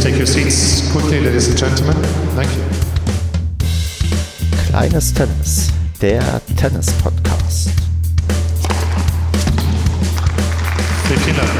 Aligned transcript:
please 0.00 0.10
take 0.10 0.18
your 0.18 0.26
seats 0.26 0.90
quickly, 0.92 1.20
ladies 1.20 1.48
and 1.48 1.58
gentlemen? 1.58 1.94
Thank 2.34 2.48
you. 2.56 2.62
Kleines 4.68 5.12
Tennis, 5.12 5.70
der 6.00 6.40
Tennis-Podcast. 6.56 7.68
Vielen 11.04 11.36
Dank. 11.36 11.50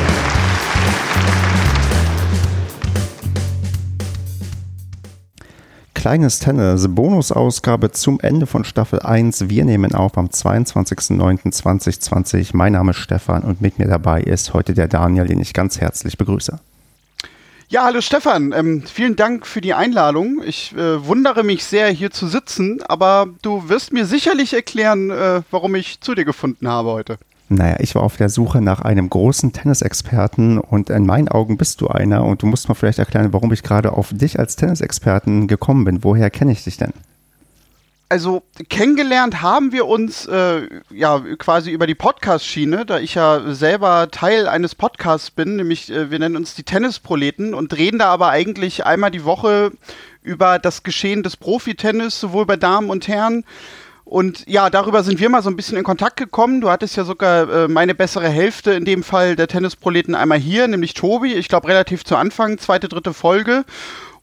Kleines 5.94 6.38
Tennis, 6.38 6.88
Bonusausgabe 6.88 7.90
zum 7.90 8.20
Ende 8.20 8.46
von 8.46 8.64
Staffel 8.64 9.00
1. 9.00 9.50
Wir 9.50 9.66
nehmen 9.66 9.94
auf 9.94 10.16
am 10.16 10.28
22.09.2020. 10.28 12.52
Mein 12.54 12.72
Name 12.72 12.92
ist 12.92 12.98
Stefan 12.98 13.42
und 13.42 13.60
mit 13.60 13.78
mir 13.78 13.86
dabei 13.86 14.22
ist 14.22 14.54
heute 14.54 14.72
der 14.72 14.88
Daniel, 14.88 15.26
den 15.26 15.40
ich 15.40 15.52
ganz 15.52 15.78
herzlich 15.78 16.16
begrüße. 16.16 16.58
Ja, 17.72 17.84
hallo 17.84 18.00
Stefan. 18.00 18.52
Ähm, 18.52 18.82
vielen 18.82 19.14
Dank 19.14 19.46
für 19.46 19.60
die 19.60 19.74
Einladung. 19.74 20.42
Ich 20.44 20.74
äh, 20.74 21.06
wundere 21.06 21.44
mich 21.44 21.64
sehr, 21.64 21.86
hier 21.86 22.10
zu 22.10 22.26
sitzen, 22.26 22.82
aber 22.88 23.28
du 23.42 23.68
wirst 23.68 23.92
mir 23.92 24.06
sicherlich 24.06 24.54
erklären, 24.54 25.10
äh, 25.10 25.42
warum 25.52 25.76
ich 25.76 26.00
zu 26.00 26.16
dir 26.16 26.24
gefunden 26.24 26.66
habe 26.66 26.90
heute. 26.90 27.18
Naja, 27.48 27.76
ich 27.78 27.94
war 27.94 28.02
auf 28.02 28.16
der 28.16 28.28
Suche 28.28 28.60
nach 28.60 28.80
einem 28.80 29.08
großen 29.08 29.52
Tennisexperten 29.52 30.58
und 30.58 30.90
in 30.90 31.06
meinen 31.06 31.28
Augen 31.28 31.58
bist 31.58 31.80
du 31.80 31.86
einer 31.86 32.24
und 32.24 32.42
du 32.42 32.46
musst 32.46 32.68
mir 32.68 32.74
vielleicht 32.74 32.98
erklären, 32.98 33.32
warum 33.32 33.52
ich 33.52 33.62
gerade 33.62 33.92
auf 33.92 34.08
dich 34.12 34.40
als 34.40 34.56
Tennisexperten 34.56 35.46
gekommen 35.46 35.84
bin. 35.84 36.02
Woher 36.02 36.28
kenne 36.28 36.50
ich 36.50 36.64
dich 36.64 36.76
denn? 36.76 36.92
Also 38.10 38.42
kennengelernt 38.68 39.40
haben 39.40 39.70
wir 39.70 39.86
uns 39.86 40.26
äh, 40.26 40.62
ja 40.90 41.20
quasi 41.38 41.70
über 41.70 41.86
die 41.86 41.94
Podcast-Schiene, 41.94 42.84
da 42.84 42.98
ich 42.98 43.14
ja 43.14 43.54
selber 43.54 44.08
Teil 44.10 44.48
eines 44.48 44.74
Podcasts 44.74 45.30
bin, 45.30 45.54
nämlich 45.54 45.92
äh, 45.92 46.10
wir 46.10 46.18
nennen 46.18 46.34
uns 46.34 46.56
die 46.56 46.64
Tennisproleten 46.64 47.54
und 47.54 47.72
reden 47.76 48.00
da 48.00 48.06
aber 48.06 48.30
eigentlich 48.30 48.84
einmal 48.84 49.12
die 49.12 49.24
Woche 49.24 49.70
über 50.24 50.58
das 50.58 50.82
Geschehen 50.82 51.22
des 51.22 51.36
Profitennis, 51.36 52.18
sowohl 52.18 52.46
bei 52.46 52.56
Damen 52.56 52.90
und 52.90 53.06
Herren 53.06 53.44
und 54.10 54.42
ja, 54.48 54.70
darüber 54.70 55.04
sind 55.04 55.20
wir 55.20 55.28
mal 55.28 55.40
so 55.40 55.48
ein 55.48 55.54
bisschen 55.54 55.78
in 55.78 55.84
Kontakt 55.84 56.16
gekommen. 56.16 56.60
Du 56.60 56.68
hattest 56.68 56.96
ja 56.96 57.04
sogar 57.04 57.48
äh, 57.48 57.68
meine 57.68 57.94
bessere 57.94 58.28
Hälfte 58.28 58.72
in 58.72 58.84
dem 58.84 59.04
Fall 59.04 59.36
der 59.36 59.46
Tennisproleten 59.46 60.16
einmal 60.16 60.38
hier, 60.38 60.66
nämlich 60.66 60.94
Tobi. 60.94 61.34
Ich 61.34 61.46
glaube 61.46 61.68
relativ 61.68 62.04
zu 62.04 62.16
Anfang, 62.16 62.58
zweite, 62.58 62.88
dritte 62.88 63.14
Folge. 63.14 63.64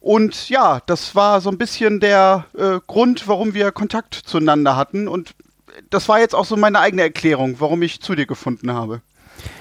Und 0.08 0.48
ja, 0.48 0.80
das 0.86 1.16
war 1.16 1.42
so 1.42 1.50
ein 1.50 1.58
bisschen 1.58 2.00
der 2.00 2.46
äh, 2.58 2.80
Grund, 2.88 3.28
warum 3.28 3.54
wir 3.54 3.74
Kontakt 3.74 4.16
zueinander 4.16 4.78
hatten. 4.78 5.10
Und 5.10 5.36
das 5.90 6.08
war 6.08 6.18
jetzt 6.18 6.34
auch 6.34 6.46
so 6.46 6.56
meine 6.56 6.80
eigene 6.80 7.02
Erklärung, 7.02 7.58
warum 7.60 7.82
ich 7.82 8.00
zu 8.00 8.16
dir 8.16 8.26
gefunden 8.26 8.72
habe. 8.72 9.02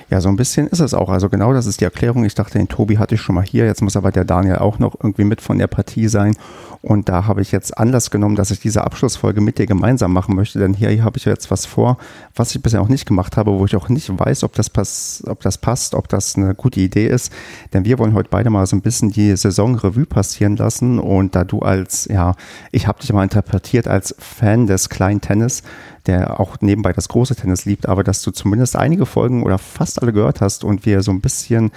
Ja, 0.09 0.21
so 0.21 0.29
ein 0.29 0.37
bisschen 0.37 0.69
ist 0.69 0.79
es 0.79 0.95
auch. 0.95 1.09
Also 1.09 1.29
genau 1.29 1.53
das 1.53 1.67
ist 1.67 1.81
die 1.81 1.85
Erklärung. 1.85 2.25
Ich 2.25 2.37
dachte, 2.37 2.59
den 2.59 2.69
Tobi 2.69 2.99
hatte 2.99 3.17
ich 3.17 3.21
schon 3.21 3.35
mal 3.35 3.45
hier. 3.45 3.67
Jetzt 3.67 3.83
muss 3.83 3.97
aber 3.97 4.13
der 4.13 4.25
Daniel 4.25 4.57
auch 4.57 4.79
noch 4.79 4.95
irgendwie 5.03 5.25
mit 5.25 5.41
von 5.41 5.59
der 5.59 5.67
Partie 5.67 6.07
sein. 6.07 6.37
Und 6.81 7.09
da 7.09 7.27
habe 7.27 7.43
ich 7.43 7.51
jetzt 7.51 7.77
Anlass 7.77 8.13
genommen, 8.13 8.37
dass 8.37 8.53
ich 8.53 8.61
diese 8.61 8.85
Abschlussfolge 8.85 9.41
mit 9.41 9.59
dir 9.59 9.67
gemeinsam 9.67 10.13
machen 10.13 10.37
möchte. 10.37 10.61
Denn 10.61 10.75
hier 10.75 11.03
habe 11.03 11.19
ich 11.19 11.25
jetzt 11.25 11.51
was 11.51 11.67
vor, 11.67 11.99
was 12.37 12.55
ich 12.55 12.63
bisher 12.63 12.81
auch 12.81 12.89
nicht 12.89 13.07
gemacht 13.07 13.37
habe, 13.37 13.59
wo 13.59 13.65
ich 13.65 13.75
auch 13.75 13.89
nicht 13.89 14.09
weiß, 14.17 14.45
ob 14.45 14.53
das, 14.53 14.71
pass 14.71 15.25
ob 15.27 15.41
das 15.41 15.59
passt, 15.59 15.97
ob 15.97 16.09
das 16.09 16.37
eine 16.37 16.55
gute 16.55 16.79
Idee 16.79 17.09
ist. 17.09 17.33
Denn 17.73 17.85
wir 17.85 17.99
wollen 17.99 18.15
heute 18.15 18.29
beide 18.31 18.51
mal 18.51 18.65
so 18.67 18.77
ein 18.77 18.83
bisschen 18.83 19.11
die 19.11 19.37
Saisonrevue 19.37 20.07
passieren 20.07 20.57
lassen. 20.57 21.01
Und 21.01 21.35
da 21.35 21.43
du 21.43 21.59
als, 21.61 22.05
ja, 22.05 22.37
ich 22.71 22.87
habe 22.87 23.01
dich 23.01 23.13
mal 23.13 23.25
interpretiert 23.25 23.89
als 23.89 24.15
Fan 24.21 24.69
des 24.69 24.89
kleinen 24.89 25.21
Tennis, 25.21 25.65
der 26.07 26.41
auch 26.41 26.57
nebenbei 26.61 26.93
das 26.93 27.09
große 27.09 27.37
Tennis 27.37 27.65
liebt, 27.65 27.89
aber 27.89 28.05
dass 28.05 28.23
du 28.23 28.31
zumindest 28.31 28.77
einige 28.77 29.07
Folgen 29.07 29.43
oder 29.43 29.59
fast 29.59 30.03
alle 30.03 30.13
gehört 30.13 30.41
hast 30.41 30.65
und 30.65 30.87
wir 30.87 31.03
so 31.03 31.11
ein 31.11 31.21
bisschen 31.21 31.71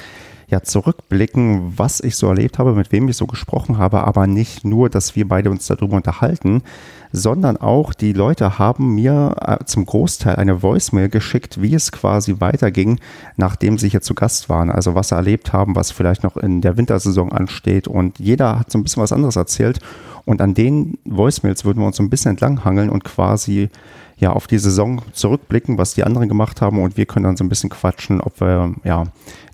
ja 0.50 0.64
zurückblicken, 0.64 1.74
was 1.78 2.00
ich 2.00 2.16
so 2.16 2.28
erlebt 2.28 2.58
habe, 2.58 2.74
mit 2.74 2.92
wem 2.92 3.08
ich 3.08 3.18
so 3.18 3.28
gesprochen 3.28 3.78
habe, 3.78 4.04
aber 4.04 4.26
nicht 4.26 4.66
nur, 4.66 4.90
dass 4.90 5.16
wir 5.16 5.28
beide 5.28 5.52
uns 5.52 5.68
darüber 5.68 5.96
unterhalten, 5.96 6.64
sondern 7.12 7.58
auch 7.58 7.94
die 7.94 8.14
Leute 8.14 8.58
haben 8.58 8.96
mir 8.96 9.36
äh, 9.42 9.64
zum 9.66 9.86
Großteil 9.86 10.36
eine 10.36 10.62
Voicemail 10.62 11.10
geschickt, 11.10 11.62
wie 11.62 11.74
es 11.74 11.92
quasi 11.92 12.36
weiterging, 12.40 13.00
nachdem 13.38 13.78
sie 13.78 13.90
hier 13.90 14.02
zu 14.02 14.16
Gast 14.16 14.50
waren. 14.50 14.72
Also 14.72 14.96
was 14.96 15.10
sie 15.10 15.16
erlebt 15.16 15.54
haben, 15.54 15.76
was 15.76 15.92
vielleicht 15.92 16.24
noch 16.24 16.38
in 16.38 16.62
der 16.62 16.78
Wintersaison 16.78 17.32
ansteht 17.32 17.88
und 17.88 18.20
jeder 18.20 18.60
hat 18.60 18.72
so 18.72 18.80
ein 18.80 18.84
bisschen 18.84 19.04
was 19.04 19.14
anderes 19.14 19.36
erzählt 19.36 19.80
und 20.26 20.42
an 20.42 20.54
den 20.54 20.98
Voicemails 21.06 21.66
würden 21.66 21.80
wir 21.80 21.88
uns 21.88 21.98
so 21.98 22.04
ein 22.04 22.10
bisschen 22.10 22.32
entlanghangeln 22.32 22.90
und 22.90 23.04
quasi 23.04 23.70
ja 24.20 24.34
auf 24.34 24.48
die 24.48 24.60
Saison 24.60 25.02
zurückblicken, 25.14 25.78
was 25.78 25.94
die 25.94 26.04
anderen 26.04 26.28
gemacht 26.28 26.62
haben. 26.62 26.82
Und 26.82 26.98
wir 26.98 27.06
können 27.06 27.24
dann 27.24 27.38
so 27.38 27.44
ein 27.44 27.50
bisschen 27.50 27.70
quatschen, 27.70 28.22
ob 28.22 28.40
wir 28.42 28.76
ja 28.84 29.06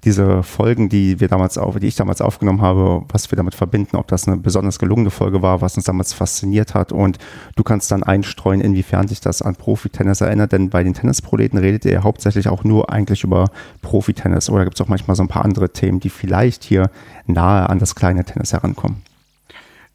diese 0.04 0.44
Folgen, 0.44 0.90
die 0.90 1.20
wir 1.20 1.28
damals 1.28 1.58
auf, 1.58 1.80
die 1.80 1.88
ich 1.88 1.96
damals 1.96 2.22
aufgenommen 2.22 2.62
habe, 2.62 3.04
was 3.10 3.32
wir 3.32 3.36
damit 3.36 3.56
verbinden, 3.56 3.96
ob 3.96 4.08
das 4.08 4.28
eine 4.28 4.38
besonders 4.38 4.78
gelungene 4.78 5.10
Folge 5.10 5.42
war, 5.42 5.62
was 5.62 5.76
uns 5.78 5.86
damals 5.86 6.14
fasziniert 6.14 6.74
hat. 6.74 6.92
Und 6.92 7.18
du 7.56 7.64
kannst 7.64 7.92
dann 7.92 8.04
einstreuen, 8.04 8.62
inwiefern 8.62 9.08
sich 9.08 9.20
das 9.20 9.42
an 9.42 9.56
Profi-Tennis 9.56 10.22
erinnert, 10.22 10.52
denn 10.52 10.70
bei 10.70 10.84
den 10.84 10.94
Tennisproleten 10.94 11.58
redet 11.58 11.86
ihr 11.86 12.04
hauptsächlich 12.04 12.48
auch 12.48 12.64
nur 12.64 12.92
eigentlich 12.92 13.24
über 13.24 13.50
Profi-Tennis. 13.82 14.50
Oder 14.50 14.64
gibt 14.64 14.80
es 14.80 14.82
auch 14.82 14.90
manchmal 14.90 15.16
so 15.16 15.24
ein 15.24 15.28
paar 15.28 15.46
andere 15.46 15.70
Themen, 15.70 16.00
die 16.00 16.10
vielleicht 16.10 16.64
hier 16.64 16.90
nahe 17.26 17.70
an 17.70 17.80
das 17.80 17.96
kleine 17.96 18.26
Tennis 18.26 18.54
herankommen. 18.54 19.02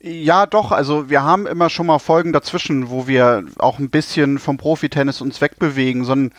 Ja, 0.03 0.47
doch. 0.47 0.73
Also 0.73 1.11
wir 1.11 1.23
haben 1.23 1.47
immer 1.47 1.69
schon 1.69 1.87
mal 1.87 1.99
Folgen 1.99 2.33
dazwischen, 2.33 2.89
wo 2.89 3.07
wir 3.07 3.45
auch 3.59 3.79
ein 3.79 3.91
bisschen 3.91 4.39
vom 4.39 4.57
Profitennis 4.57 5.21
uns 5.21 5.41
wegbewegen. 5.41 6.05
So 6.05 6.15
ein 6.15 6.33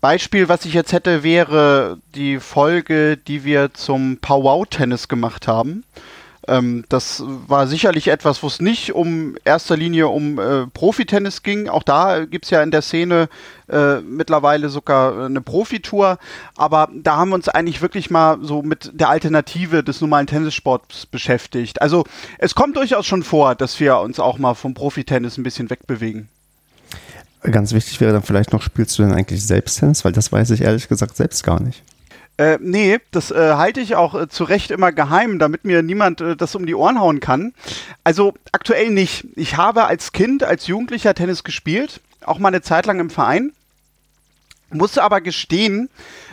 Beispiel, 0.00 0.48
was 0.48 0.64
ich 0.64 0.72
jetzt 0.72 0.92
hätte, 0.92 1.22
wäre 1.22 1.98
die 2.14 2.38
Folge, 2.38 3.16
die 3.16 3.44
wir 3.44 3.74
zum 3.74 4.18
Powwow-Tennis 4.18 5.08
gemacht 5.08 5.48
haben. 5.48 5.84
Ähm, 6.46 6.84
das 6.88 7.22
war 7.26 7.66
sicherlich 7.66 8.08
etwas, 8.08 8.42
wo 8.42 8.46
es 8.46 8.60
nicht 8.60 8.92
um 8.94 9.36
erster 9.44 9.76
Linie 9.76 10.08
um 10.08 10.38
äh, 10.38 10.66
Profitennis 10.66 11.42
ging. 11.42 11.68
Auch 11.68 11.82
da 11.82 12.24
gibt 12.24 12.44
es 12.44 12.50
ja 12.50 12.62
in 12.62 12.70
der 12.70 12.82
Szene 12.82 13.28
äh, 13.68 14.00
mittlerweile 14.00 14.68
sogar 14.68 15.24
eine 15.24 15.40
Profitour. 15.40 16.18
Aber 16.56 16.88
da 16.94 17.16
haben 17.16 17.30
wir 17.30 17.36
uns 17.36 17.48
eigentlich 17.48 17.80
wirklich 17.82 18.10
mal 18.10 18.38
so 18.42 18.62
mit 18.62 18.90
der 18.92 19.08
Alternative 19.08 19.82
des 19.82 20.00
normalen 20.00 20.26
Tennissports 20.26 21.06
beschäftigt. 21.06 21.80
Also 21.80 22.04
es 22.38 22.54
kommt 22.54 22.76
durchaus 22.76 23.06
schon 23.06 23.22
vor, 23.22 23.54
dass 23.54 23.80
wir 23.80 23.98
uns 23.98 24.20
auch 24.20 24.38
mal 24.38 24.54
vom 24.54 24.74
Profitennis 24.74 25.38
ein 25.38 25.44
bisschen 25.44 25.70
wegbewegen. 25.70 26.28
Ganz 27.42 27.72
wichtig 27.74 28.00
wäre 28.00 28.12
dann 28.12 28.22
vielleicht 28.22 28.52
noch, 28.52 28.62
spielst 28.62 28.98
du 28.98 29.02
denn 29.02 29.12
eigentlich 29.12 29.46
selbst 29.46 29.78
Tennis? 29.78 30.04
Weil 30.04 30.12
das 30.12 30.32
weiß 30.32 30.50
ich 30.50 30.62
ehrlich 30.62 30.88
gesagt 30.88 31.16
selbst 31.16 31.44
gar 31.44 31.60
nicht. 31.60 31.82
Äh, 32.36 32.58
nee, 32.60 32.98
das 33.12 33.30
äh, 33.30 33.54
halte 33.54 33.80
ich 33.80 33.94
auch 33.94 34.14
äh, 34.14 34.28
zu 34.28 34.44
Recht 34.44 34.72
immer 34.72 34.90
geheim, 34.90 35.38
damit 35.38 35.64
mir 35.64 35.82
niemand 35.82 36.20
äh, 36.20 36.36
das 36.36 36.54
um 36.56 36.66
die 36.66 36.74
Ohren 36.74 36.98
hauen 36.98 37.20
kann. 37.20 37.54
Also 38.02 38.34
aktuell 38.50 38.90
nicht. 38.90 39.26
Ich 39.36 39.56
habe 39.56 39.84
als 39.84 40.12
Kind, 40.12 40.42
als 40.42 40.66
Jugendlicher 40.66 41.14
Tennis 41.14 41.44
gespielt, 41.44 42.00
auch 42.24 42.38
mal 42.38 42.48
eine 42.48 42.62
Zeit 42.62 42.86
lang 42.86 42.98
im 42.98 43.10
Verein. 43.10 43.52
Musste 44.70 45.04
aber 45.04 45.20
gestehen, 45.20 45.88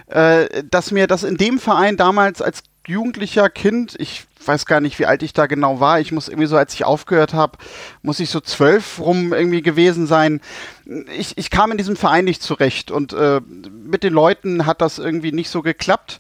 äh, 0.07 0.63
dass 0.69 0.91
mir 0.91 1.05
das 1.05 1.23
in 1.23 1.37
dem 1.37 1.59
Verein 1.59 1.97
damals 1.97 2.41
als 2.41 2.63
jugendlicher 2.87 3.49
Kind, 3.49 3.95
ich 3.99 4.25
weiß 4.47 4.65
gar 4.65 4.81
nicht, 4.81 4.99
wie 4.99 5.05
alt 5.05 5.23
ich 5.23 5.33
da 5.33 5.45
genau 5.45 5.79
war. 5.79 5.99
Ich 5.99 6.11
muss 6.11 6.27
irgendwie 6.27 6.47
so, 6.47 6.57
als 6.57 6.73
ich 6.73 6.85
aufgehört 6.85 7.33
habe, 7.33 7.57
muss 8.01 8.19
ich 8.19 8.29
so 8.29 8.39
zwölf 8.39 8.99
rum 8.99 9.33
irgendwie 9.33 9.61
gewesen 9.61 10.07
sein. 10.07 10.41
Ich, 11.17 11.37
ich 11.37 11.49
kam 11.49 11.71
in 11.71 11.77
diesem 11.77 11.95
Verein 11.95 12.25
nicht 12.25 12.41
zurecht 12.41 12.91
und 12.91 13.13
äh, 13.13 13.41
mit 13.83 14.03
den 14.03 14.13
Leuten 14.13 14.65
hat 14.65 14.81
das 14.81 14.99
irgendwie 14.99 15.31
nicht 15.31 15.49
so 15.49 15.61
geklappt. 15.61 16.19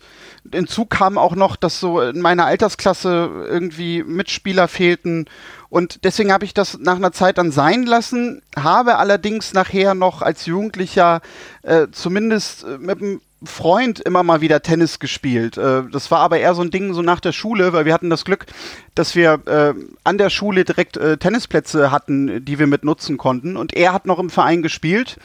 Hinzu 0.51 0.85
kam 0.85 1.17
auch 1.17 1.35
noch, 1.35 1.55
dass 1.55 1.79
so 1.79 2.01
in 2.01 2.21
meiner 2.21 2.45
Altersklasse 2.45 3.29
irgendwie 3.47 4.03
Mitspieler 4.03 4.67
fehlten 4.67 5.27
und 5.71 6.03
deswegen 6.03 6.33
habe 6.33 6.43
ich 6.43 6.53
das 6.53 6.79
nach 6.79 6.97
einer 6.97 7.13
Zeit 7.13 7.37
dann 7.37 7.51
sein 7.51 7.83
lassen, 7.83 8.41
habe 8.57 8.97
allerdings 8.97 9.53
nachher 9.53 9.95
noch 9.95 10.21
als 10.21 10.45
Jugendlicher 10.45 11.21
äh, 11.61 11.87
zumindest 11.93 12.65
äh, 12.65 12.77
mit 12.77 13.01
einem 13.01 13.21
Freund 13.43 13.99
immer 13.99 14.21
mal 14.21 14.41
wieder 14.41 14.61
Tennis 14.61 14.99
gespielt. 14.99 15.57
Äh, 15.57 15.83
das 15.91 16.11
war 16.11 16.19
aber 16.19 16.39
eher 16.39 16.53
so 16.53 16.61
ein 16.61 16.69
Ding 16.69 16.93
so 16.93 17.01
nach 17.01 17.19
der 17.19 17.31
Schule, 17.31 17.73
weil 17.73 17.85
wir 17.85 17.93
hatten 17.93 18.09
das 18.09 18.23
Glück, 18.23 18.45
dass 18.93 19.15
wir 19.15 19.39
äh, 19.47 19.73
an 20.03 20.17
der 20.17 20.29
Schule 20.29 20.63
direkt 20.63 20.97
äh, 20.97 21.17
Tennisplätze 21.17 21.91
hatten, 21.91 22.45
die 22.45 22.59
wir 22.59 22.67
mit 22.67 22.83
nutzen 22.83 23.17
konnten. 23.17 23.57
Und 23.57 23.73
er 23.73 23.93
hat 23.93 24.05
noch 24.05 24.19
im 24.19 24.29
Verein 24.29 24.61
gespielt. 24.61 25.17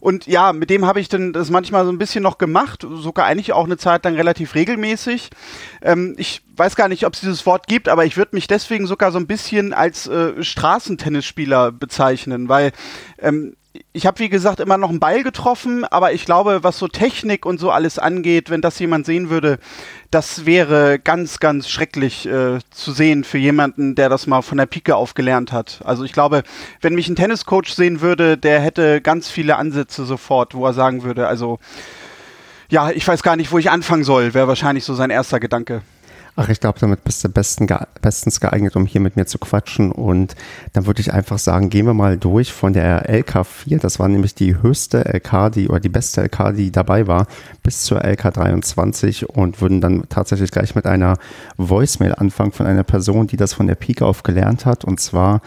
Und 0.00 0.26
ja, 0.26 0.52
mit 0.52 0.70
dem 0.70 0.86
habe 0.86 1.00
ich 1.00 1.08
dann 1.08 1.32
das 1.32 1.50
manchmal 1.50 1.84
so 1.84 1.90
ein 1.90 1.98
bisschen 1.98 2.22
noch 2.22 2.38
gemacht, 2.38 2.86
sogar 2.88 3.26
eigentlich 3.26 3.52
auch 3.52 3.64
eine 3.64 3.76
Zeit 3.76 4.04
lang 4.04 4.14
relativ 4.14 4.54
regelmäßig. 4.54 5.30
Ähm, 5.82 6.14
ich 6.16 6.42
weiß 6.56 6.76
gar 6.76 6.88
nicht, 6.88 7.04
ob 7.06 7.14
es 7.14 7.20
dieses 7.20 7.44
Wort 7.46 7.66
gibt, 7.66 7.88
aber 7.88 8.04
ich 8.04 8.16
würde 8.16 8.36
mich 8.36 8.46
deswegen 8.46 8.86
sogar 8.86 9.10
so 9.10 9.18
ein 9.18 9.26
bisschen 9.26 9.72
als 9.72 10.08
Straßentennisspieler 10.40 11.72
bezeichnen, 11.72 12.48
weil 12.48 12.70
ähm, 13.18 13.56
ich 13.92 14.06
habe, 14.06 14.20
wie 14.20 14.28
gesagt, 14.28 14.60
immer 14.60 14.78
noch 14.78 14.90
einen 14.90 15.00
Ball 15.00 15.24
getroffen, 15.24 15.84
aber 15.84 16.12
ich 16.12 16.24
glaube, 16.24 16.62
was 16.62 16.78
so 16.78 16.86
Technik 16.86 17.44
und 17.44 17.58
so 17.58 17.70
alles 17.70 17.98
angeht, 17.98 18.48
wenn 18.48 18.60
das 18.60 18.78
jemand 18.78 19.04
sehen 19.04 19.30
würde, 19.30 19.58
das 20.12 20.46
wäre 20.46 21.00
ganz, 21.00 21.40
ganz 21.40 21.68
schrecklich 21.68 22.26
äh, 22.26 22.60
zu 22.70 22.92
sehen 22.92 23.24
für 23.24 23.38
jemanden, 23.38 23.96
der 23.96 24.08
das 24.08 24.28
mal 24.28 24.42
von 24.42 24.58
der 24.58 24.66
Pike 24.66 24.94
auf 24.94 25.14
gelernt 25.14 25.50
hat. 25.50 25.80
Also 25.84 26.04
ich 26.04 26.12
glaube, 26.12 26.44
wenn 26.80 26.94
mich 26.94 27.08
ein 27.08 27.16
Tenniscoach 27.16 27.74
sehen 27.74 28.00
würde, 28.00 28.38
der 28.38 28.60
hätte 28.60 29.00
ganz 29.00 29.28
viele 29.28 29.56
Ansätze 29.56 30.04
sofort, 30.04 30.54
wo 30.54 30.64
er 30.66 30.72
sagen 30.72 31.02
würde, 31.02 31.26
also 31.26 31.58
ja, 32.70 32.90
ich 32.90 33.06
weiß 33.06 33.22
gar 33.22 33.36
nicht, 33.36 33.50
wo 33.50 33.58
ich 33.58 33.70
anfangen 33.70 34.04
soll, 34.04 34.34
wäre 34.34 34.48
wahrscheinlich 34.48 34.84
so 34.84 34.94
sein 34.94 35.10
erster 35.10 35.40
Gedanke. 35.40 35.82
Ach, 36.36 36.48
ich 36.48 36.58
glaube, 36.58 36.80
damit 36.80 37.04
bist 37.04 37.22
du 37.22 37.28
besten, 37.28 37.68
bestens 38.02 38.40
geeignet, 38.40 38.74
um 38.74 38.86
hier 38.86 39.00
mit 39.00 39.14
mir 39.14 39.24
zu 39.24 39.38
quatschen. 39.38 39.92
Und 39.92 40.34
dann 40.72 40.84
würde 40.84 41.00
ich 41.00 41.12
einfach 41.12 41.38
sagen, 41.38 41.70
gehen 41.70 41.86
wir 41.86 41.94
mal 41.94 42.16
durch 42.18 42.52
von 42.52 42.72
der 42.72 43.08
LK4. 43.08 43.78
Das 43.78 44.00
war 44.00 44.08
nämlich 44.08 44.34
die 44.34 44.60
höchste 44.60 45.04
LK, 45.04 45.52
die 45.52 45.68
oder 45.68 45.78
die 45.78 45.88
beste 45.88 46.22
LK, 46.22 46.56
die 46.56 46.72
dabei 46.72 47.06
war, 47.06 47.28
bis 47.62 47.84
zur 47.84 48.04
LK23 48.04 49.26
und 49.26 49.60
würden 49.60 49.80
dann 49.80 50.08
tatsächlich 50.08 50.50
gleich 50.50 50.74
mit 50.74 50.86
einer 50.86 51.18
Voicemail 51.56 52.16
anfangen 52.16 52.50
von 52.50 52.66
einer 52.66 52.82
Person, 52.82 53.28
die 53.28 53.36
das 53.36 53.52
von 53.52 53.68
der 53.68 53.76
Pike 53.76 54.04
auf 54.04 54.24
gelernt 54.24 54.66
hat. 54.66 54.84
Und 54.84 54.98
zwar 54.98 55.40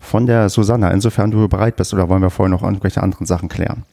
von 0.00 0.26
der 0.26 0.48
Susanna. 0.48 0.90
Insofern 0.90 1.30
du 1.30 1.46
bereit 1.46 1.76
bist 1.76 1.94
oder 1.94 2.08
wollen 2.08 2.22
wir 2.22 2.30
vorher 2.30 2.50
noch 2.50 2.64
irgendwelche 2.64 3.00
anderen 3.00 3.26
Sachen 3.26 3.48
klären? 3.48 3.84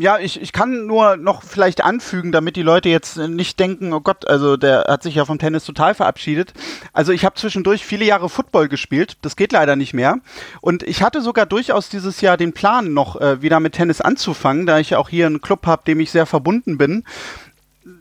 Ja, 0.00 0.18
ich, 0.18 0.40
ich 0.40 0.52
kann 0.52 0.86
nur 0.86 1.16
noch 1.16 1.42
vielleicht 1.42 1.84
anfügen, 1.84 2.30
damit 2.30 2.56
die 2.56 2.62
Leute 2.62 2.88
jetzt 2.88 3.16
nicht 3.16 3.58
denken, 3.58 3.92
oh 3.92 4.00
Gott, 4.00 4.28
also 4.28 4.56
der 4.56 4.84
hat 4.88 5.02
sich 5.02 5.16
ja 5.16 5.24
vom 5.24 5.38
Tennis 5.38 5.64
total 5.64 5.94
verabschiedet. 5.94 6.52
Also 6.92 7.12
ich 7.12 7.24
habe 7.24 7.34
zwischendurch 7.34 7.84
viele 7.84 8.04
Jahre 8.04 8.28
Football 8.28 8.68
gespielt, 8.68 9.16
das 9.22 9.34
geht 9.34 9.52
leider 9.52 9.76
nicht 9.76 9.94
mehr. 9.94 10.18
Und 10.60 10.82
ich 10.82 11.02
hatte 11.02 11.20
sogar 11.20 11.46
durchaus 11.46 11.88
dieses 11.88 12.20
Jahr 12.20 12.36
den 12.36 12.52
Plan, 12.52 12.92
noch 12.92 13.20
äh, 13.20 13.42
wieder 13.42 13.60
mit 13.60 13.74
Tennis 13.74 14.00
anzufangen, 14.00 14.66
da 14.66 14.78
ich 14.78 14.94
auch 14.94 15.08
hier 15.08 15.26
einen 15.26 15.40
Club 15.40 15.66
habe, 15.66 15.82
dem 15.86 16.00
ich 16.00 16.10
sehr 16.10 16.26
verbunden 16.26 16.78
bin 16.78 17.04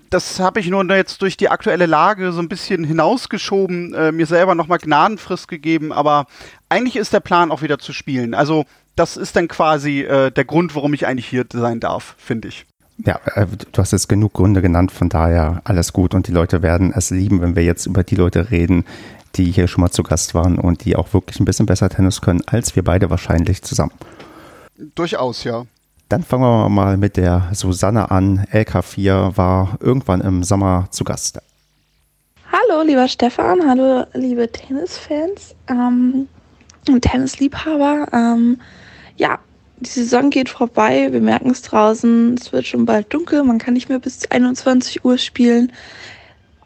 das 0.10 0.40
habe 0.40 0.60
ich 0.60 0.70
nur 0.70 0.84
jetzt 0.96 1.22
durch 1.22 1.38
die 1.38 1.50
aktuelle 1.50 1.86
Lage 1.86 2.32
so 2.32 2.40
ein 2.40 2.50
bisschen 2.50 2.84
hinausgeschoben, 2.84 3.94
äh, 3.94 4.12
mir 4.12 4.26
selber 4.26 4.56
nochmal 4.56 4.80
Gnadenfrist 4.80 5.48
gegeben, 5.48 5.92
aber 5.92 6.26
eigentlich 6.70 6.96
ist 6.96 7.14
der 7.14 7.20
Plan 7.20 7.52
auch 7.52 7.62
wieder 7.62 7.80
zu 7.80 7.94
spielen. 7.94 8.34
Also 8.34 8.66
das 8.96 9.18
ist 9.18 9.36
dann 9.36 9.48
quasi 9.48 10.02
äh, 10.02 10.32
der 10.32 10.46
Grund, 10.46 10.76
warum 10.76 10.94
ich 10.94 11.06
eigentlich 11.06 11.28
hier 11.28 11.46
sein 11.52 11.80
darf, 11.80 12.16
finde 12.18 12.48
ich. 12.48 12.66
Ja, 13.06 13.20
äh, 13.36 13.46
du 13.72 13.82
hast 13.82 13.92
jetzt 13.92 14.10
genug 14.10 14.34
Gründe 14.34 14.62
genannt, 14.62 14.92
von 14.92 15.10
daher 15.10 15.62
alles 15.66 15.94
gut 15.94 16.14
und 16.14 16.28
die 16.28 16.32
Leute 16.32 16.62
werden 16.62 16.92
es 16.96 17.12
lieben, 17.12 17.42
wenn 17.42 17.56
wir 17.56 17.64
jetzt 17.64 17.86
über 17.86 18.04
die 18.04 18.16
Leute 18.16 18.50
reden, 18.50 18.86
die 19.36 19.52
hier 19.52 19.68
schon 19.68 19.82
mal 19.82 19.92
zu 19.92 20.04
Gast 20.04 20.34
waren 20.34 20.58
und 20.58 20.86
die 20.86 20.96
auch 20.96 21.14
wirklich 21.14 21.40
ein 21.40 21.46
bisschen 21.46 21.68
besser 21.68 21.90
Tennis 21.90 22.22
können, 22.22 22.42
als 22.48 22.76
wir 22.76 22.84
beide 22.84 23.10
wahrscheinlich 23.10 23.62
zusammen. 23.62 23.94
Durchaus, 24.96 25.44
ja. 25.44 25.66
Dann 26.10 26.24
fangen 26.24 26.44
wir 26.44 26.70
mal 26.70 26.96
mit 26.96 27.18
der 27.18 27.50
Susanne 27.54 28.12
an. 28.12 28.46
LK4 28.54 29.36
war 29.36 29.78
irgendwann 29.82 30.22
im 30.22 30.42
Sommer 30.42 30.88
zu 30.90 31.04
Gast. 31.04 31.40
Hallo, 32.50 32.82
lieber 32.82 33.10
Stefan, 33.10 33.68
hallo, 33.68 34.06
liebe 34.14 34.50
Tennisfans 34.50 35.54
ähm, 35.68 36.30
und 36.88 37.02
Tennisliebhaber. 37.02 38.08
Ähm, 38.14 38.62
ja, 39.18 39.40
die 39.82 39.90
Saison 39.90 40.30
geht 40.30 40.48
vorbei, 40.48 41.12
wir 41.12 41.20
merken 41.20 41.50
es 41.50 41.62
draußen, 41.62 42.36
es 42.36 42.54
wird 42.54 42.66
schon 42.66 42.86
bald 42.86 43.14
dunkel, 43.14 43.44
man 43.44 43.58
kann 43.58 43.74
nicht 43.74 43.90
mehr 43.90 44.00
bis 44.00 44.32
21 44.32 45.04
Uhr 45.04 45.18
spielen. 45.18 45.74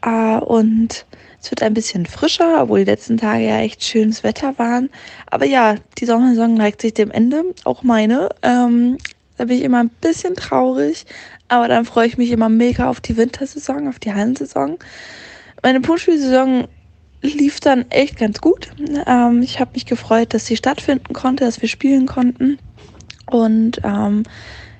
Äh, 0.02 0.36
und 0.38 1.04
es 1.42 1.50
wird 1.50 1.64
ein 1.64 1.74
bisschen 1.74 2.06
frischer, 2.06 2.62
obwohl 2.62 2.84
die 2.84 2.90
letzten 2.92 3.16
Tage 3.16 3.44
ja 3.44 3.58
echt 3.58 3.82
schönes 3.82 4.22
Wetter 4.22 4.56
waren. 4.60 4.88
Aber 5.26 5.46
ja, 5.46 5.74
die 5.98 6.06
Sommersaison 6.06 6.54
neigt 6.54 6.80
sich 6.80 6.94
dem 6.94 7.10
Ende, 7.10 7.42
auch 7.64 7.82
meine. 7.82 8.28
Ähm, 8.42 8.98
da 9.42 9.46
bin 9.46 9.58
ich 9.58 9.64
immer 9.64 9.82
ein 9.82 9.88
bisschen 9.88 10.36
traurig, 10.36 11.04
aber 11.48 11.66
dann 11.66 11.84
freue 11.84 12.06
ich 12.06 12.16
mich 12.16 12.30
immer 12.30 12.48
mega 12.48 12.88
auf 12.88 13.00
die 13.00 13.16
Wintersaison, 13.16 13.88
auf 13.88 13.98
die 13.98 14.14
Hallensaison. 14.14 14.78
Meine 15.64 15.80
Punktspielsaison 15.80 16.68
lief 17.22 17.58
dann 17.58 17.90
echt 17.90 18.18
ganz 18.18 18.40
gut. 18.40 18.70
Ähm, 19.04 19.42
ich 19.42 19.58
habe 19.58 19.72
mich 19.74 19.84
gefreut, 19.84 20.32
dass 20.32 20.46
sie 20.46 20.56
stattfinden 20.56 21.12
konnte, 21.12 21.44
dass 21.44 21.60
wir 21.60 21.68
spielen 21.68 22.06
konnten. 22.06 22.58
Und 23.26 23.80
ähm, 23.82 24.22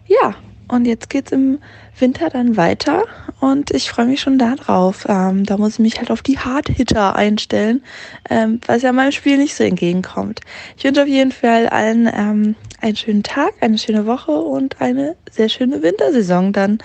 ja, 0.07 0.37
und 0.69 0.85
jetzt 0.85 1.11
geht 1.11 1.27
es 1.27 1.33
im 1.33 1.59
Winter 1.99 2.31
dann 2.31 2.57
weiter 2.57 3.03
und 3.41 3.73
ich 3.73 3.91
freue 3.91 4.07
mich 4.07 4.21
schon 4.21 4.39
darauf. 4.39 5.07
Ähm, 5.09 5.45
da 5.45 5.57
muss 5.57 5.73
ich 5.73 5.79
mich 5.81 5.99
halt 5.99 6.13
auf 6.13 6.23
die 6.23 6.39
Hard-Hitter 6.39 7.17
einstellen, 7.17 7.83
ähm, 8.31 8.61
was 8.67 8.83
ja 8.83 8.93
meinem 8.93 9.11
Spiel 9.11 9.39
nicht 9.39 9.57
so 9.57 9.65
entgegenkommt. 9.65 10.41
Ich 10.77 10.85
wünsche 10.85 11.03
auf 11.03 11.09
jeden 11.09 11.33
Fall 11.33 11.69
allen 11.69 12.09
ähm, 12.15 12.55
einen 12.83 12.97
schönen 12.97 13.23
Tag, 13.23 13.55
eine 13.61 13.79
schöne 13.79 14.07
Woche 14.07 14.33
und 14.33 14.81
eine 14.81 15.17
sehr 15.31 15.49
schöne 15.49 15.83
Wintersaison 15.83 16.53
dann. 16.53 16.79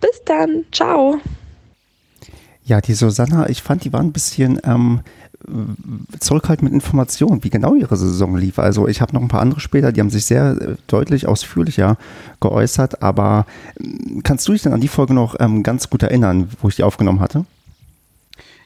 Bis 0.00 0.22
dann, 0.24 0.64
ciao. 0.72 1.18
Ja, 2.64 2.80
die 2.80 2.94
Susanna, 2.94 3.48
ich 3.48 3.62
fand, 3.62 3.84
die 3.84 3.92
war 3.92 4.00
ein 4.00 4.12
bisschen 4.12 4.60
ähm, 4.64 5.00
zurückhaltend 6.18 6.64
mit 6.64 6.72
Informationen, 6.72 7.42
wie 7.44 7.50
genau 7.50 7.74
ihre 7.74 7.96
Saison 7.96 8.36
lief. 8.36 8.58
Also 8.58 8.88
ich 8.88 9.00
habe 9.00 9.14
noch 9.14 9.22
ein 9.22 9.28
paar 9.28 9.40
andere 9.40 9.60
Spieler, 9.60 9.92
die 9.92 10.00
haben 10.00 10.10
sich 10.10 10.26
sehr 10.26 10.50
äh, 10.60 10.76
deutlich 10.86 11.26
ausführlicher 11.26 11.96
geäußert, 12.40 13.02
aber 13.02 13.46
ähm, 13.80 14.22
kannst 14.22 14.46
du 14.48 14.52
dich 14.52 14.62
denn 14.62 14.72
an 14.72 14.80
die 14.80 14.88
Folge 14.88 15.14
noch 15.14 15.36
ähm, 15.40 15.62
ganz 15.62 15.88
gut 15.88 16.02
erinnern, 16.02 16.50
wo 16.60 16.68
ich 16.68 16.76
die 16.76 16.82
aufgenommen 16.82 17.20
hatte? 17.20 17.44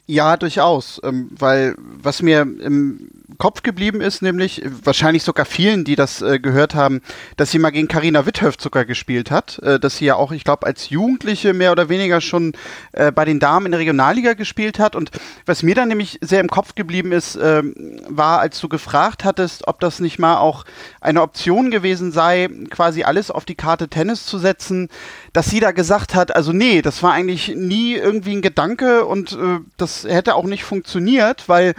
Ja, 0.05 0.35
durchaus, 0.35 0.99
ähm, 1.03 1.29
weil 1.31 1.75
was 1.77 2.21
mir 2.21 2.41
im 2.41 3.09
Kopf 3.37 3.63
geblieben 3.63 4.01
ist, 4.01 4.21
nämlich 4.21 4.61
wahrscheinlich 4.83 5.23
sogar 5.23 5.45
vielen, 5.45 5.85
die 5.85 5.95
das 5.95 6.21
äh, 6.21 6.39
gehört 6.39 6.75
haben, 6.75 7.01
dass 7.37 7.51
sie 7.51 7.59
mal 7.59 7.69
gegen 7.69 7.87
Karina 7.87 8.25
Witthöft 8.25 8.59
sogar 8.61 8.83
gespielt 8.83 9.31
hat, 9.31 9.59
äh, 9.59 9.79
dass 9.79 9.97
sie 9.97 10.05
ja 10.05 10.15
auch, 10.15 10.33
ich 10.33 10.43
glaube, 10.43 10.65
als 10.65 10.89
Jugendliche 10.89 11.53
mehr 11.53 11.71
oder 11.71 11.87
weniger 11.87 12.19
schon 12.19 12.53
äh, 12.91 13.13
bei 13.13 13.23
den 13.23 13.39
Damen 13.39 13.67
in 13.67 13.71
der 13.71 13.79
Regionalliga 13.79 14.33
gespielt 14.33 14.77
hat. 14.77 14.95
Und 14.95 15.11
was 15.45 15.63
mir 15.63 15.73
dann 15.73 15.87
nämlich 15.87 16.19
sehr 16.21 16.41
im 16.41 16.49
Kopf 16.49 16.75
geblieben 16.75 17.11
ist, 17.11 17.37
ähm, 17.41 17.73
war, 18.07 18.39
als 18.39 18.59
du 18.59 18.67
gefragt 18.67 19.23
hattest, 19.23 19.67
ob 19.67 19.79
das 19.79 19.99
nicht 20.01 20.19
mal 20.19 20.37
auch 20.37 20.65
eine 20.99 21.21
Option 21.21 21.71
gewesen 21.71 22.11
sei, 22.11 22.49
quasi 22.69 23.03
alles 23.03 23.31
auf 23.31 23.45
die 23.45 23.55
Karte 23.55 23.87
Tennis 23.87 24.25
zu 24.25 24.37
setzen, 24.37 24.89
dass 25.33 25.49
sie 25.49 25.59
da 25.59 25.71
gesagt 25.71 26.15
hat, 26.15 26.35
also 26.35 26.53
nee, 26.53 26.81
das 26.81 27.03
war 27.03 27.13
eigentlich 27.13 27.53
nie 27.55 27.95
irgendwie 27.95 28.35
ein 28.35 28.41
Gedanke 28.41 29.05
und 29.05 29.33
äh, 29.33 29.59
das 29.77 30.03
hätte 30.03 30.35
auch 30.35 30.45
nicht 30.45 30.63
funktioniert, 30.63 31.49
weil 31.49 31.73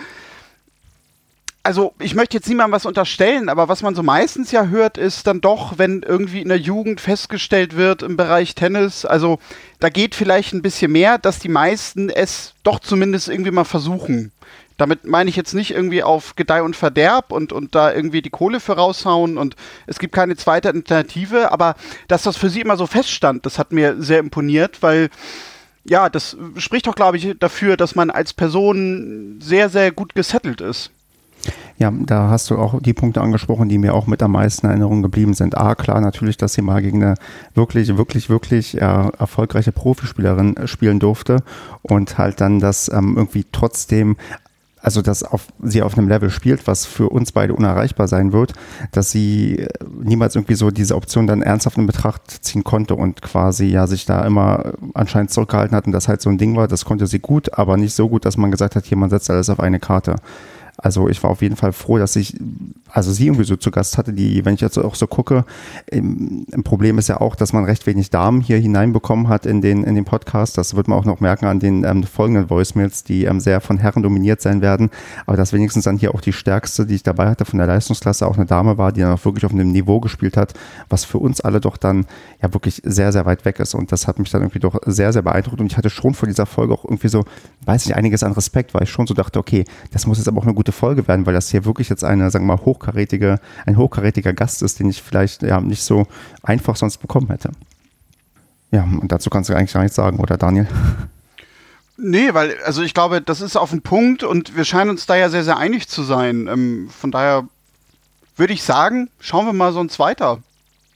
also 1.64 1.94
ich 1.98 2.14
möchte 2.14 2.36
jetzt 2.36 2.48
niemandem 2.48 2.72
was 2.72 2.84
unterstellen, 2.84 3.48
aber 3.48 3.68
was 3.68 3.80
man 3.80 3.94
so 3.94 4.02
meistens 4.02 4.52
ja 4.52 4.66
hört, 4.66 4.98
ist 4.98 5.26
dann 5.26 5.40
doch, 5.40 5.78
wenn 5.78 6.02
irgendwie 6.02 6.42
in 6.42 6.50
der 6.50 6.58
Jugend 6.58 7.00
festgestellt 7.00 7.74
wird 7.74 8.02
im 8.02 8.18
Bereich 8.18 8.54
Tennis, 8.54 9.06
also 9.06 9.38
da 9.80 9.88
geht 9.88 10.14
vielleicht 10.14 10.52
ein 10.52 10.60
bisschen 10.60 10.92
mehr, 10.92 11.16
dass 11.16 11.38
die 11.38 11.48
meisten 11.48 12.10
es 12.10 12.52
doch 12.64 12.80
zumindest 12.80 13.30
irgendwie 13.30 13.50
mal 13.50 13.64
versuchen. 13.64 14.30
Damit 14.76 15.06
meine 15.06 15.30
ich 15.30 15.36
jetzt 15.36 15.54
nicht 15.54 15.70
irgendwie 15.70 16.02
auf 16.02 16.34
Gedeih 16.36 16.62
und 16.62 16.74
Verderb 16.74 17.32
und, 17.32 17.52
und 17.52 17.74
da 17.74 17.92
irgendwie 17.92 18.22
die 18.22 18.30
Kohle 18.30 18.58
für 18.58 18.72
raushauen 18.72 19.38
und 19.38 19.54
es 19.86 19.98
gibt 19.98 20.14
keine 20.14 20.36
zweite 20.36 20.68
Alternative, 20.68 21.52
aber 21.52 21.76
dass 22.08 22.24
das 22.24 22.36
für 22.36 22.50
sie 22.50 22.60
immer 22.60 22.76
so 22.76 22.86
feststand, 22.86 23.46
das 23.46 23.58
hat 23.58 23.72
mir 23.72 24.02
sehr 24.02 24.18
imponiert, 24.18 24.82
weil 24.82 25.10
ja, 25.86 26.08
das 26.08 26.36
spricht 26.56 26.86
doch, 26.86 26.94
glaube 26.94 27.18
ich, 27.18 27.36
dafür, 27.38 27.76
dass 27.76 27.94
man 27.94 28.10
als 28.10 28.32
Person 28.32 29.38
sehr, 29.40 29.68
sehr 29.68 29.92
gut 29.92 30.14
gesettelt 30.14 30.60
ist. 30.60 30.90
Ja, 31.76 31.92
da 31.94 32.30
hast 32.30 32.50
du 32.50 32.56
auch 32.56 32.80
die 32.80 32.94
Punkte 32.94 33.20
angesprochen, 33.20 33.68
die 33.68 33.78
mir 33.78 33.94
auch 33.94 34.06
mit 34.06 34.22
am 34.22 34.32
meisten 34.32 34.66
Erinnerungen 34.66 35.02
geblieben 35.02 35.34
sind. 35.34 35.58
A, 35.58 35.74
klar, 35.74 36.00
natürlich, 36.00 36.36
dass 36.36 36.54
sie 36.54 36.62
mal 36.62 36.80
gegen 36.80 37.02
eine 37.02 37.14
wirklich, 37.54 37.96
wirklich, 37.96 38.30
wirklich 38.30 38.76
äh, 38.76 38.80
erfolgreiche 39.18 39.72
Profispielerin 39.72 40.54
spielen 40.66 41.00
durfte 41.00 41.42
und 41.82 42.16
halt 42.16 42.40
dann 42.40 42.60
das 42.60 42.88
ähm, 42.88 43.14
irgendwie 43.16 43.44
trotzdem 43.50 44.16
also 44.84 45.00
dass 45.02 45.22
auf, 45.22 45.46
sie 45.62 45.82
auf 45.82 45.96
einem 45.96 46.08
Level 46.08 46.30
spielt, 46.30 46.66
was 46.66 46.84
für 46.84 47.08
uns 47.08 47.32
beide 47.32 47.54
unerreichbar 47.54 48.06
sein 48.06 48.32
wird, 48.32 48.52
dass 48.92 49.10
sie 49.10 49.58
äh, 49.60 49.68
niemals 50.02 50.36
irgendwie 50.36 50.54
so 50.54 50.70
diese 50.70 50.94
Option 50.94 51.26
dann 51.26 51.42
ernsthaft 51.42 51.78
in 51.78 51.86
Betracht 51.86 52.44
ziehen 52.44 52.64
konnte 52.64 52.94
und 52.94 53.22
quasi 53.22 53.66
ja 53.66 53.86
sich 53.86 54.04
da 54.04 54.24
immer 54.26 54.74
anscheinend 54.92 55.30
zurückgehalten 55.30 55.76
hat 55.76 55.86
und 55.86 55.92
das 55.92 56.08
halt 56.08 56.20
so 56.20 56.28
ein 56.28 56.38
Ding 56.38 56.54
war, 56.56 56.68
das 56.68 56.84
konnte 56.84 57.06
sie 57.06 57.18
gut, 57.18 57.54
aber 57.54 57.76
nicht 57.76 57.94
so 57.94 58.08
gut, 58.08 58.26
dass 58.26 58.36
man 58.36 58.50
gesagt 58.50 58.76
hat, 58.76 58.84
hier 58.84 58.98
man 58.98 59.10
setzt 59.10 59.30
alles 59.30 59.48
auf 59.48 59.60
eine 59.60 59.80
Karte. 59.80 60.16
Also 60.84 61.08
ich 61.08 61.22
war 61.22 61.30
auf 61.30 61.40
jeden 61.40 61.56
Fall 61.56 61.72
froh, 61.72 61.96
dass 61.96 62.14
ich, 62.14 62.36
also 62.90 63.10
sie 63.10 63.28
irgendwie 63.28 63.44
so 63.44 63.56
zu 63.56 63.70
Gast 63.70 63.96
hatte, 63.96 64.12
die, 64.12 64.44
wenn 64.44 64.54
ich 64.54 64.60
jetzt 64.60 64.76
auch 64.76 64.96
so 64.96 65.06
gucke, 65.06 65.46
im, 65.86 66.44
im 66.52 66.62
Problem 66.62 66.98
ist 66.98 67.08
ja 67.08 67.22
auch, 67.22 67.36
dass 67.36 67.54
man 67.54 67.64
recht 67.64 67.86
wenig 67.86 68.10
Damen 68.10 68.42
hier 68.42 68.58
hineinbekommen 68.58 69.28
hat 69.28 69.46
in 69.46 69.62
den, 69.62 69.84
in 69.84 69.94
den 69.94 70.04
Podcast. 70.04 70.58
Das 70.58 70.76
wird 70.76 70.86
man 70.86 70.98
auch 70.98 71.06
noch 71.06 71.20
merken 71.20 71.46
an 71.46 71.58
den 71.58 71.84
ähm, 71.84 72.04
folgenden 72.04 72.50
Voicemails, 72.50 73.02
die 73.02 73.24
ähm, 73.24 73.40
sehr 73.40 73.62
von 73.62 73.78
Herren 73.78 74.02
dominiert 74.02 74.42
sein 74.42 74.60
werden. 74.60 74.90
Aber 75.24 75.38
dass 75.38 75.54
wenigstens 75.54 75.84
dann 75.84 75.96
hier 75.96 76.14
auch 76.14 76.20
die 76.20 76.34
stärkste, 76.34 76.84
die 76.84 76.96
ich 76.96 77.02
dabei 77.02 77.30
hatte 77.30 77.46
von 77.46 77.56
der 77.56 77.66
Leistungsklasse, 77.66 78.26
auch 78.26 78.36
eine 78.36 78.44
Dame 78.44 78.76
war, 78.76 78.92
die 78.92 79.00
dann 79.00 79.14
auch 79.14 79.24
wirklich 79.24 79.46
auf 79.46 79.52
einem 79.52 79.72
Niveau 79.72 80.00
gespielt 80.00 80.36
hat, 80.36 80.52
was 80.90 81.06
für 81.06 81.16
uns 81.16 81.40
alle 81.40 81.60
doch 81.60 81.78
dann 81.78 82.04
ja 82.42 82.52
wirklich 82.52 82.82
sehr, 82.84 83.10
sehr 83.10 83.24
weit 83.24 83.46
weg 83.46 83.58
ist. 83.58 83.74
Und 83.74 83.90
das 83.90 84.06
hat 84.06 84.18
mich 84.18 84.30
dann 84.30 84.42
irgendwie 84.42 84.60
doch 84.60 84.78
sehr, 84.84 85.14
sehr 85.14 85.22
beeindruckt. 85.22 85.62
Und 85.62 85.72
ich 85.72 85.78
hatte 85.78 85.88
schon 85.88 86.12
vor 86.12 86.28
dieser 86.28 86.44
Folge 86.44 86.74
auch 86.74 86.84
irgendwie 86.84 87.08
so, 87.08 87.24
weiß 87.64 87.86
ich, 87.86 87.96
einiges 87.96 88.22
an 88.22 88.32
Respekt, 88.32 88.74
weil 88.74 88.82
ich 88.82 88.90
schon 88.90 89.06
so 89.06 89.14
dachte, 89.14 89.38
okay, 89.38 89.64
das 89.90 90.06
muss 90.06 90.18
jetzt 90.18 90.28
aber 90.28 90.40
auch 90.40 90.44
eine 90.44 90.52
gute 90.52 90.73
Folge 90.74 91.08
werden, 91.08 91.26
weil 91.26 91.34
das 91.34 91.50
hier 91.50 91.64
wirklich 91.64 91.88
jetzt 91.88 92.04
eine, 92.04 92.30
sagen 92.30 92.46
wir 92.46 92.56
mal, 92.56 92.64
hochkarätige, 92.64 93.40
ein 93.66 93.76
hochkarätiger 93.76 94.32
Gast 94.32 94.62
ist, 94.62 94.78
den 94.78 94.90
ich 94.90 95.02
vielleicht 95.02 95.42
ja 95.42 95.60
nicht 95.60 95.82
so 95.82 96.06
einfach 96.42 96.76
sonst 96.76 96.98
bekommen 96.98 97.28
hätte. 97.28 97.50
Ja, 98.70 98.82
und 98.82 99.10
dazu 99.12 99.30
kannst 99.30 99.48
du 99.48 99.54
eigentlich 99.54 99.72
gar 99.72 99.82
nichts 99.82 99.96
sagen, 99.96 100.18
oder 100.18 100.36
Daniel? 100.36 100.66
Nee, 101.96 102.34
weil, 102.34 102.56
also 102.64 102.82
ich 102.82 102.92
glaube, 102.92 103.20
das 103.20 103.40
ist 103.40 103.56
auf 103.56 103.70
den 103.70 103.82
Punkt 103.82 104.24
und 104.24 104.56
wir 104.56 104.64
scheinen 104.64 104.90
uns 104.90 105.06
da 105.06 105.14
ja 105.14 105.28
sehr, 105.28 105.44
sehr 105.44 105.58
einig 105.58 105.88
zu 105.88 106.02
sein. 106.02 106.48
Ähm, 106.48 106.90
von 106.90 107.12
daher 107.12 107.46
würde 108.36 108.52
ich 108.52 108.64
sagen, 108.64 109.10
schauen 109.20 109.46
wir 109.46 109.52
mal 109.52 109.72
sonst 109.72 109.98
weiter. 110.00 110.40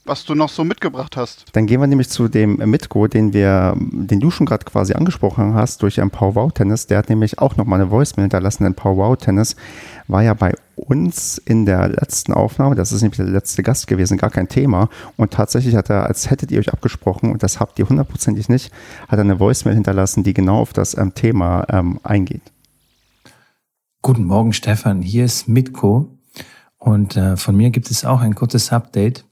Was 0.09 0.25
du 0.25 0.35
noch 0.35 0.49
so 0.49 0.63
mitgebracht 0.63 1.15
hast. 1.15 1.45
Dann 1.53 1.67
gehen 1.67 1.79
wir 1.79 1.87
nämlich 1.87 2.09
zu 2.09 2.27
dem 2.27 2.57
Mitgo, 2.57 3.07
den 3.07 3.31
wir, 3.31 3.75
den 3.77 4.19
du 4.19 4.31
schon 4.31 4.45
gerade 4.45 4.65
quasi 4.65 4.93
angesprochen 4.93 5.53
hast, 5.53 5.83
durch 5.83 6.01
ein 6.01 6.09
Power 6.09 6.51
Tennis. 6.53 6.87
Der 6.87 6.97
hat 6.97 7.09
nämlich 7.09 7.39
auch 7.39 7.55
nochmal 7.55 7.79
eine 7.79 7.91
Voicemail 7.91 8.23
hinterlassen, 8.23 8.63
denn 8.63 8.73
Power 8.73 9.17
Tennis 9.17 9.55
war 10.07 10.23
ja 10.23 10.33
bei 10.33 10.53
uns 10.75 11.37
in 11.37 11.65
der 11.65 11.89
letzten 11.89 12.33
Aufnahme, 12.33 12.75
das 12.75 12.91
ist 12.91 13.01
nämlich 13.01 13.17
der 13.17 13.27
letzte 13.27 13.63
Gast 13.63 13.87
gewesen, 13.87 14.17
gar 14.17 14.31
kein 14.31 14.47
Thema. 14.47 14.89
Und 15.15 15.31
tatsächlich 15.31 15.75
hat 15.75 15.89
er, 15.89 16.07
als 16.07 16.31
hättet 16.31 16.51
ihr 16.51 16.59
euch 16.59 16.73
abgesprochen, 16.73 17.31
und 17.31 17.43
das 17.43 17.59
habt 17.59 17.77
ihr 17.77 17.87
hundertprozentig 17.87 18.49
nicht, 18.49 18.71
hat 19.07 19.19
er 19.19 19.25
eine 19.25 19.39
Voicemail 19.39 19.75
hinterlassen, 19.75 20.23
die 20.23 20.33
genau 20.33 20.59
auf 20.59 20.73
das 20.73 20.97
ähm, 20.97 21.13
Thema 21.13 21.65
ähm, 21.69 21.99
eingeht. 22.03 22.41
Guten 24.01 24.23
Morgen, 24.23 24.53
Stefan. 24.53 25.01
Hier 25.01 25.25
ist 25.25 25.47
Mitko. 25.47 26.17
Und 26.77 27.17
äh, 27.17 27.35
von 27.35 27.55
mir 27.55 27.69
gibt 27.69 27.91
es 27.91 28.05
auch 28.05 28.21
ein 28.21 28.33
kurzes 28.33 28.71
Update. 28.71 29.25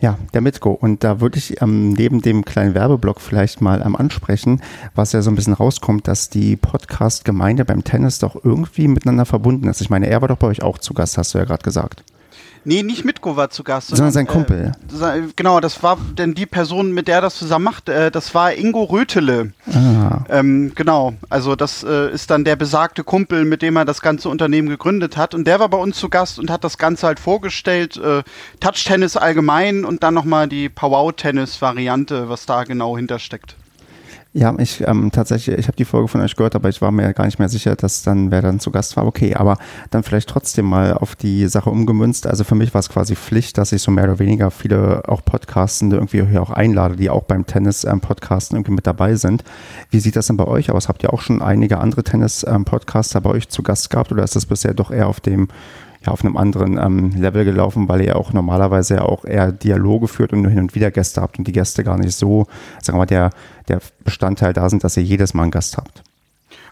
Ja, 0.00 0.16
der 0.32 0.42
Mitgo. 0.42 0.70
Und 0.70 1.02
da 1.02 1.20
würde 1.20 1.38
ich 1.38 1.60
ähm, 1.60 1.92
neben 1.92 2.22
dem 2.22 2.44
kleinen 2.44 2.74
Werbeblock 2.74 3.20
vielleicht 3.20 3.60
mal 3.60 3.82
ähm, 3.84 3.96
ansprechen, 3.96 4.60
was 4.94 5.10
ja 5.10 5.22
so 5.22 5.30
ein 5.30 5.34
bisschen 5.34 5.54
rauskommt, 5.54 6.06
dass 6.06 6.30
die 6.30 6.54
Podcast-Gemeinde 6.54 7.64
beim 7.64 7.82
Tennis 7.82 8.20
doch 8.20 8.36
irgendwie 8.44 8.86
miteinander 8.86 9.24
verbunden 9.24 9.66
ist. 9.66 9.80
Ich 9.80 9.90
meine, 9.90 10.06
er 10.06 10.20
war 10.20 10.28
doch 10.28 10.36
bei 10.36 10.46
euch 10.46 10.62
auch 10.62 10.78
zu 10.78 10.94
Gast, 10.94 11.18
hast 11.18 11.34
du 11.34 11.38
ja 11.38 11.44
gerade 11.44 11.64
gesagt. 11.64 12.04
Nee, 12.64 12.82
nicht 12.82 13.04
Mitko 13.04 13.36
war 13.36 13.50
zu 13.50 13.64
Gast. 13.64 13.88
Sondern, 13.88 14.12
sein 14.12 14.26
Kumpel. 14.26 14.72
Äh, 15.00 15.20
genau, 15.36 15.60
das 15.60 15.82
war 15.82 15.98
denn 16.16 16.34
die 16.34 16.46
Person, 16.46 16.92
mit 16.92 17.08
der 17.08 17.16
er 17.16 17.20
das 17.22 17.36
zusammen 17.36 17.64
macht. 17.64 17.88
Äh, 17.88 18.10
das 18.10 18.34
war 18.34 18.54
Ingo 18.54 18.84
Rötele. 18.84 19.52
Ah. 19.72 20.24
Ähm, 20.28 20.72
genau, 20.74 21.14
also 21.28 21.56
das 21.56 21.84
äh, 21.84 22.12
ist 22.12 22.30
dann 22.30 22.44
der 22.44 22.56
besagte 22.56 23.04
Kumpel, 23.04 23.44
mit 23.44 23.62
dem 23.62 23.76
er 23.76 23.84
das 23.84 24.00
ganze 24.00 24.28
Unternehmen 24.28 24.68
gegründet 24.68 25.16
hat. 25.16 25.34
Und 25.34 25.46
der 25.46 25.60
war 25.60 25.68
bei 25.68 25.78
uns 25.78 25.98
zu 25.98 26.08
Gast 26.08 26.38
und 26.38 26.50
hat 26.50 26.64
das 26.64 26.78
Ganze 26.78 27.06
halt 27.06 27.20
vorgestellt. 27.20 27.96
Äh, 27.96 28.22
Touch-Tennis 28.60 29.16
allgemein 29.16 29.84
und 29.84 30.02
dann 30.02 30.14
nochmal 30.14 30.48
die 30.48 30.68
Powwow-Tennis-Variante, 30.68 32.28
was 32.28 32.46
da 32.46 32.64
genau 32.64 32.96
hintersteckt. 32.96 33.56
Ja, 34.34 34.54
ich 34.58 34.86
ähm, 34.86 35.10
tatsächlich, 35.10 35.58
ich 35.58 35.68
habe 35.68 35.76
die 35.76 35.86
Folge 35.86 36.06
von 36.06 36.20
euch 36.20 36.36
gehört, 36.36 36.54
aber 36.54 36.68
ich 36.68 36.82
war 36.82 36.92
mir 36.92 37.14
gar 37.14 37.24
nicht 37.24 37.38
mehr 37.38 37.48
sicher, 37.48 37.76
dass 37.76 38.02
dann 38.02 38.30
wer 38.30 38.42
dann 38.42 38.60
zu 38.60 38.70
Gast 38.70 38.94
war. 38.98 39.06
Okay, 39.06 39.34
aber 39.34 39.56
dann 39.90 40.02
vielleicht 40.02 40.28
trotzdem 40.28 40.66
mal 40.66 40.92
auf 40.92 41.16
die 41.16 41.48
Sache 41.48 41.70
umgemünzt. 41.70 42.26
Also 42.26 42.44
für 42.44 42.54
mich 42.54 42.74
war 42.74 42.80
es 42.80 42.90
quasi 42.90 43.16
Pflicht, 43.16 43.56
dass 43.56 43.72
ich 43.72 43.80
so 43.80 43.90
mehr 43.90 44.04
oder 44.04 44.18
weniger 44.18 44.50
viele 44.50 45.02
auch 45.08 45.24
Podcastende 45.24 45.96
irgendwie 45.96 46.26
hier 46.26 46.42
auch 46.42 46.50
einlade, 46.50 46.96
die 46.96 47.08
auch 47.08 47.22
beim 47.22 47.46
Tennis-Podcasten 47.46 48.56
ähm, 48.56 48.60
irgendwie 48.60 48.74
mit 48.74 48.86
dabei 48.86 49.14
sind. 49.14 49.44
Wie 49.90 49.98
sieht 49.98 50.14
das 50.14 50.26
denn 50.26 50.36
bei 50.36 50.46
euch 50.46 50.70
aus? 50.70 50.88
Habt 50.88 51.02
ihr 51.02 51.12
auch 51.14 51.22
schon 51.22 51.40
einige 51.40 51.78
andere 51.78 52.04
Tennis-Podcaster 52.04 53.18
ähm, 53.18 53.22
bei 53.22 53.30
euch 53.30 53.48
zu 53.48 53.62
Gast 53.62 53.88
gehabt 53.88 54.12
oder 54.12 54.24
ist 54.24 54.36
das 54.36 54.44
bisher 54.44 54.74
doch 54.74 54.90
eher 54.90 55.06
auf 55.06 55.20
dem 55.20 55.48
ja, 56.08 56.12
auf 56.12 56.24
einem 56.24 56.36
anderen 56.36 56.78
ähm, 56.78 57.10
Level 57.10 57.44
gelaufen, 57.44 57.88
weil 57.88 58.00
ihr 58.00 58.16
auch 58.16 58.32
normalerweise 58.32 59.02
auch 59.04 59.24
eher 59.24 59.52
Dialoge 59.52 60.08
führt 60.08 60.32
und 60.32 60.42
nur 60.42 60.50
hin 60.50 60.60
und 60.60 60.74
wieder 60.74 60.90
Gäste 60.90 61.20
habt 61.20 61.38
und 61.38 61.46
die 61.46 61.52
Gäste 61.52 61.84
gar 61.84 61.98
nicht 61.98 62.14
so, 62.14 62.46
sagen 62.82 62.96
wir 62.96 63.02
mal, 63.02 63.06
der, 63.06 63.30
der 63.68 63.80
Bestandteil 64.04 64.52
da 64.52 64.68
sind, 64.70 64.84
dass 64.84 64.96
ihr 64.96 65.02
jedes 65.02 65.34
Mal 65.34 65.44
einen 65.44 65.50
Gast 65.50 65.76
habt. 65.76 66.02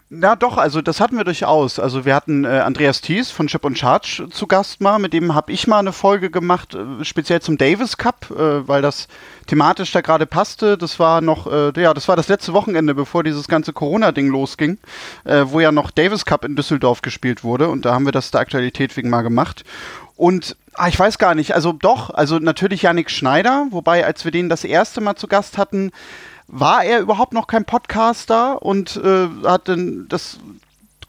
Na 0.09 0.37
doch, 0.37 0.57
also 0.57 0.81
das 0.81 1.01
hatten 1.01 1.17
wir 1.17 1.25
durchaus. 1.25 1.79
Also 1.79 2.05
wir 2.05 2.15
hatten 2.15 2.45
äh, 2.45 2.59
Andreas 2.59 3.01
Thies 3.01 3.29
von 3.29 3.47
Chip 3.47 3.65
und 3.65 3.77
Charge 3.77 4.29
zu 4.31 4.47
Gast 4.47 4.79
mal, 4.79 4.99
mit 4.99 5.11
dem 5.11 5.35
habe 5.35 5.51
ich 5.51 5.67
mal 5.67 5.79
eine 5.79 5.91
Folge 5.91 6.29
gemacht, 6.29 6.75
äh, 6.75 7.03
speziell 7.03 7.41
zum 7.41 7.57
Davis 7.57 7.97
Cup, 7.97 8.31
äh, 8.31 8.65
weil 8.65 8.81
das 8.81 9.09
thematisch 9.47 9.91
da 9.91 9.99
gerade 9.99 10.25
passte. 10.25 10.77
Das 10.77 10.97
war 10.97 11.19
noch, 11.19 11.51
äh, 11.51 11.73
ja, 11.75 11.93
das 11.93 12.07
war 12.07 12.15
das 12.15 12.29
letzte 12.29 12.53
Wochenende, 12.53 12.95
bevor 12.95 13.25
dieses 13.25 13.49
ganze 13.49 13.73
Corona-Ding 13.73 14.29
losging, 14.29 14.77
äh, 15.25 15.43
wo 15.47 15.59
ja 15.59 15.73
noch 15.73 15.91
Davis 15.91 16.23
Cup 16.23 16.45
in 16.45 16.55
Düsseldorf 16.55 17.01
gespielt 17.01 17.43
wurde 17.43 17.67
und 17.67 17.83
da 17.83 17.93
haben 17.93 18.05
wir 18.05 18.13
das 18.13 18.31
der 18.31 18.39
Aktualität 18.39 18.95
wegen 18.95 19.09
mal 19.09 19.23
gemacht. 19.23 19.65
Und 20.15 20.55
ah, 20.73 20.87
ich 20.87 20.97
weiß 20.97 21.17
gar 21.17 21.35
nicht, 21.35 21.53
also 21.53 21.73
doch, 21.73 22.11
also 22.11 22.39
natürlich 22.39 22.83
Yannick 22.83 23.11
Schneider, 23.11 23.67
wobei 23.71 24.05
als 24.05 24.23
wir 24.23 24.31
den 24.31 24.47
das 24.47 24.63
erste 24.63 25.01
Mal 25.01 25.15
zu 25.17 25.27
Gast 25.27 25.57
hatten, 25.57 25.91
war 26.47 26.83
er 26.83 26.99
überhaupt 26.99 27.33
noch 27.33 27.47
kein 27.47 27.65
Podcaster 27.65 28.61
und 28.61 28.95
äh, 28.97 29.27
hat 29.45 29.67
dann 29.67 30.07
das 30.07 30.39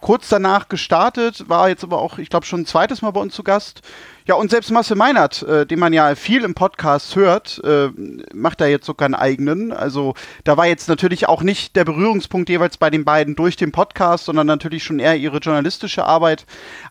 kurz 0.00 0.28
danach 0.28 0.68
gestartet, 0.68 1.48
war 1.48 1.68
jetzt 1.68 1.84
aber 1.84 1.98
auch, 1.98 2.18
ich 2.18 2.30
glaube, 2.30 2.46
schon 2.46 2.60
ein 2.60 2.66
zweites 2.66 3.02
Mal 3.02 3.10
bei 3.10 3.20
uns 3.20 3.34
zu 3.34 3.42
Gast. 3.42 3.82
Ja, 4.28 4.34
und 4.34 4.50
selbst 4.50 4.70
Marcel 4.70 4.94
Meinert, 4.94 5.42
äh, 5.44 5.64
den 5.64 5.78
man 5.78 5.94
ja 5.94 6.14
viel 6.14 6.44
im 6.44 6.52
Podcast 6.52 7.16
hört, 7.16 7.62
äh, 7.64 7.88
macht 8.34 8.60
da 8.60 8.66
jetzt 8.66 8.84
so 8.84 8.92
keinen 8.92 9.14
eigenen. 9.14 9.72
Also 9.72 10.12
da 10.44 10.58
war 10.58 10.66
jetzt 10.66 10.86
natürlich 10.86 11.26
auch 11.26 11.42
nicht 11.42 11.76
der 11.76 11.86
Berührungspunkt 11.86 12.50
jeweils 12.50 12.76
bei 12.76 12.90
den 12.90 13.06
beiden 13.06 13.36
durch 13.36 13.56
den 13.56 13.72
Podcast, 13.72 14.26
sondern 14.26 14.46
natürlich 14.46 14.84
schon 14.84 14.98
eher 14.98 15.16
ihre 15.16 15.38
journalistische 15.38 16.04
Arbeit. 16.04 16.44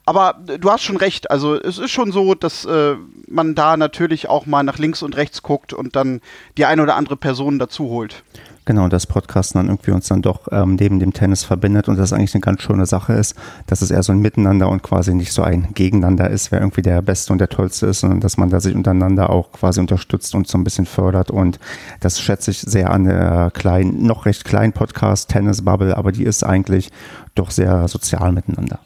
Aber 0.03 0.39
äh, 0.47 0.57
du 0.57 0.71
hast 0.71 0.81
schon 0.81 0.97
recht, 0.97 1.29
also 1.29 1.53
es 1.53 1.77
ist 1.77 1.91
schon 1.91 2.11
so, 2.11 2.33
dass 2.33 2.65
äh, 2.65 2.95
man 3.27 3.53
da 3.53 3.77
natürlich 3.77 4.27
auch 4.29 4.47
mal 4.47 4.63
nach 4.63 4.79
links 4.79 5.03
und 5.03 5.15
rechts 5.15 5.43
guckt 5.43 5.73
und 5.73 5.95
dann 5.95 6.21
die 6.57 6.65
eine 6.65 6.81
oder 6.81 6.95
andere 6.95 7.17
Person 7.17 7.59
dazu 7.59 7.89
holt. 7.89 8.23
Genau, 8.67 8.89
das 8.89 9.07
Podcasten 9.07 9.59
dann 9.59 9.67
irgendwie 9.67 9.91
uns 9.91 10.09
dann 10.09 10.21
doch 10.21 10.49
ähm, 10.51 10.75
neben 10.75 10.99
dem 10.99 11.13
Tennis 11.13 11.45
verbindet 11.45 11.87
und 11.87 11.97
das 11.97 12.11
eigentlich 12.11 12.35
eine 12.35 12.41
ganz 12.41 12.61
schöne 12.61 12.85
Sache 12.85 13.13
ist, 13.13 13.33
dass 13.65 13.81
es 13.81 13.91
eher 13.91 14.03
so 14.03 14.11
ein 14.11 14.19
Miteinander 14.19 14.67
und 14.67 14.83
quasi 14.83 15.13
nicht 15.13 15.31
so 15.31 15.41
ein 15.41 15.69
Gegeneinander 15.73 16.29
ist, 16.29 16.51
wer 16.51 16.59
irgendwie 16.59 16.81
der 16.81 17.01
Beste 17.01 17.31
und 17.31 17.39
der 17.39 17.47
Tollste 17.47 17.85
ist, 17.85 18.01
sondern 18.01 18.19
dass 18.19 18.35
man 18.35 18.49
da 18.49 18.59
sich 18.59 18.75
untereinander 18.75 19.29
auch 19.29 19.53
quasi 19.53 19.79
unterstützt 19.79 20.35
und 20.35 20.49
so 20.49 20.57
ein 20.57 20.65
bisschen 20.65 20.85
fördert 20.85 21.31
und 21.31 21.59
das 22.01 22.19
schätze 22.19 22.51
ich 22.51 22.59
sehr 22.59 22.91
an 22.91 23.05
der 23.05 23.51
kleinen, 23.53 24.05
noch 24.05 24.25
recht 24.25 24.43
kleinen 24.43 24.73
Podcast 24.73 25.29
Tennis 25.29 25.63
Bubble, 25.63 25.95
aber 25.95 26.11
die 26.11 26.25
ist 26.25 26.43
eigentlich 26.43 26.91
doch 27.35 27.51
sehr 27.51 27.87
sozial 27.87 28.33
miteinander. 28.33 28.79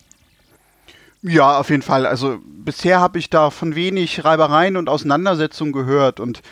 Ja, 1.23 1.57
auf 1.57 1.71
jeden 1.71 1.81
Fall. 1.81 2.05
Also 2.05 2.37
bisher 2.45 2.99
habe 2.99 3.17
ich 3.17 3.31
da 3.31 3.49
von 3.49 3.73
wenig 3.73 4.23
Reibereien 4.23 4.77
und 4.77 4.89
Auseinandersetzungen 4.89 5.71
gehört 5.71 6.19
und 6.19 6.43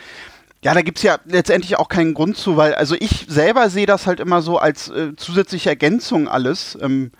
ja, 0.62 0.74
da 0.74 0.82
gibt's 0.82 1.02
ja 1.02 1.18
letztendlich 1.24 1.76
auch 1.78 1.88
keinen 1.88 2.14
Grund 2.14 2.36
zu, 2.36 2.56
weil, 2.56 2.74
also 2.74 2.94
ich 2.98 3.26
selber 3.28 3.70
sehe 3.70 3.86
das 3.86 4.06
halt 4.06 4.20
immer 4.20 4.42
so 4.42 4.58
als 4.58 4.88
äh, 4.88 5.16
zusätzliche 5.16 5.70
Ergänzung 5.70 6.28
alles. 6.28 6.76
Ähm, 6.82 7.12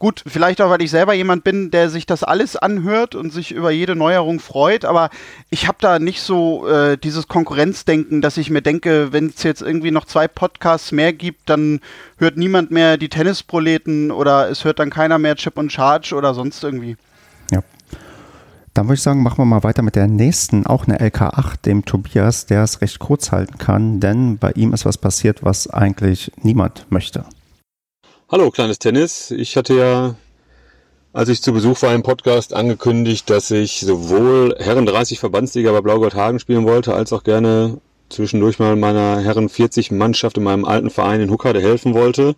gut, 0.00 0.24
vielleicht 0.26 0.60
auch, 0.60 0.70
weil 0.70 0.82
ich 0.82 0.90
selber 0.90 1.14
jemand 1.14 1.44
bin, 1.44 1.70
der 1.70 1.88
sich 1.88 2.04
das 2.04 2.24
alles 2.24 2.56
anhört 2.56 3.14
und 3.14 3.32
sich 3.32 3.52
über 3.52 3.70
jede 3.70 3.94
Neuerung 3.94 4.40
freut, 4.40 4.84
aber 4.84 5.10
ich 5.50 5.68
habe 5.68 5.78
da 5.80 6.00
nicht 6.00 6.20
so 6.20 6.66
äh, 6.66 6.98
dieses 6.98 7.28
Konkurrenzdenken, 7.28 8.22
dass 8.22 8.36
ich 8.36 8.50
mir 8.50 8.62
denke, 8.62 9.12
wenn 9.12 9.26
es 9.26 9.44
jetzt 9.44 9.62
irgendwie 9.62 9.92
noch 9.92 10.04
zwei 10.04 10.26
Podcasts 10.26 10.90
mehr 10.90 11.12
gibt, 11.12 11.48
dann 11.48 11.78
hört 12.18 12.36
niemand 12.36 12.72
mehr 12.72 12.96
die 12.96 13.08
Tennisproleten 13.08 14.10
oder 14.10 14.50
es 14.50 14.64
hört 14.64 14.80
dann 14.80 14.90
keiner 14.90 15.18
mehr 15.18 15.36
Chip 15.36 15.56
und 15.58 15.70
Charge 15.70 16.16
oder 16.16 16.34
sonst 16.34 16.64
irgendwie. 16.64 16.96
Dann 18.72 18.86
würde 18.86 18.94
ich 18.94 19.02
sagen, 19.02 19.22
machen 19.22 19.38
wir 19.38 19.46
mal 19.46 19.64
weiter 19.64 19.82
mit 19.82 19.96
der 19.96 20.06
nächsten, 20.06 20.64
auch 20.64 20.86
eine 20.86 21.00
LK8, 21.00 21.62
dem 21.64 21.84
Tobias, 21.84 22.46
der 22.46 22.62
es 22.62 22.80
recht 22.80 23.00
kurz 23.00 23.32
halten 23.32 23.58
kann, 23.58 23.98
denn 23.98 24.38
bei 24.38 24.52
ihm 24.52 24.72
ist 24.72 24.84
was 24.84 24.96
passiert, 24.96 25.42
was 25.42 25.68
eigentlich 25.68 26.30
niemand 26.42 26.86
möchte. 26.88 27.24
Hallo, 28.30 28.52
kleines 28.52 28.78
Tennis. 28.78 29.32
Ich 29.32 29.56
hatte 29.56 29.74
ja, 29.74 30.14
als 31.12 31.28
ich 31.28 31.42
zu 31.42 31.52
Besuch 31.52 31.82
war 31.82 31.92
im 31.92 32.04
Podcast, 32.04 32.54
angekündigt, 32.54 33.28
dass 33.28 33.50
ich 33.50 33.80
sowohl 33.80 34.54
Herren 34.60 34.86
30 34.86 35.18
Verbandsliga 35.18 35.72
bei 35.72 35.80
Blau-Gott 35.80 36.14
Hagen 36.14 36.38
spielen 36.38 36.64
wollte, 36.64 36.94
als 36.94 37.12
auch 37.12 37.24
gerne 37.24 37.80
zwischendurch 38.08 38.60
mal 38.60 38.76
meiner 38.76 39.18
Herren 39.18 39.48
40 39.48 39.90
Mannschaft 39.90 40.36
in 40.36 40.44
meinem 40.44 40.64
alten 40.64 40.90
Verein 40.90 41.20
in 41.20 41.30
Huckade 41.30 41.60
helfen 41.60 41.92
wollte. 41.94 42.36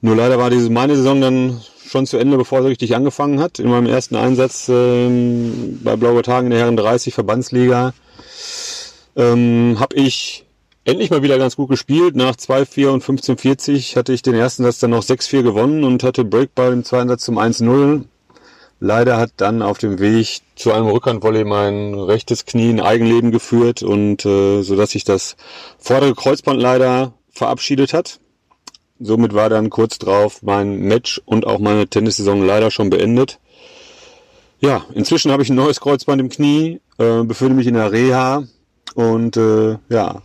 Nur 0.00 0.16
leider 0.16 0.36
war 0.38 0.50
diese 0.50 0.68
meine 0.68 0.96
Saison 0.96 1.20
dann 1.20 1.60
schon 1.96 2.06
zu 2.06 2.18
Ende, 2.18 2.36
bevor 2.36 2.60
sie 2.62 2.68
richtig 2.68 2.94
angefangen 2.94 3.40
hat. 3.40 3.58
In 3.58 3.70
meinem 3.70 3.86
ersten 3.86 4.16
Einsatz 4.16 4.68
ähm, 4.68 5.80
bei 5.82 5.96
Blauer 5.96 6.22
Tagen 6.22 6.48
in 6.48 6.50
der 6.50 6.60
Herren 6.60 6.76
30 6.76 7.14
Verbandsliga 7.14 7.94
ähm, 9.16 9.78
habe 9.80 9.96
ich 9.96 10.44
endlich 10.84 11.08
mal 11.08 11.22
wieder 11.22 11.38
ganz 11.38 11.56
gut 11.56 11.70
gespielt. 11.70 12.14
Nach 12.14 12.36
2-4 12.36 12.88
und 12.88 13.02
15-40 13.02 13.96
hatte 13.96 14.12
ich 14.12 14.20
den 14.20 14.34
ersten 14.34 14.62
Satz 14.64 14.78
dann 14.78 14.90
noch 14.90 15.02
6-4 15.02 15.42
gewonnen 15.42 15.84
und 15.84 16.02
hatte 16.02 16.26
Breakball 16.26 16.74
im 16.74 16.84
zweiten 16.84 17.08
Satz 17.08 17.24
zum 17.24 17.38
1-0. 17.38 18.04
Leider 18.78 19.16
hat 19.16 19.30
dann 19.38 19.62
auf 19.62 19.78
dem 19.78 19.98
Weg 19.98 20.42
zu 20.54 20.72
einem 20.72 20.88
Rückhandvolley 20.88 21.44
mein 21.44 21.94
rechtes 21.94 22.44
Knie 22.44 22.68
in 22.68 22.80
Eigenleben 22.80 23.30
geführt 23.30 23.82
und 23.82 24.26
äh, 24.26 24.60
so 24.60 24.76
dass 24.76 24.90
sich 24.90 25.04
das 25.04 25.36
vordere 25.78 26.14
Kreuzband 26.14 26.60
leider 26.60 27.14
verabschiedet 27.30 27.94
hat. 27.94 28.20
Somit 28.98 29.34
war 29.34 29.48
dann 29.48 29.70
kurz 29.70 29.98
drauf 29.98 30.42
mein 30.42 30.78
Match 30.80 31.20
und 31.24 31.46
auch 31.46 31.58
meine 31.58 31.86
Tennissaison 31.86 32.44
leider 32.44 32.70
schon 32.70 32.90
beendet. 32.90 33.38
Ja, 34.60 34.86
inzwischen 34.94 35.30
habe 35.30 35.42
ich 35.42 35.50
ein 35.50 35.56
neues 35.56 35.80
Kreuzband 35.80 36.20
im 36.20 36.30
Knie, 36.30 36.80
äh, 36.98 37.22
befinde 37.22 37.54
mich 37.54 37.66
in 37.66 37.74
der 37.74 37.92
Reha 37.92 38.44
und 38.94 39.36
äh, 39.36 39.76
ja, 39.90 40.22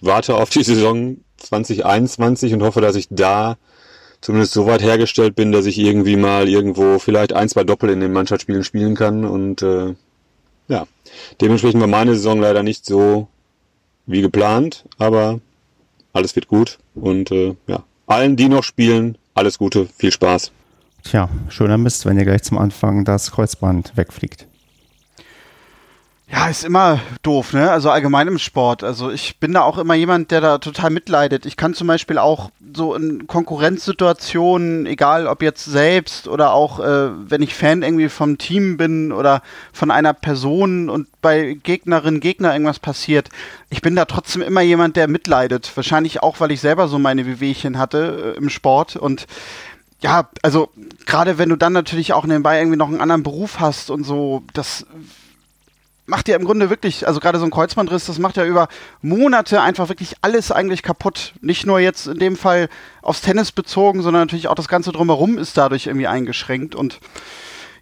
warte 0.00 0.36
auf 0.36 0.48
die 0.48 0.62
Saison 0.62 1.18
2021 1.36 2.54
und 2.54 2.62
hoffe, 2.62 2.80
dass 2.80 2.96
ich 2.96 3.08
da 3.10 3.58
zumindest 4.20 4.52
so 4.52 4.66
weit 4.66 4.82
hergestellt 4.82 5.36
bin, 5.36 5.52
dass 5.52 5.66
ich 5.66 5.78
irgendwie 5.78 6.16
mal 6.16 6.48
irgendwo 6.48 6.98
vielleicht 6.98 7.32
ein, 7.32 7.48
zwei 7.48 7.64
Doppel 7.64 7.90
in 7.90 8.00
den 8.00 8.12
Mannschaftsspielen 8.12 8.64
spielen 8.64 8.94
kann. 8.94 9.24
Und 9.24 9.62
äh, 9.62 9.94
ja, 10.68 10.86
dementsprechend 11.40 11.80
war 11.80 11.88
meine 11.88 12.14
Saison 12.14 12.40
leider 12.40 12.62
nicht 12.62 12.84
so 12.84 13.28
wie 14.06 14.22
geplant, 14.22 14.86
aber 14.96 15.40
alles 16.18 16.34
wird 16.34 16.48
gut 16.48 16.78
und 16.96 17.30
äh, 17.30 17.54
ja, 17.68 17.84
allen, 18.08 18.34
die 18.34 18.48
noch 18.48 18.64
spielen, 18.64 19.16
alles 19.34 19.56
Gute, 19.56 19.86
viel 19.96 20.10
Spaß. 20.10 20.50
Tja, 21.04 21.28
schöner 21.48 21.78
Mist, 21.78 22.06
wenn 22.06 22.18
ihr 22.18 22.24
gleich 22.24 22.42
zum 22.42 22.58
Anfang 22.58 23.04
das 23.04 23.30
Kreuzband 23.30 23.96
wegfliegt. 23.96 24.47
Ja, 26.30 26.46
ist 26.48 26.62
immer 26.62 27.00
doof, 27.22 27.54
ne? 27.54 27.70
Also 27.70 27.88
allgemein 27.90 28.28
im 28.28 28.38
Sport. 28.38 28.84
Also 28.84 29.10
ich 29.10 29.38
bin 29.38 29.54
da 29.54 29.62
auch 29.62 29.78
immer 29.78 29.94
jemand, 29.94 30.30
der 30.30 30.42
da 30.42 30.58
total 30.58 30.90
mitleidet. 30.90 31.46
Ich 31.46 31.56
kann 31.56 31.72
zum 31.72 31.86
Beispiel 31.86 32.18
auch 32.18 32.50
so 32.74 32.94
in 32.94 33.26
Konkurrenzsituationen, 33.26 34.84
egal 34.84 35.26
ob 35.26 35.40
jetzt 35.40 35.64
selbst 35.64 36.28
oder 36.28 36.52
auch 36.52 36.80
äh, 36.80 37.30
wenn 37.30 37.40
ich 37.40 37.54
Fan 37.54 37.82
irgendwie 37.82 38.10
vom 38.10 38.36
Team 38.36 38.76
bin 38.76 39.10
oder 39.10 39.40
von 39.72 39.90
einer 39.90 40.12
Person 40.12 40.90
und 40.90 41.08
bei 41.22 41.56
Gegnerinnen, 41.62 42.20
Gegner 42.20 42.52
irgendwas 42.52 42.78
passiert, 42.78 43.30
ich 43.70 43.80
bin 43.80 43.96
da 43.96 44.04
trotzdem 44.04 44.42
immer 44.42 44.60
jemand, 44.60 44.96
der 44.96 45.08
mitleidet. 45.08 45.74
Wahrscheinlich 45.74 46.22
auch, 46.22 46.40
weil 46.40 46.52
ich 46.52 46.60
selber 46.60 46.88
so 46.88 46.98
meine 46.98 47.24
Wehwehchen 47.24 47.78
hatte 47.78 48.34
äh, 48.34 48.38
im 48.38 48.50
Sport 48.50 48.96
und 48.96 49.26
ja, 50.00 50.28
also 50.42 50.68
gerade 51.06 51.38
wenn 51.38 51.48
du 51.48 51.56
dann 51.56 51.72
natürlich 51.72 52.12
auch 52.12 52.26
nebenbei 52.26 52.58
irgendwie 52.58 52.76
noch 52.76 52.88
einen 52.88 53.00
anderen 53.00 53.22
Beruf 53.22 53.60
hast 53.60 53.90
und 53.90 54.04
so, 54.04 54.44
das 54.52 54.86
macht 56.08 56.26
ja 56.28 56.36
im 56.36 56.44
Grunde 56.44 56.70
wirklich, 56.70 57.06
also 57.06 57.20
gerade 57.20 57.38
so 57.38 57.44
ein 57.44 57.50
Kreuzbandriss, 57.50 58.06
das 58.06 58.18
macht 58.18 58.36
ja 58.36 58.44
über 58.44 58.68
Monate 59.02 59.60
einfach 59.60 59.88
wirklich 59.88 60.14
alles 60.22 60.50
eigentlich 60.50 60.82
kaputt. 60.82 61.34
Nicht 61.42 61.66
nur 61.66 61.78
jetzt 61.78 62.06
in 62.06 62.18
dem 62.18 62.36
Fall 62.36 62.68
aufs 63.02 63.20
Tennis 63.20 63.52
bezogen, 63.52 64.02
sondern 64.02 64.22
natürlich 64.22 64.48
auch 64.48 64.54
das 64.54 64.68
Ganze 64.68 64.90
drumherum 64.90 65.38
ist 65.38 65.56
dadurch 65.56 65.86
irgendwie 65.86 66.06
eingeschränkt 66.06 66.74
und 66.74 66.98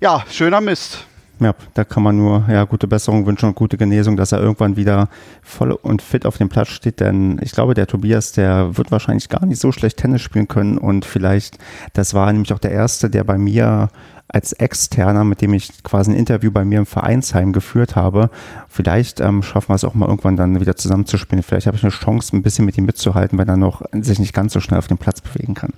ja, 0.01 0.25
schöner 0.29 0.61
Mist. 0.61 1.07
Ja, 1.39 1.55
da 1.75 1.85
kann 1.85 2.03
man 2.03 2.17
nur 2.17 2.47
ja, 2.49 2.65
gute 2.65 2.89
Besserung 2.89 3.27
wünschen 3.27 3.51
und 3.51 3.55
gute 3.55 3.77
Genesung, 3.77 4.17
dass 4.17 4.33
er 4.33 4.41
irgendwann 4.41 4.77
wieder 4.77 5.09
voll 5.43 5.71
und 5.73 6.01
fit 6.01 6.25
auf 6.25 6.39
dem 6.39 6.49
Platz 6.49 6.69
steht. 6.69 6.99
Denn 6.99 7.39
ich 7.43 7.53
glaube, 7.53 7.75
der 7.75 7.87
Tobias, 7.87 8.33
der 8.33 8.77
wird 8.79 8.91
wahrscheinlich 8.91 9.29
gar 9.29 9.45
nicht 9.45 9.61
so 9.61 9.71
schlecht 9.71 9.99
Tennis 9.99 10.23
spielen 10.23 10.49
können. 10.49 10.79
Und 10.79 11.05
vielleicht, 11.05 11.59
das 11.93 12.15
war 12.15 12.33
nämlich 12.33 12.55
auch 12.55 12.59
der 12.59 12.71
erste, 12.71 13.11
der 13.11 13.23
bei 13.23 13.37
mir 13.37 13.91
als 14.29 14.53
Externer, 14.53 15.25
mit 15.25 15.41
dem 15.41 15.55
ich 15.55 15.83
quasi 15.83 16.11
ein 16.11 16.17
Interview 16.17 16.51
bei 16.51 16.65
mir 16.65 16.79
im 16.79 16.87
Vereinsheim 16.87 17.53
geführt 17.53 17.97
habe. 17.97 18.31
Vielleicht 18.69 19.21
ähm, 19.21 19.43
schaffen 19.43 19.71
wir 19.71 19.75
es 19.75 19.85
auch 19.85 19.95
mal 19.95 20.09
irgendwann 20.09 20.37
dann 20.37 20.61
wieder 20.61 20.77
zusammenzuspielen. 20.77 21.43
Vielleicht 21.43 21.67
habe 21.67 21.77
ich 21.77 21.85
eine 21.85 21.93
Chance, 21.93 22.37
ein 22.37 22.43
bisschen 22.43 22.65
mit 22.65 22.77
ihm 22.77 22.87
mitzuhalten, 22.87 23.39
weil 23.39 23.49
er 23.49 23.57
noch 23.57 23.83
sich 23.93 24.19
nicht 24.19 24.35
ganz 24.35 24.53
so 24.53 24.61
schnell 24.61 24.79
auf 24.79 24.89
dem 24.89 24.99
Platz 24.99 25.21
bewegen 25.21 25.55
kann. 25.55 25.73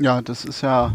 Ja, 0.00 0.22
das 0.22 0.44
ist 0.44 0.60
ja 0.60 0.94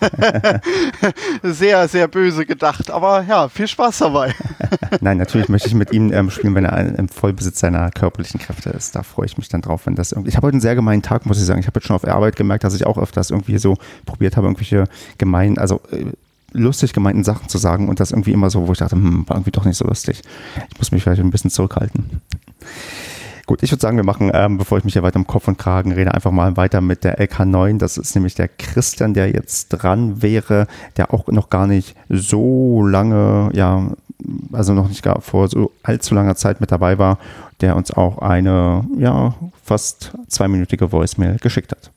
sehr, 1.44 1.86
sehr 1.86 2.08
böse 2.08 2.44
gedacht. 2.44 2.90
Aber 2.90 3.22
ja, 3.22 3.48
viel 3.48 3.68
Spaß 3.68 3.98
dabei. 3.98 4.34
Nein, 5.00 5.18
natürlich 5.18 5.48
möchte 5.48 5.68
ich 5.68 5.74
mit 5.74 5.92
ihm 5.92 6.12
ähm, 6.12 6.30
spielen, 6.30 6.56
wenn 6.56 6.64
er 6.64 6.98
im 6.98 7.08
Vollbesitz 7.08 7.60
seiner 7.60 7.90
körperlichen 7.92 8.40
Kräfte 8.40 8.70
ist. 8.70 8.96
Da 8.96 9.04
freue 9.04 9.26
ich 9.26 9.38
mich 9.38 9.48
dann 9.48 9.62
drauf, 9.62 9.86
wenn 9.86 9.94
das 9.94 10.10
irgendwie. 10.10 10.30
Ich 10.30 10.36
habe 10.36 10.48
heute 10.48 10.54
einen 10.54 10.62
sehr 10.62 10.74
gemeinen 10.74 11.02
Tag, 11.02 11.26
muss 11.26 11.38
ich 11.38 11.44
sagen. 11.44 11.60
Ich 11.60 11.68
habe 11.68 11.78
jetzt 11.78 11.86
schon 11.86 11.94
auf 11.94 12.02
der 12.02 12.14
Arbeit 12.14 12.34
gemerkt, 12.34 12.64
dass 12.64 12.74
ich 12.74 12.86
auch 12.86 12.98
öfters 12.98 13.30
irgendwie 13.30 13.58
so 13.58 13.76
probiert 14.04 14.36
habe, 14.36 14.48
irgendwelche 14.48 14.86
gemeinen, 15.16 15.56
also 15.56 15.80
äh, 15.92 16.06
lustig 16.52 16.92
gemeinten 16.92 17.22
Sachen 17.22 17.48
zu 17.48 17.58
sagen 17.58 17.88
und 17.88 18.00
das 18.00 18.10
irgendwie 18.10 18.32
immer 18.32 18.50
so, 18.50 18.66
wo 18.66 18.72
ich 18.72 18.78
dachte, 18.78 18.96
hm, 18.96 19.28
war 19.28 19.36
irgendwie 19.36 19.52
doch 19.52 19.64
nicht 19.64 19.76
so 19.76 19.86
lustig. 19.86 20.22
Ich 20.72 20.78
muss 20.78 20.90
mich 20.90 21.04
vielleicht 21.04 21.22
ein 21.22 21.30
bisschen 21.30 21.50
zurückhalten. 21.50 22.20
Gut, 23.46 23.62
ich 23.62 23.70
würde 23.70 23.80
sagen, 23.80 23.96
wir 23.96 24.04
machen, 24.04 24.30
ähm, 24.32 24.58
bevor 24.58 24.78
ich 24.78 24.84
mich 24.84 24.94
hier 24.94 25.02
weiter 25.02 25.18
im 25.18 25.26
Kopf 25.26 25.48
und 25.48 25.58
Kragen 25.58 25.92
rede, 25.92 26.14
einfach 26.14 26.30
mal 26.30 26.56
weiter 26.56 26.80
mit 26.80 27.04
der 27.04 27.18
LK9. 27.18 27.78
Das 27.78 27.96
ist 27.96 28.14
nämlich 28.14 28.34
der 28.34 28.48
Christian, 28.48 29.14
der 29.14 29.30
jetzt 29.30 29.68
dran 29.68 30.22
wäre, 30.22 30.66
der 30.96 31.12
auch 31.12 31.26
noch 31.28 31.50
gar 31.50 31.66
nicht 31.66 31.96
so 32.08 32.86
lange, 32.86 33.50
ja, 33.52 33.90
also 34.52 34.74
noch 34.74 34.88
nicht 34.88 35.02
gar 35.02 35.20
vor 35.20 35.48
so 35.48 35.72
allzu 35.82 36.14
langer 36.14 36.36
Zeit 36.36 36.60
mit 36.60 36.70
dabei 36.70 36.98
war, 36.98 37.18
der 37.60 37.76
uns 37.76 37.90
auch 37.90 38.18
eine, 38.18 38.84
ja, 38.98 39.34
fast 39.62 40.12
zweiminütige 40.28 40.92
Voicemail 40.92 41.36
geschickt 41.38 41.72
hat. 41.72 41.90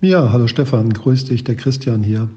Ja, 0.00 0.32
hallo 0.32 0.46
Stefan, 0.46 0.92
grüß 0.92 1.26
dich, 1.26 1.44
der 1.44 1.54
Christian 1.54 2.02
hier. 2.02 2.28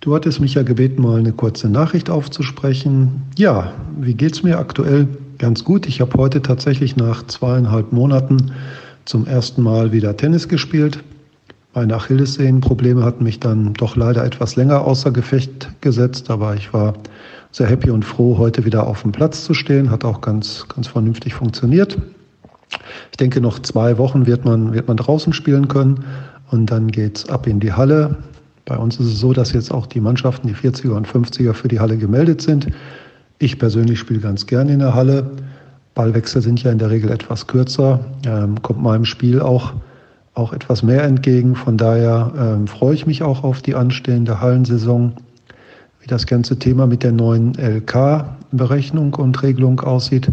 Du 0.00 0.14
hattest 0.14 0.38
mich 0.38 0.52
ja 0.52 0.62
gebeten, 0.62 1.00
mal 1.00 1.18
eine 1.18 1.32
kurze 1.32 1.70
Nachricht 1.70 2.10
aufzusprechen. 2.10 3.22
Ja, 3.36 3.72
wie 3.98 4.12
geht's 4.12 4.42
mir 4.42 4.58
aktuell? 4.58 5.08
Ganz 5.38 5.64
gut. 5.64 5.86
Ich 5.86 6.00
habe 6.00 6.16
heute 6.16 6.42
tatsächlich 6.42 6.96
nach 6.96 7.26
zweieinhalb 7.26 7.92
Monaten 7.92 8.52
zum 9.04 9.26
ersten 9.26 9.62
Mal 9.62 9.92
wieder 9.92 10.16
Tennis 10.16 10.48
gespielt. 10.48 11.02
Meine 11.74 11.96
Achillessehnenprobleme 11.96 13.02
hatten 13.02 13.24
mich 13.24 13.40
dann 13.40 13.74
doch 13.74 13.96
leider 13.96 14.24
etwas 14.24 14.56
länger 14.56 14.82
außer 14.82 15.10
Gefecht 15.10 15.68
gesetzt, 15.80 16.30
aber 16.30 16.54
ich 16.54 16.72
war 16.72 16.94
sehr 17.50 17.66
happy 17.66 17.90
und 17.90 18.04
froh, 18.04 18.38
heute 18.38 18.64
wieder 18.64 18.86
auf 18.86 19.02
dem 19.02 19.12
Platz 19.12 19.44
zu 19.44 19.54
stehen. 19.54 19.90
Hat 19.90 20.04
auch 20.04 20.20
ganz, 20.20 20.66
ganz 20.68 20.86
vernünftig 20.86 21.34
funktioniert. 21.34 21.98
Ich 23.10 23.16
denke, 23.16 23.40
noch 23.40 23.58
zwei 23.58 23.98
Wochen 23.98 24.26
wird 24.26 24.44
man, 24.44 24.72
wird 24.72 24.88
man 24.88 24.96
draußen 24.96 25.32
spielen 25.32 25.68
können 25.68 26.04
und 26.50 26.70
dann 26.70 26.88
geht's 26.88 27.28
ab 27.28 27.46
in 27.46 27.60
die 27.60 27.72
Halle. 27.72 28.16
Bei 28.64 28.78
uns 28.78 28.98
ist 28.98 29.06
es 29.06 29.18
so, 29.18 29.32
dass 29.32 29.52
jetzt 29.52 29.72
auch 29.72 29.86
die 29.86 30.00
Mannschaften, 30.00 30.48
die 30.48 30.54
40er 30.54 30.92
und 30.92 31.06
50er 31.06 31.52
für 31.52 31.68
die 31.68 31.80
Halle 31.80 31.98
gemeldet 31.98 32.40
sind. 32.40 32.68
Ich 33.38 33.58
persönlich 33.58 33.98
spiele 33.98 34.20
ganz 34.20 34.46
gerne 34.46 34.72
in 34.72 34.78
der 34.78 34.94
Halle. 34.94 35.30
Ballwechsel 35.94 36.42
sind 36.42 36.62
ja 36.62 36.72
in 36.72 36.78
der 36.78 36.90
Regel 36.90 37.10
etwas 37.10 37.46
kürzer, 37.46 38.00
ähm, 38.26 38.60
kommt 38.62 38.82
meinem 38.82 39.04
Spiel 39.04 39.40
auch, 39.40 39.72
auch 40.34 40.52
etwas 40.52 40.82
mehr 40.82 41.04
entgegen. 41.04 41.54
Von 41.54 41.76
daher 41.76 42.32
ähm, 42.36 42.66
freue 42.66 42.94
ich 42.94 43.06
mich 43.06 43.22
auch 43.22 43.44
auf 43.44 43.62
die 43.62 43.74
anstehende 43.74 44.40
Hallensaison. 44.40 45.12
Wie 46.00 46.06
das 46.06 46.26
ganze 46.26 46.58
Thema 46.58 46.86
mit 46.86 47.02
der 47.02 47.12
neuen 47.12 47.54
LK-Berechnung 47.54 49.14
und 49.14 49.42
Regelung 49.42 49.80
aussieht, 49.80 50.30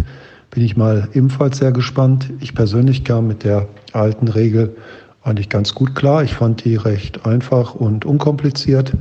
bin 0.49 0.63
ich 0.63 0.75
mal 0.75 1.07
ebenfalls 1.13 1.57
sehr 1.57 1.71
gespannt. 1.71 2.29
Ich 2.41 2.53
persönlich 2.53 3.03
kam 3.03 3.27
mit 3.27 3.43
der 3.43 3.67
alten 3.93 4.27
Regel 4.27 4.75
eigentlich 5.23 5.49
ganz 5.49 5.73
gut 5.73 5.95
klar. 5.95 6.23
Ich 6.23 6.33
fand 6.33 6.65
die 6.65 6.75
recht 6.75 7.25
einfach 7.25 7.73
und 7.75 8.05
unkompliziert. 8.05 8.93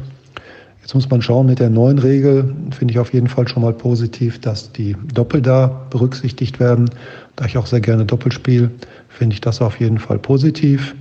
Jetzt 0.90 0.94
muss 0.96 1.10
man 1.10 1.22
schauen 1.22 1.46
mit 1.46 1.60
der 1.60 1.70
neuen 1.70 2.00
Regel, 2.00 2.52
finde 2.72 2.90
ich 2.90 2.98
auf 2.98 3.12
jeden 3.12 3.28
Fall 3.28 3.46
schon 3.46 3.62
mal 3.62 3.72
positiv, 3.72 4.40
dass 4.40 4.72
die 4.72 4.96
Doppel 5.14 5.40
da 5.40 5.86
berücksichtigt 5.88 6.58
werden. 6.58 6.90
Da 7.36 7.44
ich 7.44 7.56
auch 7.56 7.66
sehr 7.66 7.80
gerne 7.80 8.04
Doppel 8.04 8.32
spiele, 8.32 8.72
finde 9.08 9.34
ich 9.34 9.40
das 9.40 9.62
auf 9.62 9.78
jeden 9.78 9.98
Fall 10.00 10.18
positiv. 10.18 10.96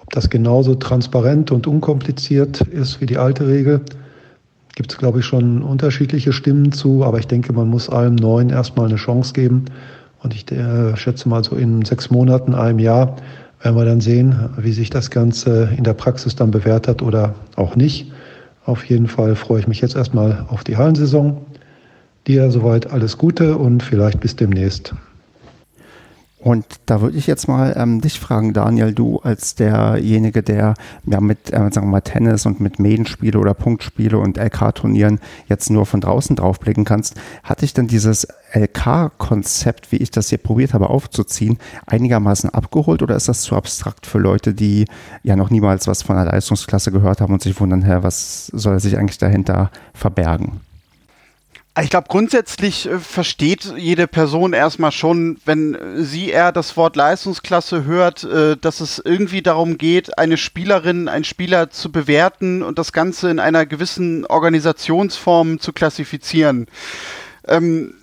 Ob 0.00 0.10
das 0.10 0.30
genauso 0.30 0.76
transparent 0.76 1.50
und 1.50 1.66
unkompliziert 1.66 2.60
ist 2.60 3.00
wie 3.00 3.06
die 3.06 3.18
alte 3.18 3.48
Regel, 3.48 3.80
gibt 4.76 4.92
es, 4.92 4.98
glaube 4.98 5.18
ich, 5.18 5.24
schon 5.24 5.64
unterschiedliche 5.64 6.32
Stimmen 6.32 6.70
zu. 6.70 7.02
Aber 7.02 7.18
ich 7.18 7.26
denke, 7.26 7.52
man 7.52 7.66
muss 7.66 7.90
allem 7.90 8.14
Neuen 8.14 8.50
erstmal 8.50 8.86
eine 8.86 8.94
Chance 8.94 9.32
geben. 9.32 9.64
Und 10.22 10.32
ich 10.32 10.48
äh, 10.52 10.96
schätze 10.96 11.28
mal 11.28 11.42
so 11.42 11.56
in 11.56 11.84
sechs 11.84 12.08
Monaten, 12.08 12.54
einem 12.54 12.78
Jahr, 12.78 13.16
werden 13.62 13.76
wir 13.76 13.84
dann 13.84 14.00
sehen, 14.00 14.50
wie 14.58 14.72
sich 14.72 14.90
das 14.90 15.10
Ganze 15.10 15.70
in 15.76 15.82
der 15.82 15.94
Praxis 15.94 16.36
dann 16.36 16.52
bewährt 16.52 16.86
hat 16.86 17.02
oder 17.02 17.34
auch 17.56 17.74
nicht. 17.74 18.12
Auf 18.68 18.84
jeden 18.84 19.06
Fall 19.06 19.34
freue 19.34 19.60
ich 19.60 19.66
mich 19.66 19.80
jetzt 19.80 19.96
erstmal 19.96 20.44
auf 20.50 20.62
die 20.62 20.76
Hallensaison. 20.76 21.38
Dir 22.26 22.50
soweit 22.50 22.92
alles 22.92 23.16
Gute 23.16 23.56
und 23.56 23.82
vielleicht 23.82 24.20
bis 24.20 24.36
demnächst. 24.36 24.94
Und 26.40 26.64
da 26.86 27.00
würde 27.00 27.16
ich 27.16 27.26
jetzt 27.26 27.48
mal 27.48 27.74
ähm, 27.76 28.00
dich 28.00 28.20
fragen, 28.20 28.52
Daniel, 28.52 28.94
du 28.94 29.18
als 29.18 29.56
derjenige, 29.56 30.44
der 30.44 30.74
ja 31.04 31.20
mit, 31.20 31.52
äh, 31.52 31.56
sagen 31.72 31.88
wir 31.88 31.90
mal, 31.90 32.00
Tennis 32.00 32.46
und 32.46 32.60
mit 32.60 32.78
Medenspiele 32.78 33.38
oder 33.38 33.54
Punktspiele 33.54 34.16
und 34.18 34.38
LK-Turnieren 34.38 35.18
jetzt 35.48 35.68
nur 35.68 35.84
von 35.84 36.00
draußen 36.00 36.36
draufblicken 36.36 36.84
kannst, 36.84 37.16
hatte 37.42 37.64
ich 37.64 37.74
denn 37.74 37.88
dieses 37.88 38.28
LK-Konzept, 38.52 39.90
wie 39.90 39.96
ich 39.96 40.12
das 40.12 40.28
hier 40.28 40.38
probiert 40.38 40.74
habe 40.74 40.90
aufzuziehen, 40.90 41.58
einigermaßen 41.86 42.50
abgeholt 42.50 43.02
oder 43.02 43.16
ist 43.16 43.28
das 43.28 43.42
zu 43.42 43.56
abstrakt 43.56 44.06
für 44.06 44.18
Leute, 44.18 44.54
die 44.54 44.84
ja 45.24 45.34
noch 45.34 45.50
niemals 45.50 45.88
was 45.88 46.02
von 46.02 46.16
einer 46.16 46.30
Leistungsklasse 46.30 46.92
gehört 46.92 47.20
haben 47.20 47.32
und 47.32 47.42
sich 47.42 47.58
wundern, 47.60 47.82
hä, 47.82 47.98
was 48.02 48.46
soll 48.46 48.78
sich 48.78 48.96
eigentlich 48.96 49.18
dahinter 49.18 49.72
verbergen? 49.92 50.60
Ich 51.80 51.90
glaube, 51.90 52.08
grundsätzlich 52.08 52.86
äh, 52.86 52.98
versteht 52.98 53.72
jede 53.76 54.08
Person 54.08 54.52
erstmal 54.52 54.90
schon, 54.90 55.38
wenn 55.44 55.78
sie 55.96 56.30
eher 56.30 56.50
das 56.50 56.76
Wort 56.76 56.96
Leistungsklasse 56.96 57.84
hört, 57.84 58.24
äh, 58.24 58.56
dass 58.56 58.80
es 58.80 58.98
irgendwie 58.98 59.42
darum 59.42 59.78
geht, 59.78 60.18
eine 60.18 60.36
Spielerin, 60.36 61.08
einen 61.08 61.24
Spieler 61.24 61.70
zu 61.70 61.92
bewerten 61.92 62.62
und 62.62 62.78
das 62.78 62.92
Ganze 62.92 63.30
in 63.30 63.38
einer 63.38 63.66
gewissen 63.66 64.26
Organisationsform 64.26 65.60
zu 65.60 65.72
klassifizieren. 65.72 66.66
Ähm, 67.46 67.94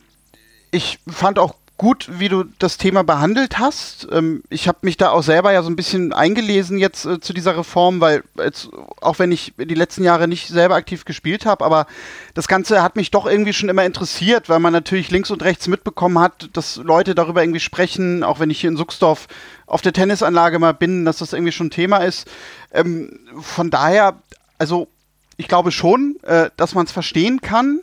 ich 0.71 0.99
fand 1.07 1.39
auch 1.39 1.55
gut, 1.77 2.07
wie 2.19 2.29
du 2.29 2.45
das 2.59 2.77
Thema 2.77 3.03
behandelt 3.03 3.59
hast. 3.59 4.07
Ähm, 4.11 4.43
ich 4.49 4.67
habe 4.67 4.79
mich 4.83 4.95
da 4.95 5.09
auch 5.09 5.23
selber 5.23 5.51
ja 5.51 5.61
so 5.61 5.69
ein 5.69 5.75
bisschen 5.75 6.13
eingelesen 6.13 6.77
jetzt 6.77 7.05
äh, 7.05 7.19
zu 7.19 7.33
dieser 7.33 7.57
Reform, 7.57 7.99
weil 7.99 8.23
jetzt, 8.37 8.69
auch 9.01 9.19
wenn 9.19 9.31
ich 9.31 9.53
die 9.57 9.75
letzten 9.75 10.03
Jahre 10.03 10.27
nicht 10.27 10.47
selber 10.47 10.75
aktiv 10.75 11.03
gespielt 11.03 11.45
habe, 11.45 11.65
aber 11.65 11.85
das 12.33 12.47
Ganze 12.47 12.81
hat 12.81 12.95
mich 12.95 13.11
doch 13.11 13.25
irgendwie 13.25 13.51
schon 13.51 13.67
immer 13.67 13.83
interessiert, 13.83 14.47
weil 14.47 14.59
man 14.59 14.71
natürlich 14.71 15.11
links 15.11 15.31
und 15.31 15.43
rechts 15.43 15.67
mitbekommen 15.67 16.19
hat, 16.19 16.49
dass 16.53 16.77
Leute 16.77 17.13
darüber 17.13 17.43
irgendwie 17.43 17.59
sprechen, 17.59 18.23
auch 18.23 18.39
wenn 18.39 18.49
ich 18.49 18.61
hier 18.61 18.69
in 18.69 18.77
Suchsdorf 18.77 19.27
auf 19.67 19.81
der 19.81 19.93
Tennisanlage 19.93 20.59
mal 20.59 20.73
bin, 20.73 21.03
dass 21.03 21.17
das 21.17 21.33
irgendwie 21.33 21.51
schon 21.51 21.71
Thema 21.71 21.97
ist. 21.97 22.29
Ähm, 22.71 23.19
von 23.41 23.69
daher, 23.69 24.15
also 24.57 24.87
ich 25.35 25.49
glaube 25.49 25.71
schon, 25.71 26.15
äh, 26.23 26.49
dass 26.55 26.73
man 26.73 26.85
es 26.85 26.93
verstehen 26.93 27.41
kann 27.41 27.81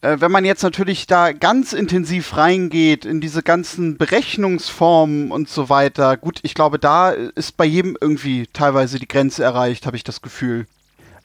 wenn 0.00 0.30
man 0.30 0.44
jetzt 0.44 0.62
natürlich 0.62 1.06
da 1.06 1.32
ganz 1.32 1.72
intensiv 1.72 2.36
reingeht 2.36 3.04
in 3.04 3.20
diese 3.20 3.42
ganzen 3.42 3.96
Berechnungsformen 3.96 5.32
und 5.32 5.48
so 5.48 5.68
weiter, 5.68 6.16
gut, 6.16 6.38
ich 6.42 6.54
glaube, 6.54 6.78
da 6.78 7.10
ist 7.10 7.56
bei 7.56 7.64
jedem 7.64 7.96
irgendwie 8.00 8.46
teilweise 8.52 8.98
die 8.98 9.08
Grenze 9.08 9.42
erreicht, 9.42 9.86
habe 9.86 9.96
ich 9.96 10.04
das 10.04 10.22
Gefühl. 10.22 10.66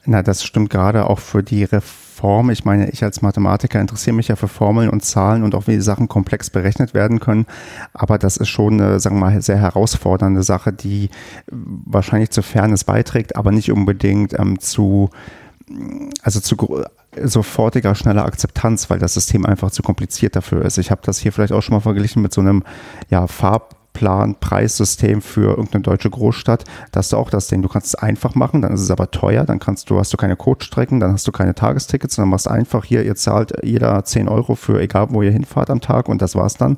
Na, 0.06 0.22
das 0.22 0.44
stimmt 0.44 0.70
gerade 0.70 1.08
auch 1.08 1.18
für 1.18 1.42
die 1.42 1.64
Reform. 1.64 2.50
Ich 2.50 2.64
meine, 2.64 2.90
ich 2.90 3.02
als 3.02 3.22
Mathematiker 3.22 3.80
interessiere 3.80 4.16
mich 4.16 4.28
ja 4.28 4.36
für 4.36 4.48
Formeln 4.48 4.90
und 4.90 5.04
Zahlen 5.04 5.44
und 5.44 5.54
auch 5.54 5.66
wie 5.66 5.76
die 5.76 5.80
Sachen 5.80 6.08
komplex 6.08 6.50
berechnet 6.50 6.92
werden 6.92 7.20
können. 7.20 7.46
Aber 7.94 8.18
das 8.18 8.36
ist 8.36 8.48
schon 8.48 8.80
eine, 8.80 9.00
sagen 9.00 9.16
wir 9.16 9.30
mal, 9.30 9.42
sehr 9.42 9.56
herausfordernde 9.56 10.42
Sache, 10.42 10.72
die 10.72 11.08
wahrscheinlich 11.50 12.30
zu 12.30 12.42
Fairness 12.42 12.84
beiträgt, 12.84 13.36
aber 13.36 13.50
nicht 13.50 13.70
unbedingt 13.70 14.38
ähm, 14.38 14.60
zu, 14.60 15.10
also 16.22 16.40
zu 16.40 16.56
sofortiger, 17.22 17.94
schneller 17.94 18.24
Akzeptanz, 18.24 18.90
weil 18.90 18.98
das 18.98 19.14
System 19.14 19.46
einfach 19.46 19.70
zu 19.70 19.82
kompliziert 19.82 20.36
dafür 20.36 20.64
ist. 20.64 20.78
Ich 20.78 20.90
habe 20.90 21.00
das 21.04 21.18
hier 21.18 21.32
vielleicht 21.32 21.52
auch 21.52 21.62
schon 21.62 21.74
mal 21.74 21.80
verglichen 21.80 22.22
mit 22.22 22.32
so 22.32 22.40
einem 22.40 22.62
ja, 23.10 23.26
Farb 23.26 23.76
Plan, 23.94 24.34
Preissystem 24.40 25.22
für 25.22 25.50
irgendeine 25.50 25.82
deutsche 25.82 26.10
Großstadt, 26.10 26.64
da 26.90 26.98
hast 26.98 27.12
du 27.12 27.16
auch 27.16 27.30
das 27.30 27.46
Ding. 27.46 27.62
Du 27.62 27.68
kannst 27.68 27.86
es 27.86 27.94
einfach 27.94 28.34
machen, 28.34 28.60
dann 28.60 28.74
ist 28.74 28.80
es 28.80 28.90
aber 28.90 29.10
teuer, 29.12 29.44
dann 29.44 29.60
kannst 29.60 29.88
du, 29.88 29.98
hast 29.98 30.12
du 30.12 30.16
keine 30.16 30.36
Coachstrecken, 30.36 30.98
dann 30.98 31.12
hast 31.12 31.26
du 31.28 31.32
keine 31.32 31.54
Tagestickets, 31.54 32.16
dann 32.16 32.28
machst 32.28 32.48
einfach 32.48 32.84
hier, 32.84 33.04
ihr 33.04 33.14
zahlt 33.14 33.52
jeder 33.62 34.04
10 34.04 34.28
Euro 34.28 34.56
für 34.56 34.80
egal 34.80 35.06
wo 35.10 35.22
ihr 35.22 35.30
hinfahrt 35.30 35.70
am 35.70 35.80
Tag 35.80 36.08
und 36.08 36.20
das 36.20 36.34
war's 36.34 36.56
dann. 36.56 36.76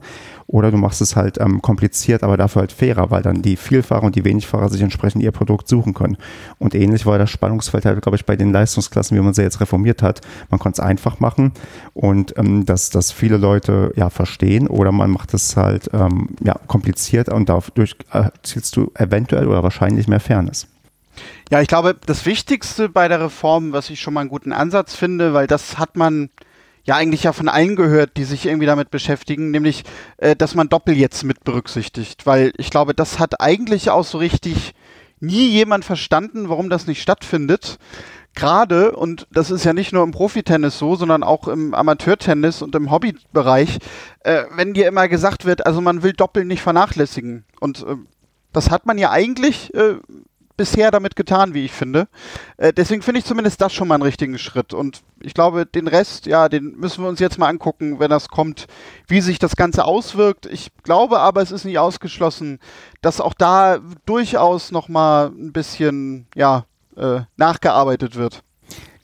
Oder 0.49 0.71
du 0.71 0.77
machst 0.77 1.01
es 1.01 1.17
halt 1.17 1.39
ähm, 1.41 1.61
kompliziert, 1.61 2.23
aber 2.23 2.37
dafür 2.37 2.61
halt 2.61 2.73
fairer, 2.73 3.11
weil 3.11 3.23
dann 3.23 3.43
die 3.43 3.57
Vielfahrer 3.57 4.05
und 4.05 4.15
die 4.15 4.25
Wenigfahrer 4.25 4.69
sich 4.69 4.81
entsprechend 4.81 5.23
ihr 5.23 5.33
Produkt 5.33 5.67
suchen 5.69 5.93
können. 5.93 6.17
Und 6.59 6.75
ähnlich 6.75 7.05
war 7.05 7.19
das 7.19 7.31
Spannungsfeld 7.31 7.85
halt, 7.85 8.01
glaube 8.03 8.17
ich, 8.17 8.25
bei 8.25 8.37
den 8.37 8.53
Leistungsklassen, 8.53 9.17
wie 9.17 9.23
man 9.23 9.35
sie 9.35 9.43
jetzt 9.43 9.61
reformiert 9.61 10.03
hat. 10.03 10.21
Man 10.51 10.61
konnte 10.61 10.81
es 10.81 10.87
einfach 10.87 11.19
machen 11.19 11.53
und 11.95 12.37
ähm, 12.39 12.65
dass 12.65 12.91
das 12.91 13.11
viele 13.11 13.39
Leute 13.39 13.93
ja 13.97 14.09
verstehen 14.09 14.69
oder 14.69 14.93
man 14.93 15.11
macht 15.11 15.35
es 15.35 15.57
halt 15.57 15.91
ähm, 15.93 16.29
ja 16.45 16.55
kompliziert 16.67 17.29
und 17.29 17.49
dadurch 17.49 17.97
erzielst 18.11 18.77
du 18.77 18.93
eventuell 18.95 19.49
oder 19.49 19.63
wahrscheinlich 19.63 20.07
mehr 20.07 20.21
Fairness. 20.21 20.69
Ja, 21.51 21.61
ich 21.61 21.69
glaube, 21.69 21.97
das 22.07 22.27
Wichtigste 22.27 22.89
bei 22.89 23.09
der 23.09 23.21
Reform, 23.21 23.73
was 23.73 23.91
ich 23.91 24.01
schon 24.01 24.15
mal 24.15 24.21
einen 24.21 24.31
guten 24.31 24.53
Ansatz 24.53 24.95
finde, 24.95 25.33
weil 25.33 25.47
das 25.47 25.79
hat 25.79 25.97
man 25.97 26.29
ja 26.87 26.95
eigentlich 26.95 27.25
ja 27.25 27.33
von 27.33 27.49
allen 27.49 27.77
gehört, 27.77 28.17
die 28.17 28.25
sich 28.25 28.47
irgendwie 28.47 28.67
damit 28.67 28.91
beschäftigen, 28.91 29.51
nämlich, 29.51 29.83
äh, 30.17 30.35
dass 30.37 30.55
man 30.55 30.69
Doppel 30.69 30.97
jetzt 30.97 31.25
mit 31.25 31.45
berücksichtigt, 31.45 32.27
weil 32.27 32.53
ich 32.57 32.71
glaube, 32.71 32.95
das 32.95 33.19
hat 33.19 33.41
eigentlich 33.41 33.91
auch 33.91 34.05
so 34.05 34.19
richtig 34.19 34.75
nie 35.19 35.49
jemand 35.49 35.85
verstanden, 35.85 36.49
warum 36.49 36.71
das 36.71 36.87
nicht 36.87 37.03
stattfindet. 37.03 37.79
Gerade, 38.35 38.93
und 38.93 39.27
das 39.33 39.51
ist 39.51 39.65
ja 39.65 39.73
nicht 39.73 39.93
nur 39.93 40.05
im 40.05 40.11
Profitennis 40.11 40.79
so, 40.79 40.95
sondern 40.95 41.23
auch 41.23 41.49
im 41.49 41.73
Amateurtennis 41.75 42.61
und 42.61 42.75
im 42.75 42.91
Hobbybereich, 42.91 43.79
äh, 44.21 44.45
wenn 44.55 44.75
dir 44.75 44.87
immer 44.87 45.09
gesagt 45.09 45.47
wird, 45.47 45.67
also 45.67 45.81
man 45.81 46.03
will 46.03 46.13
Doppel 46.13 46.45
nicht 46.45 46.61
vernachlässigen. 46.63 47.45
Und 47.61 47.83
äh, 47.83 47.97
das 48.53 48.71
hat 48.71 48.85
man 48.85 48.99
ja 48.99 49.11
eigentlich 49.11 49.75
äh, 49.75 49.97
bisher 50.57 50.91
damit 50.91 51.17
getan, 51.17 51.55
wie 51.55 51.65
ich 51.65 51.73
finde. 51.73 52.09
Äh, 52.57 52.73
deswegen 52.73 53.03
finde 53.03 53.21
ich 53.21 53.25
zumindest 53.25 53.61
das 53.61 53.73
schon 53.73 53.89
mal 53.89 53.95
einen 53.95 54.03
richtigen 54.03 54.39
Schritt. 54.39 54.75
Und 54.75 55.03
ich 55.21 55.35
glaube, 55.35 55.67
den 55.67 55.89
Rest, 55.89 56.27
ja, 56.27 56.49
den 56.49 56.77
müssen 56.77 57.03
wir 57.03 57.09
uns 57.09 57.21
jetzt 57.21 57.39
mal 57.39 57.49
angucken, 57.49 57.99
wenn 57.99 58.11
das 58.11 58.29
kommt, 58.29 58.67
wie 59.07 59.21
sich 59.21 59.39
das 59.39 59.57
Ganze 59.57 59.85
auswirkt. 59.85 60.47
Ich 60.47 60.71
glaube 60.83 61.21
aber, 61.21 61.43
es 61.43 61.51
ist 61.51 61.65
nicht 61.65 61.79
ausgeschlossen, 61.79 62.59
dass 63.03 63.21
auch 63.21 63.35
da 63.35 63.79
durchaus 64.07 64.73
noch 64.73 64.89
mal 64.89 65.27
ein 65.27 65.53
bisschen, 65.53 66.27
ja, 66.35 66.65
äh, 66.97 67.21
nachgearbeitet 67.37 68.17
wird. 68.17 68.43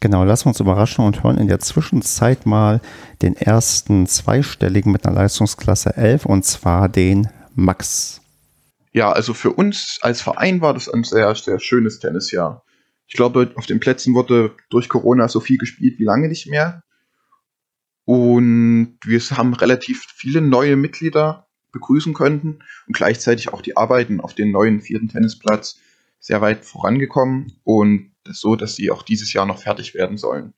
Genau, 0.00 0.24
lassen 0.24 0.46
wir 0.46 0.48
uns 0.48 0.60
überraschen 0.60 1.04
und 1.04 1.22
hören 1.22 1.38
in 1.38 1.46
der 1.46 1.60
Zwischenzeit 1.60 2.44
mal 2.44 2.80
den 3.22 3.36
ersten 3.36 4.08
zweistelligen 4.08 4.90
mit 4.90 5.06
einer 5.06 5.14
Leistungsklasse 5.14 5.96
11 5.96 6.26
und 6.26 6.44
zwar 6.44 6.88
den 6.88 7.28
Max. 7.54 8.21
Ja, 8.92 9.10
also 9.10 9.32
für 9.32 9.52
uns 9.52 9.98
als 10.02 10.20
Verein 10.20 10.60
war 10.60 10.74
das 10.74 10.88
ein 10.88 11.02
sehr, 11.02 11.34
sehr 11.34 11.58
schönes 11.58 11.98
Tennisjahr. 11.98 12.64
Ich 13.06 13.14
glaube, 13.14 13.52
auf 13.56 13.66
den 13.66 13.80
Plätzen 13.80 14.14
wurde 14.14 14.54
durch 14.70 14.88
Corona 14.88 15.28
so 15.28 15.40
viel 15.40 15.56
gespielt 15.56 15.98
wie 15.98 16.04
lange 16.04 16.28
nicht 16.28 16.46
mehr. 16.46 16.82
Und 18.04 18.98
wir 19.04 19.20
haben 19.20 19.54
relativ 19.54 20.04
viele 20.14 20.42
neue 20.42 20.76
Mitglieder 20.76 21.46
begrüßen 21.72 22.12
können 22.12 22.62
und 22.86 22.96
gleichzeitig 22.96 23.52
auch 23.52 23.62
die 23.62 23.76
Arbeiten 23.76 24.20
auf 24.20 24.34
den 24.34 24.50
neuen 24.50 24.82
vierten 24.82 25.08
Tennisplatz 25.08 25.78
sehr 26.20 26.42
weit 26.42 26.64
vorangekommen 26.64 27.52
und 27.64 28.12
das 28.24 28.40
so, 28.40 28.56
dass 28.56 28.76
sie 28.76 28.90
auch 28.90 29.02
dieses 29.02 29.32
Jahr 29.32 29.46
noch 29.46 29.58
fertig 29.58 29.94
werden 29.94 30.18
sollen. 30.18 30.52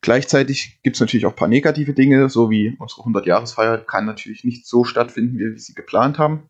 Gleichzeitig 0.00 0.80
gibt 0.82 0.96
es 0.96 1.00
natürlich 1.00 1.26
auch 1.26 1.32
ein 1.32 1.36
paar 1.36 1.48
negative 1.48 1.92
Dinge, 1.92 2.30
so 2.30 2.50
wie 2.50 2.76
unsere 2.78 3.02
100-Jahresfeier 3.02 3.78
kann 3.78 4.06
natürlich 4.06 4.44
nicht 4.44 4.66
so 4.66 4.84
stattfinden, 4.84 5.38
wie 5.38 5.50
wir 5.50 5.58
sie 5.58 5.74
geplant 5.74 6.18
haben 6.18 6.48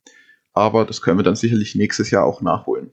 aber 0.56 0.86
das 0.86 1.02
können 1.02 1.18
wir 1.18 1.22
dann 1.22 1.36
sicherlich 1.36 1.74
nächstes 1.74 2.10
Jahr 2.10 2.24
auch 2.24 2.40
nachholen. 2.40 2.92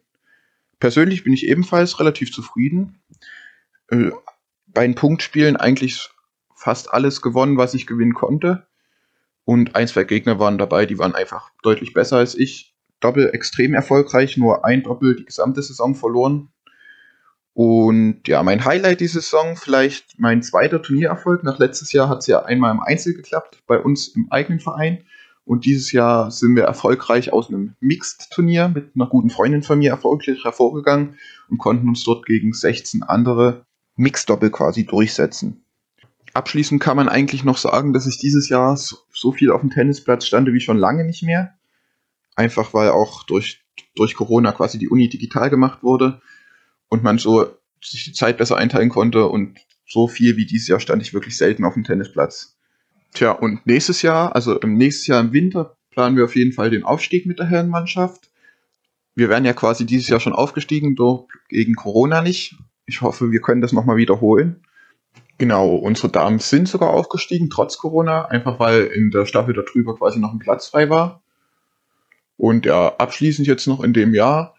Persönlich 0.80 1.23
bin 1.23 1.32
ich 1.32 1.47
ebenfalls 1.47 1.97
relativ 1.97 2.34
zufrieden. 2.34 2.99
Äh, 3.89 4.12
bei 4.67 4.86
den 4.86 4.95
Punktspielen 4.95 5.56
eigentlich 5.56 6.10
fast 6.54 6.93
alles 6.93 7.21
gewonnen, 7.21 7.58
was 7.58 7.73
ich 7.73 7.88
gewinnen 7.88 8.13
konnte. 8.13 8.67
Und 9.45 9.76
ein, 9.76 9.88
zwei 9.88 10.04
Gegner 10.04 10.39
waren 10.39 10.58
dabei, 10.58 10.86
die 10.86 10.99
waren 10.99 11.15
einfach 11.15 11.52
deutlich 11.62 11.93
besser 11.93 12.17
als 12.17 12.36
ich. 12.36 12.76
Doppel 12.99 13.30
extrem 13.34 13.73
erfolgreich, 13.73 14.36
nur 14.36 14.65
ein 14.65 14.84
Doppel 14.84 15.15
die 15.15 15.26
gesamte 15.26 15.62
Saison 15.62 15.95
verloren. 15.95 16.49
Und 17.54 18.28
ja, 18.28 18.43
mein 18.43 18.65
Highlight 18.65 18.99
diese 18.99 19.21
Saison, 19.21 19.56
vielleicht 19.56 20.19
mein 20.19 20.43
zweiter 20.43 20.82
Turniererfolg. 20.82 21.43
Nach 21.43 21.60
letztes 21.60 21.93
Jahr 21.93 22.10
hat 22.10 22.19
es 22.19 22.28
ja 22.28 22.43
einmal 22.43 22.71
im 22.71 22.82
Einzel 22.82 23.13
geklappt, 23.13 23.60
bei 23.67 23.80
uns 23.80 24.10
im 24.10 24.28
eigenen 24.32 24.60
Verein. 24.60 25.06
Und 25.46 25.66
dieses 25.66 25.92
Jahr 25.92 26.32
sind 26.32 26.56
wir 26.56 26.64
erfolgreich 26.64 27.34
aus 27.34 27.50
einem 27.50 27.76
Mixed-Turnier 27.82 28.70
mit 28.70 28.92
einer 28.96 29.08
guten 29.08 29.30
Freundin 29.30 29.62
von 29.62 29.80
mir 29.80 29.92
erfolgreich 29.92 30.44
hervorgegangen 30.44 31.18
und 31.50 31.58
konnten 31.58 31.90
uns 31.90 32.04
dort 32.04 32.26
gegen 32.26 32.54
16 32.54 33.04
andere 33.04 33.66
Mixed-Doppel 33.96 34.52
quasi 34.52 34.86
durchsetzen. 34.86 35.66
Abschließend 36.34 36.82
kann 36.82 36.98
man 36.98 37.10
eigentlich 37.10 37.44
noch 37.44 37.58
sagen, 37.58 37.94
dass 37.94 38.08
ich 38.08 38.18
dieses 38.18 38.50
Jahr 38.50 38.76
so 38.76 39.32
viel 39.32 39.52
auf 39.52 39.62
dem 39.62 39.70
Tennisplatz 39.70 40.26
stande 40.26 40.54
wie 40.54 40.62
schon 40.62 40.78
lange 40.78 41.04
nicht 41.04 41.24
mehr. 41.24 41.54
Einfach 42.36 42.74
weil 42.74 42.90
auch 42.90 43.24
durch, 43.24 43.64
durch 43.96 44.16
Corona 44.16 44.52
quasi 44.54 44.80
die 44.80 44.90
Uni 44.90 45.10
digital 45.10 45.50
gemacht 45.50 45.84
wurde 45.84 46.22
und 46.90 47.04
man 47.04 47.20
so 47.20 47.54
sich 47.84 48.06
die 48.06 48.14
Zeit 48.14 48.38
besser 48.38 48.58
einteilen 48.58 48.90
konnte 48.90 49.28
und 49.28 49.60
so 49.86 50.08
viel 50.08 50.38
wie 50.38 50.46
dieses 50.46 50.68
Jahr 50.68 50.80
stand 50.80 51.02
ich 51.02 51.14
wirklich 51.14 51.38
selten 51.38 51.66
auf 51.66 51.74
dem 51.74 51.84
Tennisplatz. 51.84 52.53
Tja, 53.13 53.32
und 53.32 53.65
nächstes 53.65 54.02
Jahr, 54.02 54.36
also 54.36 54.60
im 54.60 54.76
nächsten 54.76 55.12
Jahr 55.12 55.21
im 55.21 55.34
Winter, 55.34 55.78
planen 55.91 56.17
wir 56.17 56.26
auf 56.26 56.36
jeden 56.36 56.54
Fall 56.54 56.69
den 56.69 56.84
Aufstieg 56.84 57.26
mit 57.26 57.39
der 57.39 57.47
Herrenmannschaft. 57.47 58.32
Wir 59.15 59.30
werden 59.30 59.45
ja 59.45 59.54
quasi 59.54 59.86
dieses 59.86 60.08
Jahr 60.08 60.19
schon 60.19 60.34
aufgestiegen, 60.34 60.95
doch 60.95 61.28
gegen 61.47 61.76
Corona 61.76 62.21
nicht. 62.21 62.56
Ich 62.86 63.02
hoffe, 63.02 63.32
wir 63.32 63.41
können 63.41 63.62
das 63.62 63.71
nochmal 63.71 63.97
wiederholen. 63.97 64.63
Genau, 65.38 65.76
unsere 65.76 66.10
Damen 66.10 66.39
sind 66.39 66.67
sogar 66.67 66.89
aufgestiegen, 66.89 67.49
trotz 67.49 67.78
Corona, 67.78 68.26
einfach 68.26 68.60
weil 68.60 68.86
in 68.86 69.12
der 69.12 69.26
Staffel 69.26 69.54
darüber 69.54 69.95
quasi 69.95 70.19
noch 70.19 70.32
ein 70.32 70.39
Platz 70.39 70.67
frei 70.67 70.89
war. 70.89 71.23
Und 72.38 72.65
ja, 72.65 72.95
abschließend 72.97 73.47
jetzt 73.47 73.67
noch 73.67 73.84
in 73.84 73.93
dem 73.93 74.13
Jahr 74.13 74.56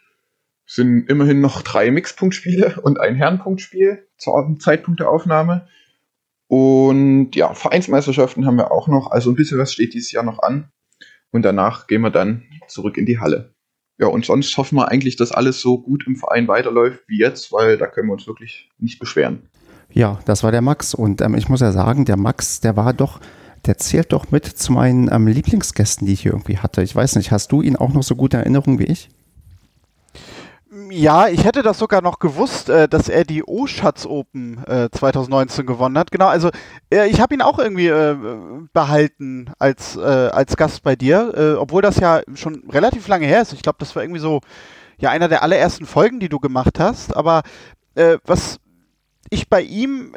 sind 0.66 1.08
immerhin 1.10 1.40
noch 1.40 1.62
drei 1.62 1.90
Mixpunktspiele 1.90 2.80
und 2.82 3.00
ein 3.00 3.14
Herrenpunktspiel 3.14 4.06
zum 4.16 4.60
Zeitpunkt 4.60 5.00
der 5.00 5.10
Aufnahme. 5.10 5.68
Und 6.48 7.34
ja, 7.34 7.54
Vereinsmeisterschaften 7.54 8.46
haben 8.46 8.56
wir 8.56 8.70
auch 8.70 8.88
noch. 8.88 9.10
Also 9.10 9.30
ein 9.30 9.36
bisschen 9.36 9.58
was 9.58 9.72
steht 9.72 9.94
dieses 9.94 10.12
Jahr 10.12 10.24
noch 10.24 10.40
an. 10.40 10.70
Und 11.30 11.42
danach 11.42 11.86
gehen 11.86 12.02
wir 12.02 12.10
dann 12.10 12.44
zurück 12.68 12.96
in 12.96 13.06
die 13.06 13.18
Halle. 13.18 13.54
Ja, 13.98 14.08
und 14.08 14.24
sonst 14.24 14.56
hoffen 14.56 14.76
wir 14.76 14.88
eigentlich, 14.88 15.16
dass 15.16 15.32
alles 15.32 15.60
so 15.60 15.80
gut 15.80 16.06
im 16.06 16.16
Verein 16.16 16.48
weiterläuft 16.48 17.04
wie 17.06 17.18
jetzt, 17.18 17.52
weil 17.52 17.78
da 17.78 17.86
können 17.86 18.08
wir 18.08 18.14
uns 18.14 18.26
wirklich 18.26 18.70
nicht 18.78 18.98
beschweren. 18.98 19.48
Ja, 19.90 20.18
das 20.26 20.42
war 20.42 20.50
der 20.50 20.62
Max. 20.62 20.94
Und 20.94 21.20
ähm, 21.20 21.34
ich 21.34 21.48
muss 21.48 21.60
ja 21.60 21.70
sagen, 21.72 22.04
der 22.04 22.16
Max, 22.16 22.60
der 22.60 22.76
war 22.76 22.92
doch, 22.92 23.20
der 23.66 23.78
zählt 23.78 24.12
doch 24.12 24.30
mit 24.30 24.44
zu 24.46 24.72
meinen 24.72 25.10
ähm, 25.12 25.28
Lieblingsgästen, 25.28 26.06
die 26.06 26.14
ich 26.14 26.22
hier 26.22 26.32
irgendwie 26.32 26.58
hatte. 26.58 26.82
Ich 26.82 26.94
weiß 26.94 27.16
nicht, 27.16 27.30
hast 27.30 27.52
du 27.52 27.62
ihn 27.62 27.76
auch 27.76 27.92
noch 27.92 28.02
so 28.02 28.16
gute 28.16 28.36
Erinnerungen 28.36 28.78
wie 28.78 28.84
ich? 28.84 29.10
Ja, 30.96 31.26
ich 31.26 31.44
hätte 31.44 31.64
das 31.64 31.80
sogar 31.80 32.02
noch 32.02 32.20
gewusst, 32.20 32.68
äh, 32.68 32.88
dass 32.88 33.08
er 33.08 33.24
die 33.24 33.42
O-Schatz 33.42 34.06
Open 34.06 34.62
äh, 34.64 34.88
2019 34.92 35.66
gewonnen 35.66 35.98
hat. 35.98 36.12
Genau, 36.12 36.28
also 36.28 36.50
äh, 36.88 37.08
ich 37.08 37.20
habe 37.20 37.34
ihn 37.34 37.42
auch 37.42 37.58
irgendwie 37.58 37.88
äh, 37.88 38.16
behalten 38.72 39.50
als, 39.58 39.96
äh, 39.96 40.00
als 40.00 40.56
Gast 40.56 40.84
bei 40.84 40.94
dir, 40.94 41.34
äh, 41.36 41.54
obwohl 41.54 41.82
das 41.82 41.96
ja 41.98 42.20
schon 42.34 42.62
relativ 42.70 43.08
lange 43.08 43.26
her 43.26 43.42
ist. 43.42 43.52
Ich 43.52 43.62
glaube, 43.62 43.78
das 43.80 43.96
war 43.96 44.04
irgendwie 44.04 44.20
so 44.20 44.40
ja 44.96 45.10
einer 45.10 45.26
der 45.26 45.42
allerersten 45.42 45.84
Folgen, 45.84 46.20
die 46.20 46.28
du 46.28 46.38
gemacht 46.38 46.78
hast. 46.78 47.16
Aber 47.16 47.42
was 48.24 48.58
ich 49.30 49.48
bei 49.48 49.62
ihm 49.62 50.12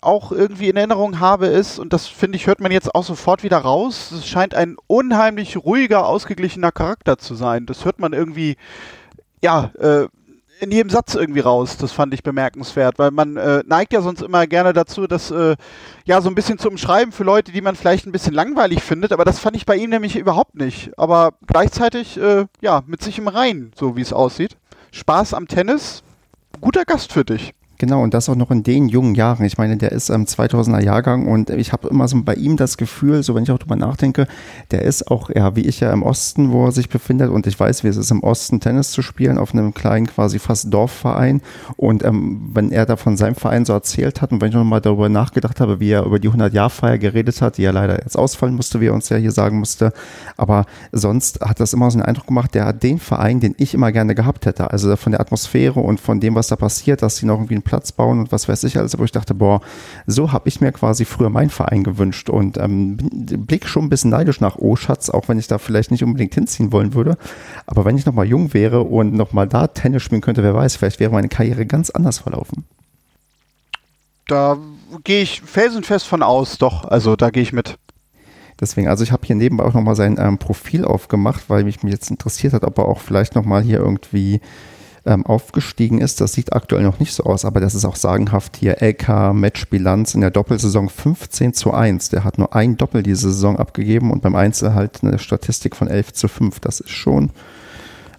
auch 0.00 0.32
irgendwie 0.32 0.68
in 0.68 0.76
Erinnerung 0.76 1.20
habe, 1.20 1.46
ist, 1.46 1.78
und 1.78 1.92
das 1.92 2.06
finde 2.06 2.36
ich, 2.36 2.48
hört 2.48 2.60
man 2.60 2.72
jetzt 2.72 2.94
auch 2.94 3.04
sofort 3.04 3.44
wieder 3.44 3.58
raus, 3.58 4.10
es 4.10 4.26
scheint 4.26 4.54
ein 4.54 4.76
unheimlich 4.88 5.56
ruhiger, 5.56 6.06
ausgeglichener 6.06 6.72
Charakter 6.72 7.18
zu 7.18 7.36
sein. 7.36 7.66
Das 7.66 7.84
hört 7.84 8.00
man 8.00 8.12
irgendwie 8.12 8.56
ja, 9.42 9.70
äh, 9.78 10.08
in 10.62 10.70
jedem 10.70 10.90
Satz 10.90 11.16
irgendwie 11.16 11.40
raus. 11.40 11.76
Das 11.76 11.90
fand 11.90 12.14
ich 12.14 12.22
bemerkenswert, 12.22 12.98
weil 12.98 13.10
man 13.10 13.36
äh, 13.36 13.64
neigt 13.66 13.92
ja 13.92 14.00
sonst 14.00 14.22
immer 14.22 14.46
gerne 14.46 14.72
dazu, 14.72 15.08
das 15.08 15.32
äh, 15.32 15.56
ja 16.04 16.20
so 16.20 16.28
ein 16.28 16.36
bisschen 16.36 16.58
zu 16.58 16.68
umschreiben 16.68 17.12
für 17.12 17.24
Leute, 17.24 17.50
die 17.50 17.60
man 17.60 17.74
vielleicht 17.74 18.06
ein 18.06 18.12
bisschen 18.12 18.32
langweilig 18.32 18.80
findet, 18.80 19.12
aber 19.12 19.24
das 19.24 19.40
fand 19.40 19.56
ich 19.56 19.66
bei 19.66 19.76
ihm 19.76 19.90
nämlich 19.90 20.16
überhaupt 20.16 20.54
nicht. 20.54 20.96
Aber 20.96 21.32
gleichzeitig 21.46 22.16
äh, 22.16 22.46
ja 22.60 22.82
mit 22.86 23.02
sich 23.02 23.18
im 23.18 23.26
Rein, 23.26 23.72
so 23.76 23.96
wie 23.96 24.02
es 24.02 24.12
aussieht. 24.12 24.56
Spaß 24.92 25.34
am 25.34 25.48
Tennis, 25.48 26.04
guter 26.60 26.84
Gast 26.84 27.12
für 27.12 27.24
dich. 27.24 27.54
Genau, 27.82 28.00
und 28.00 28.14
das 28.14 28.28
auch 28.28 28.36
noch 28.36 28.52
in 28.52 28.62
den 28.62 28.88
jungen 28.88 29.16
Jahren. 29.16 29.44
Ich 29.44 29.58
meine, 29.58 29.76
der 29.76 29.90
ist 29.90 30.08
am 30.08 30.22
2000er 30.22 30.80
Jahrgang 30.80 31.26
und 31.26 31.50
ich 31.50 31.72
habe 31.72 31.88
immer 31.88 32.06
so 32.06 32.22
bei 32.22 32.34
ihm 32.34 32.56
das 32.56 32.76
Gefühl, 32.76 33.24
so 33.24 33.34
wenn 33.34 33.42
ich 33.42 33.50
auch 33.50 33.58
drüber 33.58 33.74
nachdenke, 33.74 34.28
der 34.70 34.82
ist 34.82 35.10
auch, 35.10 35.30
ja, 35.30 35.56
wie 35.56 35.62
ich 35.62 35.80
ja 35.80 35.92
im 35.92 36.04
Osten, 36.04 36.52
wo 36.52 36.66
er 36.66 36.70
sich 36.70 36.88
befindet 36.88 37.30
und 37.30 37.44
ich 37.48 37.58
weiß, 37.58 37.82
wie 37.82 37.88
es 37.88 37.96
ist, 37.96 38.12
im 38.12 38.22
Osten 38.22 38.60
Tennis 38.60 38.92
zu 38.92 39.02
spielen, 39.02 39.36
auf 39.36 39.52
einem 39.52 39.74
kleinen, 39.74 40.06
quasi 40.06 40.38
fast 40.38 40.72
Dorfverein. 40.72 41.42
Und 41.76 42.04
ähm, 42.04 42.50
wenn 42.54 42.70
er 42.70 42.86
da 42.86 42.94
von 42.94 43.16
seinem 43.16 43.34
Verein 43.34 43.64
so 43.64 43.72
erzählt 43.72 44.22
hat 44.22 44.30
und 44.30 44.40
wenn 44.40 44.50
ich 44.50 44.54
nochmal 44.54 44.80
darüber 44.80 45.08
nachgedacht 45.08 45.60
habe, 45.60 45.80
wie 45.80 45.90
er 45.90 46.04
über 46.04 46.20
die 46.20 46.30
100-Jahr-Feier 46.30 46.98
geredet 46.98 47.42
hat, 47.42 47.58
die 47.58 47.62
ja 47.62 47.72
leider 47.72 48.00
jetzt 48.00 48.16
ausfallen 48.16 48.54
musste, 48.54 48.80
wie 48.80 48.86
er 48.86 48.94
uns 48.94 49.08
ja 49.08 49.16
hier 49.16 49.32
sagen 49.32 49.58
musste, 49.58 49.92
aber 50.36 50.66
sonst 50.92 51.40
hat 51.40 51.58
das 51.58 51.72
immer 51.72 51.90
so 51.90 51.98
einen 51.98 52.06
Eindruck 52.06 52.28
gemacht, 52.28 52.54
der 52.54 52.64
hat 52.64 52.84
den 52.84 53.00
Verein, 53.00 53.40
den 53.40 53.56
ich 53.58 53.74
immer 53.74 53.90
gerne 53.90 54.14
gehabt 54.14 54.46
hätte. 54.46 54.70
Also 54.70 54.94
von 54.94 55.10
der 55.10 55.20
Atmosphäre 55.20 55.80
und 55.80 56.00
von 56.00 56.20
dem, 56.20 56.36
was 56.36 56.46
da 56.46 56.54
passiert, 56.54 57.02
dass 57.02 57.16
sie 57.16 57.26
noch 57.26 57.38
irgendwie 57.38 57.54
einen 57.54 57.71
Platz 57.72 57.90
bauen 57.90 58.18
und 58.18 58.32
was 58.32 58.50
weiß 58.50 58.64
ich. 58.64 58.76
Also 58.76 58.98
wo 58.98 59.04
ich 59.04 59.12
dachte, 59.12 59.32
boah, 59.32 59.62
so 60.06 60.30
habe 60.30 60.46
ich 60.46 60.60
mir 60.60 60.72
quasi 60.72 61.06
früher 61.06 61.30
meinen 61.30 61.48
Verein 61.48 61.84
gewünscht 61.84 62.28
und 62.28 62.58
ähm, 62.58 62.98
blick 62.98 63.66
schon 63.66 63.84
ein 63.84 63.88
bisschen 63.88 64.10
neidisch 64.10 64.42
nach 64.42 64.56
Oh 64.58 64.76
Schatz, 64.76 65.08
auch 65.08 65.28
wenn 65.28 65.38
ich 65.38 65.46
da 65.46 65.56
vielleicht 65.56 65.90
nicht 65.90 66.04
unbedingt 66.04 66.34
hinziehen 66.34 66.70
wollen 66.70 66.92
würde. 66.92 67.16
Aber 67.64 67.86
wenn 67.86 67.96
ich 67.96 68.04
nochmal 68.04 68.26
jung 68.26 68.52
wäre 68.52 68.82
und 68.82 69.14
nochmal 69.14 69.48
da 69.48 69.68
Tennis 69.68 70.02
spielen 70.02 70.20
könnte, 70.20 70.42
wer 70.42 70.54
weiß, 70.54 70.76
vielleicht 70.76 71.00
wäre 71.00 71.12
meine 71.12 71.30
Karriere 71.30 71.64
ganz 71.64 71.88
anders 71.88 72.18
verlaufen. 72.18 72.66
Da 74.26 74.58
gehe 75.02 75.22
ich 75.22 75.40
felsenfest 75.40 76.06
von 76.06 76.22
aus, 76.22 76.58
doch. 76.58 76.84
Also 76.84 77.16
da 77.16 77.30
gehe 77.30 77.42
ich 77.42 77.54
mit. 77.54 77.78
Deswegen, 78.60 78.88
also 78.88 79.02
ich 79.02 79.12
habe 79.12 79.26
hier 79.26 79.34
nebenbei 79.34 79.64
auch 79.64 79.72
nochmal 79.72 79.96
sein 79.96 80.18
ähm, 80.20 80.36
Profil 80.36 80.84
aufgemacht, 80.84 81.44
weil 81.48 81.64
mich, 81.64 81.82
mich 81.82 81.94
jetzt 81.94 82.10
interessiert 82.10 82.52
hat, 82.52 82.64
ob 82.64 82.76
er 82.76 82.84
auch 82.84 83.00
vielleicht 83.00 83.34
nochmal 83.34 83.62
hier 83.62 83.78
irgendwie 83.78 84.42
ähm, 85.04 85.26
aufgestiegen 85.26 85.98
ist. 86.00 86.20
Das 86.20 86.32
sieht 86.32 86.52
aktuell 86.52 86.82
noch 86.82 86.98
nicht 86.98 87.12
so 87.12 87.24
aus, 87.24 87.44
aber 87.44 87.60
das 87.60 87.74
ist 87.74 87.84
auch 87.84 87.96
sagenhaft 87.96 88.56
hier. 88.56 88.80
LK 88.80 89.32
Matchbilanz 89.34 90.14
in 90.14 90.20
der 90.20 90.30
Doppelsaison 90.30 90.88
15 90.88 91.54
zu 91.54 91.72
1. 91.72 92.10
Der 92.10 92.24
hat 92.24 92.38
nur 92.38 92.54
ein 92.54 92.76
Doppel 92.76 93.02
diese 93.02 93.32
Saison 93.32 93.58
abgegeben 93.58 94.10
und 94.10 94.22
beim 94.22 94.34
Einzel 94.34 94.74
halt 94.74 95.02
eine 95.02 95.18
Statistik 95.18 95.76
von 95.76 95.88
11 95.88 96.12
zu 96.12 96.28
5. 96.28 96.60
Das 96.60 96.80
ist 96.80 96.90
schon 96.90 97.30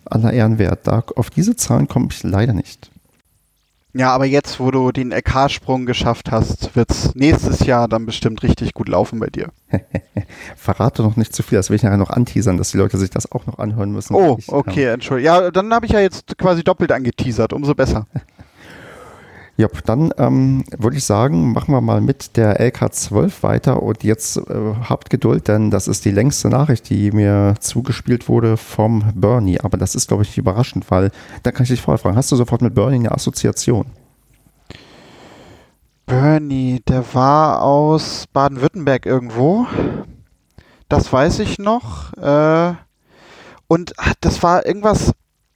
aller 0.06 0.34
Ehren 0.34 0.60
wert. 0.60 0.88
Da, 0.88 1.04
auf 1.16 1.30
diese 1.30 1.56
Zahlen 1.56 1.88
komme 1.88 2.08
ich 2.12 2.24
leider 2.24 2.54
nicht. 2.54 2.93
Ja, 3.96 4.12
aber 4.12 4.26
jetzt, 4.26 4.60
wo 4.60 4.72
du 4.72 4.92
den 4.92 5.12
LK-Sprung 5.12 5.86
geschafft 5.86 6.32
hast, 6.32 6.76
wird 6.76 6.90
es 6.90 7.14
nächstes 7.14 7.60
Jahr 7.60 7.88
dann 7.88 8.08
bestimmt 8.08 8.42
richtig 8.42 8.74
gut 8.74 8.90
laufen 8.90 9.20
bei 9.20 9.28
dir. 9.28 9.50
Verrate 10.56 11.04
noch 11.04 11.16
nicht 11.16 11.36
zu 11.36 11.44
viel, 11.44 11.60
das 11.60 11.70
will 11.70 11.76
ich 11.76 11.84
nachher 11.84 11.98
noch 11.98 12.10
anteasern, 12.10 12.58
dass 12.58 12.72
die 12.72 12.78
Leute 12.78 12.98
sich 12.98 13.12
das 13.12 13.32
auch 13.32 13.46
noch 13.46 13.60
anhören 13.60 13.92
müssen. 13.92 14.16
Oh, 14.16 14.38
ich, 14.40 14.50
okay, 14.50 14.86
ähm, 14.86 14.94
Entschuldigung. 14.96 15.34
Ja, 15.34 15.52
dann 15.52 15.72
habe 15.72 15.86
ich 15.86 15.92
ja 15.92 16.00
jetzt 16.00 16.36
quasi 16.40 16.64
doppelt 16.64 16.92
angeteasert, 16.92 17.54
umso 17.54 17.76
besser. 17.76 18.08
Ja, 19.56 19.68
dann 19.86 20.12
ähm, 20.18 20.64
würde 20.76 20.98
ich 20.98 21.06
sagen, 21.06 21.54
machen 21.54 21.76
wir 21.76 21.82
mal 21.82 22.02
mit 22.02 22.38
der 22.38 22.60
LK12 22.60 23.44
weiter 23.44 23.84
und 23.84 24.04
jetzt 24.04 24.38
äh, 24.38 24.74
habt 24.90 25.12
Geduld, 25.12 25.48
denn 25.48 25.70
das 25.70 25.88
ist 25.88 26.06
die 26.06 26.12
längste 26.12 26.50
Nachricht, 26.50 26.90
die 26.90 27.12
mir 27.12 27.54
zugespielt 27.60 28.28
wurde 28.28 28.58
vom 28.58 29.12
Bernie. 29.14 29.60
Aber 29.60 29.78
das 29.78 29.94
ist, 29.94 30.08
glaube 30.08 30.24
ich, 30.24 30.40
überraschend, 30.40 30.90
weil 30.90 31.12
da 31.44 31.52
kann 31.52 31.64
ich 31.64 31.70
dich 31.70 31.82
vorher 31.82 32.00
fragen, 32.00 32.16
hast 32.16 32.32
du 32.32 32.36
sofort 32.36 32.64
mit 32.64 32.74
Bernie 32.74 32.96
eine 32.96 33.12
Assoziation? 33.12 33.86
Bernie, 36.08 36.82
der 36.88 37.14
war 37.14 37.62
aus 37.62 38.26
Baden-Württemberg 38.34 39.06
irgendwo. 39.06 39.68
Das 40.90 41.14
weiß 41.14 41.40
ich 41.40 41.60
noch. 41.60 42.12
Äh, 42.14 42.74
und 43.68 43.94
das 44.22 44.42
war 44.42 44.66
irgendwas 44.66 45.14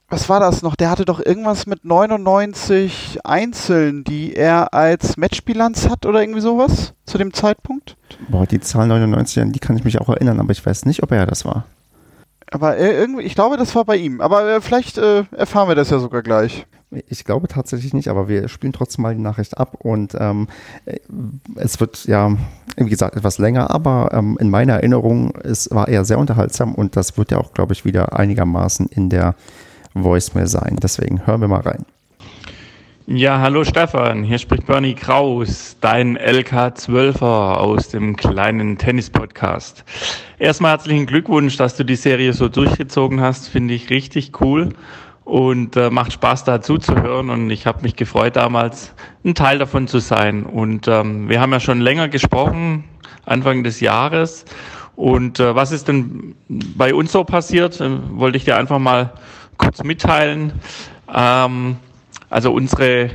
was 0.08 0.28
war 0.28 0.40
das 0.40 0.62
noch? 0.62 0.74
Der 0.74 0.90
hatte 0.90 1.04
doch 1.04 1.24
irgendwas 1.24 1.66
mit 1.66 1.84
99 1.84 3.20
Einzeln, 3.24 4.04
die 4.04 4.34
er 4.34 4.72
als 4.72 5.16
Matchbilanz 5.16 5.88
hat 5.88 6.06
oder 6.06 6.22
irgendwie 6.22 6.40
sowas 6.40 6.94
zu 7.04 7.18
dem 7.18 7.34
Zeitpunkt? 7.34 7.96
Boah, 8.28 8.46
die 8.46 8.60
Zahl 8.60 8.86
99, 8.86 9.42
an 9.42 9.52
die 9.52 9.58
kann 9.58 9.76
ich 9.76 9.84
mich 9.84 10.00
auch 10.00 10.08
erinnern, 10.08 10.40
aber 10.40 10.52
ich 10.52 10.64
weiß 10.64 10.86
nicht, 10.86 11.02
ob 11.02 11.12
er 11.12 11.26
das 11.26 11.44
war. 11.44 11.64
Aber 12.50 12.78
äh, 12.78 12.92
irgendwie, 12.92 13.24
ich 13.24 13.34
glaube, 13.34 13.58
das 13.58 13.74
war 13.74 13.84
bei 13.84 13.96
ihm. 13.96 14.22
Aber 14.22 14.48
äh, 14.48 14.60
vielleicht 14.62 14.96
äh, 14.96 15.24
erfahren 15.32 15.68
wir 15.68 15.74
das 15.74 15.90
ja 15.90 15.98
sogar 15.98 16.22
gleich. 16.22 16.66
Ich 17.06 17.24
glaube 17.26 17.48
tatsächlich 17.48 17.92
nicht, 17.92 18.08
aber 18.08 18.28
wir 18.28 18.48
spielen 18.48 18.72
trotzdem 18.72 19.02
mal 19.02 19.14
die 19.14 19.20
Nachricht 19.20 19.58
ab 19.58 19.76
und 19.80 20.16
ähm, 20.18 20.48
äh, 20.86 20.96
es 21.56 21.80
wird 21.80 22.06
ja, 22.06 22.34
wie 22.78 22.88
gesagt, 22.88 23.14
etwas 23.14 23.36
länger, 23.36 23.70
aber 23.70 24.08
ähm, 24.14 24.38
in 24.40 24.48
meiner 24.48 24.74
Erinnerung, 24.74 25.34
es 25.44 25.70
war 25.70 25.88
eher 25.88 26.06
sehr 26.06 26.18
unterhaltsam 26.18 26.74
und 26.74 26.96
das 26.96 27.18
wird 27.18 27.30
ja 27.30 27.36
auch, 27.36 27.52
glaube 27.52 27.74
ich, 27.74 27.84
wieder 27.84 28.18
einigermaßen 28.18 28.86
in 28.86 29.10
der 29.10 29.34
Voicemail 30.04 30.46
sein. 30.46 30.76
Deswegen 30.82 31.26
hören 31.26 31.40
wir 31.40 31.48
mal 31.48 31.60
rein. 31.60 31.84
Ja, 33.10 33.40
hallo 33.40 33.64
Stefan, 33.64 34.22
hier 34.22 34.36
spricht 34.36 34.66
Bernie 34.66 34.92
Kraus, 34.92 35.78
dein 35.80 36.18
LK12er 36.18 37.54
aus 37.54 37.88
dem 37.88 38.16
kleinen 38.16 38.76
Tennis-Podcast. 38.76 39.82
Erstmal 40.38 40.72
herzlichen 40.72 41.06
Glückwunsch, 41.06 41.56
dass 41.56 41.74
du 41.74 41.84
die 41.84 41.96
Serie 41.96 42.34
so 42.34 42.50
durchgezogen 42.50 43.22
hast, 43.22 43.48
finde 43.48 43.72
ich 43.72 43.88
richtig 43.88 44.42
cool 44.42 44.74
und 45.24 45.74
äh, 45.76 45.88
macht 45.88 46.12
Spaß 46.12 46.44
da 46.44 46.60
zuzuhören 46.60 47.30
und 47.30 47.48
ich 47.48 47.66
habe 47.66 47.80
mich 47.80 47.96
gefreut 47.96 48.36
damals 48.36 48.92
ein 49.24 49.34
Teil 49.34 49.56
davon 49.56 49.88
zu 49.88 50.00
sein 50.00 50.44
und 50.44 50.86
ähm, 50.86 51.30
wir 51.30 51.40
haben 51.40 51.52
ja 51.52 51.60
schon 51.60 51.80
länger 51.80 52.08
gesprochen, 52.08 52.84
Anfang 53.24 53.64
des 53.64 53.80
Jahres 53.80 54.44
und 54.96 55.40
äh, 55.40 55.54
was 55.54 55.72
ist 55.72 55.88
denn 55.88 56.34
bei 56.48 56.92
uns 56.92 57.12
so 57.12 57.24
passiert, 57.24 57.80
äh, 57.80 57.88
wollte 58.18 58.36
ich 58.36 58.44
dir 58.44 58.58
einfach 58.58 58.78
mal 58.78 59.14
kurz 59.58 59.84
mitteilen. 59.84 60.52
Ähm, 61.12 61.76
also 62.30 62.52
unsere 62.52 63.10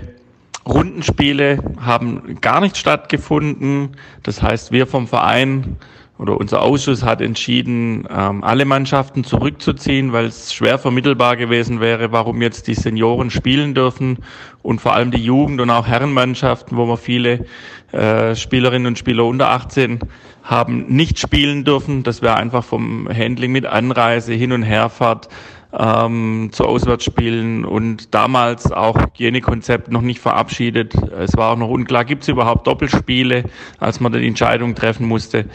Rundenspiele 0.66 1.60
haben 1.82 2.38
gar 2.42 2.62
nicht 2.62 2.78
stattgefunden. 2.78 3.98
Das 4.24 4.42
heißt, 4.42 4.72
wir 4.72 4.88
vom 4.88 5.08
Verein 5.08 5.78
oder 6.20 6.38
unser 6.38 6.62
Ausschuss 6.62 7.04
hat 7.04 7.22
entschieden, 7.22 8.08
ähm, 8.10 8.44
alle 8.44 8.66
Mannschaften 8.66 9.24
zurückzuziehen, 9.24 10.14
weil 10.14 10.26
es 10.26 10.54
schwer 10.54 10.78
vermittelbar 10.78 11.36
gewesen 11.36 11.82
wäre, 11.82 12.12
warum 12.12 12.42
jetzt 12.42 12.68
die 12.68 12.76
Senioren 12.76 13.30
spielen 13.30 13.74
dürfen 13.74 14.20
und 14.62 14.80
vor 14.80 14.94
allem 14.94 15.12
die 15.12 15.24
Jugend- 15.24 15.60
und 15.60 15.70
auch 15.70 15.88
Herrenmannschaften, 15.88 16.78
wo 16.78 16.88
wir 16.88 16.98
viele 16.98 17.46
äh, 17.92 18.36
Spielerinnen 18.36 18.88
und 18.88 18.98
Spieler 18.98 19.26
unter 19.26 19.50
18 19.50 20.00
haben, 20.44 20.86
nicht 20.88 21.20
spielen 21.20 21.64
dürfen. 21.64 22.04
Das 22.04 22.22
wäre 22.22 22.36
einfach 22.36 22.64
vom 22.64 23.10
Handling 23.10 23.52
mit 23.52 23.66
Anreise, 23.66 24.34
Hin- 24.34 24.52
und 24.52 24.64
Herfahrt 24.64 25.30
ähm, 25.78 26.50
zu 26.52 26.66
Auswärtsspielen 26.66 27.66
und 27.66 28.14
damals 28.14 28.72
auch 28.72 29.00
Hygienekonzept 29.00 29.92
noch 29.92 30.02
nicht 30.02 30.20
verabschiedet. 30.20 30.94
Es 31.12 31.36
war 31.36 31.52
auch 31.52 31.58
noch 31.58 31.70
unklar, 31.70 32.06
gibt 32.06 32.24
es 32.24 32.30
überhaupt 32.30 32.68
Doppelspiele, 32.68 33.46
als 33.80 34.00
man 34.00 34.14
die 34.14 34.28
Entscheidung 34.28 34.76
treffen 34.76 35.08
musste. 35.08 35.46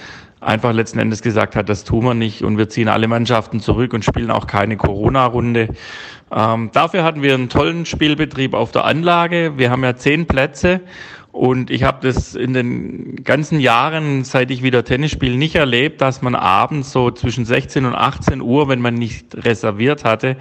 Einfach 0.41 0.73
letzten 0.73 1.01
Endes 1.01 1.23
gesagt 1.23 1.57
hat, 1.57 1.69
das 1.69 1.83
tun 1.83 2.05
wir 2.05 2.15
nicht 2.15 2.43
und 2.43 2.59
wir 2.59 2.69
ziehen 2.69 2.89
alle 2.89 3.09
Mannschaften 3.09 3.59
zurück 3.59 3.93
und 3.93 4.05
spielen 4.05 4.31
auch 4.31 4.47
keine 4.47 4.77
Corona-Runde. 4.77 5.69
Ähm, 6.31 6.71
dafür 6.73 7.03
hatten 7.03 7.23
wir 7.23 7.35
einen 7.35 7.49
tollen 7.49 7.87
Spielbetrieb 7.87 8.55
auf 8.55 8.71
der 8.71 8.85
Anlage. 8.85 9.55
Wir 9.57 9.71
haben 9.71 9.83
ja 9.83 9.97
zehn 9.97 10.27
Plätze 10.27 10.81
und 11.33 11.71
ich 11.71 11.83
habe 11.83 12.07
das 12.07 12.35
in 12.35 12.55
den 12.55 13.23
ganzen 13.23 13.61
Jahren, 13.61 14.25
seit 14.25 14.51
ich 14.51 14.62
wieder 14.62 14.85
Tennis 14.85 15.12
spiele, 15.12 15.37
nicht 15.37 15.55
erlebt, 15.55 16.01
dass 16.01 16.23
man 16.23 16.35
abends 16.35 16.91
so 16.91 17.11
zwischen 17.11 17.45
16 17.45 17.85
und 17.85 17.95
18 17.95 18.41
Uhr, 18.41 18.69
wenn 18.69 18.81
man 18.81 18.95
nicht 18.95 19.35
reserviert 19.45 20.05
hatte, 20.05 20.37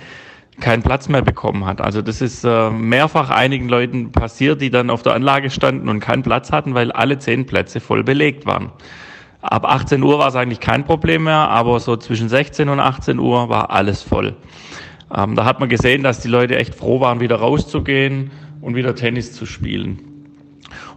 keinen 0.60 0.82
Platz 0.82 1.08
mehr 1.08 1.22
bekommen 1.22 1.66
hat. 1.66 1.82
Also 1.82 2.02
das 2.02 2.22
ist 2.22 2.44
äh, 2.44 2.70
mehrfach 2.72 3.30
einigen 3.30 3.70
Leuten 3.70 4.12
passiert, 4.12 4.62
die 4.62 4.70
dann 4.70 4.90
auf 4.90 5.04
der 5.04 5.14
Anlage 5.14 5.50
standen 5.50 5.88
und 5.88 6.00
keinen 6.00 6.24
Platz 6.24 6.52
hatten, 6.52 6.74
weil 6.74 6.92
alle 6.92 7.20
zehn 7.20 7.46
Plätze 7.46 7.80
voll 7.80 8.04
belegt 8.04 8.46
waren. 8.46 8.72
Ab 9.42 9.66
18 9.66 10.02
Uhr 10.02 10.18
war 10.18 10.30
es 10.30 10.36
eigentlich 10.36 10.60
kein 10.60 10.84
Problem 10.84 11.26
mehr, 11.26 11.50
aber 11.50 11.80
so 11.80 11.96
zwischen 11.98 12.28
16 12.28 12.70
und 12.70 12.80
18 12.80 13.20
Uhr 13.20 13.50
war 13.50 13.70
alles 13.70 14.02
voll. 14.02 14.36
Ähm, 15.16 15.36
da 15.36 15.46
hat 15.46 15.60
man 15.60 15.70
gesehen, 15.70 16.02
dass 16.02 16.22
die 16.22 16.28
Leute 16.28 16.58
echt 16.58 16.74
froh 16.74 17.00
waren, 17.02 17.20
wieder 17.20 17.36
rauszugehen 17.36 18.32
und 18.62 18.76
wieder 18.76 18.96
Tennis 18.96 19.34
zu 19.34 19.46
spielen. 19.46 20.17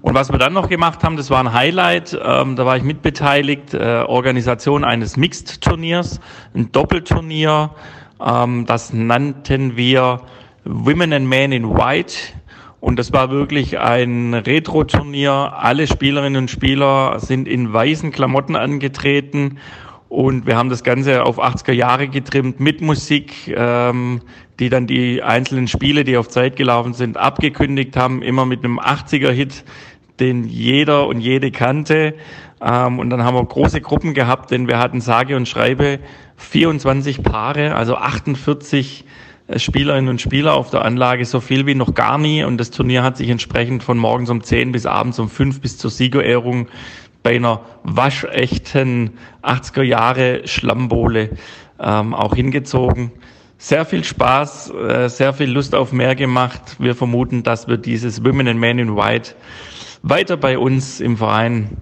Und 0.03 0.15
was 0.15 0.31
wir 0.31 0.39
dann 0.39 0.53
noch 0.53 0.69
gemacht 0.69 1.03
haben, 1.05 1.17
das 1.17 1.31
war 1.31 1.41
ein 1.41 1.53
Highlight, 1.53 2.19
ähm, 2.23 2.57
da 2.57 2.67
war 2.67 2.77
ich 2.77 2.83
mitbeteiligt, 2.83 3.75
äh, 3.75 4.05
Organisation 4.07 4.85
eines 4.85 5.17
Mixed-Turniers, 5.17 6.21
ein 6.55 6.73
Doppelturnier, 6.73 7.71
ähm, 8.25 8.67
das 8.67 8.93
nannten 8.93 9.77
wir 9.77 10.21
Women 10.65 11.13
and 11.13 11.29
Men 11.29 11.53
in 11.53 11.71
White. 11.75 12.15
Und 12.81 12.99
das 12.99 13.13
war 13.13 13.31
wirklich 13.31 13.79
ein 13.79 14.33
Retro-Turnier. 14.33 15.53
Alle 15.55 15.87
Spielerinnen 15.87 16.45
und 16.45 16.51
Spieler 16.51 17.21
sind 17.21 17.47
in 17.47 17.73
weißen 17.73 18.11
Klamotten 18.11 18.57
angetreten 18.57 19.59
und 20.11 20.45
wir 20.45 20.57
haben 20.57 20.71
das 20.71 20.83
Ganze 20.83 21.23
auf 21.25 21.39
80er 21.39 21.73
Jahre 21.73 22.09
getrimmt 22.09 22.59
mit 22.59 22.81
Musik, 22.81 23.55
ähm, 23.57 24.21
die 24.61 24.69
dann 24.69 24.87
die 24.87 25.23
einzelnen 25.23 25.67
Spiele, 25.67 26.05
die 26.05 26.17
auf 26.17 26.29
Zeit 26.29 26.55
gelaufen 26.57 26.93
sind, 26.93 27.17
abgekündigt 27.17 27.97
haben, 27.97 28.23
immer 28.23 28.45
mit 28.45 28.63
einem 28.63 28.79
80er-Hit, 28.79 29.65
den 30.21 30.45
jeder 30.45 31.07
und 31.07 31.21
jede 31.21 31.51
kannte. 31.51 32.15
Ähm, 32.61 32.99
und 32.99 33.09
dann 33.11 33.25
haben 33.25 33.35
wir 33.35 33.45
große 33.45 33.81
Gruppen 33.81 34.13
gehabt, 34.13 34.51
denn 34.51 34.69
wir 34.69 34.79
hatten 34.79 35.01
sage 35.01 35.35
und 35.35 35.49
schreibe 35.49 35.99
24 36.37 37.23
Paare, 37.23 37.75
also 37.75 37.97
48 37.97 39.07
äh, 39.47 39.59
Spielerinnen 39.59 40.11
und 40.11 40.21
Spieler 40.21 40.55
auf 40.55 40.69
der 40.69 40.85
Anlage, 40.85 41.25
so 41.25 41.41
viel 41.41 41.67
wie 41.67 41.75
noch 41.75 41.95
gar 41.95 42.19
nie. 42.19 42.45
Und 42.45 42.59
das 42.59 42.71
Turnier 42.71 43.03
hat 43.03 43.17
sich 43.17 43.31
entsprechend 43.31 43.83
von 43.83 43.97
morgens 43.97 44.29
um 44.29 44.43
10 44.43 44.73
bis 44.73 44.85
abends 44.85 45.19
um 45.19 45.31
5 45.31 45.63
bis 45.63 45.79
zur 45.79 45.91
Siegerehrung 45.91 46.69
bei 47.23 47.37
einer 47.37 47.63
waschechten 47.83 49.13
80er 49.43 49.83
Jahre 49.83 50.47
Schlammbohle 50.47 51.31
ähm, 51.79 52.15
auch 52.15 52.35
hingezogen. 52.35 53.13
Sehr 53.63 53.85
viel 53.85 54.05
Spaß, 54.05 54.71
äh, 54.71 55.09
sehr 55.11 55.35
viel 55.35 55.51
Lust 55.51 55.75
auf 55.75 55.93
mehr 55.93 56.15
gemacht. 56.15 56.77
Wir 56.79 56.95
vermuten, 56.95 57.43
dass 57.43 57.69
wir 57.69 57.77
dieses 57.77 58.25
Women 58.25 58.49
and 58.49 58.59
Men 58.59 58.79
in 58.79 58.97
White 58.97 59.35
weiter 60.03 60.39
bei 60.39 60.57
uns 60.57 60.99
im 60.99 61.19
Verein 61.19 61.77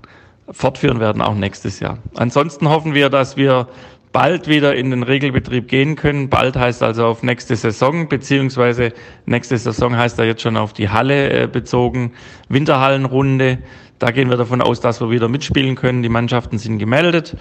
fortführen 0.51 0.99
werden, 0.99 1.23
auch 1.23 1.37
nächstes 1.37 1.79
Jahr. 1.79 1.99
Ansonsten 2.17 2.69
hoffen 2.69 2.95
wir, 2.95 3.11
dass 3.11 3.37
wir 3.37 3.69
bald 4.11 4.49
wieder 4.49 4.75
in 4.75 4.91
den 4.91 5.05
Regelbetrieb 5.05 5.69
gehen 5.69 5.95
können. 5.95 6.29
Bald 6.29 6.57
heißt 6.57 6.83
also 6.83 7.07
auf 7.07 7.23
nächste 7.23 7.55
Saison, 7.55 8.09
beziehungsweise 8.09 8.93
nächste 9.27 9.57
Saison 9.57 9.97
heißt 9.97 10.19
da 10.19 10.25
jetzt 10.25 10.43
schon 10.43 10.57
auf 10.57 10.73
die 10.73 10.88
Halle 10.88 11.45
äh, 11.45 11.47
bezogen. 11.47 12.12
Winterhallenrunde. 12.49 13.59
Da 13.99 14.11
gehen 14.11 14.31
wir 14.31 14.37
davon 14.37 14.63
aus, 14.63 14.81
dass 14.81 15.01
wir 15.01 15.11
wieder 15.11 15.29
mitspielen 15.29 15.75
können. 15.75 16.03
Die 16.03 16.09
Mannschaften 16.09 16.59
sind 16.59 16.79
gemeldet. 16.79 17.37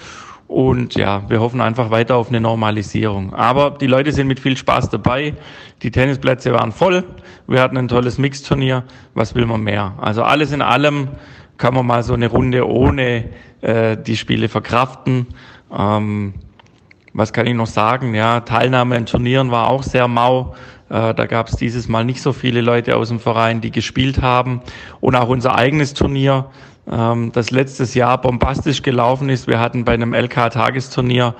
Und 0.47 0.95
ja, 0.95 1.29
wir 1.29 1.41
hoffen 1.41 1.59
einfach 1.59 1.91
weiter 1.91 2.15
auf 2.15 2.29
eine 2.29 2.39
Normalisierung. 2.39 3.33
Aber 3.33 3.71
die 3.71 3.87
Leute 3.87 4.11
sind 4.11 4.27
mit 4.27 4.39
viel 4.39 4.55
Spaß 4.55 4.89
dabei. 4.89 5.33
Die 5.83 5.91
Tennisplätze 5.91 6.53
waren 6.53 6.71
voll. 6.71 7.03
Wir 7.47 7.61
hatten 7.61 7.77
ein 7.77 7.87
tolles 7.87 8.17
Mixturnier. 8.17 8.83
Was 9.13 9.35
will 9.35 9.45
man 9.45 9.61
mehr? 9.61 9.93
Also 9.97 10.23
alles 10.23 10.51
in 10.51 10.61
allem 10.61 11.09
kann 11.57 11.73
man 11.73 11.85
mal 11.85 12.03
so 12.03 12.13
eine 12.13 12.27
Runde 12.27 12.67
ohne 12.67 13.25
äh, 13.61 13.97
die 13.97 14.15
Spiele 14.15 14.47
verkraften. 14.47 15.27
Ähm, 15.75 16.33
was 17.13 17.33
kann 17.33 17.47
ich 17.47 17.55
noch 17.55 17.67
sagen? 17.67 18.13
Ja, 18.13 18.41
Teilnahme 18.41 18.95
an 18.95 19.05
Turnieren 19.05 19.51
war 19.51 19.69
auch 19.69 19.83
sehr 19.83 20.07
mau. 20.07 20.55
Äh, 20.89 21.13
da 21.13 21.25
gab 21.25 21.49
es 21.49 21.55
dieses 21.55 21.87
Mal 21.87 22.05
nicht 22.05 22.21
so 22.21 22.33
viele 22.33 22.61
Leute 22.61 22.95
aus 22.95 23.09
dem 23.09 23.19
Verein, 23.19 23.61
die 23.61 23.71
gespielt 23.71 24.21
haben. 24.21 24.61
Und 24.99 25.15
auch 25.15 25.29
unser 25.29 25.55
eigenes 25.55 25.93
Turnier, 25.93 26.49
ähm, 26.89 27.31
das 27.33 27.51
letztes 27.51 27.93
Jahr 27.93 28.19
bombastisch 28.19 28.81
gelaufen 28.81 29.29
ist. 29.29 29.47
Wir 29.47 29.59
hatten 29.59 29.85
bei 29.85 29.93
einem 29.93 30.13
LK-Tagesturnier 30.13 31.35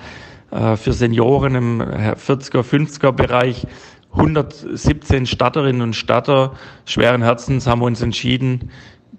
äh, 0.52 0.76
für 0.76 0.94
Senioren 0.94 1.56
im 1.56 1.82
40er, 1.82 2.64
50er 2.64 3.12
Bereich 3.12 3.66
117 4.14 5.26
Statterinnen 5.26 5.82
und 5.82 5.96
Statter 5.96 6.54
schweren 6.86 7.22
Herzens 7.22 7.68
haben 7.68 7.82
wir 7.82 7.86
uns 7.86 8.02
entschieden, 8.02 8.72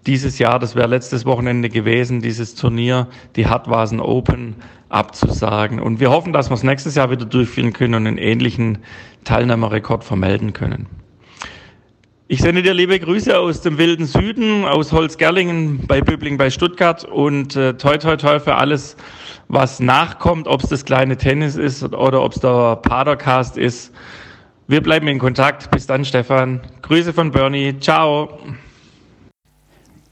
dieses 0.07 0.39
Jahr, 0.39 0.59
das 0.59 0.75
wäre 0.75 0.89
letztes 0.89 1.27
Wochenende 1.27 1.69
gewesen, 1.69 2.21
dieses 2.21 2.55
Turnier, 2.55 3.09
die 3.37 3.47
Hartwasen 3.47 4.01
Open 4.01 4.57
abzusagen. 4.89 5.81
Und 5.81 6.01
wir 6.01 6.11
hoffen, 6.11 6.33
dass 6.33 6.51
wir 6.51 6.55
es 6.55 6.63
nächstes 6.63 6.95
Jahr 6.95 7.11
wieder 7.11 7.27
durchführen 7.27 7.73
können 7.73 7.95
und 7.95 8.07
einen 8.07 8.19
ähnlichen 8.19 8.79
Teilnahmerekord 9.29 10.05
vermelden 10.05 10.55
können. 10.55 10.87
Ich 12.29 12.41
sende 12.41 12.63
dir 12.63 12.73
liebe 12.73 12.99
Grüße 12.99 13.39
aus 13.39 13.61
dem 13.61 13.77
wilden 13.77 14.07
Süden, 14.07 14.65
aus 14.65 14.93
Holzgerlingen 14.93 15.87
bei 15.87 16.01
Böbling 16.01 16.39
bei 16.39 16.49
Stuttgart 16.49 17.05
und 17.05 17.55
äh, 17.55 17.75
toi 17.75 17.99
toi 17.99 18.17
toi 18.17 18.41
für 18.41 18.55
alles, 18.55 18.97
was 19.49 19.81
nachkommt, 19.81 20.49
ob 20.49 20.63
es 20.63 20.71
das 20.71 20.87
kleine 20.87 21.19
Tennis 21.19 21.57
ist 21.57 21.83
oder 21.83 22.23
ob 22.23 22.33
es 22.33 22.41
der 22.41 22.77
Padercast 22.77 23.59
ist. 23.59 23.93
Wir 24.67 24.83
bleiben 24.83 25.09
in 25.09 25.19
Kontakt. 25.19 25.71
Bis 25.71 25.87
dann, 25.87 26.07
Stefan. 26.07 26.61
Grüße 26.81 27.13
von 27.13 27.31
Bernie. 27.31 27.79
Ciao. 27.81 28.39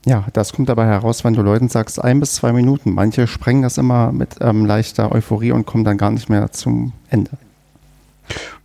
Ja, 0.05 0.27
das 0.35 0.53
kommt 0.53 0.69
dabei 0.69 0.87
heraus, 0.87 1.25
wenn 1.25 1.33
du 1.33 1.41
Leuten 1.41 1.69
sagst, 1.69 2.03
ein 2.03 2.21
bis 2.21 2.35
zwei 2.35 2.53
Minuten. 2.53 2.93
Manche 2.93 3.27
sprengen 3.27 3.63
das 3.63 3.79
immer 3.79 4.13
mit 4.13 4.37
ähm, 4.41 4.67
leichter 4.67 5.11
Euphorie 5.11 5.53
und 5.53 5.65
kommen 5.65 5.85
dann 5.85 5.97
gar 5.97 6.11
nicht 6.11 6.29
mehr 6.29 6.53
zum 6.53 6.93
Ende. 7.09 7.31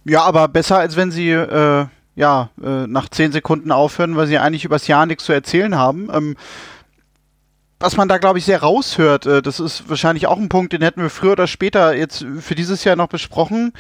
Ja, 0.04 0.24
aber 0.24 0.48
besser, 0.48 0.80
als 0.80 0.96
wenn 0.96 1.12
sie 1.12 1.30
äh, 1.30 1.86
ja, 2.16 2.50
äh, 2.62 2.88
nach 2.88 3.10
zehn 3.10 3.32
Sekunden 3.32 3.72
aufhören, 3.72 4.16
weil 4.16 4.28
sie 4.28 4.38
eigentlich 4.38 4.66
übers 4.66 4.88
Jahr 4.88 5.06
nichts 5.06 5.26
zu 5.26 5.34
erzählen 5.34 5.76
haben. 5.76 6.10
Ähm, 6.14 6.36
was 7.80 7.98
man 7.98 8.08
da, 8.08 8.18
glaube 8.18 8.38
ich, 8.38 8.46
sehr 8.46 8.62
raushört, 8.62 9.26
äh, 9.26 9.42
das 9.42 9.60
ist 9.60 9.90
wahrscheinlich 9.90 10.28
auch 10.28 10.38
ein 10.38 10.50
Punkt, 10.50 10.74
den 10.74 10.82
hätten 10.82 11.02
wir 11.02 11.10
früher 11.10 11.32
oder 11.32 11.48
später 11.48 11.96
jetzt 11.96 12.26
für 12.40 12.56
dieses 12.56 12.84
Jahr 12.84 12.96
noch 12.96 13.08
besprochen 13.08 13.74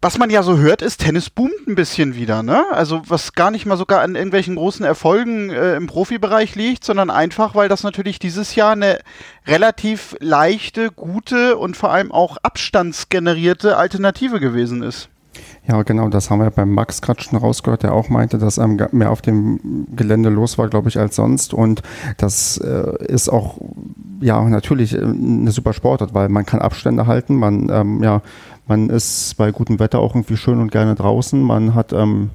was 0.00 0.18
man 0.18 0.30
ja 0.30 0.42
so 0.44 0.58
hört, 0.58 0.80
ist, 0.80 1.00
Tennis 1.00 1.28
boomt 1.28 1.66
ein 1.66 1.74
bisschen 1.74 2.14
wieder, 2.14 2.42
ne? 2.44 2.64
Also 2.70 3.02
was 3.08 3.32
gar 3.32 3.50
nicht 3.50 3.66
mal 3.66 3.76
sogar 3.76 4.00
an 4.00 4.14
irgendwelchen 4.14 4.54
großen 4.54 4.84
Erfolgen 4.84 5.50
äh, 5.50 5.74
im 5.74 5.88
Profibereich 5.88 6.54
liegt, 6.54 6.84
sondern 6.84 7.10
einfach, 7.10 7.56
weil 7.56 7.68
das 7.68 7.82
natürlich 7.82 8.20
dieses 8.20 8.54
Jahr 8.54 8.72
eine 8.72 8.98
relativ 9.46 10.14
leichte, 10.20 10.90
gute 10.90 11.56
und 11.56 11.76
vor 11.76 11.90
allem 11.90 12.12
auch 12.12 12.36
abstandsgenerierte 12.42 13.76
Alternative 13.76 14.38
gewesen 14.38 14.82
ist. 14.82 15.08
Ja, 15.66 15.82
genau, 15.82 16.08
das 16.08 16.30
haben 16.30 16.40
wir 16.40 16.50
beim 16.50 16.72
Max 16.72 17.02
gerade 17.02 17.22
schon 17.22 17.38
rausgehört, 17.38 17.82
der 17.82 17.92
auch 17.92 18.08
meinte, 18.08 18.38
dass 18.38 18.56
mehr 18.56 19.10
auf 19.10 19.20
dem 19.20 19.86
Gelände 19.94 20.30
los 20.30 20.56
war, 20.56 20.68
glaube 20.68 20.88
ich, 20.88 20.98
als 20.98 21.16
sonst. 21.16 21.52
Und 21.52 21.82
das 22.16 22.56
äh, 22.58 23.04
ist 23.04 23.28
auch, 23.28 23.58
ja, 24.20 24.42
natürlich 24.48 24.94
äh, 24.94 25.02
eine 25.02 25.50
super 25.50 25.74
Sportart, 25.74 26.14
weil 26.14 26.30
man 26.30 26.46
kann 26.46 26.60
Abstände 26.60 27.06
halten, 27.06 27.36
man, 27.36 27.68
ähm, 27.70 28.02
ja, 28.02 28.22
man 28.68 28.90
ist 28.90 29.36
bei 29.36 29.50
gutem 29.50 29.80
Wetter 29.80 29.98
auch 29.98 30.14
irgendwie 30.14 30.36
schön 30.36 30.60
und 30.60 30.70
gerne 30.70 30.94
draußen. 30.94 31.42
Man 31.42 31.74
hat 31.74 31.92
ähm, 31.92 32.30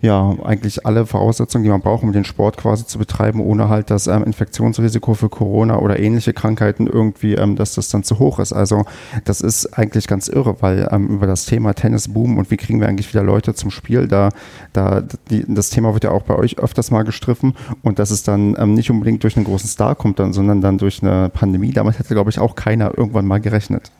ja 0.00 0.36
eigentlich 0.44 0.86
alle 0.86 1.06
Voraussetzungen, 1.06 1.64
die 1.64 1.70
man 1.70 1.80
braucht, 1.80 2.04
um 2.04 2.12
den 2.12 2.24
Sport 2.24 2.56
quasi 2.56 2.86
zu 2.86 2.98
betreiben, 2.98 3.40
ohne 3.40 3.68
halt 3.68 3.90
das 3.90 4.06
ähm, 4.06 4.22
Infektionsrisiko 4.24 5.14
für 5.14 5.28
Corona 5.28 5.78
oder 5.78 5.98
ähnliche 5.98 6.32
Krankheiten 6.32 6.86
irgendwie, 6.86 7.34
ähm, 7.34 7.56
dass 7.56 7.74
das 7.74 7.88
dann 7.88 8.04
zu 8.04 8.18
hoch 8.18 8.38
ist. 8.38 8.52
Also 8.52 8.84
das 9.24 9.40
ist 9.40 9.76
eigentlich 9.76 10.06
ganz 10.06 10.28
irre, 10.28 10.56
weil 10.60 10.88
ähm, 10.92 11.08
über 11.08 11.26
das 11.26 11.46
Thema 11.46 11.74
Tennis 11.74 12.12
boom 12.12 12.38
und 12.38 12.50
wie 12.50 12.56
kriegen 12.56 12.80
wir 12.80 12.88
eigentlich 12.88 13.12
wieder 13.12 13.24
Leute 13.24 13.54
zum 13.54 13.70
Spiel, 13.70 14.06
da, 14.06 14.28
da 14.72 15.02
die, 15.30 15.44
das 15.48 15.70
Thema 15.70 15.94
wird 15.94 16.04
ja 16.04 16.10
auch 16.10 16.22
bei 16.22 16.36
euch 16.36 16.58
öfters 16.58 16.90
mal 16.90 17.02
gestriffen 17.02 17.54
und 17.82 17.98
dass 17.98 18.10
es 18.10 18.22
dann 18.22 18.54
ähm, 18.58 18.74
nicht 18.74 18.90
unbedingt 18.90 19.24
durch 19.24 19.36
einen 19.36 19.46
großen 19.46 19.68
Star 19.68 19.94
kommt, 19.96 20.20
dann, 20.20 20.32
sondern 20.32 20.60
dann 20.60 20.78
durch 20.78 21.02
eine 21.02 21.28
Pandemie. 21.28 21.72
Damit 21.72 21.98
hätte, 21.98 22.14
glaube 22.14 22.30
ich, 22.30 22.38
auch 22.38 22.54
keiner 22.54 22.96
irgendwann 22.96 23.26
mal 23.26 23.40
gerechnet. 23.40 23.90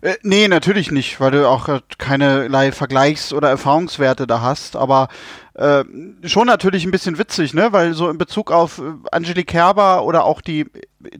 Äh, 0.00 0.14
nee, 0.22 0.48
natürlich 0.48 0.90
nicht, 0.90 1.20
weil 1.20 1.30
du 1.30 1.48
auch 1.48 1.68
äh, 1.68 1.80
keinerlei 1.98 2.72
Vergleichs- 2.72 3.32
oder 3.32 3.48
Erfahrungswerte 3.48 4.26
da 4.26 4.40
hast, 4.40 4.76
aber 4.76 5.08
äh, 5.54 5.84
schon 6.24 6.46
natürlich 6.46 6.84
ein 6.84 6.90
bisschen 6.90 7.18
witzig, 7.18 7.54
ne? 7.54 7.72
Weil 7.72 7.94
so 7.94 8.08
in 8.08 8.18
Bezug 8.18 8.50
auf 8.50 8.78
äh, 8.78 8.82
Angelique 9.10 9.46
Kerber 9.46 10.04
oder 10.04 10.24
auch 10.24 10.40
die 10.40 10.66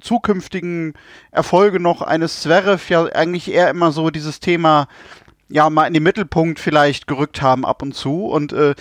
zukünftigen 0.00 0.94
Erfolge 1.30 1.80
noch 1.80 2.02
eines 2.02 2.40
Zverev 2.40 2.88
ja 2.90 3.04
eigentlich 3.06 3.52
eher 3.52 3.70
immer 3.70 3.92
so 3.92 4.10
dieses 4.10 4.40
Thema 4.40 4.88
ja 5.52 5.68
mal 5.68 5.86
in 5.86 5.94
den 5.94 6.02
Mittelpunkt 6.02 6.58
vielleicht 6.58 7.06
gerückt 7.06 7.42
haben 7.42 7.64
ab 7.64 7.82
und 7.82 7.94
zu. 7.94 8.26
Und 8.26 8.52
äh, 8.52 8.74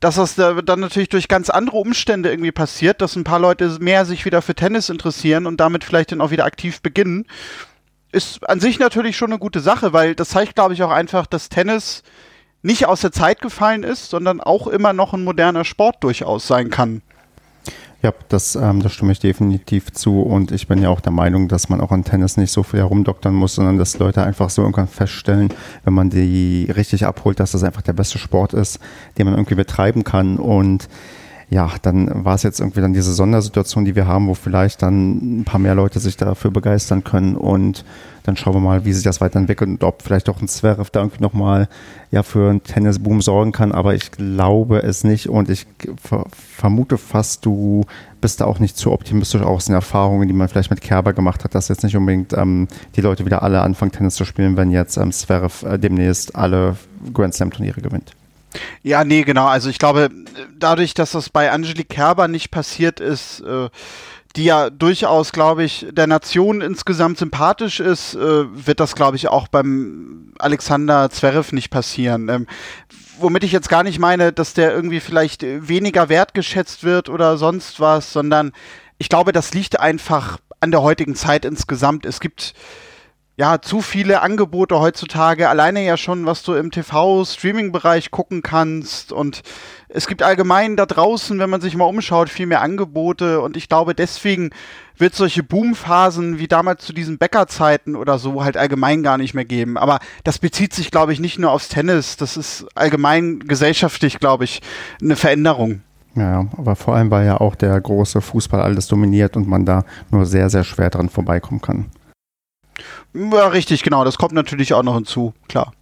dass 0.00 0.16
das 0.16 0.34
da 0.36 0.60
dann 0.62 0.80
natürlich 0.80 1.08
durch 1.08 1.28
ganz 1.28 1.50
andere 1.50 1.76
Umstände 1.76 2.30
irgendwie 2.30 2.52
passiert, 2.52 3.00
dass 3.00 3.16
ein 3.16 3.24
paar 3.24 3.40
Leute 3.40 3.78
mehr 3.80 4.04
sich 4.04 4.24
wieder 4.24 4.42
für 4.42 4.54
Tennis 4.54 4.90
interessieren 4.90 5.46
und 5.46 5.58
damit 5.58 5.84
vielleicht 5.84 6.12
dann 6.12 6.20
auch 6.20 6.30
wieder 6.30 6.44
aktiv 6.44 6.82
beginnen, 6.82 7.26
ist 8.12 8.48
an 8.48 8.60
sich 8.60 8.78
natürlich 8.78 9.16
schon 9.16 9.30
eine 9.30 9.38
gute 9.38 9.60
Sache, 9.60 9.92
weil 9.92 10.14
das 10.14 10.30
zeigt, 10.30 10.54
glaube 10.54 10.74
ich, 10.74 10.82
auch 10.82 10.90
einfach, 10.90 11.26
dass 11.26 11.48
Tennis 11.48 12.02
nicht 12.62 12.86
aus 12.86 13.02
der 13.02 13.12
Zeit 13.12 13.40
gefallen 13.40 13.82
ist, 13.82 14.10
sondern 14.10 14.40
auch 14.40 14.66
immer 14.66 14.92
noch 14.92 15.14
ein 15.14 15.24
moderner 15.24 15.64
Sport 15.64 16.02
durchaus 16.02 16.46
sein 16.46 16.70
kann. 16.70 17.02
Ja, 18.00 18.12
das, 18.28 18.54
ähm, 18.54 18.80
das 18.80 18.92
stimme 18.92 19.10
ich 19.10 19.18
definitiv 19.18 19.92
zu 19.92 20.22
und 20.22 20.52
ich 20.52 20.68
bin 20.68 20.80
ja 20.80 20.88
auch 20.88 21.00
der 21.00 21.10
Meinung, 21.10 21.48
dass 21.48 21.68
man 21.68 21.80
auch 21.80 21.90
an 21.90 22.04
Tennis 22.04 22.36
nicht 22.36 22.52
so 22.52 22.62
viel 22.62 22.78
herumdoktern 22.78 23.34
muss, 23.34 23.56
sondern 23.56 23.76
dass 23.76 23.98
Leute 23.98 24.22
einfach 24.22 24.50
so 24.50 24.62
irgendwann 24.62 24.86
feststellen, 24.86 25.52
wenn 25.82 25.94
man 25.94 26.08
die 26.08 26.70
richtig 26.74 27.06
abholt, 27.06 27.40
dass 27.40 27.52
das 27.52 27.64
einfach 27.64 27.82
der 27.82 27.94
beste 27.94 28.18
Sport 28.18 28.52
ist, 28.52 28.78
den 29.18 29.26
man 29.26 29.34
irgendwie 29.34 29.56
betreiben 29.56 30.04
kann 30.04 30.36
und 30.36 30.88
ja, 31.50 31.70
dann 31.80 32.24
war 32.26 32.34
es 32.34 32.42
jetzt 32.42 32.60
irgendwie 32.60 32.82
dann 32.82 32.92
diese 32.92 33.14
Sondersituation, 33.14 33.86
die 33.86 33.96
wir 33.96 34.06
haben, 34.06 34.26
wo 34.28 34.34
vielleicht 34.34 34.82
dann 34.82 35.40
ein 35.40 35.44
paar 35.44 35.58
mehr 35.58 35.74
Leute 35.74 35.98
sich 35.98 36.18
dafür 36.18 36.50
begeistern 36.50 37.04
können. 37.04 37.36
Und 37.36 37.86
dann 38.24 38.36
schauen 38.36 38.52
wir 38.52 38.60
mal, 38.60 38.84
wie 38.84 38.92
sich 38.92 39.02
das 39.02 39.22
weiterentwickelt 39.22 39.70
und 39.70 39.82
ob 39.82 40.02
vielleicht 40.02 40.28
auch 40.28 40.42
ein 40.42 40.48
Zverev 40.48 40.90
da 40.90 41.00
irgendwie 41.00 41.22
nochmal 41.22 41.68
ja, 42.10 42.22
für 42.22 42.50
einen 42.50 42.62
Tennisboom 42.62 43.22
sorgen 43.22 43.52
kann, 43.52 43.72
aber 43.72 43.94
ich 43.94 44.10
glaube 44.10 44.82
es 44.82 45.04
nicht. 45.04 45.30
Und 45.30 45.48
ich 45.48 45.66
ver 46.02 46.26
vermute 46.30 46.98
fast, 46.98 47.46
du 47.46 47.86
bist 48.20 48.42
da 48.42 48.44
auch 48.44 48.58
nicht 48.58 48.76
zu 48.76 48.92
optimistisch 48.92 49.40
aus 49.40 49.66
den 49.66 49.74
Erfahrungen, 49.74 50.28
die 50.28 50.34
man 50.34 50.48
vielleicht 50.48 50.70
mit 50.70 50.82
Kerber 50.82 51.14
gemacht 51.14 51.44
hat, 51.44 51.54
dass 51.54 51.68
jetzt 51.68 51.82
nicht 51.82 51.96
unbedingt 51.96 52.34
ähm, 52.34 52.68
die 52.94 53.00
Leute 53.00 53.24
wieder 53.24 53.42
alle 53.42 53.62
anfangen, 53.62 53.92
Tennis 53.92 54.16
zu 54.16 54.26
spielen, 54.26 54.58
wenn 54.58 54.70
jetzt 54.70 54.98
ähm, 54.98 55.12
Zverev 55.12 55.64
äh, 55.64 55.78
demnächst 55.78 56.36
alle 56.36 56.76
Grand 57.14 57.32
Slam 57.32 57.50
Turniere 57.50 57.80
gewinnt. 57.80 58.17
Ja, 58.82 59.04
nee, 59.04 59.22
genau. 59.22 59.46
Also 59.46 59.68
ich 59.68 59.78
glaube, 59.78 60.10
dadurch, 60.58 60.94
dass 60.94 61.12
das 61.12 61.30
bei 61.30 61.50
Angelique 61.50 61.88
Kerber 61.88 62.28
nicht 62.28 62.50
passiert 62.50 63.00
ist, 63.00 63.40
äh, 63.40 63.68
die 64.36 64.44
ja 64.44 64.70
durchaus, 64.70 65.32
glaube 65.32 65.64
ich, 65.64 65.86
der 65.90 66.06
Nation 66.06 66.60
insgesamt 66.60 67.18
sympathisch 67.18 67.80
ist, 67.80 68.14
äh, 68.14 68.44
wird 68.66 68.80
das, 68.80 68.94
glaube 68.94 69.16
ich, 69.16 69.28
auch 69.28 69.48
beim 69.48 70.32
Alexander 70.38 71.10
Zverev 71.10 71.52
nicht 71.54 71.70
passieren. 71.70 72.28
Ähm, 72.28 72.46
womit 73.18 73.44
ich 73.44 73.52
jetzt 73.52 73.68
gar 73.68 73.82
nicht 73.82 73.98
meine, 73.98 74.32
dass 74.32 74.54
der 74.54 74.72
irgendwie 74.72 75.00
vielleicht 75.00 75.42
weniger 75.42 76.08
wertgeschätzt 76.08 76.84
wird 76.84 77.08
oder 77.08 77.36
sonst 77.36 77.80
was, 77.80 78.12
sondern 78.12 78.52
ich 78.98 79.08
glaube, 79.08 79.32
das 79.32 79.54
liegt 79.54 79.80
einfach 79.80 80.38
an 80.60 80.70
der 80.70 80.82
heutigen 80.82 81.14
Zeit 81.14 81.44
insgesamt. 81.44 82.04
Es 82.04 82.20
gibt 82.20 82.54
ja, 83.38 83.62
zu 83.62 83.82
viele 83.82 84.20
Angebote 84.20 84.80
heutzutage, 84.80 85.48
alleine 85.48 85.84
ja 85.84 85.96
schon, 85.96 86.26
was 86.26 86.42
du 86.42 86.54
im 86.54 86.72
TV-Streaming-Bereich 86.72 88.10
gucken 88.10 88.42
kannst. 88.42 89.12
Und 89.12 89.42
es 89.88 90.08
gibt 90.08 90.24
allgemein 90.24 90.76
da 90.76 90.86
draußen, 90.86 91.38
wenn 91.38 91.48
man 91.48 91.60
sich 91.60 91.76
mal 91.76 91.84
umschaut, 91.84 92.30
viel 92.30 92.46
mehr 92.46 92.62
Angebote. 92.62 93.40
Und 93.40 93.56
ich 93.56 93.68
glaube, 93.68 93.94
deswegen 93.94 94.50
wird 94.96 95.14
solche 95.14 95.44
Boomphasen 95.44 96.40
wie 96.40 96.48
damals 96.48 96.84
zu 96.84 96.92
diesen 96.92 97.18
Bäckerzeiten 97.18 97.94
oder 97.94 98.18
so 98.18 98.42
halt 98.42 98.56
allgemein 98.56 99.04
gar 99.04 99.18
nicht 99.18 99.34
mehr 99.34 99.44
geben. 99.44 99.78
Aber 99.78 100.00
das 100.24 100.40
bezieht 100.40 100.74
sich, 100.74 100.90
glaube 100.90 101.12
ich, 101.12 101.20
nicht 101.20 101.38
nur 101.38 101.52
aufs 101.52 101.68
Tennis. 101.68 102.16
Das 102.16 102.36
ist 102.36 102.66
allgemein 102.74 103.38
gesellschaftlich, 103.38 104.18
glaube 104.18 104.42
ich, 104.42 104.62
eine 105.00 105.14
Veränderung. 105.14 105.82
Ja, 106.16 106.48
aber 106.56 106.74
vor 106.74 106.96
allem, 106.96 107.12
weil 107.12 107.24
ja 107.24 107.40
auch 107.40 107.54
der 107.54 107.80
große 107.80 108.20
Fußball 108.20 108.60
alles 108.60 108.88
dominiert 108.88 109.36
und 109.36 109.46
man 109.46 109.64
da 109.64 109.84
nur 110.10 110.26
sehr, 110.26 110.50
sehr 110.50 110.64
schwer 110.64 110.90
dran 110.90 111.08
vorbeikommen 111.08 111.60
kann. 111.60 111.86
Ja, 113.14 113.48
richtig, 113.48 113.82
genau. 113.82 114.04
Das 114.04 114.18
kommt 114.18 114.32
natürlich 114.32 114.74
auch 114.74 114.82
noch 114.82 114.94
hinzu, 114.94 115.34
klar. 115.48 115.72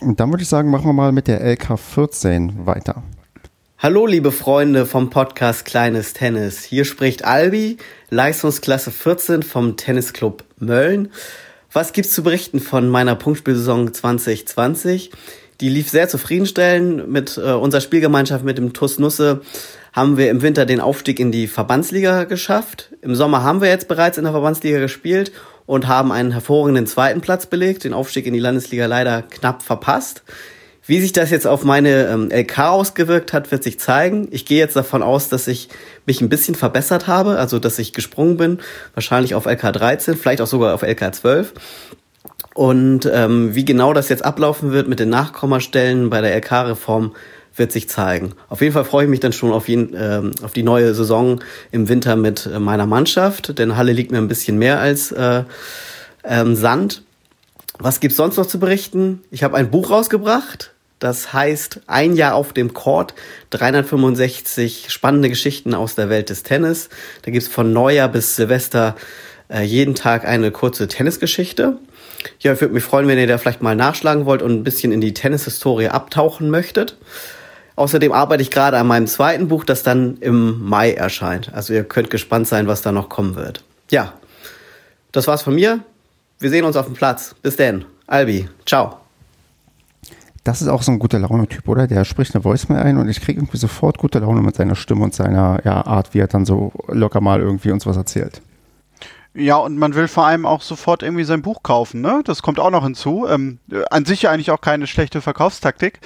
Und 0.00 0.20
dann 0.20 0.30
würde 0.30 0.42
ich 0.42 0.48
sagen, 0.48 0.70
machen 0.70 0.86
wir 0.86 0.92
mal 0.92 1.12
mit 1.12 1.28
der 1.28 1.44
LK14 1.44 2.66
weiter. 2.66 3.02
Hallo, 3.78 4.06
liebe 4.06 4.32
Freunde 4.32 4.86
vom 4.86 5.10
Podcast 5.10 5.64
Kleines 5.64 6.14
Tennis. 6.14 6.64
Hier 6.64 6.84
spricht 6.84 7.24
Albi, 7.24 7.76
Leistungsklasse 8.08 8.90
14 8.90 9.42
vom 9.42 9.76
Tennisclub 9.76 10.44
Mölln. 10.58 11.10
Was 11.72 11.92
gibt's 11.92 12.12
zu 12.12 12.22
berichten 12.22 12.60
von 12.60 12.88
meiner 12.88 13.14
Punktspielsaison 13.14 13.92
2020? 13.92 15.10
Die 15.60 15.68
lief 15.68 15.90
sehr 15.90 16.08
zufriedenstellend. 16.08 17.08
Mit 17.08 17.36
äh, 17.36 17.52
unserer 17.52 17.80
Spielgemeinschaft 17.80 18.44
mit 18.44 18.58
dem 18.58 18.72
TUS 18.72 18.98
Nusse 18.98 19.42
haben 19.92 20.16
wir 20.16 20.30
im 20.30 20.42
Winter 20.42 20.66
den 20.66 20.80
Aufstieg 20.80 21.20
in 21.20 21.30
die 21.30 21.46
Verbandsliga 21.46 22.24
geschafft. 22.24 22.90
Im 23.02 23.14
Sommer 23.14 23.42
haben 23.42 23.60
wir 23.60 23.68
jetzt 23.68 23.88
bereits 23.88 24.18
in 24.18 24.24
der 24.24 24.32
Verbandsliga 24.32 24.78
gespielt 24.78 25.32
und 25.66 25.88
haben 25.88 26.12
einen 26.12 26.32
hervorragenden 26.32 26.86
zweiten 26.86 27.20
Platz 27.20 27.46
belegt, 27.46 27.84
den 27.84 27.94
Aufstieg 27.94 28.26
in 28.26 28.34
die 28.34 28.40
Landesliga 28.40 28.86
leider 28.86 29.22
knapp 29.22 29.62
verpasst. 29.62 30.22
Wie 30.86 31.00
sich 31.00 31.12
das 31.12 31.30
jetzt 31.30 31.46
auf 31.46 31.64
meine 31.64 32.08
ähm, 32.08 32.28
LK 32.30 32.58
ausgewirkt 32.58 33.32
hat, 33.32 33.50
wird 33.50 33.62
sich 33.62 33.80
zeigen. 33.80 34.28
Ich 34.30 34.44
gehe 34.44 34.58
jetzt 34.58 34.76
davon 34.76 35.02
aus, 35.02 35.30
dass 35.30 35.48
ich 35.48 35.70
mich 36.04 36.20
ein 36.20 36.28
bisschen 36.28 36.54
verbessert 36.54 37.06
habe, 37.06 37.38
also 37.38 37.58
dass 37.58 37.78
ich 37.78 37.94
gesprungen 37.94 38.36
bin, 38.36 38.58
wahrscheinlich 38.92 39.34
auf 39.34 39.46
LK 39.46 39.72
13, 39.72 40.16
vielleicht 40.16 40.42
auch 40.42 40.46
sogar 40.46 40.74
auf 40.74 40.82
LK 40.82 41.14
12. 41.14 41.54
Und 42.54 43.10
ähm, 43.12 43.54
wie 43.54 43.64
genau 43.64 43.94
das 43.94 44.10
jetzt 44.10 44.24
ablaufen 44.24 44.72
wird 44.72 44.86
mit 44.86 45.00
den 45.00 45.08
Nachkommastellen 45.08 46.10
bei 46.10 46.20
der 46.20 46.36
LK-Reform, 46.36 47.14
wird 47.56 47.72
sich 47.72 47.88
zeigen. 47.88 48.32
Auf 48.48 48.60
jeden 48.60 48.72
Fall 48.72 48.84
freue 48.84 49.04
ich 49.04 49.10
mich 49.10 49.20
dann 49.20 49.32
schon 49.32 49.52
auf, 49.52 49.68
jeden, 49.68 49.94
ähm, 49.96 50.32
auf 50.42 50.52
die 50.52 50.62
neue 50.62 50.94
Saison 50.94 51.40
im 51.70 51.88
Winter 51.88 52.16
mit 52.16 52.46
äh, 52.46 52.58
meiner 52.58 52.86
Mannschaft, 52.86 53.58
denn 53.58 53.76
Halle 53.76 53.92
liegt 53.92 54.10
mir 54.10 54.18
ein 54.18 54.28
bisschen 54.28 54.58
mehr 54.58 54.80
als 54.80 55.12
äh, 55.12 55.44
ähm, 56.24 56.56
Sand. 56.56 57.02
Was 57.78 58.00
gibt's 58.00 58.16
sonst 58.16 58.36
noch 58.36 58.46
zu 58.46 58.58
berichten? 58.58 59.22
Ich 59.30 59.42
habe 59.42 59.56
ein 59.56 59.70
Buch 59.70 59.90
rausgebracht. 59.90 60.70
Das 61.00 61.32
heißt 61.32 61.80
Ein 61.86 62.14
Jahr 62.14 62.34
auf 62.34 62.52
dem 62.52 62.72
Court, 62.72 63.14
365 63.50 64.86
spannende 64.88 65.28
Geschichten 65.28 65.74
aus 65.74 65.96
der 65.96 66.08
Welt 66.08 66.30
des 66.30 66.44
Tennis. 66.44 66.88
Da 67.22 67.30
gibt's 67.30 67.48
von 67.48 67.72
Neujahr 67.72 68.08
bis 68.08 68.36
Silvester 68.36 68.94
äh, 69.50 69.62
jeden 69.62 69.94
Tag 69.94 70.24
eine 70.24 70.50
kurze 70.50 70.88
Tennisgeschichte. 70.88 71.78
Ja, 72.40 72.54
ich 72.54 72.60
würde 72.60 72.72
mich 72.72 72.84
freuen, 72.84 73.06
wenn 73.06 73.18
ihr 73.18 73.26
da 73.26 73.38
vielleicht 73.38 73.60
mal 73.60 73.76
nachschlagen 73.76 74.24
wollt 74.24 74.40
und 74.40 74.52
ein 74.52 74.64
bisschen 74.64 74.92
in 74.92 75.00
die 75.00 75.12
Tennishistorie 75.12 75.88
abtauchen 75.88 76.48
möchtet. 76.48 76.96
Außerdem 77.76 78.12
arbeite 78.12 78.42
ich 78.42 78.50
gerade 78.50 78.78
an 78.78 78.86
meinem 78.86 79.06
zweiten 79.06 79.48
Buch, 79.48 79.64
das 79.64 79.82
dann 79.82 80.18
im 80.18 80.64
Mai 80.64 80.92
erscheint. 80.92 81.52
Also 81.52 81.72
ihr 81.72 81.84
könnt 81.84 82.10
gespannt 82.10 82.46
sein, 82.46 82.66
was 82.66 82.82
da 82.82 82.92
noch 82.92 83.08
kommen 83.08 83.34
wird. 83.34 83.64
Ja, 83.90 84.12
das 85.12 85.26
war's 85.26 85.42
von 85.42 85.54
mir. 85.54 85.80
Wir 86.38 86.50
sehen 86.50 86.64
uns 86.64 86.76
auf 86.76 86.86
dem 86.86 86.94
Platz. 86.94 87.34
Bis 87.42 87.56
denn. 87.56 87.84
Albi. 88.06 88.48
Ciao. 88.66 88.98
Das 90.44 90.60
ist 90.60 90.68
auch 90.68 90.82
so 90.82 90.92
ein 90.92 90.98
guter 90.98 91.18
Laune-Typ, 91.18 91.66
oder? 91.68 91.86
Der 91.86 92.04
spricht 92.04 92.34
eine 92.34 92.44
Voicemail 92.44 92.82
ein 92.82 92.98
und 92.98 93.08
ich 93.08 93.20
kriege 93.20 93.40
irgendwie 93.40 93.56
sofort 93.56 93.96
gute 93.98 94.18
Laune 94.18 94.42
mit 94.42 94.54
seiner 94.54 94.74
Stimme 94.74 95.04
und 95.04 95.14
seiner 95.14 95.60
ja, 95.64 95.86
Art, 95.86 96.12
wie 96.12 96.18
er 96.18 96.26
dann 96.26 96.44
so 96.44 96.70
locker 96.88 97.22
mal 97.22 97.40
irgendwie 97.40 97.70
uns 97.70 97.86
was 97.86 97.96
erzählt. 97.96 98.42
Ja, 99.36 99.56
und 99.56 99.76
man 99.76 99.96
will 99.96 100.06
vor 100.06 100.26
allem 100.26 100.46
auch 100.46 100.62
sofort 100.62 101.02
irgendwie 101.02 101.24
sein 101.24 101.42
Buch 101.42 101.64
kaufen, 101.64 102.00
ne? 102.00 102.22
Das 102.24 102.40
kommt 102.40 102.60
auch 102.60 102.70
noch 102.70 102.84
hinzu. 102.84 103.26
Ähm, 103.28 103.58
an 103.90 104.04
sich 104.04 104.22
ja 104.22 104.30
eigentlich 104.30 104.52
auch 104.52 104.60
keine 104.60 104.86
schlechte 104.86 105.20
Verkaufstaktik. 105.20 105.98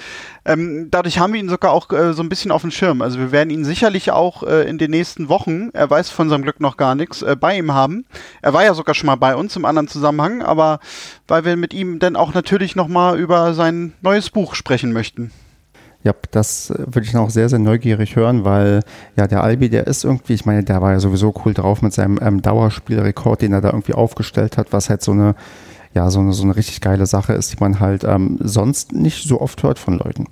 Ähm, 0.45 0.87
dadurch 0.89 1.19
haben 1.19 1.33
wir 1.33 1.39
ihn 1.39 1.47
sogar 1.47 1.71
auch 1.71 1.91
äh, 1.91 2.13
so 2.13 2.23
ein 2.23 2.29
bisschen 2.29 2.51
auf 2.51 2.61
dem 2.61 2.71
Schirm. 2.71 3.03
Also 3.03 3.19
wir 3.19 3.31
werden 3.31 3.51
ihn 3.51 3.65
sicherlich 3.65 4.09
auch 4.09 4.41
äh, 4.41 4.67
in 4.67 4.79
den 4.79 4.89
nächsten 4.89 5.29
Wochen, 5.29 5.69
er 5.73 5.87
weiß 5.87 6.09
von 6.09 6.27
seinem 6.27 6.41
Glück 6.41 6.59
noch 6.59 6.75
gar 6.75 6.95
nichts, 6.95 7.21
äh, 7.21 7.35
bei 7.39 7.55
ihm 7.55 7.71
haben. 7.71 8.05
Er 8.41 8.53
war 8.53 8.63
ja 8.63 8.73
sogar 8.73 8.95
schon 8.95 9.05
mal 9.07 9.15
bei 9.15 9.35
uns 9.35 9.55
im 9.55 9.65
anderen 9.65 9.87
Zusammenhang, 9.87 10.41
aber 10.41 10.79
weil 11.27 11.45
wir 11.45 11.55
mit 11.55 11.71
ihm 11.75 11.99
dann 11.99 12.15
auch 12.15 12.33
natürlich 12.33 12.75
nochmal 12.75 13.19
über 13.19 13.53
sein 13.53 13.93
neues 14.01 14.31
Buch 14.31 14.55
sprechen 14.55 14.91
möchten. 14.91 15.31
Ja, 16.03 16.13
das 16.31 16.69
äh, 16.69 16.85
würde 16.87 17.07
ich 17.07 17.13
noch 17.13 17.29
sehr, 17.29 17.49
sehr 17.49 17.59
neugierig 17.59 18.15
hören, 18.15 18.45
weil 18.45 18.81
ja, 19.15 19.27
der 19.27 19.43
Albi, 19.43 19.69
der 19.69 19.87
ist 19.87 20.05
irgendwie, 20.05 20.33
ich 20.33 20.45
meine, 20.45 20.63
der 20.63 20.81
war 20.81 20.93
ja 20.93 20.99
sowieso 20.99 21.33
cool 21.43 21.53
drauf 21.53 21.81
mit 21.81 21.93
seinem 21.93 22.19
ähm, 22.21 22.41
Dauerspielrekord, 22.41 23.41
den 23.41 23.53
er 23.53 23.61
da 23.61 23.69
irgendwie 23.69 23.93
aufgestellt 23.93 24.57
hat, 24.57 24.71
was 24.71 24.89
halt 24.89 25.01
so 25.01 25.11
eine, 25.11 25.35
ja, 25.93 26.09
so 26.09 26.19
eine, 26.19 26.33
so 26.33 26.43
eine 26.43 26.55
richtig 26.55 26.81
geile 26.81 27.05
Sache 27.05 27.33
ist, 27.33 27.51
die 27.51 27.57
man 27.59 27.79
halt 27.79 28.03
ähm, 28.03 28.37
sonst 28.41 28.93
nicht 28.93 29.27
so 29.27 29.41
oft 29.41 29.61
hört 29.63 29.79
von 29.79 29.97
Leuten. 29.97 30.27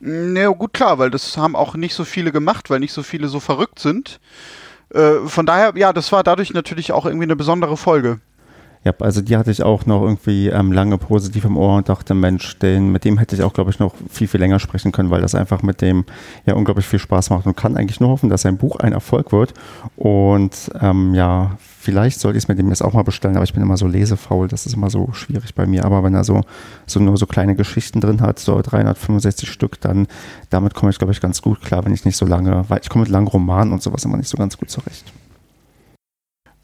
Ja, 0.00 0.48
gut, 0.48 0.72
klar, 0.72 0.98
weil 0.98 1.10
das 1.10 1.36
haben 1.36 1.54
auch 1.54 1.74
nicht 1.74 1.94
so 1.94 2.04
viele 2.04 2.32
gemacht, 2.32 2.70
weil 2.70 2.80
nicht 2.80 2.92
so 2.92 3.02
viele 3.02 3.28
so 3.28 3.38
verrückt 3.38 3.78
sind. 3.78 4.18
Äh, 4.94 5.26
von 5.26 5.46
daher, 5.46 5.72
ja, 5.76 5.92
das 5.92 6.10
war 6.10 6.24
dadurch 6.24 6.52
natürlich 6.52 6.92
auch 6.92 7.06
irgendwie 7.06 7.24
eine 7.24 7.36
besondere 7.36 7.76
Folge. 7.76 8.18
Ja, 8.82 8.94
also 9.00 9.20
die 9.20 9.36
hatte 9.36 9.50
ich 9.50 9.62
auch 9.62 9.84
noch 9.84 10.00
irgendwie 10.00 10.48
ähm, 10.48 10.72
lange 10.72 10.96
positiv 10.96 11.44
im 11.44 11.58
Ohr 11.58 11.76
und 11.76 11.90
dachte, 11.90 12.14
Mensch, 12.14 12.58
den, 12.60 12.90
mit 12.90 13.04
dem 13.04 13.18
hätte 13.18 13.36
ich 13.36 13.42
auch, 13.42 13.52
glaube 13.52 13.70
ich, 13.70 13.78
noch 13.78 13.94
viel, 14.08 14.26
viel 14.26 14.40
länger 14.40 14.58
sprechen 14.58 14.90
können, 14.90 15.10
weil 15.10 15.20
das 15.20 15.34
einfach 15.34 15.62
mit 15.62 15.82
dem 15.82 16.06
ja 16.46 16.54
unglaublich 16.54 16.86
viel 16.86 16.98
Spaß 16.98 17.28
macht 17.28 17.44
und 17.44 17.58
kann 17.58 17.76
eigentlich 17.76 18.00
nur 18.00 18.08
hoffen, 18.08 18.30
dass 18.30 18.40
sein 18.40 18.56
Buch 18.56 18.76
ein 18.76 18.94
Erfolg 18.94 19.32
wird. 19.32 19.52
Und 19.96 20.70
ähm, 20.80 21.14
ja, 21.14 21.58
vielleicht 21.58 22.20
sollte 22.20 22.38
ich 22.38 22.44
es 22.44 22.48
mit 22.48 22.58
dem 22.58 22.70
jetzt 22.70 22.82
auch 22.82 22.94
mal 22.94 23.02
bestellen, 23.02 23.36
aber 23.36 23.44
ich 23.44 23.52
bin 23.52 23.62
immer 23.62 23.76
so 23.76 23.86
lesefaul, 23.86 24.48
das 24.48 24.64
ist 24.64 24.72
immer 24.72 24.88
so 24.88 25.12
schwierig 25.12 25.54
bei 25.54 25.66
mir. 25.66 25.84
Aber 25.84 26.02
wenn 26.02 26.14
er 26.14 26.24
so, 26.24 26.40
so 26.86 27.00
nur 27.00 27.18
so 27.18 27.26
kleine 27.26 27.56
Geschichten 27.56 28.00
drin 28.00 28.22
hat, 28.22 28.38
so 28.38 28.62
365 28.62 29.50
Stück, 29.50 29.78
dann 29.82 30.06
damit 30.48 30.72
komme 30.72 30.90
ich, 30.90 30.96
glaube 30.96 31.12
ich, 31.12 31.20
ganz 31.20 31.42
gut 31.42 31.60
klar, 31.60 31.84
wenn 31.84 31.92
ich 31.92 32.06
nicht 32.06 32.16
so 32.16 32.24
lange, 32.24 32.64
weil 32.68 32.80
ich 32.82 32.88
komme 32.88 33.02
mit 33.02 33.12
langen 33.12 33.28
Romanen 33.28 33.74
und 33.74 33.82
sowas 33.82 34.06
immer 34.06 34.16
nicht 34.16 34.30
so 34.30 34.38
ganz 34.38 34.56
gut 34.56 34.70
zurecht. 34.70 35.04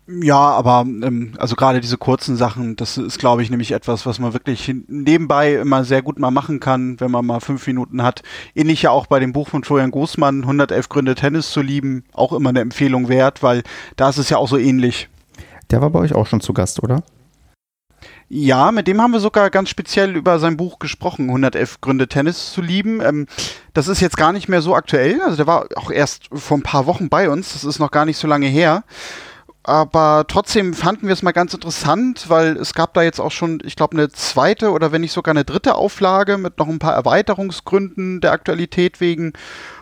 Ja, 0.09 0.39
aber 0.39 0.85
ähm, 0.87 1.33
also 1.37 1.57
gerade 1.57 1.81
diese 1.81 1.99
kurzen 1.99 2.37
Sachen, 2.37 2.77
das 2.77 2.97
ist, 2.97 3.19
glaube 3.19 3.43
ich, 3.43 3.51
nämlich 3.51 3.73
etwas, 3.73 4.07
was 4.07 4.21
man 4.21 4.33
wirklich 4.33 4.73
nebenbei 4.87 5.55
immer 5.55 5.85
sehr 5.85 6.01
gut 6.01 6.21
mal 6.21 6.31
machen 6.31 6.61
kann, 6.61 7.01
wenn 7.01 7.11
man 7.11 7.27
mal 7.27 7.41
fünf 7.41 7.67
Minuten 7.67 8.03
hat. 8.05 8.23
Ähnlich 8.55 8.83
ja 8.83 8.91
auch 8.91 9.07
bei 9.07 9.19
dem 9.19 9.33
Buch 9.33 9.49
von 9.49 9.65
Florian 9.65 9.91
Großmann, 9.91 10.43
111 10.43 10.89
Gründe 10.89 11.17
Tennis 11.17 11.51
zu 11.51 11.61
lieben, 11.61 12.05
auch 12.13 12.33
immer 12.33 12.51
eine 12.51 12.61
Empfehlung 12.61 13.09
wert, 13.09 13.43
weil 13.43 13.65
da 13.97 14.09
ist 14.09 14.19
es 14.19 14.31
ja 14.31 14.37
auch 14.37 14.47
so 14.47 14.57
ähnlich. 14.57 15.09
Der 15.73 15.81
war 15.81 15.91
bei 15.91 15.99
euch 15.99 16.15
auch 16.15 16.29
schon 16.29 16.41
zu 16.41 16.53
Gast, 16.53 16.81
oder? 16.85 17.03
Ja, 18.29 18.71
mit 18.71 18.87
dem 18.87 19.01
haben 19.03 19.13
wir 19.13 19.21
sogar 19.21 19.51
ganz 19.51 19.71
speziell 19.71 20.15
über 20.15 20.39
sein 20.39 20.57
Buch 20.57 20.79
gesprochen, 20.79 21.29
111 21.29 21.81
Gründe 21.81 22.07
Tennis 22.07 22.53
zu 22.53 22.61
lieben. 22.61 23.01
Ähm, 23.01 23.27
das 23.73 23.89
ist 23.89 24.01
jetzt 24.01 24.17
gar 24.17 24.33
nicht 24.33 24.49
mehr 24.49 24.63
so 24.63 24.77
aktuell, 24.77 25.21
also 25.23 25.37
der 25.37 25.49
war 25.49 25.67
auch 25.75 25.91
erst 25.91 26.29
vor 26.33 26.59
ein 26.59 26.63
paar 26.63 26.87
Wochen 26.87 27.09
bei 27.09 27.29
uns, 27.29 27.55
das 27.55 27.65
ist 27.65 27.81
noch 27.81 27.91
gar 27.91 28.05
nicht 28.05 28.19
so 28.19 28.29
lange 28.29 28.47
her 28.47 28.85
aber 29.67 30.27
trotzdem 30.29 30.75
fanden 30.75 31.09
wir 31.09 31.13
es 31.13 31.23
mal 31.23 31.33
ganz 31.33 31.53
interessant, 31.53 32.27
weil 32.29 32.57
es 32.57 32.73
gab 32.73 32.95
da 32.95 33.03
jetzt 33.03 33.21
auch 33.21 33.33
schon, 33.33 33.61
ich 33.65 33.75
glaube, 33.75 33.97
eine 33.97 34.11
zweite 34.11 34.71
oder 34.71 34.93
wenn 34.93 35.01
nicht 35.01 35.11
sogar 35.11 35.33
eine 35.33 35.45
dritte 35.45 35.75
Auflage 35.75 36.39
mit 36.39 36.59
noch 36.59 36.69
ein 36.69 36.79
paar 36.79 36.95
Erweiterungsgründen 36.95 38.21
der 38.21 38.31
Aktualität 38.31 39.01
wegen. 39.01 39.33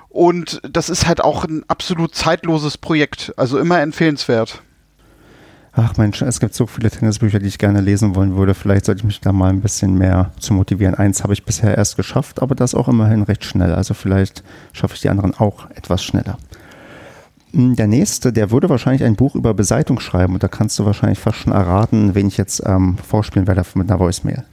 Und 0.09 0.63
das 0.63 0.89
ist 0.89 1.07
halt 1.07 1.23
auch 1.23 1.45
ein 1.45 1.65
absolut 1.69 2.15
zeitloses 2.15 2.79
Projekt, 2.79 3.35
also 3.37 3.59
immer 3.59 3.83
empfehlenswert. 3.83 4.63
Ach 5.75 5.97
Mensch, 5.99 6.23
es 6.23 6.41
gibt 6.41 6.55
so 6.55 6.67
viele 6.67 6.91
Tennisbücher, 6.91 7.39
die 7.41 7.49
ich 7.49 7.59
gerne 7.59 7.83
lesen 7.83 8.15
wollen 8.15 8.37
würde. 8.37 8.55
Vielleicht 8.55 8.87
sollte 8.87 9.01
ich 9.01 9.05
mich 9.05 9.21
da 9.21 9.33
mal 9.33 9.51
ein 9.51 9.61
bisschen 9.61 9.99
mehr 9.99 10.31
zu 10.39 10.55
motivieren. 10.55 10.95
Eins 10.95 11.23
habe 11.23 11.35
ich 11.35 11.45
bisher 11.45 11.77
erst 11.77 11.97
geschafft, 11.97 12.41
aber 12.41 12.55
das 12.55 12.75
auch 12.75 12.89
immerhin 12.89 13.23
recht 13.23 13.45
schnell. 13.45 13.75
Also 13.75 13.93
vielleicht 13.93 14.45
schaffe 14.73 14.95
ich 14.95 15.03
die 15.03 15.11
anderen 15.11 15.35
auch 15.35 15.69
etwas 15.73 16.03
schneller. 16.03 16.39
Hm, 17.55 17.77
der 17.77 17.87
nächste, 17.87 18.33
der 18.33 18.51
würde 18.51 18.69
wahrscheinlich 18.69 19.05
ein 19.05 19.15
Buch 19.15 19.35
über 19.37 19.55
Beseitung 19.55 20.01
schreiben 20.01 20.35
und 20.35 20.43
da 20.43 20.49
kannst 20.49 20.79
du 20.79 20.85
wahrscheinlich 20.85 21.21
fast 21.21 21.39
schon 21.39 21.53
erraten, 21.53 22.15
wen 22.15 22.27
ich 22.27 22.37
jetzt 22.37 22.63
ähm, 22.67 22.99
vorspielen 22.99 23.47
werde 23.47 23.63
mit 23.75 23.91
einer 23.91 24.01
Voicemail. 24.01 24.45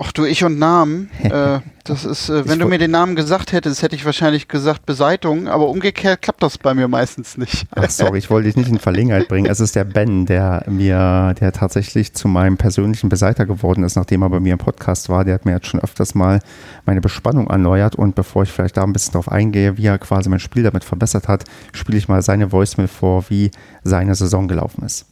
Ach 0.00 0.12
du, 0.12 0.24
ich 0.24 0.44
und 0.44 0.58
Namen. 0.58 1.10
äh, 1.22 1.58
das 1.82 2.04
ist, 2.04 2.28
äh, 2.28 2.48
wenn 2.48 2.60
du 2.60 2.66
mir 2.66 2.78
den 2.78 2.92
Namen 2.92 3.16
gesagt 3.16 3.52
hättest, 3.52 3.82
hätte 3.82 3.96
ich 3.96 4.04
wahrscheinlich 4.04 4.46
gesagt 4.46 4.86
Beseitung, 4.86 5.48
aber 5.48 5.68
umgekehrt 5.68 6.22
klappt 6.22 6.42
das 6.42 6.56
bei 6.56 6.72
mir 6.72 6.86
meistens 6.86 7.36
nicht. 7.36 7.66
Ach 7.74 7.90
sorry, 7.90 8.18
ich 8.18 8.30
wollte 8.30 8.46
dich 8.46 8.56
nicht 8.56 8.68
in 8.68 8.78
Verlegenheit 8.78 9.26
bringen. 9.26 9.50
Es 9.50 9.58
ist 9.58 9.74
der 9.74 9.84
Ben, 9.84 10.26
der 10.26 10.64
mir, 10.68 11.34
der 11.40 11.52
tatsächlich 11.52 12.12
zu 12.12 12.28
meinem 12.28 12.56
persönlichen 12.56 13.08
Beseiter 13.08 13.44
geworden 13.44 13.82
ist, 13.82 13.96
nachdem 13.96 14.22
er 14.22 14.30
bei 14.30 14.38
mir 14.38 14.52
im 14.52 14.58
Podcast 14.58 15.08
war. 15.08 15.24
Der 15.24 15.34
hat 15.34 15.44
mir 15.44 15.52
jetzt 15.52 15.66
schon 15.66 15.80
öfters 15.80 16.14
mal 16.14 16.40
meine 16.86 17.00
Bespannung 17.00 17.48
erneuert 17.48 17.96
und 17.96 18.14
bevor 18.14 18.44
ich 18.44 18.52
vielleicht 18.52 18.76
da 18.76 18.84
ein 18.84 18.92
bisschen 18.92 19.14
drauf 19.14 19.30
eingehe, 19.30 19.78
wie 19.78 19.86
er 19.86 19.98
quasi 19.98 20.28
mein 20.28 20.40
Spiel 20.40 20.62
damit 20.62 20.84
verbessert 20.84 21.26
hat, 21.26 21.44
spiele 21.72 21.98
ich 21.98 22.08
mal 22.08 22.22
seine 22.22 22.52
Voicemail 22.52 22.88
vor, 22.88 23.24
wie 23.30 23.50
seine 23.82 24.14
Saison 24.14 24.46
gelaufen 24.46 24.84
ist. 24.84 25.06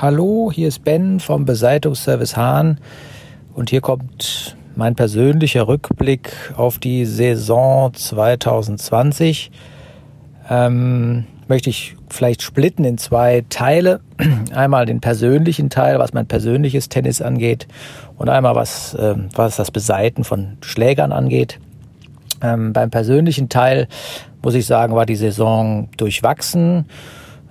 Hallo, 0.00 0.50
hier 0.52 0.68
ist 0.68 0.84
Ben 0.84 1.20
vom 1.20 1.44
Beseitungsservice 1.44 2.36
Hahn. 2.36 2.78
Und 3.54 3.70
hier 3.70 3.80
kommt 3.80 4.56
mein 4.76 4.94
persönlicher 4.94 5.68
Rückblick 5.68 6.32
auf 6.56 6.78
die 6.78 7.04
Saison 7.04 7.92
2020. 7.92 9.50
Ähm, 10.48 11.24
möchte 11.48 11.68
ich 11.68 11.96
vielleicht 12.08 12.42
splitten 12.42 12.84
in 12.84 12.96
zwei 12.96 13.44
Teile. 13.48 14.00
Einmal 14.54 14.86
den 14.86 15.00
persönlichen 15.00 15.68
Teil, 15.68 15.98
was 15.98 16.12
mein 16.12 16.26
persönliches 16.26 16.88
Tennis 16.88 17.20
angeht, 17.20 17.66
und 18.16 18.28
einmal 18.28 18.54
was, 18.54 18.94
äh, 18.94 19.14
was 19.34 19.56
das 19.56 19.70
Beseiten 19.70 20.24
von 20.24 20.56
Schlägern 20.60 21.12
angeht. 21.12 21.58
Ähm, 22.42 22.72
beim 22.72 22.90
persönlichen 22.90 23.48
Teil 23.48 23.88
muss 24.42 24.54
ich 24.54 24.66
sagen, 24.66 24.94
war 24.94 25.06
die 25.06 25.16
Saison 25.16 25.88
durchwachsen. 25.96 26.86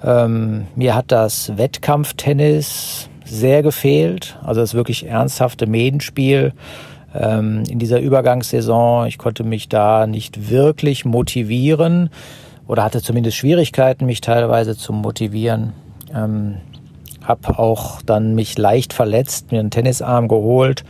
Ähm, 0.04 0.66
mir 0.76 0.96
hat 0.96 1.12
das 1.12 1.58
Wettkampftennis 1.58 3.09
sehr 3.30 3.64
gefehlt. 3.64 4.38
Also 4.44 4.62
das 4.62 4.74
wirklich 4.74 5.06
ernsthafte 5.06 5.68
Medenspiel 5.68 6.54
ähm, 7.14 7.64
in 7.70 7.80
dieser 7.80 8.00
Übergangssaison. 8.00 9.08
Ich 9.08 9.18
konnte 9.18 9.44
mich 9.44 9.70
da 9.70 10.08
nicht 10.08 10.50
wirklich 10.50 11.06
motivieren 11.06 12.10
oder 12.68 12.84
hatte 12.84 13.02
zumindest 13.02 13.38
Schwierigkeiten, 13.38 14.06
mich 14.06 14.22
teilweise 14.22 14.78
zu 14.78 14.94
motivieren. 14.94 15.74
Ähm, 16.14 16.58
habe 17.24 17.60
auch 17.60 18.02
dann 18.02 18.36
mich 18.36 18.58
leicht 18.58 18.94
verletzt, 18.94 19.52
mir 19.52 19.60
einen 19.60 19.72
Tennisarm 19.72 20.28
geholt 20.28 20.84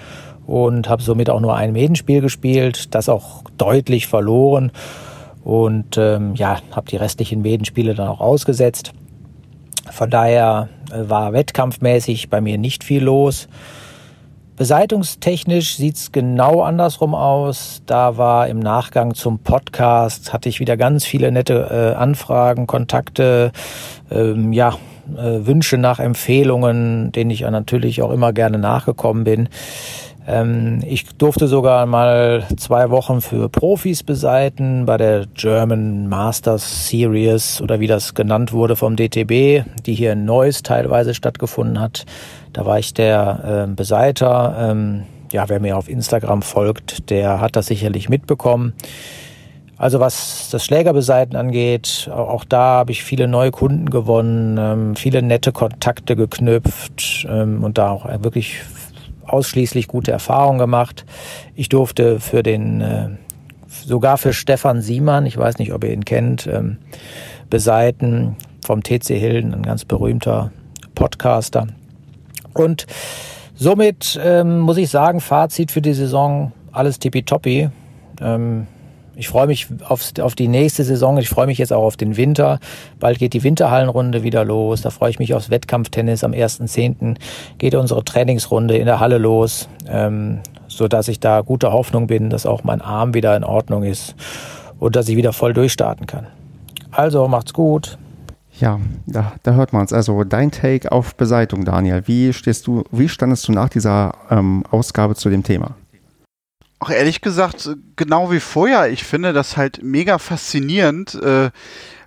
und 0.48 0.90
habe 0.90 1.02
somit 1.02 1.30
auch 1.30 1.42
nur 1.42 1.56
ein 1.56 1.74
Medenspiel 1.74 2.22
gespielt, 2.22 2.96
das 2.96 3.10
auch 3.10 3.44
deutlich 3.58 4.08
verloren 4.08 4.72
und 5.44 5.98
ähm, 5.98 6.36
ja, 6.36 6.60
habe 6.72 6.90
die 6.90 6.96
restlichen 6.96 7.42
Medenspiele 7.42 7.94
dann 7.94 8.08
auch 8.08 8.20
ausgesetzt. 8.20 8.94
Von 9.92 10.10
daher 10.10 10.70
äh, 10.92 11.10
war 11.10 11.34
wettkampfmäßig 11.34 12.30
bei 12.30 12.42
mir 12.42 12.58
nicht 12.58 12.84
viel 12.84 13.04
los. 13.04 13.48
Beseitungstechnisch 14.60 15.78
sieht's 15.78 16.12
genau 16.12 16.64
andersrum 16.64 17.16
aus. 17.16 17.82
Da 17.86 18.18
war 18.18 18.50
im 18.50 18.60
Nachgang 18.60 19.14
zum 19.16 19.40
Podcast, 19.40 20.34
hatte 20.34 20.50
ich 20.50 20.60
wieder 20.60 20.76
ganz 20.76 21.06
viele 21.06 21.32
nette 21.32 21.94
äh, 21.96 21.98
Anfragen, 21.98 22.68
Kontakte, 22.68 23.54
ähm, 24.12 24.52
ja, 24.52 24.74
äh, 25.16 25.46
Wünsche 25.46 25.78
nach 25.78 26.00
Empfehlungen, 26.00 27.14
denen 27.14 27.32
ich 27.32 27.42
natürlich 27.42 28.02
auch 28.02 28.12
immer 28.12 28.34
gerne 28.34 28.58
nachgekommen 28.58 29.24
bin. 29.24 29.50
Ähm, 30.28 30.82
ich 30.86 31.05
durfte 31.17 31.47
sogar 31.47 31.86
mal 31.86 32.45
zwei 32.57 32.89
Wochen 32.89 33.22
für 33.22 33.49
Profis 33.49 34.03
beseiten 34.03 34.86
bei 34.86 34.97
der 34.97 35.26
German 35.34 36.07
Masters 36.07 36.88
Series 36.88 37.61
oder 37.61 37.80
wie 37.80 37.88
das 37.88 38.13
genannt 38.13 38.53
wurde 38.53 38.76
vom 38.76 38.95
DTB, 38.95 39.63
die 39.86 39.93
hier 39.93 40.13
in 40.13 40.26
Neuss 40.26 40.61
teilweise 40.63 41.13
stattgefunden 41.13 41.80
hat. 41.80 42.05
Da 42.53 42.65
war 42.65 42.80
ich 42.80 42.93
der 42.93 43.67
äh, 43.67 43.74
Beseiter. 43.74 44.55
Ähm, 44.59 45.03
ja, 45.32 45.47
wer 45.47 45.59
mir 45.59 45.78
auf 45.78 45.89
Instagram 45.89 46.41
folgt, 46.41 47.09
der 47.09 47.39
hat 47.39 47.55
das 47.55 47.67
sicherlich 47.67 48.09
mitbekommen. 48.09 48.74
Also 49.80 50.01
was 50.01 50.49
das 50.51 50.65
Schlägerbeseiten 50.65 51.38
angeht, 51.38 52.09
auch 52.13 52.43
da 52.43 52.80
habe 52.80 52.91
ich 52.91 53.01
viele 53.01 53.30
neue 53.30 53.51
Kunden 53.51 53.89
gewonnen, 53.89 54.57
ähm, 54.59 54.95
viele 54.97 55.22
nette 55.22 55.53
Kontakte 55.53 56.17
geknüpft 56.17 57.26
ähm, 57.30 57.63
und 57.63 57.78
da 57.78 57.91
auch 57.91 58.05
wirklich 58.22 58.59
ausschließlich 59.30 59.88
gute 59.88 60.11
Erfahrungen 60.11 60.59
gemacht. 60.59 61.05
Ich 61.55 61.69
durfte 61.69 62.19
für 62.19 62.43
den, 62.43 62.82
äh, 62.82 63.09
sogar 63.67 64.17
für 64.17 64.34
Stefan 64.34 64.82
Siemann, 64.82 65.25
ich 65.25 65.38
weiß 65.38 65.57
nicht, 65.59 65.73
ob 65.73 65.84
ihr 65.84 65.93
ihn 65.93 66.05
kennt, 66.05 66.47
ähm, 66.47 66.77
beseiten 67.49 68.36
vom 68.65 68.84
TC 68.84 69.17
Hilden, 69.17 69.53
ein 69.53 69.63
ganz 69.63 69.86
berühmter 69.86 70.51
Podcaster. 70.95 71.67
Und 72.53 72.86
somit 73.55 74.19
ähm, 74.23 74.59
muss 74.59 74.77
ich 74.77 74.89
sagen, 74.89 75.21
Fazit 75.21 75.71
für 75.71 75.82
die 75.82 75.93
Saison, 75.93 76.51
alles 76.71 76.99
tippitoppi. 76.99 77.69
Ähm, 78.21 78.67
ich 79.20 79.28
freue 79.28 79.47
mich 79.47 79.67
auf, 79.86 80.13
auf 80.22 80.34
die 80.34 80.47
nächste 80.47 80.86
Saison. 80.86 81.17
Ich 81.17 81.28
freue 81.28 81.45
mich 81.45 81.57
jetzt 81.57 81.74
auch 81.74 81.84
auf 81.84 81.97
den 81.97 82.15
Winter. 82.15 82.59
Bald 83.01 83.20
geht 83.20 83.34
die 83.34 83.43
Winterhallenrunde 83.43 84.24
wieder 84.24 84.45
los. 84.45 84.82
Da 84.82 84.91
freue 84.91 85.09
ich 85.09 85.20
mich 85.20 85.34
aufs 85.34 85.49
Wettkampftennis. 85.49 86.24
Am 86.24 86.32
1.10. 86.32 87.17
geht 87.57 87.76
unsere 87.76 88.05
Trainingsrunde 88.05 88.78
in 88.78 88.86
der 88.86 89.01
Halle 89.01 89.17
los, 89.17 89.67
ähm, 89.89 90.39
so 90.70 90.88
ich 91.07 91.20
da 91.20 91.41
gute 91.41 91.74
Hoffnung 91.74 92.07
bin, 92.07 92.30
dass 92.30 92.45
auch 92.45 92.63
mein 92.63 92.80
Arm 92.80 93.13
wieder 93.13 93.36
in 93.36 93.43
Ordnung 93.43 93.84
ist 93.84 94.15
und 94.80 94.95
dass 94.95 95.09
ich 95.09 95.17
wieder 95.17 95.34
voll 95.34 95.53
durchstarten 95.53 96.07
kann. 96.07 96.28
Also 96.89 97.28
macht's 97.28 97.51
gut. 97.51 97.97
Ja, 98.57 98.80
da, 99.05 99.34
da 99.43 99.51
hört 99.51 99.74
man 99.74 99.84
es. 99.84 99.91
Also 99.91 100.24
dein 100.24 100.51
Take 100.51 100.93
auf 100.93 101.15
Beseitung, 101.15 101.65
Daniel. 101.65 102.03
Wie 102.05 102.32
stehst 102.32 102.67
du, 102.67 102.86
wie 102.91 103.09
standest 103.09 103.49
du 103.49 103.51
nach 103.51 103.67
dieser 103.67 104.13
ähm, 104.30 104.63
Ausgabe 104.72 105.15
zu 105.15 105.30
dem 105.30 105.43
Thema? 105.43 105.76
Auch 106.80 106.89
ehrlich 106.89 107.19
gesagt, 107.19 107.69
genau 107.97 108.32
wie 108.32 108.39
vorher, 108.39 108.89
ich 108.89 109.03
finde 109.03 109.34
das 109.34 109.57
halt 109.57 109.84
mega 109.84 110.17
faszinierend, 110.17 111.13
äh, 111.15 111.51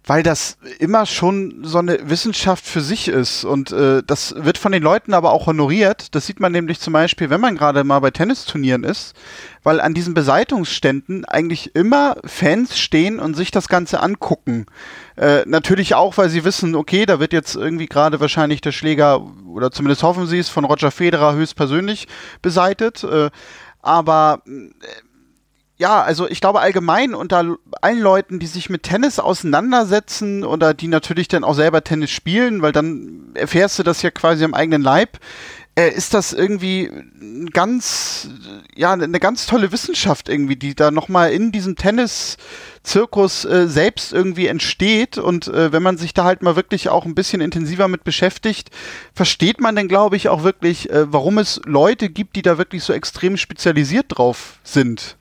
weil 0.05 0.23
das 0.23 0.57
immer 0.81 1.07
schon 1.07 1.63
so 1.63 1.79
eine 1.79 2.11
Wissenschaft 2.11 2.67
für 2.67 2.81
sich 2.81 3.07
ist. 3.07 3.45
Und 3.45 3.71
äh, 3.71 4.03
das 4.05 4.35
wird 4.37 4.59
von 4.59 4.73
den 4.73 4.83
Leuten 4.83 5.15
aber 5.15 5.31
auch 5.33 5.47
honoriert. 5.47 6.15
Das 6.15 6.27
sieht 6.27 6.41
man 6.41 6.53
nämlich 6.53 6.81
zum 6.81 6.93
Beispiel, 6.93 7.31
wenn 7.31 7.41
man 7.41 7.57
gerade 7.57 7.85
mal 7.85 8.01
bei 8.01 8.11
Tennisturnieren 8.11 8.83
ist, 8.83 9.15
weil 9.63 9.81
an 9.81 9.95
diesen 9.95 10.15
Beseitungsständen 10.15 11.25
eigentlich 11.25 11.77
immer 11.77 12.17
Fans 12.25 12.79
stehen 12.79 13.21
und 13.21 13.35
sich 13.35 13.53
das 13.53 13.69
Ganze 13.69 14.01
angucken. 14.01 14.67
Äh, 15.17 15.43
natürlich 15.47 15.95
auch, 15.95 16.17
weil 16.17 16.31
sie 16.31 16.45
wissen, 16.45 16.75
okay, 16.75 17.07
da 17.07 17.21
wird 17.21 17.33
jetzt 17.33 17.55
irgendwie 17.55 17.87
gerade 17.87 18.19
wahrscheinlich 18.19 18.61
der 18.61 18.73
Schläger, 18.73 19.25
oder 19.47 19.71
zumindest 19.71 20.03
hoffen 20.03 20.27
sie 20.27 20.39
es, 20.39 20.49
von 20.49 20.65
Roger 20.65 20.91
Federer 20.91 21.35
höchstpersönlich 21.35 22.09
beseitet. 22.41 23.05
Äh, 23.05 23.31
aber 23.83 24.43
äh, 24.47 24.71
ja, 25.77 26.01
also 26.01 26.29
ich 26.29 26.41
glaube 26.41 26.61
allgemein 26.61 27.13
unter 27.13 27.57
allen 27.81 27.99
Leuten, 27.99 28.39
die 28.39 28.47
sich 28.47 28.71
mit 28.71 28.85
Tennis 28.85 29.19
auseinandersetzen 29.19 30.45
oder 30.45 30.75
die 30.75 30.87
natürlich 30.87 31.27
dann 31.27 31.43
auch 31.43 31.55
selber 31.55 31.83
Tennis 31.83 32.11
spielen, 32.11 32.63
weil 32.63 32.71
dann 32.71 33.33
erfährst 33.35 33.81
du 33.81 33.83
das 33.83 34.01
ja 34.03 34.13
quasi 34.13 34.45
am 34.45 34.55
eigenen 34.55 34.83
Leib, 34.83 35.19
äh, 35.75 35.89
ist 35.89 36.15
das 36.15 36.33
irgendwie 36.33 36.91
ganz, 37.53 38.29
ja, 38.77 38.93
eine 38.93 39.19
ganz 39.19 39.47
tolle 39.47 39.73
Wissenschaft 39.73 40.29
irgendwie, 40.29 40.57
die 40.57 40.75
da 40.75 40.91
nochmal 40.91 41.33
in 41.33 41.51
diesem 41.51 41.75
Tennis-Zirkus 42.83 43.45
äh, 43.45 43.69
selbst 43.69 44.13
irgendwie 44.13 44.47
entsteht. 44.47 45.19
Und 45.19 45.49
äh, 45.49 45.73
wenn 45.73 45.83
man 45.83 45.99
sich 45.99 46.15
da 46.15 46.25
halt 46.25 46.43
mal 46.43 46.57
wirklich 46.57 46.89
auch 46.89 47.05
ein 47.05 47.15
bisschen 47.15 47.41
intensiver 47.41 47.89
mit 47.89 48.05
beschäftigt, 48.05 48.71
versteht 49.15 49.61
man 49.61 49.77
dann, 49.77 49.89
glaube 49.89 50.17
ich, 50.17 50.29
auch 50.29 50.43
wirklich, 50.43 50.91
äh, 50.91 51.13
warum 51.13 51.39
es 51.39 51.61
Leute 51.65 52.09
gibt, 52.09 52.37
die 52.37 52.43
da 52.43 52.59
wirklich 52.59 52.85
so 52.85 52.93
extrem 52.93 53.37
spezialisiert 53.37 54.07
drauf 54.09 54.59
sind 54.65 55.17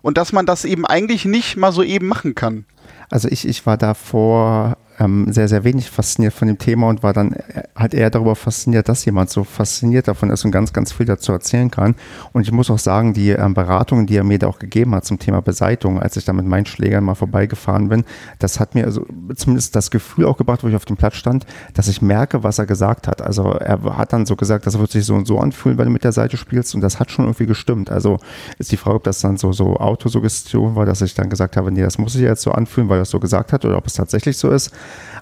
und 0.00 0.16
dass 0.18 0.32
man 0.32 0.46
das 0.46 0.64
eben 0.64 0.86
eigentlich 0.86 1.24
nicht 1.24 1.56
mal 1.56 1.72
so 1.72 1.82
eben 1.82 2.08
machen 2.08 2.34
kann. 2.34 2.64
Also 3.10 3.28
ich, 3.28 3.46
ich 3.46 3.66
war 3.66 3.76
da 3.76 3.94
vor 3.94 4.76
ähm, 4.98 5.32
sehr, 5.32 5.48
sehr 5.48 5.64
wenig 5.64 5.90
fasziniert 5.90 6.34
von 6.34 6.48
dem 6.48 6.58
Thema 6.58 6.88
und 6.88 7.02
war 7.02 7.12
dann 7.12 7.32
äh, 7.32 7.62
halt 7.74 7.94
eher 7.94 8.10
darüber 8.10 8.36
fasziniert, 8.36 8.88
dass 8.88 9.04
jemand 9.04 9.30
so 9.30 9.44
fasziniert 9.44 10.08
davon 10.08 10.30
ist 10.30 10.44
und 10.44 10.50
ganz, 10.50 10.72
ganz 10.72 10.92
viel 10.92 11.06
dazu 11.06 11.32
erzählen 11.32 11.70
kann. 11.70 11.94
Und 12.32 12.42
ich 12.42 12.52
muss 12.52 12.70
auch 12.70 12.78
sagen, 12.78 13.14
die 13.14 13.30
ähm, 13.30 13.54
Beratungen, 13.54 14.06
die 14.06 14.16
er 14.16 14.24
mir 14.24 14.38
da 14.38 14.48
auch 14.48 14.58
gegeben 14.58 14.94
hat 14.94 15.04
zum 15.04 15.18
Thema 15.18 15.40
Beseitung, 15.40 16.00
als 16.00 16.16
ich 16.16 16.24
da 16.24 16.32
mit 16.32 16.46
meinen 16.46 16.66
Schlägern 16.66 17.04
mal 17.04 17.14
vorbeigefahren 17.14 17.88
bin, 17.88 18.04
das 18.38 18.60
hat 18.60 18.74
mir 18.74 18.84
also 18.84 19.06
zumindest 19.34 19.76
das 19.76 19.90
Gefühl 19.90 20.26
auch 20.26 20.36
gebracht, 20.36 20.62
wo 20.62 20.68
ich 20.68 20.76
auf 20.76 20.84
dem 20.84 20.96
Platz 20.96 21.16
stand, 21.16 21.46
dass 21.74 21.88
ich 21.88 22.02
merke, 22.02 22.42
was 22.42 22.58
er 22.58 22.66
gesagt 22.66 23.08
hat. 23.08 23.22
Also 23.22 23.52
er 23.52 23.96
hat 23.96 24.12
dann 24.12 24.26
so 24.26 24.36
gesagt, 24.36 24.66
das 24.66 24.78
wird 24.78 24.90
sich 24.90 25.04
so 25.04 25.14
und 25.14 25.26
so 25.26 25.38
anfühlen, 25.38 25.78
wenn 25.78 25.86
du 25.86 25.92
mit 25.92 26.04
der 26.04 26.12
Seite 26.12 26.36
spielst 26.36 26.74
und 26.74 26.80
das 26.80 27.00
hat 27.00 27.10
schon 27.10 27.24
irgendwie 27.24 27.46
gestimmt. 27.46 27.90
Also 27.90 28.18
ist 28.58 28.72
die 28.72 28.76
Frage, 28.76 28.96
ob 28.96 29.04
das 29.04 29.20
dann 29.20 29.36
so, 29.36 29.52
so 29.52 29.76
Autosuggestion 29.76 30.74
war, 30.76 30.86
dass 30.86 31.00
ich 31.00 31.14
dann 31.14 31.30
gesagt 31.30 31.56
habe, 31.56 31.72
nee, 31.72 31.82
das 31.82 31.98
muss 31.98 32.12
sich 32.12 32.22
jetzt 32.22 32.42
so 32.42 32.52
anfühlen, 32.52 32.88
weil 32.88 32.98
er 32.98 33.02
es 33.02 33.10
so 33.10 33.20
gesagt 33.20 33.52
hat 33.52 33.64
oder 33.64 33.76
ob 33.76 33.86
es 33.86 33.94
tatsächlich 33.94 34.36
so 34.36 34.50
ist. 34.50 34.70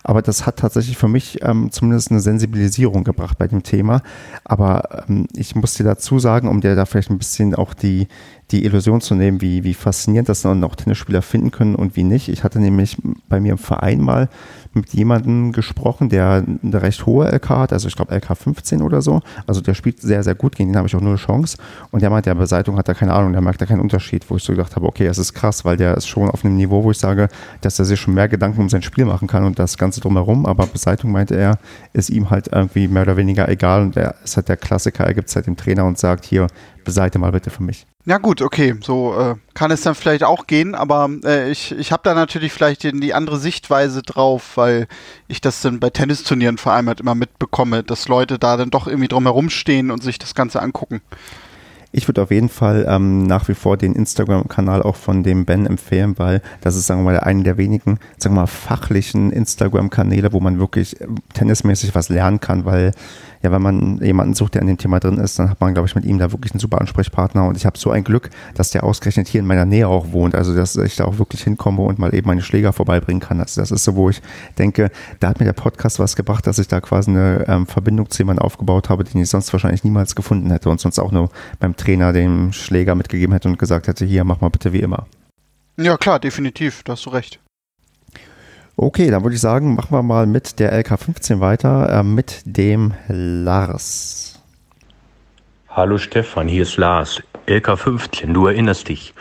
Aber 0.02 0.22
das 0.22 0.46
hat 0.46 0.56
tatsächlich 0.56 0.96
für 0.96 1.08
mich 1.08 1.42
ähm, 1.42 1.70
zumindest 1.70 2.11
eine 2.11 2.20
Sensibilisierung 2.20 3.04
gebracht 3.04 3.36
bei 3.38 3.46
dem 3.46 3.62
Thema. 3.62 4.02
Aber 4.44 5.04
ähm, 5.08 5.26
ich 5.34 5.54
muss 5.54 5.74
dir 5.74 5.84
dazu 5.84 6.18
sagen, 6.18 6.48
um 6.48 6.61
dir 6.61 6.74
da 6.74 6.86
vielleicht 6.86 7.11
ein 7.11 7.18
bisschen 7.18 7.54
auch 7.54 7.74
die, 7.74 8.08
die 8.50 8.64
Illusion 8.64 9.00
zu 9.00 9.14
nehmen, 9.14 9.40
wie, 9.40 9.62
wie 9.62 9.74
faszinierend 9.74 10.28
das 10.28 10.42
dann 10.42 10.64
auch 10.64 10.74
Tennisspieler 10.74 11.22
finden 11.22 11.50
können 11.50 11.74
und 11.74 11.96
wie 11.96 12.04
nicht. 12.04 12.28
Ich 12.28 12.44
hatte 12.44 12.61
nämlich 12.61 12.96
bei 13.28 13.40
mir 13.40 13.52
im 13.52 13.58
Verein 13.58 14.00
mal 14.00 14.28
mit 14.72 14.92
jemandem 14.92 15.52
gesprochen, 15.52 16.08
der 16.08 16.44
eine 16.62 16.82
recht 16.82 17.04
hohe 17.06 17.28
LK 17.28 17.48
hat, 17.50 17.72
also 17.72 17.88
ich 17.88 17.96
glaube 17.96 18.14
LK 18.14 18.36
15 18.36 18.82
oder 18.82 19.02
so. 19.02 19.20
Also 19.46 19.60
der 19.60 19.74
spielt 19.74 20.00
sehr, 20.00 20.22
sehr 20.22 20.34
gut, 20.34 20.54
gegen 20.54 20.70
den 20.70 20.76
habe 20.76 20.86
ich 20.86 20.94
auch 20.94 21.00
null 21.00 21.16
Chance. 21.16 21.56
Und 21.90 22.02
der 22.02 22.10
meint, 22.10 22.26
der 22.26 22.34
Beseitung 22.34 22.76
hat 22.76 22.88
da 22.88 22.94
keine 22.94 23.12
Ahnung, 23.12 23.32
der 23.32 23.40
merkt 23.40 23.60
da 23.60 23.66
keinen 23.66 23.80
Unterschied, 23.80 24.28
wo 24.30 24.36
ich 24.36 24.44
so 24.44 24.52
gedacht 24.52 24.76
habe, 24.76 24.86
okay, 24.86 25.06
das 25.06 25.18
ist 25.18 25.34
krass, 25.34 25.64
weil 25.64 25.76
der 25.76 25.96
ist 25.96 26.06
schon 26.06 26.30
auf 26.30 26.44
einem 26.44 26.56
Niveau, 26.56 26.84
wo 26.84 26.90
ich 26.92 26.98
sage, 26.98 27.28
dass 27.60 27.78
er 27.78 27.84
sich 27.84 28.00
schon 28.00 28.14
mehr 28.14 28.28
Gedanken 28.28 28.60
um 28.60 28.68
sein 28.68 28.82
Spiel 28.82 29.04
machen 29.04 29.26
kann 29.26 29.44
und 29.44 29.58
das 29.58 29.76
Ganze 29.76 30.00
drumherum. 30.00 30.46
Aber 30.46 30.66
Beseitung 30.66 31.10
meinte 31.10 31.34
er, 31.36 31.58
ist 31.92 32.10
ihm 32.10 32.30
halt 32.30 32.48
irgendwie 32.52 32.86
mehr 32.86 33.02
oder 33.02 33.16
weniger 33.16 33.48
egal 33.48 33.82
und 33.82 33.96
er 33.96 34.14
ist 34.22 34.36
halt 34.36 34.48
der 34.48 34.56
Klassiker, 34.56 35.04
er 35.04 35.14
gibt 35.14 35.28
es 35.28 35.36
halt 35.36 35.46
dem 35.46 35.56
Trainer 35.56 35.84
und 35.84 35.98
sagt, 35.98 36.24
hier, 36.24 36.46
beseite 36.84 37.18
mal 37.18 37.32
bitte 37.32 37.50
für 37.50 37.62
mich. 37.62 37.86
Ja 38.06 38.18
gut, 38.18 38.40
okay, 38.42 38.74
so 38.80 39.18
äh, 39.18 39.34
kann 39.54 39.70
es 39.70 39.82
dann 39.82 39.94
vielleicht 39.94 40.24
auch 40.24 40.46
gehen, 40.46 40.74
aber 40.74 41.08
äh, 41.24 41.50
ich, 41.50 41.72
ich 41.72 41.92
habe 41.92 42.02
da 42.04 42.14
natürlich 42.14 42.52
vielleicht 42.52 42.82
die, 42.82 42.98
die 42.98 43.14
andere 43.14 43.38
Sichtweise 43.38 44.02
drauf, 44.02 44.56
weil 44.56 44.88
ich 45.28 45.40
das 45.40 45.60
dann 45.60 45.80
bei 45.80 45.90
Tennisturnieren 45.90 46.58
vor 46.58 46.72
allem 46.72 46.88
halt 46.88 47.00
immer 47.00 47.14
mitbekomme, 47.14 47.82
dass 47.82 48.08
Leute 48.08 48.38
da 48.38 48.56
dann 48.56 48.70
doch 48.70 48.86
irgendwie 48.86 49.08
drumherum 49.08 49.50
stehen 49.50 49.90
und 49.90 50.02
sich 50.02 50.18
das 50.18 50.34
Ganze 50.34 50.62
angucken. 50.62 51.02
Ich 51.92 52.06
würde 52.06 52.22
auf 52.22 52.30
jeden 52.30 52.48
Fall 52.48 52.86
ähm, 52.88 53.24
nach 53.24 53.48
wie 53.48 53.54
vor 53.54 53.76
den 53.76 53.94
Instagram-Kanal 53.94 54.82
auch 54.82 54.94
von 54.94 55.24
dem 55.24 55.44
Ben 55.44 55.66
empfehlen, 55.66 56.16
weil 56.18 56.40
das 56.60 56.76
ist, 56.76 56.86
sagen 56.86 57.00
wir 57.00 57.12
mal, 57.12 57.20
einer 57.20 57.42
der 57.42 57.56
wenigen, 57.56 57.98
sagen 58.16 58.36
wir 58.36 58.42
mal, 58.42 58.46
fachlichen 58.46 59.32
Instagram-Kanäle, 59.32 60.32
wo 60.32 60.38
man 60.38 60.60
wirklich 60.60 61.00
äh, 61.00 61.08
tennismäßig 61.34 61.94
was 61.96 62.08
lernen 62.08 62.38
kann, 62.38 62.64
weil 62.64 62.92
ja, 63.43 63.51
wenn 63.51 63.62
man 63.62 63.99
jemanden 64.03 64.34
sucht, 64.34 64.55
der 64.55 64.61
an 64.61 64.68
dem 64.68 64.76
Thema 64.76 65.01
drin 65.01 65.16
ist, 65.16 65.38
dann 65.38 65.49
hat 65.49 65.61
man, 65.61 65.72
glaube 65.72 65.88
ich, 65.88 65.95
mit 65.95 66.05
ihm 66.05 66.18
da 66.18 66.30
wirklich 66.30 66.53
einen 66.53 66.61
super 66.61 66.80
Ansprechpartner. 66.80 67.47
Und 67.47 67.57
ich 67.57 67.64
habe 67.64 67.78
so 67.78 67.91
ein 67.91 68.05
Glück, 68.05 68.28
dass 68.55 68.70
der 68.70 68.84
ausgerechnet 68.84 69.28
hier 69.28 69.41
in 69.41 69.47
meiner 69.47 69.64
Nähe 69.64 69.88
auch 69.88 70.12
wohnt. 70.12 70.34
Also, 70.34 70.55
dass 70.55 70.76
ich 70.76 70.97
da 70.97 71.07
auch 71.07 71.18
wirklich 71.18 71.43
hinkomme 71.43 71.82
und 71.82 71.99
mal 71.99 72.14
eben 72.14 72.26
meine 72.26 72.43
Schläger 72.43 72.72
vorbeibringen 72.72 73.20
kann. 73.20 73.41
Also, 73.41 73.61
das 73.61 73.70
ist 73.70 73.84
so, 73.84 73.97
wo 73.97 74.11
ich 74.11 74.20
denke, 74.59 74.91
da 75.20 75.28
hat 75.28 75.41
mir 75.41 75.47
der 75.47 75.55
Podcast 75.55 75.99
was 75.99 76.16
gebracht, 76.16 76.47
dass 76.47 76.59
ich 76.59 76.68
da 76.68 76.80
quasi 76.80 77.11
eine 77.11 77.45
ähm, 77.49 77.66
Verbindung 77.66 78.11
zu 78.11 78.18
jemandem 78.18 78.45
aufgebaut 78.45 78.91
habe, 78.91 79.05
den 79.05 79.22
ich 79.22 79.30
sonst 79.30 79.51
wahrscheinlich 79.53 79.84
niemals 79.84 80.14
gefunden 80.14 80.51
hätte 80.51 80.68
und 80.68 80.80
sonst 80.80 80.99
auch 80.99 81.12
nur 81.12 81.30
beim 81.59 81.76
Trainer 81.76 82.12
dem 82.12 82.53
Schläger 82.53 82.95
mitgegeben 82.95 83.32
hätte 83.32 83.49
und 83.49 83.59
gesagt 83.59 83.88
hätte, 83.88 84.05
hier, 84.05 84.24
mach 84.24 84.41
mal 84.43 84.51
bitte 84.51 84.72
wie 84.74 84.80
immer. 84.80 85.07
Ja, 85.78 85.97
klar, 85.97 86.18
definitiv, 86.18 86.82
da 86.82 86.93
hast 86.93 87.07
du 87.07 87.11
recht. 87.11 87.41
Okay, 88.82 89.10
dann 89.10 89.22
würde 89.24 89.34
ich 89.34 89.42
sagen, 89.42 89.74
machen 89.74 89.90
wir 89.90 90.02
mal 90.02 90.26
mit 90.26 90.58
der 90.58 90.72
LK15 90.72 91.40
weiter, 91.40 91.90
äh, 91.90 92.02
mit 92.02 92.40
dem 92.46 92.94
Lars. 93.08 94.40
Hallo 95.68 95.98
Stefan, 95.98 96.48
hier 96.48 96.62
ist 96.62 96.78
Lars, 96.78 97.22
LK15, 97.46 98.32
du 98.32 98.46
erinnerst 98.46 98.88
dich. 98.88 99.12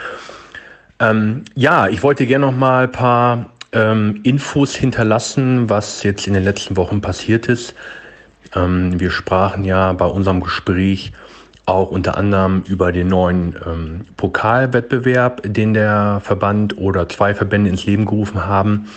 Ähm, 1.01 1.43
ja, 1.55 1.89
ich 1.89 2.03
wollte 2.03 2.26
gerne 2.26 2.45
noch 2.45 2.55
mal 2.55 2.86
ein 2.86 2.91
paar 2.93 3.49
ähm, 3.74 4.22
Infos 4.24 4.76
hinterlassen, 4.76 5.70
was 5.70 6.03
jetzt 6.03 6.26
in 6.26 6.36
den 6.36 6.45
letzten 6.45 6.78
Wochen 6.78 7.01
passiert 7.01 7.47
ist. 7.47 7.76
Ähm, 8.55 8.97
wir 8.97 9.12
sprachen 9.12 9.66
ja 9.66 9.91
bei 9.91 10.05
unserem 10.05 10.39
Gespräch 10.39 11.12
auch 11.66 11.91
unter 11.91 12.18
anderem 12.18 12.64
über 12.66 12.93
den 12.93 13.10
neuen 13.10 13.57
ähm, 13.68 14.05
Pokalwettbewerb, 14.16 15.41
den 15.43 15.74
der 15.74 16.22
Verband 16.24 16.78
oder 16.78 17.10
zwei 17.10 17.36
Verbände 17.36 17.70
ins 17.70 17.86
Leben 17.86 18.05
gerufen 18.05 18.45
haben. 18.45 18.88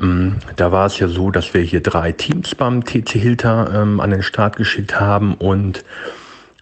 Ähm, 0.00 0.36
da 0.56 0.72
war 0.72 0.86
es 0.86 0.98
ja 0.98 1.08
so, 1.08 1.30
dass 1.30 1.54
wir 1.54 1.60
hier 1.60 1.82
drei 1.82 2.12
Teams 2.12 2.54
beim 2.54 2.84
TC 2.84 3.10
Hilter 3.10 3.70
ähm, 3.74 4.00
an 4.00 4.10
den 4.10 4.22
Start 4.22 4.56
geschickt 4.56 5.00
haben 5.00 5.34
und 5.34 5.84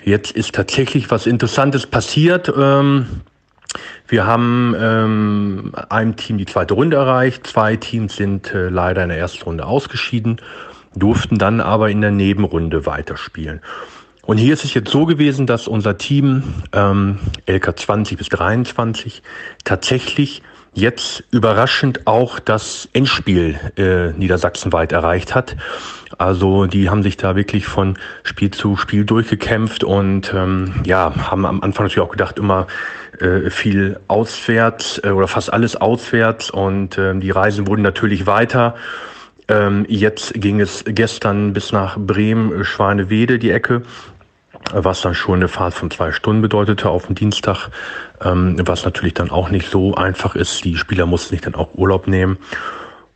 jetzt 0.05 0.33
ist 0.33 0.55
tatsächlich 0.55 1.11
was 1.11 1.27
Interessantes 1.27 1.87
passiert. 1.87 2.53
Ähm, 2.57 3.07
wir 4.09 4.27
haben 4.27 4.75
ähm, 4.79 5.73
einem 5.89 6.17
Team 6.17 6.37
die 6.39 6.45
zweite 6.45 6.75
Runde 6.75 6.97
erreicht, 6.97 7.47
zwei 7.47 7.77
Teams 7.77 8.17
sind 8.17 8.53
äh, 8.53 8.69
leider 8.69 9.03
in 9.03 9.09
der 9.09 9.19
ersten 9.19 9.45
Runde 9.45 9.65
ausgeschieden, 9.65 10.41
durften 10.95 11.39
dann 11.39 11.61
aber 11.61 11.91
in 11.91 12.03
der 12.03 12.11
Nebenrunde 12.11 12.85
weiterspielen. 12.85 13.63
Und 14.25 14.39
hier 14.39 14.53
ist 14.53 14.65
es 14.65 14.75
jetzt 14.75 14.91
so 14.91 15.05
gewesen, 15.05 15.47
dass 15.47 15.67
unser 15.67 15.99
Team 15.99 16.45
ähm, 16.73 17.19
LK 17.47 17.79
20 17.79 18.19
bis 18.19 18.29
23 18.29 19.23
tatsächlich 19.65 20.43
jetzt 20.75 21.25
überraschend 21.31 22.07
auch 22.07 22.39
das 22.39 22.89
Endspiel 22.93 23.59
äh, 23.77 24.13
niedersachsenweit 24.19 24.93
erreicht 24.93 25.35
hat. 25.35 25.57
Also 26.19 26.67
die 26.67 26.89
haben 26.89 27.03
sich 27.03 27.17
da 27.17 27.37
wirklich 27.37 27.67
von 27.67 27.99
Spiel 28.23 28.51
zu 28.51 28.77
Spiel 28.77 29.05
durchgekämpft 29.05 29.85
und 29.85 30.33
ähm, 30.35 30.75
ja, 30.85 31.13
haben 31.31 31.45
am 31.47 31.63
Anfang 31.63 31.87
natürlich 31.87 32.07
auch 32.07 32.13
gedacht, 32.13 32.39
immer 32.39 32.67
äh, 33.19 33.51
viel 33.51 33.99
auswärts 34.09 35.01
äh, 35.05 35.11
oder 35.11 35.29
fast 35.29 35.53
alles 35.53 35.77
auswärts 35.77 36.51
und 36.51 36.97
äh, 36.99 37.15
die 37.19 37.31
Reisen 37.31 37.67
wurden 37.67 37.83
natürlich 37.83 38.27
weiter. 38.27 38.75
Ähm, 39.49 39.85
jetzt 39.89 40.35
ging 40.35 40.61
es 40.61 40.85
gestern 40.87 41.53
bis 41.53 41.73
nach 41.73 41.99
Bremen, 41.99 42.65
Schwanewede, 42.65 43.39
die 43.39 43.51
Ecke 43.51 43.83
was 44.73 45.01
dann 45.01 45.15
schon 45.15 45.37
eine 45.37 45.49
Fahrt 45.49 45.75
von 45.75 45.91
zwei 45.91 46.13
Stunden 46.13 46.43
bedeutete 46.43 46.89
auf 46.89 47.07
den 47.07 47.15
Dienstag, 47.15 47.69
ähm, 48.23 48.57
was 48.65 48.85
natürlich 48.85 49.15
dann 49.15 49.31
auch 49.31 49.51
nicht 49.51 49.71
so 49.71 49.95
einfach 49.95 50.37
ist. 50.37 50.65
Die 50.65 50.77
Spieler 50.77 51.07
mussten 51.07 51.31
sich 51.31 51.41
dann 51.41 51.55
auch 51.55 51.75
Urlaub 51.75 52.07
nehmen. 52.07 52.39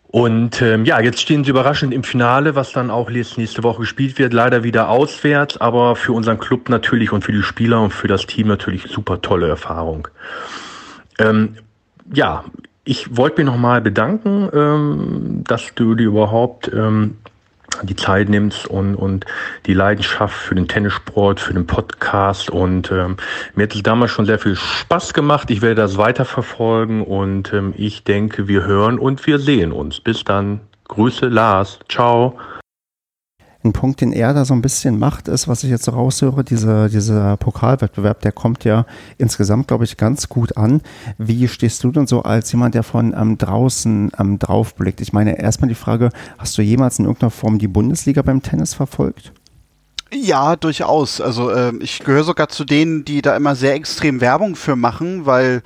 Und 0.09 0.63
ähm, 0.63 0.85
ja, 0.85 1.01
jetzt 1.01 1.21
stehen 1.21 1.45
sie 1.45 1.51
überraschend 1.51 1.93
im 1.93 2.03
Finale, 2.03 2.55
was 2.55 2.73
dann 2.73 2.91
auch 2.91 3.11
nächste 3.11 3.63
Woche 3.63 3.81
gespielt 3.81 4.19
wird. 4.19 4.33
Leider 4.33 4.63
wieder 4.63 4.89
auswärts, 4.89 5.61
aber 5.61 5.97
für 5.97 6.13
unseren 6.13 6.39
Club 6.39 6.69
natürlich 6.69 7.13
und 7.13 7.23
für 7.23 7.33
die 7.33 7.43
Spieler 7.43 7.83
und 7.83 7.93
für 7.93 8.09
das 8.09 8.27
Team 8.27 8.47
natürlich 8.47 8.85
super 8.85 9.21
tolle 9.21 9.49
Erfahrung. 9.49 10.09
Ähm, 11.19 11.57
ja, 12.15 12.45
ich 12.85 13.17
wollte 13.17 13.43
mich 13.43 13.47
nochmal 13.47 13.81
bedanken, 13.81 14.49
ähm, 14.55 15.45
dass 15.45 15.75
du 15.75 15.95
dir 15.95 16.07
überhaupt 16.07 16.71
ähm, 16.73 17.17
die 17.83 17.97
Zeit 17.97 18.29
nimmst 18.29 18.67
und, 18.67 18.95
und 18.95 19.25
die 19.67 19.75
Leidenschaft 19.75 20.35
für 20.35 20.55
den 20.55 20.69
Tennissport, 20.69 21.41
für 21.41 21.55
den 21.55 21.67
Podcast. 21.67 22.51
Und 22.51 22.91
ähm, 22.91 23.17
mir 23.55 23.65
hat 23.65 23.75
es 23.75 23.83
damals 23.83 24.11
schon 24.11 24.27
sehr 24.27 24.39
viel 24.39 24.57
Spaß 24.57 25.15
gemacht. 25.15 25.51
Ich 25.51 25.63
werde 25.63 25.77
das 25.77 25.99
weiterverfolgen 25.99 27.03
und 27.03 27.53
ähm, 27.53 27.75
ich 27.77 28.05
denke, 28.05 28.49
wir 28.49 28.65
hören 28.65 28.99
und 28.99 29.27
wir 29.27 29.39
sehen 29.39 29.73
uns. 29.73 30.01
Bis 30.01 30.25
dann. 30.25 30.61
Grüße, 30.89 31.27
Lars. 31.27 31.81
Ciao. 31.89 32.39
Ein 33.67 33.73
Punkt, 33.73 34.01
den 34.01 34.13
er 34.13 34.33
da 34.33 34.45
so 34.45 34.55
ein 34.55 34.63
bisschen 34.63 34.99
macht, 34.99 35.29
ist, 35.29 35.49
was 35.49 35.65
ich 35.65 35.71
jetzt 35.71 35.85
so 35.85 35.91
raushöre, 35.91 36.45
diese, 36.45 36.89
dieser 36.89 37.37
Pokalwettbewerb, 37.37 38.21
der 38.21 38.33
kommt 38.33 38.65
ja 38.65 38.87
insgesamt, 39.19 39.69
glaube 39.69 39.85
ich, 39.85 39.97
ganz 39.97 40.29
gut 40.29 40.57
an. 40.57 40.83
Wie 41.19 41.49
stehst 41.49 41.83
du 41.83 41.91
denn 41.91 42.07
so 42.07 42.23
als 42.23 42.53
jemand, 42.53 42.75
der 42.75 42.85
von 42.85 43.13
ähm, 43.13 43.39
draußen 43.39 44.13
ähm, 44.19 44.39
draufblickt? 44.39 45.01
Ich 45.01 45.13
meine, 45.13 45.39
erstmal 45.39 45.69
die 45.69 45.75
Frage, 45.75 46.11
hast 46.39 46.57
du 46.57 46.63
jemals 46.63 46.99
in 46.99 47.07
irgendeiner 47.07 47.31
Form 47.31 47.59
die 47.59 47.69
Bundesliga 47.69 48.23
beim 48.23 48.43
Tennis 48.43 48.75
verfolgt? 48.75 49.33
Ja, 50.13 50.55
durchaus. 50.55 51.21
Also 51.21 51.51
äh, 51.51 51.73
ich 51.81 51.99
gehöre 52.01 52.25
sogar 52.25 52.49
zu 52.49 52.65
denen, 52.65 53.05
die 53.05 53.23
da 53.23 53.37
immer 53.37 53.57
sehr 53.57 53.75
extrem 53.75 54.21
Werbung 54.21 54.55
für 54.55 54.77
machen, 54.77 55.27
weil 55.27 55.63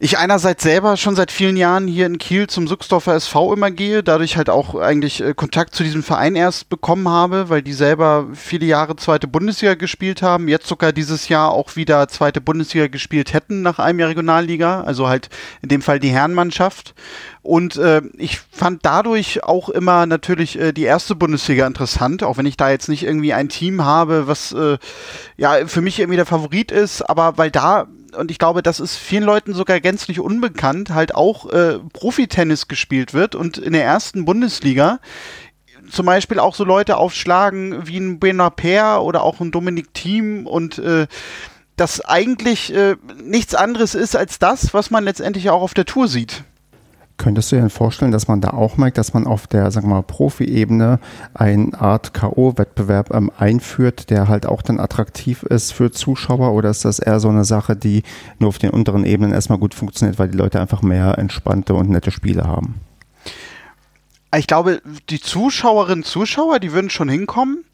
ich 0.00 0.18
einerseits 0.18 0.64
selber 0.64 0.96
schon 0.96 1.14
seit 1.14 1.30
vielen 1.30 1.56
Jahren 1.56 1.86
hier 1.86 2.06
in 2.06 2.18
Kiel 2.18 2.48
zum 2.48 2.66
Suchsdorfer 2.66 3.14
SV 3.14 3.54
immer 3.54 3.70
gehe, 3.70 4.02
dadurch 4.02 4.36
halt 4.36 4.50
auch 4.50 4.74
eigentlich 4.74 5.22
äh, 5.22 5.34
Kontakt 5.34 5.74
zu 5.74 5.84
diesem 5.84 6.02
Verein 6.02 6.34
erst 6.34 6.68
bekommen 6.68 7.08
habe, 7.08 7.48
weil 7.48 7.62
die 7.62 7.72
selber 7.72 8.26
viele 8.34 8.66
Jahre 8.66 8.96
zweite 8.96 9.28
Bundesliga 9.28 9.74
gespielt 9.74 10.20
haben, 10.20 10.48
jetzt 10.48 10.66
sogar 10.66 10.92
dieses 10.92 11.28
Jahr 11.28 11.52
auch 11.52 11.76
wieder 11.76 12.08
zweite 12.08 12.40
Bundesliga 12.40 12.88
gespielt 12.88 13.32
hätten 13.32 13.62
nach 13.62 13.78
einem 13.78 14.00
Jahr 14.00 14.08
Regionalliga, 14.08 14.80
also 14.80 15.08
halt 15.08 15.28
in 15.62 15.68
dem 15.68 15.80
Fall 15.80 16.00
die 16.00 16.10
Herrenmannschaft. 16.10 16.94
Und 17.42 17.76
äh, 17.76 18.02
ich 18.16 18.40
fand 18.50 18.84
dadurch 18.84 19.44
auch 19.44 19.68
immer 19.68 20.06
natürlich 20.06 20.58
äh, 20.58 20.72
die 20.72 20.84
erste 20.84 21.14
Bundesliga 21.14 21.66
interessant, 21.66 22.24
auch 22.24 22.36
wenn 22.36 22.46
ich 22.46 22.56
da 22.56 22.70
jetzt 22.70 22.88
nicht 22.88 23.04
irgendwie 23.04 23.32
ein 23.32 23.48
Team 23.48 23.84
habe, 23.84 24.26
was 24.26 24.52
äh, 24.52 24.78
ja 25.36 25.66
für 25.66 25.82
mich 25.82 26.00
irgendwie 26.00 26.16
der 26.16 26.26
Favorit 26.26 26.72
ist, 26.72 27.02
aber 27.02 27.38
weil 27.38 27.50
da 27.52 27.86
und 28.14 28.30
ich 28.30 28.38
glaube, 28.38 28.62
das 28.62 28.80
ist 28.80 28.96
vielen 28.96 29.24
Leuten 29.24 29.54
sogar 29.54 29.80
gänzlich 29.80 30.20
unbekannt, 30.20 30.90
halt 30.90 31.14
auch 31.14 31.50
äh, 31.50 31.78
Profitennis 31.92 32.68
gespielt 32.68 33.14
wird 33.14 33.34
und 33.34 33.58
in 33.58 33.72
der 33.72 33.84
ersten 33.84 34.24
Bundesliga 34.24 35.00
zum 35.90 36.06
Beispiel 36.06 36.38
auch 36.38 36.54
so 36.54 36.64
Leute 36.64 36.96
aufschlagen 36.96 37.86
wie 37.86 37.98
ein 37.98 38.18
Benaper 38.18 39.02
oder 39.02 39.22
auch 39.22 39.40
ein 39.40 39.50
Dominik 39.50 39.92
Thiem 39.94 40.46
und 40.46 40.78
äh, 40.78 41.06
das 41.76 42.00
eigentlich 42.00 42.72
äh, 42.74 42.96
nichts 43.22 43.54
anderes 43.54 43.94
ist 43.94 44.16
als 44.16 44.38
das, 44.38 44.74
was 44.74 44.90
man 44.90 45.04
letztendlich 45.04 45.50
auch 45.50 45.62
auf 45.62 45.74
der 45.74 45.86
Tour 45.86 46.08
sieht. 46.08 46.44
Könntest 47.16 47.52
du 47.52 47.56
dir 47.56 47.70
vorstellen, 47.70 48.10
dass 48.10 48.26
man 48.26 48.40
da 48.40 48.50
auch 48.50 48.76
merkt, 48.76 48.98
dass 48.98 49.14
man 49.14 49.26
auf 49.26 49.46
der, 49.46 49.70
sagen 49.70 49.88
wir 49.88 49.94
mal, 49.94 50.02
Profi-Ebene 50.02 50.98
eine 51.32 51.80
Art 51.80 52.12
K.O.-Wettbewerb 52.12 53.14
ähm, 53.14 53.30
einführt, 53.38 54.10
der 54.10 54.26
halt 54.28 54.46
auch 54.46 54.62
dann 54.62 54.80
attraktiv 54.80 55.44
ist 55.44 55.72
für 55.72 55.92
Zuschauer? 55.92 56.52
Oder 56.52 56.70
ist 56.70 56.84
das 56.84 56.98
eher 56.98 57.20
so 57.20 57.28
eine 57.28 57.44
Sache, 57.44 57.76
die 57.76 58.02
nur 58.40 58.48
auf 58.48 58.58
den 58.58 58.70
unteren 58.70 59.04
Ebenen 59.04 59.32
erstmal 59.32 59.58
gut 59.58 59.74
funktioniert, 59.74 60.18
weil 60.18 60.28
die 60.28 60.36
Leute 60.36 60.60
einfach 60.60 60.82
mehr 60.82 61.16
entspannte 61.16 61.74
und 61.74 61.88
nette 61.88 62.10
Spiele 62.10 62.44
haben? 62.44 62.80
Ich 64.36 64.48
glaube, 64.48 64.82
die 65.08 65.20
Zuschauerinnen 65.20 66.02
und 66.02 66.06
Zuschauer, 66.06 66.58
die 66.58 66.72
würden 66.72 66.90
schon 66.90 67.08
hinkommen 67.08 67.64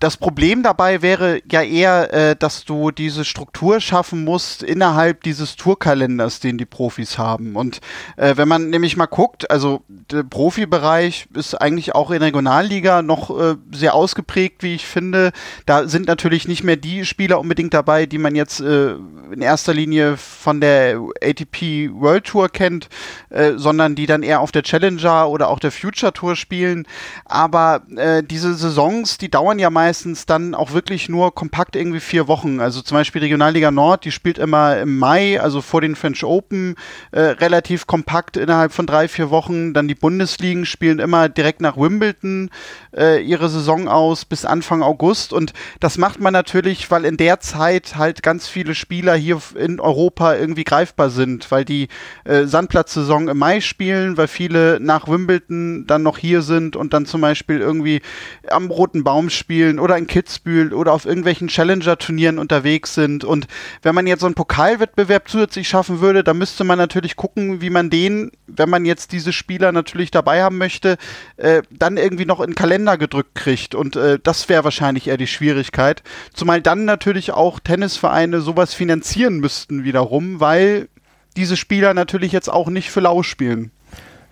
das 0.00 0.16
Problem 0.16 0.62
dabei 0.62 1.02
wäre 1.02 1.42
ja 1.50 1.62
eher, 1.62 2.12
äh, 2.12 2.36
dass 2.36 2.64
du 2.64 2.90
diese 2.90 3.26
Struktur 3.26 3.80
schaffen 3.80 4.24
musst 4.24 4.62
innerhalb 4.62 5.22
dieses 5.22 5.56
Tourkalenders, 5.56 6.40
den 6.40 6.56
die 6.56 6.64
Profis 6.64 7.18
haben. 7.18 7.54
Und 7.54 7.80
äh, 8.16 8.36
wenn 8.36 8.48
man 8.48 8.70
nämlich 8.70 8.96
mal 8.96 9.06
guckt, 9.06 9.50
also 9.50 9.82
der 9.88 10.22
Profibereich 10.22 11.28
ist 11.34 11.54
eigentlich 11.54 11.94
auch 11.94 12.10
in 12.10 12.22
Regionalliga 12.22 13.02
noch 13.02 13.38
äh, 13.38 13.56
sehr 13.72 13.94
ausgeprägt, 13.94 14.62
wie 14.62 14.74
ich 14.74 14.86
finde. 14.86 15.32
Da 15.66 15.86
sind 15.86 16.06
natürlich 16.06 16.48
nicht 16.48 16.64
mehr 16.64 16.76
die 16.76 17.04
Spieler 17.04 17.38
unbedingt 17.38 17.74
dabei, 17.74 18.06
die 18.06 18.18
man 18.18 18.34
jetzt 18.34 18.60
äh, 18.60 18.94
in 19.30 19.42
erster 19.42 19.74
Linie 19.74 20.16
von 20.16 20.62
der 20.62 20.98
ATP 21.22 21.90
World 21.92 22.24
Tour 22.24 22.48
kennt, 22.48 22.88
äh, 23.28 23.52
sondern 23.56 23.96
die 23.96 24.06
dann 24.06 24.22
eher 24.22 24.40
auf 24.40 24.50
der 24.50 24.62
Challenger 24.62 25.28
oder 25.28 25.48
auch 25.48 25.60
der 25.60 25.70
Future 25.70 26.14
Tour 26.14 26.36
spielen. 26.36 26.86
Aber 27.26 27.82
äh, 27.96 28.22
diese 28.22 28.54
Saisons, 28.54 29.18
die 29.18 29.30
dauern 29.30 29.58
ja 29.58 29.68
meist 29.68 29.89
meistens 29.90 30.24
dann 30.24 30.54
auch 30.54 30.72
wirklich 30.72 31.08
nur 31.08 31.34
kompakt 31.34 31.74
irgendwie 31.74 31.98
vier 31.98 32.28
Wochen. 32.28 32.60
Also 32.60 32.80
zum 32.80 32.96
Beispiel 32.96 33.22
Regionalliga 33.22 33.72
Nord, 33.72 34.04
die 34.04 34.12
spielt 34.12 34.38
immer 34.38 34.78
im 34.78 34.98
Mai, 34.98 35.40
also 35.40 35.60
vor 35.60 35.80
den 35.80 35.96
French 35.96 36.22
Open, 36.22 36.76
äh, 37.10 37.20
relativ 37.20 37.88
kompakt 37.88 38.36
innerhalb 38.36 38.70
von 38.70 38.86
drei, 38.86 39.08
vier 39.08 39.30
Wochen. 39.30 39.74
Dann 39.74 39.88
die 39.88 39.96
Bundesligen 39.96 40.64
spielen 40.64 41.00
immer 41.00 41.28
direkt 41.28 41.60
nach 41.60 41.76
Wimbledon 41.76 42.50
äh, 42.96 43.22
ihre 43.22 43.48
Saison 43.48 43.88
aus 43.88 44.24
bis 44.24 44.44
Anfang 44.44 44.82
August. 44.82 45.32
Und 45.32 45.52
das 45.80 45.98
macht 45.98 46.20
man 46.20 46.32
natürlich, 46.32 46.90
weil 46.90 47.04
in 47.04 47.16
der 47.16 47.40
Zeit 47.40 47.96
halt 47.96 48.22
ganz 48.22 48.48
viele 48.48 48.74
Spieler 48.74 49.14
hier 49.14 49.40
in 49.54 49.80
Europa 49.80 50.34
irgendwie 50.34 50.64
greifbar 50.64 51.10
sind, 51.10 51.50
weil 51.50 51.64
die 51.64 51.88
äh, 52.24 52.44
Sandplatzsaison 52.44 53.28
im 53.28 53.38
Mai 53.38 53.60
spielen, 53.60 54.16
weil 54.16 54.28
viele 54.28 54.78
nach 54.80 55.08
Wimbledon 55.08 55.86
dann 55.86 56.02
noch 56.02 56.18
hier 56.18 56.42
sind 56.42 56.76
und 56.76 56.92
dann 56.92 57.06
zum 57.06 57.20
Beispiel 57.20 57.60
irgendwie 57.60 58.02
am 58.48 58.70
Roten 58.70 59.04
Baum 59.04 59.30
spielen 59.30 59.78
oder 59.78 59.96
in 59.96 60.06
Kitzbühel 60.06 60.72
oder 60.72 60.92
auf 60.92 61.06
irgendwelchen 61.06 61.48
Challenger-Turnieren 61.48 62.38
unterwegs 62.38 62.94
sind. 62.94 63.24
Und 63.24 63.46
wenn 63.82 63.94
man 63.94 64.06
jetzt 64.06 64.20
so 64.20 64.26
einen 64.26 64.34
Pokalwettbewerb 64.34 65.28
zusätzlich 65.28 65.68
schaffen 65.68 66.00
würde, 66.00 66.24
dann 66.24 66.38
müsste 66.38 66.64
man 66.64 66.78
natürlich 66.78 67.16
gucken, 67.16 67.60
wie 67.60 67.70
man 67.70 67.90
den, 67.90 68.32
wenn 68.46 68.68
man 68.68 68.84
jetzt 68.84 69.12
diese 69.12 69.32
Spieler 69.32 69.72
natürlich 69.72 70.10
dabei 70.10 70.42
haben 70.42 70.58
möchte, 70.58 70.96
äh, 71.36 71.62
dann 71.70 71.96
irgendwie 71.96 72.26
noch 72.26 72.40
in 72.40 72.50
den 72.50 72.54
Kalender 72.80 72.96
gedrückt 72.98 73.34
kriegt. 73.34 73.74
Und 73.74 73.96
äh, 73.96 74.18
das 74.22 74.48
wäre 74.48 74.64
wahrscheinlich 74.64 75.08
eher 75.08 75.16
die 75.16 75.26
Schwierigkeit. 75.26 76.02
Zumal 76.32 76.62
dann 76.62 76.84
natürlich 76.84 77.32
auch 77.32 77.60
Tennisvereine 77.60 78.40
sowas 78.40 78.74
finanzieren 78.74 79.38
müssten 79.38 79.84
wiederum, 79.84 80.40
weil 80.40 80.88
diese 81.36 81.56
Spieler 81.56 81.94
natürlich 81.94 82.32
jetzt 82.32 82.48
auch 82.48 82.68
nicht 82.68 82.90
für 82.90 83.00
lau 83.00 83.22
spielen. 83.22 83.70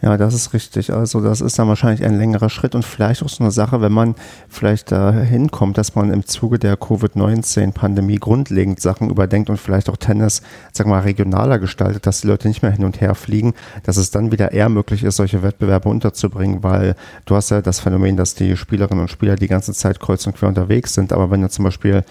Ja, 0.00 0.16
das 0.16 0.32
ist 0.32 0.54
richtig. 0.54 0.92
Also 0.92 1.20
das 1.20 1.40
ist 1.40 1.58
dann 1.58 1.66
wahrscheinlich 1.66 2.04
ein 2.04 2.16
längerer 2.16 2.50
Schritt 2.50 2.76
und 2.76 2.84
vielleicht 2.84 3.20
auch 3.24 3.28
so 3.28 3.42
eine 3.42 3.50
Sache, 3.50 3.80
wenn 3.80 3.90
man 3.90 4.14
vielleicht 4.48 4.92
da 4.92 5.10
hinkommt, 5.10 5.76
dass 5.76 5.96
man 5.96 6.12
im 6.12 6.24
Zuge 6.24 6.60
der 6.60 6.76
Covid-19-Pandemie 6.76 8.18
grundlegend 8.18 8.80
Sachen 8.80 9.10
überdenkt 9.10 9.50
und 9.50 9.56
vielleicht 9.56 9.88
auch 9.88 9.96
Tennis, 9.96 10.42
wir 10.76 10.86
mal, 10.86 11.00
regionaler 11.00 11.58
gestaltet, 11.58 12.06
dass 12.06 12.20
die 12.20 12.28
Leute 12.28 12.46
nicht 12.46 12.62
mehr 12.62 12.70
hin 12.70 12.84
und 12.84 13.00
her 13.00 13.16
fliegen, 13.16 13.54
dass 13.82 13.96
es 13.96 14.12
dann 14.12 14.30
wieder 14.30 14.52
eher 14.52 14.68
möglich 14.68 15.02
ist, 15.02 15.16
solche 15.16 15.42
Wettbewerbe 15.42 15.88
unterzubringen, 15.88 16.62
weil 16.62 16.94
du 17.24 17.34
hast 17.34 17.50
ja 17.50 17.60
das 17.60 17.80
Phänomen, 17.80 18.16
dass 18.16 18.36
die 18.36 18.56
Spielerinnen 18.56 19.02
und 19.02 19.10
Spieler 19.10 19.34
die 19.34 19.48
ganze 19.48 19.72
Zeit 19.72 19.98
kreuz 19.98 20.24
und 20.28 20.36
quer 20.36 20.48
unterwegs 20.48 20.94
sind, 20.94 21.12
aber 21.12 21.32
wenn 21.32 21.42
du 21.42 21.48
zum 21.48 21.64
Beispiel 21.64 22.04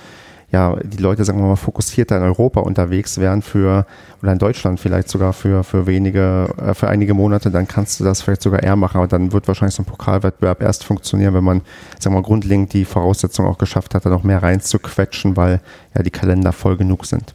ja, 0.50 0.78
die 0.82 0.98
Leute, 0.98 1.26
sagen 1.26 1.40
wir 1.40 1.48
mal, 1.48 1.56
fokussierter 1.58 2.16
in 2.16 2.24
Europa 2.24 2.62
unterwegs 2.62 3.18
wären 3.18 3.42
für, 3.42 3.86
oder 4.22 4.32
in 4.32 4.40
Deutschland 4.40 4.80
vielleicht 4.80 5.10
sogar 5.10 5.34
für, 5.34 5.64
für 5.66 5.88
wenige, 5.88 6.48
äh, 6.58 6.74
für 6.74 6.88
einige 6.88 7.14
Monate, 7.14 7.52
dann 7.52 7.68
kannst 7.68 8.00
du 8.00 8.06
das 8.06 8.22
vielleicht 8.22 8.42
sogar 8.42 8.64
eher 8.64 8.78
machen, 8.78 8.98
aber 8.98 9.08
dann 9.08 9.34
wird 9.34 9.48
wahrscheinlich 9.50 9.76
so 9.76 9.84
ein 9.84 9.86
Pokalwettbewerb 9.86 10.62
erst 10.62 10.86
funktionieren, 10.86 11.34
wenn 11.34 11.44
man, 11.44 11.62
sagen 12.00 12.16
wir 12.16 12.22
mal, 12.22 12.26
grundlegend 12.26 12.72
die 12.72 12.86
Voraussetzung 12.86 13.46
auch 13.46 13.58
geschafft 13.58 13.94
hat, 13.94 14.06
da 14.06 14.10
noch 14.10 14.24
mehr 14.24 14.42
reinzuquetschen, 14.42 15.36
weil 15.36 15.60
ja 15.94 16.02
die 16.02 16.12
Kalender 16.12 16.54
voll 16.54 16.78
genug 16.78 17.06
sind. 17.06 17.34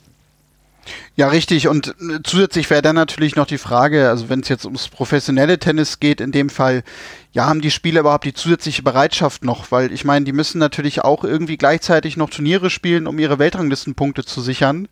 Ja, 1.14 1.28
richtig. 1.28 1.68
Und 1.68 1.89
äh, 1.89 2.20
zusätzlich 2.24 2.68
wäre 2.70 2.83
dann 2.83 2.97
natürlich 2.97 3.37
noch 3.37 3.47
die 3.47 3.59
Frage, 3.59 4.09
also 4.09 4.28
wenn 4.28 4.41
es 4.41 4.49
jetzt 4.49 4.64
ums 4.64 4.89
professionelle 4.89 5.59
Tennis 5.59 6.01
geht, 6.01 6.20
in 6.20 6.33
dem 6.33 6.49
Fall, 6.49 6.83
ja, 7.33 7.47
haben 7.47 7.61
die 7.61 7.70
Spieler 7.70 8.01
überhaupt 8.01 8.24
die 8.24 8.35
zusätzliche 8.35 8.83
Bereitschaft 8.83 9.45
noch? 9.45 9.70
Weil 9.70 9.93
ich 9.93 10.05
meine, 10.05 10.24
die 10.24 10.33
müssen 10.33 10.59
natürlich 10.59 11.03
auch 11.03 11.24
irgendwie 11.24 11.57
gleichzeitig 11.57 12.16
noch 12.16 12.30
Turniere 12.30 12.70
spielen, 12.70 13.07
um 13.07 13.18
ihre 13.18 13.39
Weltranglistenpunkte 13.39 14.24
zu 14.24 14.41
sichern. 14.41 14.89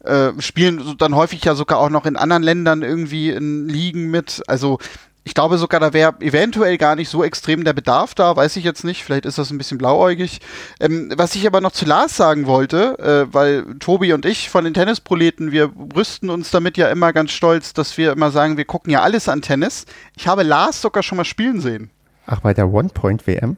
Äh, 0.00 0.32
spielen 0.40 0.96
dann 0.98 1.14
häufig 1.14 1.42
ja 1.44 1.54
sogar 1.54 1.78
auch 1.78 1.90
noch 1.90 2.04
in 2.04 2.16
anderen 2.16 2.42
Ländern 2.42 2.82
irgendwie 2.82 3.30
in 3.30 3.68
Ligen 3.68 4.10
mit. 4.10 4.42
Also 4.46 4.78
ich 5.24 5.34
glaube 5.34 5.56
sogar, 5.56 5.80
da 5.80 5.94
wäre 5.94 6.14
eventuell 6.20 6.76
gar 6.76 6.96
nicht 6.96 7.08
so 7.08 7.24
extrem 7.24 7.64
der 7.64 7.72
Bedarf 7.72 8.14
da, 8.14 8.36
weiß 8.36 8.56
ich 8.56 8.64
jetzt 8.64 8.84
nicht. 8.84 9.02
Vielleicht 9.02 9.24
ist 9.24 9.38
das 9.38 9.50
ein 9.50 9.58
bisschen 9.58 9.78
blauäugig. 9.78 10.40
Ähm, 10.80 11.10
was 11.16 11.34
ich 11.34 11.46
aber 11.46 11.62
noch 11.62 11.72
zu 11.72 11.86
Lars 11.86 12.16
sagen 12.16 12.46
wollte, 12.46 12.98
äh, 12.98 13.32
weil 13.32 13.64
Tobi 13.78 14.12
und 14.12 14.26
ich 14.26 14.50
von 14.50 14.64
den 14.64 14.74
Tennisproleten, 14.74 15.50
wir 15.50 15.68
brüsten 15.68 16.28
uns 16.28 16.50
damit 16.50 16.76
ja 16.76 16.88
immer 16.88 17.14
ganz 17.14 17.32
stolz, 17.32 17.72
dass 17.72 17.96
wir 17.96 18.12
immer 18.12 18.30
sagen, 18.30 18.58
wir 18.58 18.66
gucken 18.66 18.92
ja 18.92 19.02
alles 19.02 19.28
an 19.28 19.40
Tennis. 19.40 19.86
Ich 20.14 20.28
habe 20.28 20.42
Lars 20.42 20.82
sogar 20.82 21.02
schon 21.02 21.16
mal 21.16 21.24
spielen 21.24 21.60
sehen. 21.60 21.90
Ach, 22.26 22.40
bei 22.40 22.52
der 22.52 22.68
One-Point-WM? 22.68 23.56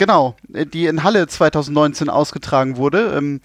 Genau, 0.00 0.34
äh, 0.54 0.64
die 0.64 0.86
in 0.86 1.04
Halle 1.04 1.26
2019 1.26 2.08
ausgetragen 2.08 2.78
wurde. 2.78 3.12
Ähm, 3.18 3.42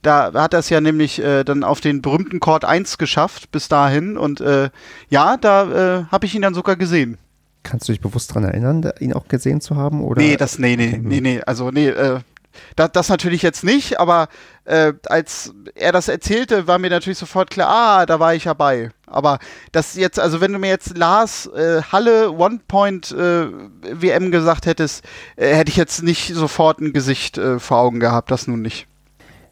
da 0.00 0.32
hat 0.32 0.54
er 0.54 0.60
es 0.60 0.70
ja 0.70 0.80
nämlich 0.80 1.22
äh, 1.22 1.44
dann 1.44 1.62
auf 1.62 1.82
den 1.82 2.00
berühmten 2.00 2.40
Court 2.40 2.64
1 2.64 2.96
geschafft 2.96 3.50
bis 3.52 3.68
dahin. 3.68 4.16
Und 4.16 4.40
äh, 4.40 4.70
ja, 5.10 5.36
da 5.36 5.98
äh, 5.98 6.04
habe 6.04 6.24
ich 6.24 6.34
ihn 6.34 6.40
dann 6.40 6.54
sogar 6.54 6.76
gesehen. 6.76 7.18
Kannst 7.62 7.88
du 7.88 7.92
dich 7.92 8.00
bewusst 8.00 8.30
daran 8.30 8.44
erinnern, 8.44 8.90
ihn 9.00 9.12
auch 9.12 9.28
gesehen 9.28 9.60
zu 9.60 9.76
haben? 9.76 10.02
Oder? 10.02 10.22
Nee, 10.22 10.38
das, 10.38 10.58
nee, 10.58 10.76
nee, 10.76 10.98
nee, 10.98 11.20
nee. 11.20 11.42
Also, 11.42 11.70
nee, 11.70 11.88
äh, 11.88 12.20
das, 12.76 12.92
das 12.92 13.08
natürlich 13.08 13.42
jetzt 13.42 13.64
nicht, 13.64 14.00
aber 14.00 14.28
äh, 14.64 14.92
als 15.06 15.52
er 15.74 15.92
das 15.92 16.08
erzählte, 16.08 16.66
war 16.66 16.78
mir 16.78 16.90
natürlich 16.90 17.18
sofort 17.18 17.50
klar, 17.50 17.68
ah, 17.68 18.06
da 18.06 18.20
war 18.20 18.34
ich 18.34 18.44
ja 18.44 18.54
bei. 18.54 18.90
Aber 19.06 19.38
das 19.72 19.94
jetzt, 19.94 20.18
also 20.20 20.40
wenn 20.40 20.52
du 20.52 20.58
mir 20.58 20.68
jetzt 20.68 20.96
Lars 20.96 21.46
äh, 21.46 21.82
Halle 21.90 22.32
One 22.32 22.60
Point 22.66 23.12
äh, 23.12 23.46
WM 23.82 24.30
gesagt 24.30 24.66
hättest, 24.66 25.04
äh, 25.36 25.54
hätte 25.54 25.70
ich 25.70 25.76
jetzt 25.76 26.02
nicht 26.02 26.34
sofort 26.34 26.80
ein 26.80 26.92
Gesicht 26.92 27.38
äh, 27.38 27.58
vor 27.58 27.78
Augen 27.78 28.00
gehabt, 28.00 28.30
das 28.30 28.46
nun 28.46 28.60
nicht. 28.60 28.87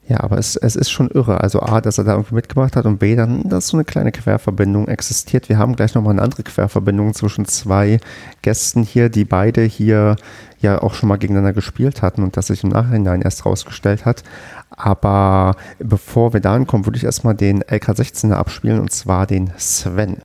Ja, 0.09 0.21
aber 0.21 0.39
es, 0.39 0.55
es 0.55 0.77
ist 0.77 0.91
schon 0.91 1.11
irre. 1.11 1.41
Also 1.41 1.61
A, 1.61 1.81
dass 1.81 1.99
er 1.99 2.05
da 2.05 2.13
irgendwie 2.13 2.37
mitgemacht 2.37 2.77
hat 2.77 2.87
und 2.87 2.99
B, 2.99 3.17
dann, 3.17 3.49
dass 3.49 3.69
so 3.69 3.77
eine 3.77 3.85
kleine 3.85 4.13
Querverbindung 4.13 4.87
existiert. 4.87 5.49
Wir 5.49 5.59
haben 5.59 5.75
gleich 5.75 5.95
nochmal 5.95 6.13
eine 6.13 6.23
andere 6.23 6.45
Querverbindung 6.45 7.13
zwischen 7.13 7.45
zwei 7.45 7.99
Gästen 8.41 8.85
hier, 8.85 9.09
die 9.09 9.25
beide 9.25 9.63
hier 9.63 10.15
ja 10.61 10.81
auch 10.81 10.95
schon 10.95 11.09
mal 11.09 11.17
gegeneinander 11.17 11.53
gespielt 11.53 12.03
hatten 12.03 12.23
und 12.23 12.37
das 12.37 12.47
sich 12.47 12.63
im 12.63 12.71
Nachhinein 12.71 13.23
erst 13.23 13.45
rausgestellt 13.45 14.05
hat. 14.05 14.23
Aber 14.71 15.57
bevor 15.81 16.33
wir 16.33 16.41
dahin 16.41 16.69
kommen, 16.69 16.87
würde 16.87 16.99
ich 16.99 17.05
erstmal 17.05 17.35
den 17.35 17.65
LK16er 17.65 18.35
abspielen 18.35 18.81
und 18.81 18.93
zwar 18.93 19.27
den 19.27 19.53
Sven. 19.59 20.19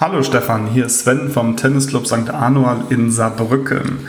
Hallo 0.00 0.22
Stefan, 0.22 0.68
hier 0.68 0.86
ist 0.86 1.00
Sven 1.00 1.28
vom 1.28 1.56
Tennisclub 1.56 2.06
St. 2.06 2.30
Anual 2.30 2.84
in 2.88 3.10
Saarbrücken. 3.10 4.08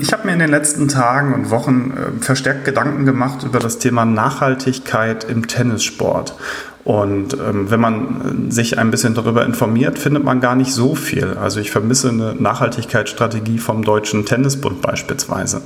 Ich 0.00 0.12
habe 0.12 0.24
mir 0.24 0.34
in 0.34 0.38
den 0.38 0.48
letzten 0.48 0.86
Tagen 0.86 1.34
und 1.34 1.50
Wochen 1.50 1.90
äh, 1.90 2.22
verstärkt 2.22 2.64
Gedanken 2.64 3.04
gemacht 3.04 3.42
über 3.42 3.58
das 3.58 3.80
Thema 3.80 4.04
Nachhaltigkeit 4.04 5.24
im 5.24 5.48
Tennissport. 5.48 6.36
Und 6.84 7.34
ähm, 7.34 7.70
wenn 7.70 7.80
man 7.80 8.48
äh, 8.48 8.52
sich 8.52 8.78
ein 8.78 8.90
bisschen 8.90 9.14
darüber 9.14 9.44
informiert, 9.44 9.98
findet 9.98 10.24
man 10.24 10.40
gar 10.40 10.54
nicht 10.54 10.72
so 10.72 10.94
viel. 10.94 11.36
Also 11.40 11.60
ich 11.60 11.70
vermisse 11.70 12.08
eine 12.08 12.34
Nachhaltigkeitsstrategie 12.34 13.58
vom 13.58 13.84
Deutschen 13.84 14.24
Tennisbund 14.24 14.80
beispielsweise. 14.80 15.62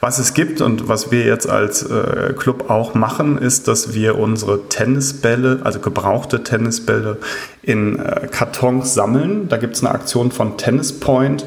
Was 0.00 0.18
es 0.18 0.34
gibt 0.34 0.60
und 0.60 0.88
was 0.88 1.10
wir 1.10 1.24
jetzt 1.24 1.48
als 1.48 1.82
äh, 1.82 2.34
Club 2.36 2.68
auch 2.68 2.94
machen, 2.94 3.38
ist, 3.38 3.66
dass 3.68 3.94
wir 3.94 4.18
unsere 4.18 4.68
Tennisbälle, 4.68 5.60
also 5.64 5.78
gebrauchte 5.78 6.42
Tennisbälle, 6.42 7.16
in 7.62 7.98
äh, 7.98 8.28
Kartons 8.30 8.94
sammeln. 8.94 9.48
Da 9.48 9.56
gibt 9.56 9.76
es 9.76 9.84
eine 9.84 9.94
Aktion 9.94 10.30
von 10.30 10.56
Tennis 10.58 11.00
Point 11.00 11.46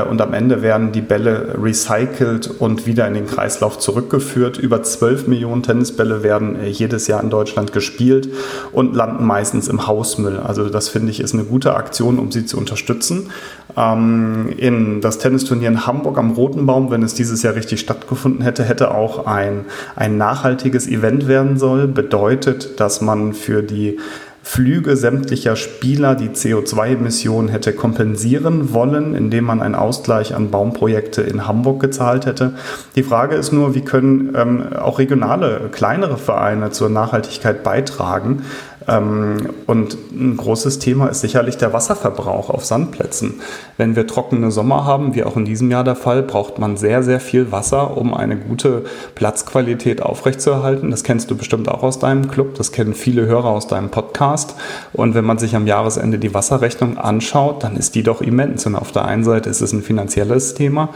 und 0.00 0.20
am 0.22 0.32
Ende 0.32 0.62
werden 0.62 0.92
die 0.92 1.02
Bälle 1.02 1.54
recycelt 1.62 2.50
und 2.58 2.86
wieder 2.86 3.06
in 3.06 3.14
den 3.14 3.26
Kreislauf 3.26 3.78
zurückgeführt. 3.78 4.56
Über 4.56 4.82
12 4.82 5.28
Millionen 5.28 5.62
Tennisbälle 5.62 6.22
werden 6.22 6.58
äh, 6.58 6.68
jedes 6.68 7.06
Jahr 7.08 7.22
in 7.22 7.28
Deutschland 7.28 7.72
gespielt 7.72 8.28
und 8.72 8.96
landen 8.96 9.26
meistens 9.26 9.68
im 9.68 9.86
Hausmüll. 9.86 10.38
Also 10.38 10.68
das 10.68 10.88
finde 10.88 11.10
ich 11.10 11.20
ist 11.20 11.34
eine 11.34 11.44
gute 11.44 11.74
Aktion, 11.74 12.18
um 12.18 12.32
sie 12.32 12.46
zu 12.46 12.56
unterstützen. 12.56 13.30
Ähm, 13.76 14.54
in 14.56 15.00
das 15.02 15.18
Tennisturnier 15.18 15.68
in 15.68 15.86
Hamburg 15.86 16.18
am 16.18 16.32
Roten 16.32 16.64
Baum, 16.64 16.90
wenn 16.90 17.02
es 17.02 17.14
dieses 17.14 17.42
Jahr 17.42 17.54
richtig 17.54 17.80
stattgefunden 17.80 18.42
hätte, 18.42 18.64
hätte 18.64 18.94
auch 18.94 19.26
ein, 19.26 19.66
ein 19.94 20.16
nachhaltiges 20.16 20.88
Event 20.88 21.28
werden 21.28 21.58
soll. 21.58 21.86
Bedeutet, 21.86 22.80
dass 22.80 23.00
man 23.02 23.34
für 23.34 23.62
die 23.62 23.98
Flüge 24.44 24.96
sämtlicher 24.96 25.54
Spieler 25.54 26.16
die 26.16 26.30
CO2-Emissionen 26.30 27.48
hätte 27.48 27.72
kompensieren 27.72 28.74
wollen, 28.74 29.14
indem 29.14 29.44
man 29.44 29.62
einen 29.62 29.76
Ausgleich 29.76 30.34
an 30.34 30.50
Baumprojekte 30.50 31.22
in 31.22 31.46
Hamburg 31.46 31.80
gezahlt 31.80 32.26
hätte. 32.26 32.54
Die 32.96 33.04
Frage 33.04 33.36
ist 33.36 33.52
nur, 33.52 33.74
wie 33.74 33.82
können 33.82 34.34
ähm, 34.36 34.72
auch 34.74 34.98
regionale, 34.98 35.70
kleinere 35.70 36.18
Vereine 36.18 36.70
zur 36.70 36.90
Nachhaltigkeit 36.90 37.62
beitragen? 37.62 38.42
Ähm, 38.88 39.50
und 39.66 39.96
ein 40.12 40.36
großes 40.36 40.78
Thema 40.78 41.08
ist 41.08 41.20
sicherlich 41.20 41.56
der 41.56 41.72
Wasserverbrauch 41.72 42.50
auf 42.50 42.64
Sandplätzen. 42.64 43.40
Wenn 43.76 43.96
wir 43.96 44.06
trockene 44.06 44.50
Sommer 44.50 44.84
haben, 44.84 45.14
wie 45.14 45.24
auch 45.24 45.36
in 45.36 45.44
diesem 45.44 45.70
Jahr 45.70 45.84
der 45.84 45.96
Fall, 45.96 46.22
braucht 46.22 46.58
man 46.58 46.76
sehr, 46.76 47.02
sehr 47.02 47.20
viel 47.20 47.52
Wasser, 47.52 47.96
um 47.96 48.14
eine 48.14 48.36
gute 48.36 48.84
Platzqualität 49.14 50.02
aufrechtzuerhalten. 50.02 50.90
Das 50.90 51.04
kennst 51.04 51.30
du 51.30 51.36
bestimmt 51.36 51.68
auch 51.68 51.82
aus 51.82 51.98
deinem 51.98 52.28
Club, 52.28 52.54
das 52.54 52.72
kennen 52.72 52.94
viele 52.94 53.26
Hörer 53.26 53.48
aus 53.48 53.66
deinem 53.66 53.90
Podcast. 53.90 54.54
Und 54.92 55.14
wenn 55.14 55.24
man 55.24 55.38
sich 55.38 55.56
am 55.56 55.66
Jahresende 55.66 56.18
die 56.18 56.34
Wasserrechnung 56.34 56.98
anschaut, 56.98 57.62
dann 57.62 57.76
ist 57.76 57.94
die 57.94 58.02
doch 58.02 58.20
immens. 58.20 58.66
Und 58.66 58.76
auf 58.76 58.92
der 58.92 59.04
einen 59.04 59.24
Seite 59.24 59.50
ist 59.50 59.60
es 59.60 59.72
ein 59.72 59.82
finanzielles 59.82 60.54
Thema, 60.54 60.90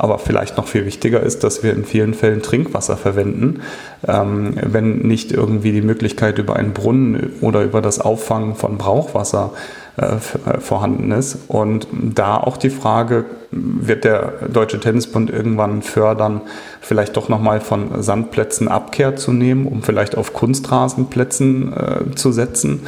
aber 0.00 0.18
vielleicht 0.18 0.56
noch 0.56 0.66
viel 0.66 0.86
wichtiger 0.86 1.20
ist, 1.20 1.44
dass 1.44 1.62
wir 1.62 1.72
in 1.74 1.84
vielen 1.84 2.14
Fällen 2.14 2.40
Trinkwasser 2.40 2.96
verwenden, 2.96 3.60
ähm, 4.08 4.54
wenn 4.62 4.98
nicht 5.00 5.30
irgendwie 5.30 5.72
die 5.72 5.82
Möglichkeit 5.82 6.38
über 6.38 6.56
einen 6.56 6.72
Brunnen 6.72 7.34
oder 7.42 7.62
über 7.62 7.82
das 7.82 8.00
Auffangen 8.00 8.54
von 8.54 8.78
Brauchwasser 8.78 9.52
äh, 10.00 10.14
äh, 10.14 10.60
vorhanden 10.60 11.12
ist. 11.12 11.38
Und 11.48 11.86
da 11.92 12.38
auch 12.38 12.56
die 12.56 12.70
Frage, 12.70 13.26
wird 13.50 14.04
der 14.04 14.32
Deutsche 14.50 14.80
Tennisbund 14.80 15.28
irgendwann 15.28 15.82
fördern, 15.82 16.40
vielleicht 16.80 17.16
doch 17.16 17.28
nochmal 17.28 17.60
von 17.60 18.02
Sandplätzen 18.02 18.68
Abkehr 18.68 19.16
zu 19.16 19.32
nehmen, 19.32 19.66
um 19.66 19.82
vielleicht 19.82 20.16
auf 20.16 20.32
Kunstrasenplätzen 20.32 21.72
äh, 21.72 22.14
zu 22.14 22.32
setzen? 22.32 22.86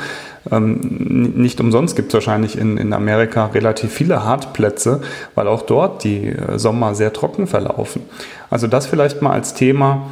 Ähm, 0.50 1.32
nicht 1.36 1.60
umsonst 1.60 1.96
gibt 1.96 2.08
es 2.08 2.14
wahrscheinlich 2.14 2.58
in, 2.58 2.76
in 2.76 2.92
Amerika 2.92 3.46
relativ 3.46 3.92
viele 3.92 4.24
Hartplätze, 4.24 5.00
weil 5.34 5.46
auch 5.46 5.62
dort 5.62 6.04
die 6.04 6.28
äh, 6.28 6.58
Sommer 6.58 6.94
sehr 6.94 7.12
trocken 7.12 7.46
verlaufen. 7.46 8.02
Also 8.50 8.66
das 8.66 8.86
vielleicht 8.86 9.22
mal 9.22 9.32
als 9.32 9.54
Thema, 9.54 10.10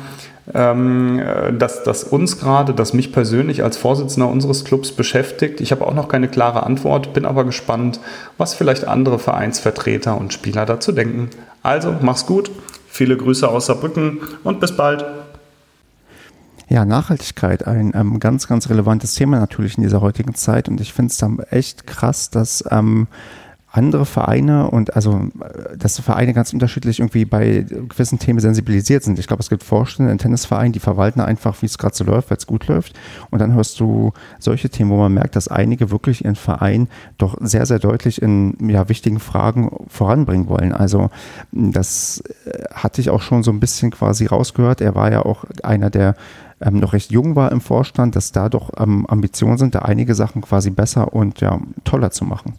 ähm, 0.54 1.18
äh, 1.18 1.52
dass 1.52 1.82
das 1.82 2.04
uns 2.04 2.38
gerade, 2.38 2.74
das 2.74 2.92
mich 2.92 3.12
persönlich 3.12 3.62
als 3.62 3.76
Vorsitzender 3.76 4.28
unseres 4.28 4.64
Clubs 4.64 4.92
beschäftigt. 4.92 5.60
Ich 5.60 5.72
habe 5.72 5.86
auch 5.86 5.94
noch 5.94 6.08
keine 6.08 6.28
klare 6.28 6.64
Antwort, 6.64 7.12
bin 7.12 7.24
aber 7.24 7.44
gespannt, 7.44 8.00
was 8.38 8.54
vielleicht 8.54 8.86
andere 8.86 9.18
Vereinsvertreter 9.18 10.16
und 10.16 10.32
Spieler 10.32 10.66
dazu 10.66 10.92
denken. 10.92 11.30
Also, 11.62 11.94
mach's 12.00 12.26
gut, 12.26 12.50
viele 12.88 13.16
Grüße 13.16 13.48
aus 13.48 13.66
Saarbrücken 13.66 14.20
und 14.44 14.60
bis 14.60 14.76
bald. 14.76 15.04
Ja, 16.72 16.84
Nachhaltigkeit, 16.84 17.66
ein 17.66 17.92
ähm, 17.96 18.20
ganz, 18.20 18.46
ganz 18.46 18.70
relevantes 18.70 19.14
Thema 19.16 19.40
natürlich 19.40 19.76
in 19.76 19.82
dieser 19.82 20.00
heutigen 20.00 20.36
Zeit. 20.36 20.68
Und 20.68 20.80
ich 20.80 20.92
finde 20.92 21.10
es 21.10 21.18
dann 21.18 21.40
echt 21.50 21.84
krass, 21.84 22.30
dass 22.30 22.64
ähm, 22.70 23.08
andere 23.72 24.06
Vereine 24.06 24.70
und 24.70 24.94
also, 24.94 25.28
dass 25.76 25.98
Vereine 25.98 26.32
ganz 26.32 26.52
unterschiedlich 26.52 27.00
irgendwie 27.00 27.24
bei 27.24 27.66
gewissen 27.88 28.20
Themen 28.20 28.38
sensibilisiert 28.38 29.02
sind. 29.02 29.18
Ich 29.18 29.26
glaube, 29.26 29.42
es 29.42 29.48
gibt 29.48 29.64
Vorstände 29.64 30.12
in 30.12 30.18
Tennisvereinen, 30.18 30.72
die 30.72 30.78
verwalten 30.78 31.20
einfach, 31.20 31.60
wie 31.60 31.66
es 31.66 31.76
gerade 31.76 31.96
so 31.96 32.04
läuft, 32.04 32.30
weil 32.30 32.38
es 32.38 32.46
gut 32.46 32.68
läuft. 32.68 32.96
Und 33.30 33.40
dann 33.40 33.52
hörst 33.54 33.80
du 33.80 34.12
solche 34.38 34.70
Themen, 34.70 34.90
wo 34.90 34.96
man 34.96 35.12
merkt, 35.12 35.34
dass 35.34 35.48
einige 35.48 35.90
wirklich 35.90 36.24
ihren 36.24 36.36
Verein 36.36 36.88
doch 37.18 37.36
sehr, 37.40 37.66
sehr 37.66 37.80
deutlich 37.80 38.22
in 38.22 38.56
ja, 38.68 38.88
wichtigen 38.88 39.18
Fragen 39.18 39.70
voranbringen 39.88 40.48
wollen. 40.48 40.72
Also 40.72 41.10
das 41.50 42.22
äh, 42.46 42.62
hatte 42.72 43.00
ich 43.00 43.10
auch 43.10 43.22
schon 43.22 43.42
so 43.42 43.50
ein 43.50 43.58
bisschen 43.58 43.90
quasi 43.90 44.26
rausgehört. 44.26 44.80
Er 44.80 44.94
war 44.94 45.10
ja 45.10 45.24
auch 45.24 45.44
einer 45.64 45.90
der 45.90 46.14
ähm, 46.60 46.78
noch 46.78 46.92
recht 46.92 47.10
jung 47.10 47.36
war 47.36 47.52
im 47.52 47.60
Vorstand, 47.60 48.16
dass 48.16 48.32
da 48.32 48.48
doch 48.48 48.70
ähm, 48.78 49.06
Ambitionen 49.06 49.58
sind, 49.58 49.74
da 49.74 49.80
einige 49.80 50.14
Sachen 50.14 50.42
quasi 50.42 50.70
besser 50.70 51.12
und 51.12 51.40
ja, 51.40 51.60
toller 51.84 52.10
zu 52.10 52.24
machen. 52.24 52.54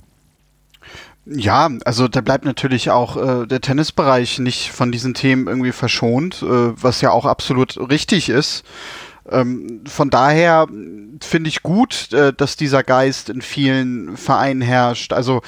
Ja, 1.26 1.70
also 1.86 2.08
da 2.08 2.22
bleibt 2.22 2.46
natürlich 2.46 2.90
auch 2.90 3.16
äh, 3.16 3.46
der 3.46 3.62
Tennisbereich 3.62 4.40
nicht 4.40 4.72
von 4.72 4.92
diesen 4.92 5.14
Themen 5.14 5.48
irgendwie 5.48 5.72
verschont, 5.72 6.42
äh, 6.42 6.82
was 6.82 7.02
ja 7.02 7.12
auch 7.12 7.26
absolut 7.26 7.78
richtig 7.90 8.30
ist. 8.30 8.64
Ähm, 9.30 9.82
von 9.86 10.10
daher 10.10 10.68
finde 11.22 11.50
ich 11.50 11.62
gut, 11.62 12.12
äh, 12.12 12.34
dass 12.34 12.58
dieser 12.58 12.84
Geist 12.84 13.30
in 13.30 13.44
vielen 13.44 14.18
Vereinen 14.18 14.62
herrscht. 14.62 15.14
Also 15.14 15.42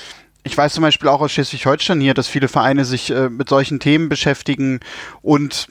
ich 0.43 0.56
weiß 0.56 0.74
zum 0.74 0.84
Beispiel 0.84 1.10
auch 1.10 1.22
aus 1.22 1.32
Schleswig-Holstein 1.32 2.01
hier, 2.01 2.14
dass 2.14 2.28
viele 2.28 2.49
Vereine 2.49 2.86
sich 2.86 3.10
äh, 3.10 3.30
mit 3.30 3.49
solchen 3.49 3.80
Themen 3.80 4.10
beschäftigen 4.10 4.80
und 5.22 5.70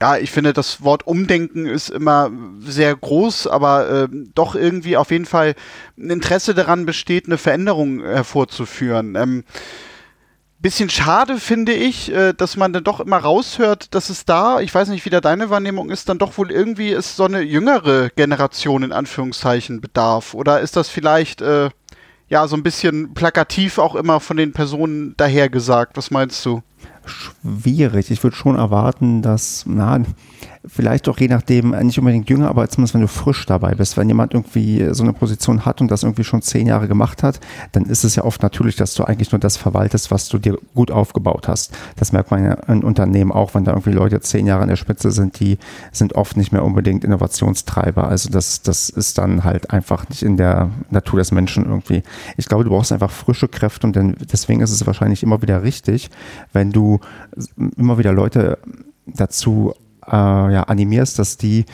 ja, 0.00 0.16
ich 0.16 0.30
finde, 0.30 0.52
das 0.52 0.82
Wort 0.82 1.06
Umdenken 1.06 1.66
ist 1.66 1.88
immer 1.88 2.30
sehr 2.58 2.94
groß, 2.94 3.46
aber 3.46 3.88
äh, 3.88 4.08
doch 4.34 4.54
irgendwie 4.54 4.96
auf 4.96 5.10
jeden 5.10 5.26
Fall 5.26 5.54
ein 5.96 6.10
Interesse 6.10 6.54
daran 6.54 6.84
besteht, 6.84 7.26
eine 7.26 7.38
Veränderung 7.38 8.02
hervorzuführen. 8.02 9.14
Ähm, 9.14 9.44
bisschen 10.64 10.88
schade 10.88 11.38
finde 11.38 11.74
ich, 11.74 12.10
äh, 12.10 12.32
dass 12.32 12.56
man 12.56 12.72
dann 12.72 12.84
doch 12.84 12.98
immer 12.98 13.18
raushört, 13.18 13.94
dass 13.94 14.08
es 14.08 14.24
da, 14.24 14.60
ich 14.60 14.74
weiß 14.74 14.88
nicht, 14.88 15.04
wie 15.04 15.10
da 15.10 15.20
deine 15.20 15.50
Wahrnehmung 15.50 15.90
ist, 15.90 16.08
dann 16.08 16.18
doch 16.18 16.38
wohl 16.38 16.50
irgendwie 16.50 16.88
ist 16.88 17.16
so 17.16 17.24
eine 17.24 17.42
jüngere 17.42 18.08
Generation 18.08 18.82
in 18.82 18.92
Anführungszeichen 18.92 19.82
bedarf. 19.82 20.32
Oder 20.32 20.60
ist 20.60 20.74
das 20.76 20.88
vielleicht 20.88 21.42
äh, 21.42 21.68
ja 22.28 22.48
so 22.48 22.56
ein 22.56 22.62
bisschen 22.62 23.12
plakativ 23.12 23.76
auch 23.76 23.94
immer 23.94 24.20
von 24.20 24.38
den 24.38 24.54
Personen 24.54 25.14
dahergesagt? 25.18 25.98
Was 25.98 26.10
meinst 26.10 26.44
du? 26.46 26.62
Schwierig. 27.06 28.10
Ich 28.10 28.22
würde 28.22 28.36
schon 28.36 28.56
erwarten, 28.56 29.22
dass, 29.22 29.64
na, 29.66 30.00
vielleicht 30.66 31.08
auch 31.08 31.18
je 31.18 31.28
nachdem, 31.28 31.74
äh, 31.74 31.84
nicht 31.84 31.98
unbedingt 31.98 32.28
jünger, 32.28 32.48
aber 32.48 32.68
zumindest 32.68 32.94
wenn 32.94 33.00
du 33.02 33.08
frisch 33.08 33.46
dabei 33.46 33.74
bist, 33.74 33.96
wenn 33.96 34.08
jemand 34.08 34.34
irgendwie 34.34 34.88
so 34.92 35.02
eine 35.02 35.12
Position 35.12 35.64
hat 35.64 35.80
und 35.80 35.90
das 35.90 36.02
irgendwie 36.02 36.24
schon 36.24 36.42
zehn 36.42 36.66
Jahre 36.66 36.88
gemacht 36.88 37.22
hat, 37.22 37.40
dann 37.72 37.84
ist 37.84 38.04
es 38.04 38.16
ja 38.16 38.24
oft 38.24 38.42
natürlich, 38.42 38.76
dass 38.76 38.94
du 38.94 39.04
eigentlich 39.04 39.32
nur 39.32 39.38
das 39.38 39.56
verwaltest, 39.56 40.10
was 40.10 40.28
du 40.28 40.38
dir 40.38 40.58
gut 40.74 40.90
aufgebaut 40.90 41.48
hast. 41.48 41.76
Das 41.96 42.12
merkt 42.12 42.30
man 42.30 42.44
ja 42.44 42.52
in 42.68 42.82
Unternehmen 42.82 43.32
auch, 43.32 43.54
wenn 43.54 43.64
da 43.64 43.72
irgendwie 43.72 43.92
Leute 43.92 44.20
zehn 44.20 44.46
Jahre 44.46 44.62
an 44.62 44.68
der 44.68 44.76
Spitze 44.76 45.10
sind, 45.10 45.38
die 45.40 45.58
sind 45.92 46.14
oft 46.14 46.36
nicht 46.36 46.52
mehr 46.52 46.64
unbedingt 46.64 47.04
Innovationstreiber. 47.04 48.08
Also 48.08 48.30
das, 48.30 48.62
das 48.62 48.88
ist 48.88 49.18
dann 49.18 49.44
halt 49.44 49.70
einfach 49.70 50.08
nicht 50.08 50.22
in 50.22 50.36
der 50.36 50.70
Natur 50.90 51.18
des 51.18 51.32
Menschen 51.32 51.66
irgendwie. 51.66 52.02
Ich 52.36 52.46
glaube, 52.46 52.64
du 52.64 52.70
brauchst 52.70 52.92
einfach 52.92 53.10
frische 53.10 53.48
Kräfte 53.48 53.86
und 53.86 53.94
deswegen 54.32 54.60
ist 54.60 54.70
es 54.70 54.86
wahrscheinlich 54.86 55.22
immer 55.22 55.42
wieder 55.42 55.62
richtig, 55.62 56.10
wenn 56.52 56.72
du 56.72 57.00
immer 57.76 57.98
wieder 57.98 58.12
Leute 58.12 58.58
dazu 59.06 59.74
äh, 59.74 59.83
ja, 60.10 60.62
animierst, 60.64 61.18
dass 61.18 61.36
die 61.36 61.64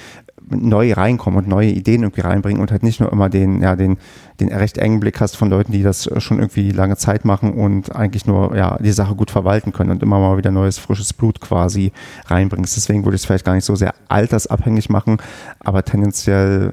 neu 0.50 0.92
reinkommen 0.92 1.38
und 1.38 1.48
neue 1.48 1.70
Ideen 1.70 2.02
irgendwie 2.02 2.22
reinbringen 2.22 2.60
und 2.60 2.70
halt 2.70 2.82
nicht 2.82 3.00
nur 3.00 3.12
immer 3.12 3.28
den, 3.28 3.62
ja, 3.62 3.76
den, 3.76 3.98
den 4.40 4.48
recht 4.48 4.78
engen 4.78 5.00
Blick 5.00 5.20
hast 5.20 5.36
von 5.36 5.48
Leuten, 5.50 5.72
die 5.72 5.82
das 5.82 6.08
schon 6.18 6.38
irgendwie 6.38 6.70
lange 6.70 6.96
Zeit 6.96 7.24
machen 7.24 7.52
und 7.52 7.94
eigentlich 7.94 8.26
nur, 8.26 8.56
ja, 8.56 8.76
die 8.78 8.92
Sache 8.92 9.14
gut 9.14 9.30
verwalten 9.30 9.72
können 9.72 9.90
und 9.90 10.02
immer 10.02 10.18
mal 10.18 10.36
wieder 10.36 10.50
neues, 10.50 10.78
frisches 10.78 11.12
Blut 11.12 11.40
quasi 11.40 11.92
reinbringst. 12.26 12.76
Deswegen 12.76 13.04
würde 13.04 13.16
ich 13.16 13.22
es 13.22 13.26
vielleicht 13.26 13.44
gar 13.44 13.54
nicht 13.54 13.64
so 13.64 13.76
sehr 13.76 13.94
altersabhängig 14.08 14.90
machen, 14.90 15.18
aber 15.60 15.84
tendenziell 15.84 16.72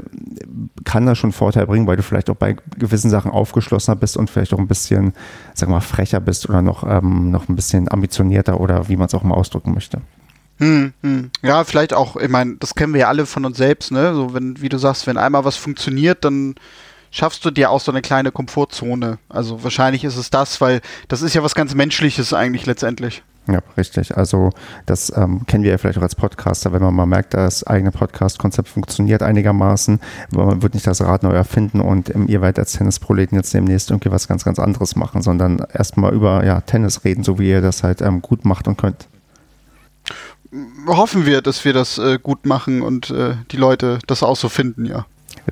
kann 0.84 1.06
das 1.06 1.18
schon 1.18 1.32
Vorteil 1.32 1.68
bringen, 1.68 1.88
weil 1.88 1.98
du 1.98 2.04
vielleicht 2.04 2.30
auch 2.30 2.36
bei 2.36 2.56
gewissen 2.78 3.10
Sachen 3.10 3.32
aufgeschlossener 3.32 3.96
bist 3.96 4.18
und 4.18 4.30
vielleicht 4.30 4.54
auch 4.54 4.60
ein 4.60 4.68
bisschen, 4.68 5.14
sag 5.54 5.70
mal, 5.70 5.82
frecher 5.82 6.20
bist 6.20 6.50
oder 6.50 6.62
noch, 6.62 6.84
ähm, 6.88 7.32
noch 7.32 7.48
ein 7.50 7.56
bisschen 7.56 7.92
ambitionierter 7.92 8.60
oder 8.60 8.88
wie 8.90 8.98
man 8.98 9.08
es 9.08 9.14
auch 9.14 9.24
mal 9.24 9.36
ausdrücken 9.36 9.74
möchte. 9.74 10.02
Hm, 10.60 10.94
hm. 11.02 11.32
Ja, 11.44 11.64
vielleicht 11.64 11.94
auch, 11.94 12.16
ich 12.16 12.30
meine, 12.30 12.56
das 12.60 12.76
kennen 12.76 12.94
wir 12.94 13.02
ja 13.02 13.08
alle 13.08 13.26
von 13.26 13.46
uns 13.46 13.58
selbst, 13.58 13.92
ne? 13.92 14.14
So, 14.14 14.34
wenn, 14.34 14.60
wie 14.62 14.70
du 14.70 14.78
sagst, 14.78 15.06
wenn 15.08 15.18
einmal 15.18 15.46
was 15.46 15.56
funktioniert, 15.56 16.26
dann 16.26 16.56
schaffst 17.12 17.46
du 17.46 17.52
dir 17.52 17.70
auch 17.70 17.80
so 17.80 17.92
eine 17.92 18.02
kleine 18.02 18.32
Komfortzone. 18.32 19.20
Also 19.30 19.64
wahrscheinlich 19.64 20.04
ist 20.04 20.18
es 20.18 20.30
das, 20.30 20.60
weil 20.62 20.82
das 21.08 21.22
ist 21.22 21.34
ja 21.34 21.44
was 21.44 21.56
ganz 21.56 21.76
Menschliches 21.76 22.34
eigentlich 22.34 22.66
letztendlich. 22.66 23.24
Ja, 23.48 23.62
richtig. 23.78 24.18
Also 24.18 24.50
das 24.86 25.16
ähm, 25.16 25.46
kennen 25.46 25.64
wir 25.64 25.72
ja 25.72 25.78
vielleicht 25.78 25.98
auch 25.98 26.04
als 26.04 26.16
Podcaster, 26.16 26.74
wenn 26.74 26.82
man 26.82 26.94
mal 26.94 27.06
merkt, 27.06 27.34
das 27.34 27.66
eigene 27.66 27.92
Podcast-Konzept 27.92 28.68
funktioniert 28.68 29.24
einigermaßen, 29.24 30.02
aber 30.34 30.48
man 30.48 30.62
wird 30.62 30.74
nicht 30.74 30.86
das 30.86 31.02
Rad 31.02 31.24
neu 31.24 31.32
erfinden 31.32 31.80
und 31.80 32.10
im, 32.10 32.28
ihr 32.28 32.42
werdet 32.42 32.60
als 32.60 32.74
Tennisproleten 32.74 33.38
jetzt 33.38 33.54
demnächst 33.54 33.90
irgendwie 33.90 34.12
was 34.12 34.28
ganz, 34.28 34.44
ganz 34.44 34.60
anderes 34.60 34.98
machen, 34.98 35.22
sondern 35.22 35.66
erstmal 35.74 36.14
über 36.14 36.44
ja, 36.44 36.60
Tennis 36.60 37.06
reden, 37.06 37.24
so 37.24 37.40
wie 37.40 37.50
ihr 37.50 37.62
das 37.62 37.84
halt 37.84 38.02
ähm, 38.02 38.22
gut 38.22 38.44
macht 38.44 38.68
und 38.68 38.78
könnt 38.78 39.08
hoffen 40.88 41.26
wir, 41.26 41.42
dass 41.42 41.66
wir 41.66 41.74
das 41.74 41.98
äh, 41.98 42.20
gut 42.22 42.46
machen 42.46 42.82
und 42.82 43.10
äh, 43.10 43.36
die 43.52 43.58
Leute 43.58 44.00
das 44.08 44.24
auch 44.24 44.36
so 44.36 44.50
finden, 44.50 44.86
ja. 44.86 45.06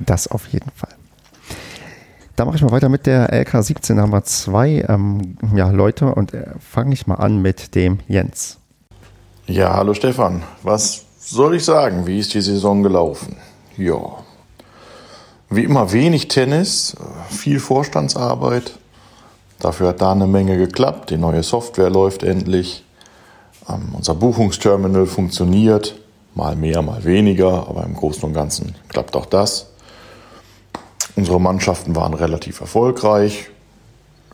Das 0.04 0.28
auf 0.28 0.46
jeden 0.48 0.70
Fall. 0.74 0.94
Da 2.36 2.44
mache 2.44 2.56
ich 2.56 2.62
mal 2.62 2.70
weiter 2.70 2.90
mit 2.90 3.06
der 3.06 3.32
LK17. 3.32 3.96
Da 3.96 4.02
haben 4.02 4.12
wir 4.12 4.24
zwei 4.24 4.84
ähm, 4.88 5.38
ja, 5.54 5.70
Leute 5.70 6.14
und 6.14 6.34
äh, 6.34 6.46
fange 6.60 6.92
ich 6.92 7.06
mal 7.06 7.14
an 7.14 7.40
mit 7.40 7.74
dem 7.74 8.00
Jens. 8.08 8.58
Ja, 9.46 9.74
hallo 9.74 9.94
Stefan. 9.94 10.42
Was 10.62 11.04
soll 11.18 11.56
ich 11.56 11.64
sagen? 11.64 12.06
Wie 12.06 12.18
ist 12.18 12.34
die 12.34 12.40
Saison 12.42 12.82
gelaufen? 12.82 13.36
Ja. 13.78 14.00
Wie 15.48 15.64
immer 15.64 15.92
wenig 15.92 16.28
Tennis, 16.28 16.96
viel 17.30 17.60
Vorstandsarbeit. 17.60 18.72
Dafür 19.58 19.88
hat 19.88 20.02
da 20.02 20.12
eine 20.12 20.26
Menge 20.26 20.58
geklappt. 20.58 21.10
Die 21.10 21.16
neue 21.16 21.42
Software 21.42 21.88
läuft 21.88 22.22
endlich. 22.22 22.84
Ähm, 23.68 23.88
unser 23.92 24.14
Buchungsterminal 24.14 25.06
funktioniert, 25.06 25.98
mal 26.34 26.56
mehr, 26.56 26.82
mal 26.82 27.04
weniger, 27.04 27.68
aber 27.68 27.84
im 27.84 27.94
Großen 27.94 28.22
und 28.22 28.34
Ganzen 28.34 28.74
klappt 28.88 29.16
auch 29.16 29.26
das. 29.26 29.70
Unsere 31.16 31.40
Mannschaften 31.40 31.96
waren 31.96 32.14
relativ 32.14 32.60
erfolgreich. 32.60 33.48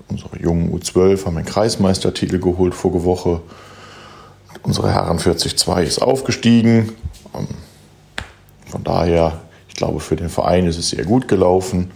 Unsere 0.09 0.39
jungen 0.41 0.73
U12 0.75 1.25
haben 1.25 1.37
den 1.37 1.45
Kreismeistertitel 1.45 2.39
geholt 2.39 2.75
vorige 2.75 3.05
Woche. 3.05 3.41
Unsere 4.65 4.93
Herren 4.93 5.19
40-2 5.19 5.83
ist 5.83 6.03
aufgestiegen. 6.03 6.93
Ähm, 7.35 7.47
von 8.67 8.85
daher, 8.85 9.41
ich 9.69 9.75
glaube, 9.75 10.01
für 10.01 10.17
den 10.17 10.29
Verein 10.29 10.67
ist 10.67 10.79
es 10.79 10.91
sehr 10.91 11.05
gut 11.05 11.29
gelaufen. 11.29 11.91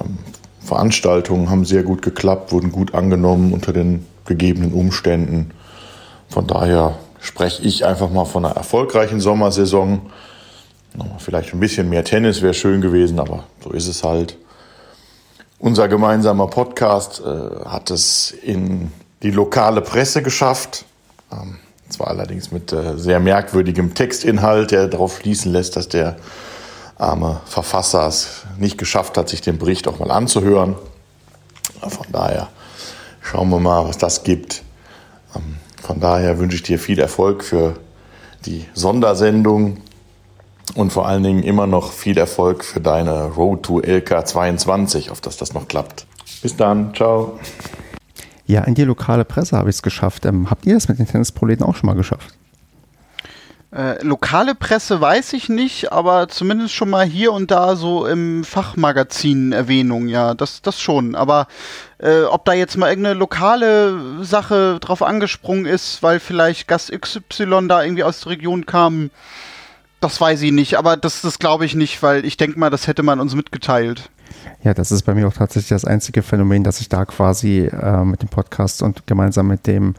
Ähm, 0.00 0.18
Veranstaltungen 0.60 1.50
haben 1.50 1.64
sehr 1.64 1.82
gut 1.82 2.02
geklappt, 2.02 2.52
wurden 2.52 2.70
gut 2.70 2.94
angenommen 2.94 3.52
unter 3.52 3.72
den 3.72 4.06
gegebenen 4.24 4.72
Umständen. 4.72 5.50
Von 6.32 6.46
daher 6.46 6.98
spreche 7.20 7.62
ich 7.62 7.84
einfach 7.84 8.08
mal 8.08 8.24
von 8.24 8.46
einer 8.46 8.56
erfolgreichen 8.56 9.20
Sommersaison. 9.20 10.10
Vielleicht 11.18 11.52
ein 11.52 11.60
bisschen 11.60 11.90
mehr 11.90 12.04
Tennis 12.04 12.40
wäre 12.40 12.54
schön 12.54 12.80
gewesen, 12.80 13.20
aber 13.20 13.44
so 13.62 13.70
ist 13.72 13.86
es 13.86 14.02
halt. 14.02 14.38
Unser 15.58 15.88
gemeinsamer 15.88 16.46
Podcast 16.46 17.20
äh, 17.20 17.66
hat 17.66 17.90
es 17.90 18.30
in 18.30 18.90
die 19.22 19.30
lokale 19.30 19.82
Presse 19.82 20.22
geschafft. 20.22 20.86
Ähm, 21.30 21.58
zwar 21.90 22.08
allerdings 22.08 22.50
mit 22.50 22.72
äh, 22.72 22.96
sehr 22.96 23.20
merkwürdigem 23.20 23.92
Textinhalt, 23.92 24.70
der 24.70 24.88
darauf 24.88 25.18
schließen 25.18 25.52
lässt, 25.52 25.76
dass 25.76 25.88
der 25.88 26.16
arme 26.96 27.42
Verfasser 27.44 28.06
es 28.06 28.44
nicht 28.56 28.78
geschafft 28.78 29.18
hat, 29.18 29.28
sich 29.28 29.42
den 29.42 29.58
Bericht 29.58 29.86
auch 29.86 29.98
mal 29.98 30.10
anzuhören. 30.10 30.76
Von 31.86 32.06
daher 32.10 32.48
schauen 33.20 33.50
wir 33.50 33.60
mal, 33.60 33.86
was 33.86 33.98
das 33.98 34.24
gibt. 34.24 34.62
Ähm, 35.36 35.56
von 35.82 35.98
daher 35.98 36.38
wünsche 36.38 36.56
ich 36.56 36.62
dir 36.62 36.78
viel 36.78 37.00
Erfolg 37.00 37.42
für 37.42 37.74
die 38.46 38.64
Sondersendung 38.72 39.78
und 40.74 40.92
vor 40.92 41.06
allen 41.06 41.24
Dingen 41.24 41.42
immer 41.42 41.66
noch 41.66 41.92
viel 41.92 42.16
Erfolg 42.16 42.64
für 42.64 42.80
deine 42.80 43.24
Road 43.26 43.64
to 43.64 43.80
LK 43.80 44.26
22, 44.26 45.10
auf 45.10 45.20
dass 45.20 45.36
das 45.36 45.52
noch 45.54 45.66
klappt. 45.66 46.06
Bis 46.40 46.56
dann, 46.56 46.94
ciao. 46.94 47.38
Ja, 48.46 48.62
in 48.62 48.74
die 48.74 48.84
lokale 48.84 49.24
Presse 49.24 49.56
habe 49.56 49.70
ich 49.70 49.76
es 49.76 49.82
geschafft. 49.82 50.24
Ähm, 50.24 50.50
habt 50.50 50.66
ihr 50.66 50.74
das 50.74 50.88
mit 50.88 50.98
den 50.98 51.06
Tennisproleten 51.06 51.66
auch 51.66 51.74
schon 51.74 51.88
mal 51.88 51.94
geschafft? 51.94 52.34
Äh, 53.74 54.04
lokale 54.04 54.54
Presse 54.54 55.00
weiß 55.00 55.32
ich 55.32 55.48
nicht, 55.48 55.92
aber 55.92 56.28
zumindest 56.28 56.74
schon 56.74 56.90
mal 56.90 57.06
hier 57.06 57.32
und 57.32 57.50
da 57.50 57.74
so 57.74 58.06
im 58.06 58.44
Fachmagazin 58.44 59.52
Erwähnung, 59.52 60.08
ja, 60.08 60.34
das, 60.34 60.60
das 60.60 60.78
schon. 60.78 61.14
Aber 61.14 61.46
äh, 62.02 62.24
ob 62.24 62.44
da 62.44 62.52
jetzt 62.52 62.76
mal 62.76 62.88
irgendeine 62.88 63.18
lokale 63.18 64.24
Sache 64.24 64.78
drauf 64.80 65.02
angesprungen 65.02 65.66
ist, 65.66 66.02
weil 66.02 66.20
vielleicht 66.20 66.68
Gast 66.68 66.92
XY 66.92 67.68
da 67.68 67.82
irgendwie 67.82 68.04
aus 68.04 68.20
der 68.20 68.32
Region 68.32 68.66
kam, 68.66 69.10
das 70.00 70.20
weiß 70.20 70.42
ich 70.42 70.52
nicht. 70.52 70.76
Aber 70.76 70.96
das, 70.96 71.22
das 71.22 71.38
glaube 71.38 71.64
ich 71.64 71.74
nicht, 71.74 72.02
weil 72.02 72.24
ich 72.24 72.36
denke 72.36 72.58
mal, 72.58 72.70
das 72.70 72.86
hätte 72.86 73.02
man 73.02 73.20
uns 73.20 73.34
mitgeteilt. 73.34 74.10
Ja, 74.64 74.74
das 74.74 74.90
ist 74.90 75.02
bei 75.02 75.14
mir 75.14 75.28
auch 75.28 75.32
tatsächlich 75.32 75.70
das 75.70 75.84
einzige 75.84 76.22
Phänomen, 76.22 76.64
dass 76.64 76.80
ich 76.80 76.88
da 76.88 77.04
quasi 77.04 77.66
äh, 77.66 78.04
mit 78.04 78.22
dem 78.22 78.28
Podcast 78.28 78.82
und 78.82 79.06
gemeinsam 79.06 79.48
mit 79.48 79.66
dem 79.66 79.94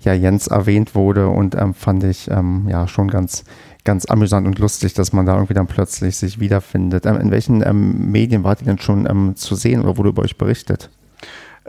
ja 0.00 0.12
Jens 0.12 0.46
erwähnt 0.46 0.94
wurde 0.94 1.28
und 1.28 1.56
ähm, 1.56 1.74
fand 1.74 2.04
ich 2.04 2.30
ähm, 2.30 2.68
ja 2.68 2.86
schon 2.86 3.08
ganz 3.08 3.44
ganz 3.84 4.04
amüsant 4.04 4.46
und 4.46 4.58
lustig, 4.58 4.94
dass 4.94 5.12
man 5.12 5.26
da 5.26 5.34
irgendwie 5.34 5.54
dann 5.54 5.66
plötzlich 5.66 6.16
sich 6.16 6.38
wiederfindet. 6.38 7.06
Ähm, 7.06 7.16
in 7.20 7.30
welchen 7.30 7.66
ähm, 7.66 8.10
Medien 8.10 8.44
wart 8.44 8.60
ihr 8.60 8.66
denn 8.66 8.78
schon 8.78 9.06
ähm, 9.06 9.34
zu 9.34 9.54
sehen 9.54 9.80
oder 9.80 9.96
wurde 9.96 10.10
über 10.10 10.22
euch 10.22 10.36
berichtet? 10.36 10.90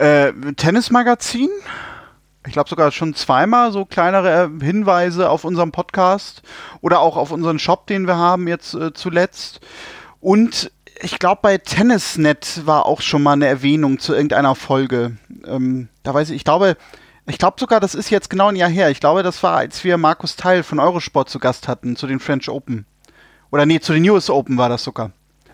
Äh, 0.00 0.32
Tennismagazin. 0.56 1.50
Ich 2.46 2.54
glaube 2.54 2.70
sogar 2.70 2.90
schon 2.90 3.12
zweimal 3.12 3.70
so 3.70 3.84
kleinere 3.84 4.44
äh, 4.44 4.64
Hinweise 4.64 5.28
auf 5.28 5.44
unserem 5.44 5.72
Podcast 5.72 6.40
oder 6.80 7.00
auch 7.00 7.18
auf 7.18 7.32
unseren 7.32 7.58
Shop, 7.58 7.86
den 7.86 8.06
wir 8.06 8.16
haben 8.16 8.48
jetzt 8.48 8.72
äh, 8.72 8.94
zuletzt. 8.94 9.60
Und 10.18 10.72
ich 11.02 11.18
glaube, 11.18 11.40
bei 11.42 11.58
Tennisnet 11.58 12.62
war 12.64 12.86
auch 12.86 13.02
schon 13.02 13.22
mal 13.22 13.34
eine 13.34 13.46
Erwähnung 13.46 13.98
zu 13.98 14.14
irgendeiner 14.14 14.54
Folge. 14.54 15.18
Ähm, 15.46 15.90
da 16.02 16.14
weiß 16.14 16.30
ich, 16.30 16.36
ich 16.36 16.44
glaube, 16.44 16.78
ich 17.26 17.36
glaube 17.36 17.60
sogar, 17.60 17.78
das 17.78 17.94
ist 17.94 18.08
jetzt 18.08 18.30
genau 18.30 18.48
ein 18.48 18.56
Jahr 18.56 18.70
her. 18.70 18.88
Ich 18.88 19.00
glaube, 19.00 19.22
das 19.22 19.42
war, 19.42 19.58
als 19.58 19.84
wir 19.84 19.98
Markus 19.98 20.34
Teil 20.34 20.62
von 20.62 20.80
Eurosport 20.80 21.28
zu 21.28 21.38
Gast 21.38 21.68
hatten, 21.68 21.94
zu 21.94 22.06
den 22.06 22.20
French 22.20 22.48
Open. 22.48 22.86
Oder 23.50 23.66
nee, 23.66 23.80
zu 23.80 23.92
den 23.92 24.08
US 24.08 24.30
Open 24.30 24.56
war 24.56 24.70
das 24.70 24.82
sogar. 24.82 25.10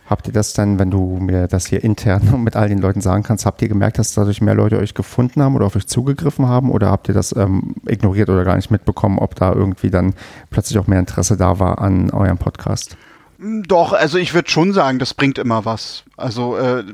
Habt 0.09 0.29
ihr 0.29 0.33
das 0.33 0.53
dann, 0.53 0.79
wenn 0.79 0.91
du 0.91 1.19
mir 1.21 1.49
das 1.49 1.67
hier 1.67 1.83
intern 1.83 2.43
mit 2.45 2.57
all 2.57 2.69
den 2.69 2.79
Leuten 2.79 3.01
sagen 3.01 3.23
kannst, 3.23 3.45
habt 3.45 3.61
ihr 3.63 3.69
gemerkt, 3.69 3.99
dass 3.99 4.15
dadurch 4.15 4.41
mehr 4.41 4.55
Leute 4.55 4.79
euch 4.79 4.95
gefunden 4.95 5.43
haben 5.43 5.57
oder 5.57 5.67
auf 5.67 5.77
euch 5.77 5.87
zugegriffen 5.87 6.47
haben 6.47 6.71
oder 6.71 6.91
habt 6.91 7.09
ihr 7.09 7.15
das 7.15 7.35
ähm, 7.35 7.75
ignoriert 7.87 8.29
oder 8.29 8.45
gar 8.45 8.57
nicht 8.57 8.71
mitbekommen, 8.71 9.19
ob 9.19 9.35
da 9.35 9.53
irgendwie 9.53 9.91
dann 9.91 10.15
plötzlich 10.51 10.79
auch 10.79 10.87
mehr 10.87 11.01
Interesse 11.01 11.37
da 11.37 11.59
war 11.59 11.81
an 11.81 12.11
eurem 12.11 12.39
Podcast? 12.39 12.97
Doch, 13.39 13.93
also 13.93 14.17
ich 14.17 14.33
würde 14.33 14.49
schon 14.49 14.73
sagen, 14.73 14.99
das 14.99 15.13
bringt 15.13 15.39
immer 15.39 15.65
was. 15.65 16.05
Also 16.17 16.57
äh, 16.57 16.85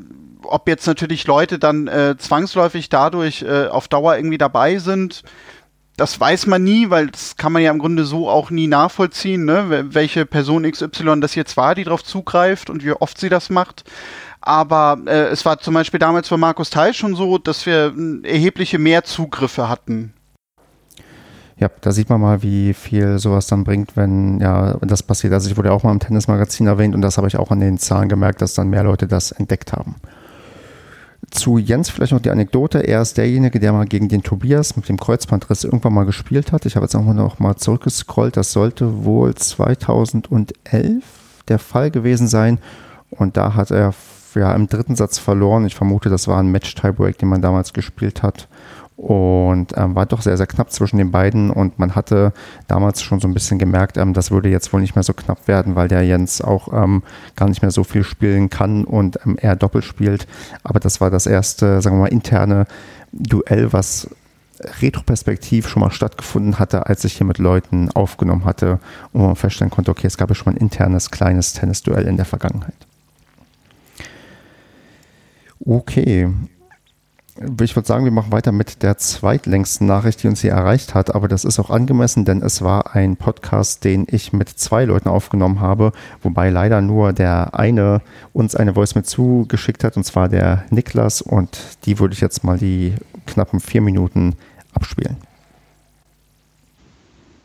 ob 0.43 0.69
jetzt 0.69 0.87
natürlich 0.87 1.27
Leute 1.27 1.59
dann 1.59 1.87
äh, 1.87 2.17
zwangsläufig 2.19 2.89
dadurch 2.89 3.43
äh, 3.43 3.67
auf 3.67 3.89
Dauer 3.89 4.17
irgendwie 4.17 4.39
dabei 4.39 4.79
sind, 4.79 5.23
das 5.97 6.19
weiß 6.19 6.47
man 6.47 6.65
nie, 6.65 6.91
weil 6.91 7.09
das 7.09 7.37
kann 7.37 7.53
man 7.53 7.63
ja 7.63 7.71
im 7.71 7.79
Grunde 7.79 8.05
so 8.05 8.29
auch 8.29 8.51
nie 8.51 8.67
nachvollziehen, 8.67 9.45
ne? 9.45 9.87
welche 9.91 10.25
Person 10.27 10.71
XY 10.71 11.21
das 11.21 11.35
jetzt 11.35 11.57
war, 11.57 11.75
die 11.75 11.85
darauf 11.85 12.03
zugreift 12.03 12.71
und 12.71 12.85
wie 12.85 12.93
oft 12.93 13.19
sie 13.19 13.29
das 13.29 13.51
macht. 13.51 13.85
Aber 14.41 14.99
äh, 15.07 15.27
es 15.27 15.45
war 15.45 15.59
zum 15.59 15.75
Beispiel 15.75 16.01
damals 16.01 16.29
bei 16.29 16.37
Markus 16.37 16.71
Teil 16.71 16.95
schon 16.95 17.15
so, 17.15 17.39
dass 17.39 17.65
wir 17.67 17.95
erhebliche 18.25 18.79
mehr 18.79 19.05
Zugriffe 19.05 19.69
hatten. 19.69 20.15
Ja, 21.59 21.71
da 21.81 21.93
sieht 21.93 22.11
man 22.11 22.21
mal, 22.21 22.43
wie 22.43 22.75
viel 22.75 23.21
sowas 23.21 23.47
dann 23.47 23.63
bringt, 23.63 23.97
wenn 23.97 24.41
ja 24.41 24.79
das 24.81 25.05
passiert. 25.05 25.33
Also 25.33 25.49
ich 25.49 25.57
wurde 25.57 25.73
auch 25.73 25.85
mal 25.85 25.93
im 25.93 26.01
Tennismagazin 26.01 26.67
erwähnt 26.67 26.95
und 26.95 27.03
das 27.03 27.19
habe 27.19 27.29
ich 27.29 27.37
auch 27.37 27.53
an 27.53 27.61
den 27.61 27.79
Zahlen 27.79 28.09
gemerkt, 28.09 28.43
dass 28.43 28.55
dann 28.55 28.69
mehr 28.69 28.83
Leute 28.83 29.07
das 29.07 29.31
entdeckt 29.31 29.73
haben. 29.73 29.97
Zu 31.33 31.57
Jens 31.57 31.89
vielleicht 31.89 32.13
noch 32.13 32.21
die 32.21 32.31
Anekdote. 32.31 32.81
Er 32.81 33.01
ist 33.01 33.17
derjenige, 33.17 33.59
der 33.59 33.73
mal 33.73 33.87
gegen 33.87 34.11
den 34.11 34.23
Tobias 34.23 34.77
mit 34.77 34.89
dem 34.91 34.99
Kreuzbandriss 34.99 35.65
irgendwann 35.65 35.95
mal 35.95 36.05
gespielt 36.05 36.53
hat. 36.53 36.67
Ich 36.67 36.77
habe 36.77 36.85
jetzt 36.85 36.95
auch 36.95 37.05
noch 37.05 37.39
mal 37.39 37.57
zurückgescrollt. 37.57 38.37
Das 38.37 38.53
sollte 38.53 39.05
wohl 39.05 39.35
2011 39.35 41.03
der 41.49 41.59
Fall 41.59 41.91
gewesen 41.91 42.29
sein. 42.29 42.59
Und 43.09 43.39
da 43.39 43.55
hat 43.55 43.71
er 43.71 43.95
ja 44.35 44.55
im 44.55 44.69
dritten 44.69 44.95
Satz 44.95 45.19
verloren. 45.19 45.65
Ich 45.65 45.75
vermute, 45.75 46.11
das 46.11 46.29
war 46.29 46.39
ein 46.39 46.51
Match-Tiebreak, 46.51 47.17
den 47.17 47.31
man 47.31 47.41
damals 47.41 47.73
gespielt 47.73 48.23
hat. 48.23 48.47
Und 48.97 49.77
ähm, 49.77 49.95
war 49.95 50.07
doch 50.07 50.23
sehr, 50.23 50.37
sehr 50.37 50.47
knapp 50.47 50.71
zwischen 50.71 50.99
den 50.99 51.11
beiden 51.11 51.51
und 51.51 51.79
man 51.79 51.95
hatte 51.95 52.33
damals 52.69 53.03
schon 53.03 53.21
so 53.21 53.29
ein 53.29 53.35
bisschen 53.35 53.59
gemerkt, 53.59 53.97
ähm, 53.97 54.13
das 54.13 54.31
würde 54.31 54.49
jetzt 54.49 54.73
wohl 54.73 54.81
nicht 54.81 54.95
mehr 54.95 55.03
so 55.03 55.13
knapp 55.13 55.49
werden, 55.49 55.77
weil 55.77 55.89
der 55.89 56.03
Jens 56.03 56.41
auch 56.41 56.73
ähm, 56.73 57.03
gar 57.35 57.49
nicht 57.49 57.63
mehr 57.63 57.71
so 57.71 57.85
viel 57.85 58.05
spielen 58.05 58.51
kann 58.51 58.85
und 58.85 59.19
ähm, 59.25 59.37
er 59.41 59.57
doppelt 59.57 59.85
spielt. 59.85 60.27
Aber 60.63 60.79
das 60.79 61.01
war 61.01 61.11
das 61.11 61.27
erste, 61.27 61.81
sagen 61.81 61.97
wir 61.97 62.03
mal, 62.03 62.09
interne 62.09 62.67
Duell, 63.13 63.73
was 63.73 64.09
retroperspektiv 64.81 65.69
schon 65.69 65.81
mal 65.81 65.91
stattgefunden 65.91 66.59
hatte, 66.59 66.87
als 66.87 67.05
ich 67.05 67.15
hier 67.15 67.27
mit 67.27 67.39
Leuten 67.39 67.91
aufgenommen 67.91 68.45
hatte 68.45 68.79
und 69.13 69.23
man 69.23 69.37
feststellen 69.37 69.71
konnte, 69.71 69.91
okay, 69.91 70.07
es 70.07 70.17
gab 70.17 70.29
ja 70.29 70.35
schon 70.35 70.53
mal 70.53 70.59
ein 70.59 70.63
internes, 70.63 71.11
kleines 71.11 71.53
Tennisduell 71.53 72.07
in 72.07 72.17
der 72.17 72.27
Vergangenheit. 72.27 72.87
Okay, 75.65 76.29
ich 77.61 77.75
würde 77.75 77.87
sagen, 77.87 78.05
wir 78.05 78.13
machen 78.13 78.33
weiter 78.33 78.53
mit 78.53 78.83
der 78.83 78.99
zweitlängsten 78.99 79.87
Nachricht, 79.87 80.23
die 80.23 80.29
uns 80.29 80.43
hier 80.43 80.53
erreicht 80.53 80.95
hat. 80.95 81.15
Aber 81.15 81.29
das 81.29 81.45
ist 81.45 81.59
auch 81.59 81.71
angemessen, 81.71 82.25
denn 82.25 82.43
es 82.43 82.63
war 82.63 82.95
ein 82.95 83.17
Podcast, 83.17 83.85
den 83.85 84.07
ich 84.11 84.33
mit 84.33 84.49
zwei 84.51 84.85
Leuten 84.85 85.09
aufgenommen 85.09 85.61
habe, 85.61 85.93
wobei 86.23 86.51
leider 86.51 86.83
nur 86.83 87.13
der 87.13 87.59
eine 87.59 88.03
uns 88.33 88.55
eine 88.55 88.75
Voice 88.75 88.95
mit 88.95 89.07
zugeschickt 89.07 89.83
hat, 89.83 89.97
und 89.97 90.05
zwar 90.05 90.29
der 90.29 90.65
Niklas. 90.71 91.23
Und 91.23 91.59
die 91.87 91.99
würde 91.99 92.15
ich 92.15 92.21
jetzt 92.21 92.45
mal 92.45 92.59
die 92.59 92.95
knappen 93.27 93.61
vier 93.61 93.81
Minuten 93.81 94.37
abspielen. 94.75 95.17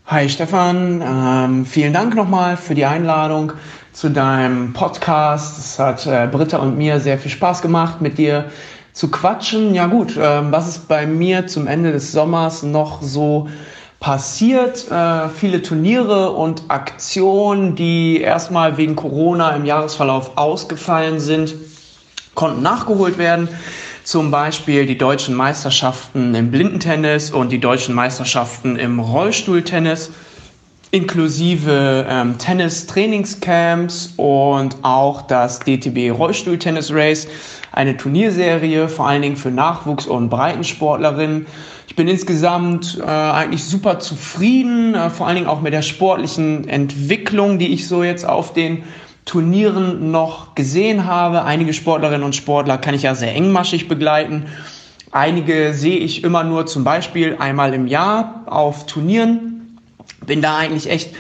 Hi 0.08 0.30
Stefan, 0.30 1.02
ähm, 1.06 1.66
vielen 1.66 1.94
Dank 1.94 2.16
nochmal 2.16 2.56
für 2.56 2.76
die 2.76 2.86
Einladung 2.86 3.54
zu 3.92 4.10
deinem 4.10 4.72
Podcast. 4.72 5.58
Es 5.58 5.80
hat 5.80 6.06
äh, 6.06 6.28
Britta 6.32 6.58
und 6.58 6.78
mir 6.78 7.00
sehr 7.00 7.18
viel 7.18 7.32
Spaß 7.32 7.62
gemacht, 7.62 8.00
mit 8.00 8.18
dir 8.18 8.50
zu 8.98 9.10
quatschen. 9.10 9.76
Ja 9.76 9.86
gut, 9.86 10.18
ähm, 10.20 10.52
was 10.52 10.68
ist 10.68 10.88
bei 10.88 11.06
mir 11.06 11.46
zum 11.46 11.68
Ende 11.68 11.92
des 11.92 12.12
Sommers 12.12 12.64
noch 12.64 13.04
so 13.04 13.48
passiert? 14.00 14.90
Äh, 14.90 15.30
viele 15.30 15.62
Turniere 15.62 16.32
und 16.32 16.64
Aktionen, 16.70 17.76
die 17.76 18.20
erstmal 18.20 18.78
wegen 18.78 18.96
Corona 18.96 19.52
im 19.52 19.66
Jahresverlauf 19.66 20.32
ausgefallen 20.36 21.20
sind, 21.20 21.54
konnten 22.34 22.64
nachgeholt 22.64 23.20
werden. 23.20 23.48
Zum 24.04 24.32
Beispiel 24.32 24.88
die 24.88 24.98
deutschen 24.98 25.36
Meisterschaften 25.36 26.34
im 26.34 26.50
Blindentennis 26.50 27.30
und 27.30 27.52
die 27.52 27.60
deutschen 27.60 27.94
Meisterschaften 27.94 28.78
im 28.78 29.00
Rollstuhltennis 29.00 30.10
inklusive 30.92 32.06
ähm, 32.10 32.38
Tennis-Trainingscamps 32.38 34.14
und 34.16 34.78
auch 34.84 35.24
das 35.24 35.60
DTB 35.60 36.12
Rollstuhl-Tennis 36.18 36.92
Race, 36.94 37.28
eine 37.78 37.96
Turnierserie, 37.96 38.90
vor 38.90 39.08
allen 39.08 39.22
Dingen 39.22 39.38
für 39.38 39.50
Nachwuchs- 39.50 40.08
und 40.08 40.30
Breitensportlerinnen. 40.30 41.46
Ich 41.88 41.96
bin 41.96 42.08
insgesamt 42.08 42.98
äh, 43.00 43.04
eigentlich 43.06 43.64
super 43.64 44.00
zufrieden, 44.00 44.96
äh, 44.96 45.12
vor 45.12 45.28
allen 45.28 45.36
Dingen 45.36 45.48
auch 45.48 45.62
mit 45.62 45.74
der 45.74 45.84
sportlichen 45.84 46.68
Entwicklung, 46.68 47.60
die 47.60 47.68
ich 47.68 47.88
so 47.88 48.04
jetzt 48.04 48.28
auf 48.28 48.52
den 48.52 48.84
Turnieren 49.26 50.10
noch 50.10 50.56
gesehen 50.56 51.06
habe. 51.06 51.44
Einige 51.44 51.72
Sportlerinnen 51.74 52.24
und 52.24 52.36
Sportler 52.36 52.80
kann 52.80 52.96
ich 52.96 53.04
ja 53.04 53.14
sehr 53.14 53.36
engmaschig 53.36 53.88
begleiten. 53.88 54.46
Einige 55.12 55.74
sehe 55.74 55.98
ich 55.98 56.24
immer 56.24 56.44
nur 56.44 56.66
zum 56.66 56.84
Beispiel 56.84 57.36
einmal 57.38 57.76
im 57.76 57.86
Jahr 57.86 58.44
auf 58.48 58.88
Turnieren 58.88 59.58
bin 60.28 60.42
da 60.42 60.58
eigentlich 60.58 60.90
echt 60.90 61.16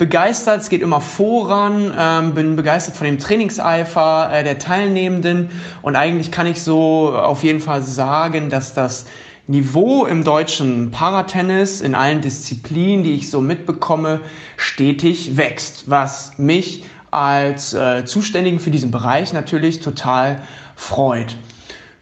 begeistert. 0.00 0.62
Es 0.62 0.70
geht 0.70 0.80
immer 0.80 1.02
voran, 1.02 1.92
ähm, 1.96 2.34
bin 2.34 2.56
begeistert 2.56 2.96
von 2.96 3.06
dem 3.06 3.18
Trainingseifer 3.18 4.30
äh, 4.32 4.42
der 4.42 4.58
Teilnehmenden 4.58 5.50
und 5.82 5.94
eigentlich 5.94 6.32
kann 6.32 6.46
ich 6.46 6.62
so 6.62 7.14
auf 7.14 7.44
jeden 7.44 7.60
Fall 7.60 7.82
sagen, 7.82 8.48
dass 8.48 8.72
das 8.72 9.04
Niveau 9.46 10.06
im 10.06 10.24
deutschen 10.24 10.90
Paratennis 10.90 11.82
in 11.82 11.94
allen 11.94 12.22
Disziplinen, 12.22 13.04
die 13.04 13.12
ich 13.12 13.30
so 13.30 13.42
mitbekomme, 13.42 14.22
stetig 14.56 15.36
wächst, 15.36 15.90
was 15.90 16.38
mich 16.38 16.84
als 17.10 17.74
äh, 17.74 18.06
Zuständigen 18.06 18.58
für 18.58 18.70
diesen 18.70 18.90
Bereich 18.90 19.34
natürlich 19.34 19.80
total 19.80 20.40
freut. 20.76 21.36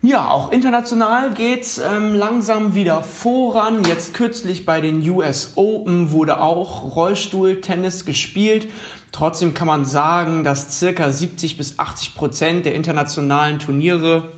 Ja, 0.01 0.31
auch 0.31 0.53
international 0.53 1.33
geht's 1.35 1.79
ähm, 1.79 2.15
langsam 2.15 2.77
wieder 2.77 3.03
voran. 3.03 3.83
Jetzt 3.85 4.15
kürzlich 4.15 4.65
bei 4.65 4.81
den 4.81 5.09
US 5.11 5.55
Open 5.57 6.13
wurde 6.13 6.41
auch 6.41 6.95
Rollstuhltennis 6.95 8.05
gespielt. 8.05 8.69
Trotzdem 9.11 9.55
kann 9.55 9.67
man 9.67 9.85
sagen, 9.85 10.45
dass 10.45 10.79
circa 10.79 11.11
70 11.11 11.57
bis 11.57 11.81
80 11.81 12.15
Prozent 12.15 12.65
der 12.65 12.77
internationalen 12.77 13.59
Turniere 13.59 14.38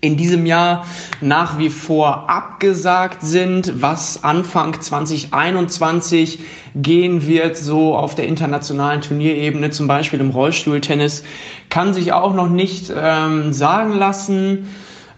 in 0.00 0.16
diesem 0.16 0.46
Jahr 0.46 0.86
nach 1.20 1.58
wie 1.58 1.70
vor 1.70 2.30
abgesagt 2.30 3.22
sind, 3.22 3.82
was 3.82 4.22
Anfang 4.22 4.80
2021 4.80 6.40
gehen 6.76 7.26
wird, 7.26 7.56
so 7.56 7.96
auf 7.96 8.14
der 8.14 8.26
internationalen 8.26 9.00
Turnierebene, 9.00 9.70
zum 9.70 9.88
Beispiel 9.88 10.20
im 10.20 10.30
Rollstuhltennis, 10.30 11.24
kann 11.68 11.94
sich 11.94 12.12
auch 12.12 12.34
noch 12.34 12.48
nicht 12.48 12.92
ähm, 12.94 13.52
sagen 13.52 13.94
lassen. 13.94 14.68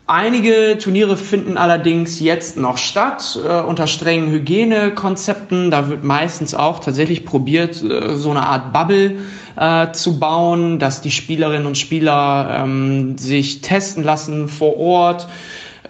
Einige 0.06 0.76
Turniere 0.78 1.16
finden 1.16 1.56
allerdings 1.56 2.18
jetzt 2.18 2.56
noch 2.56 2.78
statt 2.78 3.38
äh, 3.46 3.60
unter 3.60 3.86
strengen 3.86 4.30
Hygienekonzepten. 4.30 5.70
Da 5.70 5.88
wird 5.88 6.02
meistens 6.02 6.54
auch 6.54 6.80
tatsächlich 6.80 7.24
probiert, 7.24 7.80
äh, 7.82 8.16
so 8.16 8.30
eine 8.30 8.44
Art 8.44 8.72
Bubble 8.72 9.18
äh, 9.56 9.92
zu 9.92 10.18
bauen, 10.18 10.78
dass 10.78 11.00
die 11.00 11.10
Spielerinnen 11.10 11.66
und 11.66 11.78
Spieler 11.78 12.62
ähm, 12.62 13.18
sich 13.18 13.60
testen 13.60 14.04
lassen 14.04 14.48
vor 14.48 14.76
Ort 14.78 15.28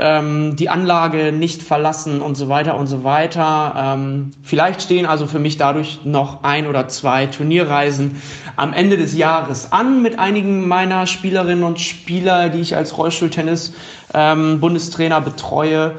ähm, 0.01 0.57
die 0.57 0.69
Anlage 0.69 1.31
nicht 1.33 1.63
verlassen 1.63 2.23
und 2.23 2.35
so 2.35 2.49
weiter 2.49 2.77
und 2.77 2.87
so 2.87 3.05
weiter. 3.05 3.75
Ähm, 3.77 4.31
vielleicht 4.43 4.83
stehen 4.83 5.07
also 5.07 5.27
für 5.27 5.39
mich 5.39 5.59
dadurch 5.59 6.01
noch 6.05 6.43
ein 6.43 6.67
oder 6.67 6.89
zwei 6.89 7.27
Turnierreisen 7.27 8.21
am 8.57 8.73
Ende 8.73 8.97
des 8.97 9.15
Jahres 9.17 9.73
an 9.73 10.03
mit 10.03 10.19
einigen 10.19 10.67
meiner 10.67 11.07
Spielerinnen 11.07 11.65
und 11.65 11.81
Spieler, 11.81 12.49
die 12.49 12.61
ich 12.61 12.77
als 12.77 12.97
Rollstuhltennis 12.97 13.75
ähm, 14.15 14.61
betreue. 14.61 15.97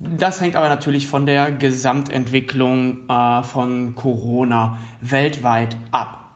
Das 0.00 0.40
hängt 0.40 0.54
aber 0.54 0.68
natürlich 0.68 1.08
von 1.08 1.26
der 1.26 1.50
Gesamtentwicklung 1.52 3.08
äh, 3.08 3.42
von 3.42 3.94
Corona 3.94 4.78
weltweit 5.00 5.76
ab. 5.90 6.27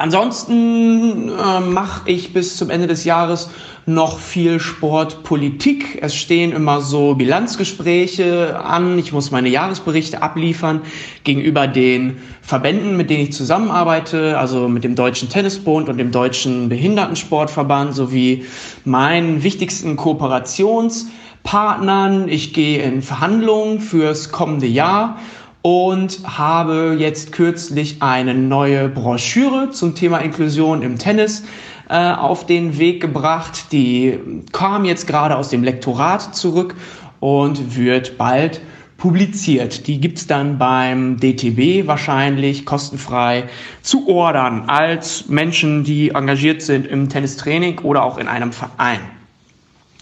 Ansonsten 0.00 1.28
äh, 1.28 1.60
mache 1.60 2.10
ich 2.10 2.32
bis 2.32 2.56
zum 2.56 2.70
Ende 2.70 2.86
des 2.86 3.04
Jahres 3.04 3.50
noch 3.84 4.18
viel 4.18 4.58
Sportpolitik. 4.58 5.98
Es 6.00 6.14
stehen 6.14 6.52
immer 6.52 6.80
so 6.80 7.16
Bilanzgespräche 7.16 8.58
an. 8.64 8.98
Ich 8.98 9.12
muss 9.12 9.30
meine 9.30 9.50
Jahresberichte 9.50 10.22
abliefern 10.22 10.80
gegenüber 11.24 11.66
den 11.66 12.16
Verbänden, 12.40 12.96
mit 12.96 13.10
denen 13.10 13.24
ich 13.24 13.34
zusammenarbeite, 13.34 14.38
also 14.38 14.68
mit 14.68 14.84
dem 14.84 14.94
Deutschen 14.94 15.28
Tennisbund 15.28 15.90
und 15.90 15.98
dem 15.98 16.12
Deutschen 16.12 16.70
Behindertensportverband 16.70 17.94
sowie 17.94 18.46
meinen 18.86 19.42
wichtigsten 19.42 19.96
Kooperationspartnern. 19.96 22.26
Ich 22.26 22.54
gehe 22.54 22.82
in 22.82 23.02
Verhandlungen 23.02 23.80
fürs 23.80 24.32
kommende 24.32 24.66
Jahr 24.66 25.18
und 25.62 26.20
habe 26.24 26.96
jetzt 26.98 27.32
kürzlich 27.32 28.00
eine 28.00 28.34
neue 28.34 28.88
Broschüre 28.88 29.70
zum 29.70 29.94
Thema 29.94 30.18
Inklusion 30.18 30.82
im 30.82 30.98
Tennis 30.98 31.44
äh, 31.88 32.12
auf 32.12 32.46
den 32.46 32.78
Weg 32.78 33.00
gebracht. 33.00 33.72
Die 33.72 34.18
kam 34.52 34.84
jetzt 34.84 35.06
gerade 35.06 35.36
aus 35.36 35.50
dem 35.50 35.62
Lektorat 35.62 36.34
zurück 36.34 36.74
und 37.20 37.76
wird 37.76 38.16
bald 38.16 38.60
publiziert. 38.96 39.86
Die 39.86 40.00
gibt's 40.00 40.26
dann 40.26 40.58
beim 40.58 41.18
DTB 41.18 41.86
wahrscheinlich 41.86 42.66
kostenfrei 42.66 43.44
zu 43.82 44.08
ordern 44.08 44.64
als 44.68 45.28
Menschen, 45.28 45.84
die 45.84 46.10
engagiert 46.10 46.62
sind 46.62 46.86
im 46.86 47.08
Tennistraining 47.08 47.78
oder 47.80 48.04
auch 48.04 48.18
in 48.18 48.28
einem 48.28 48.52
Verein. 48.52 49.00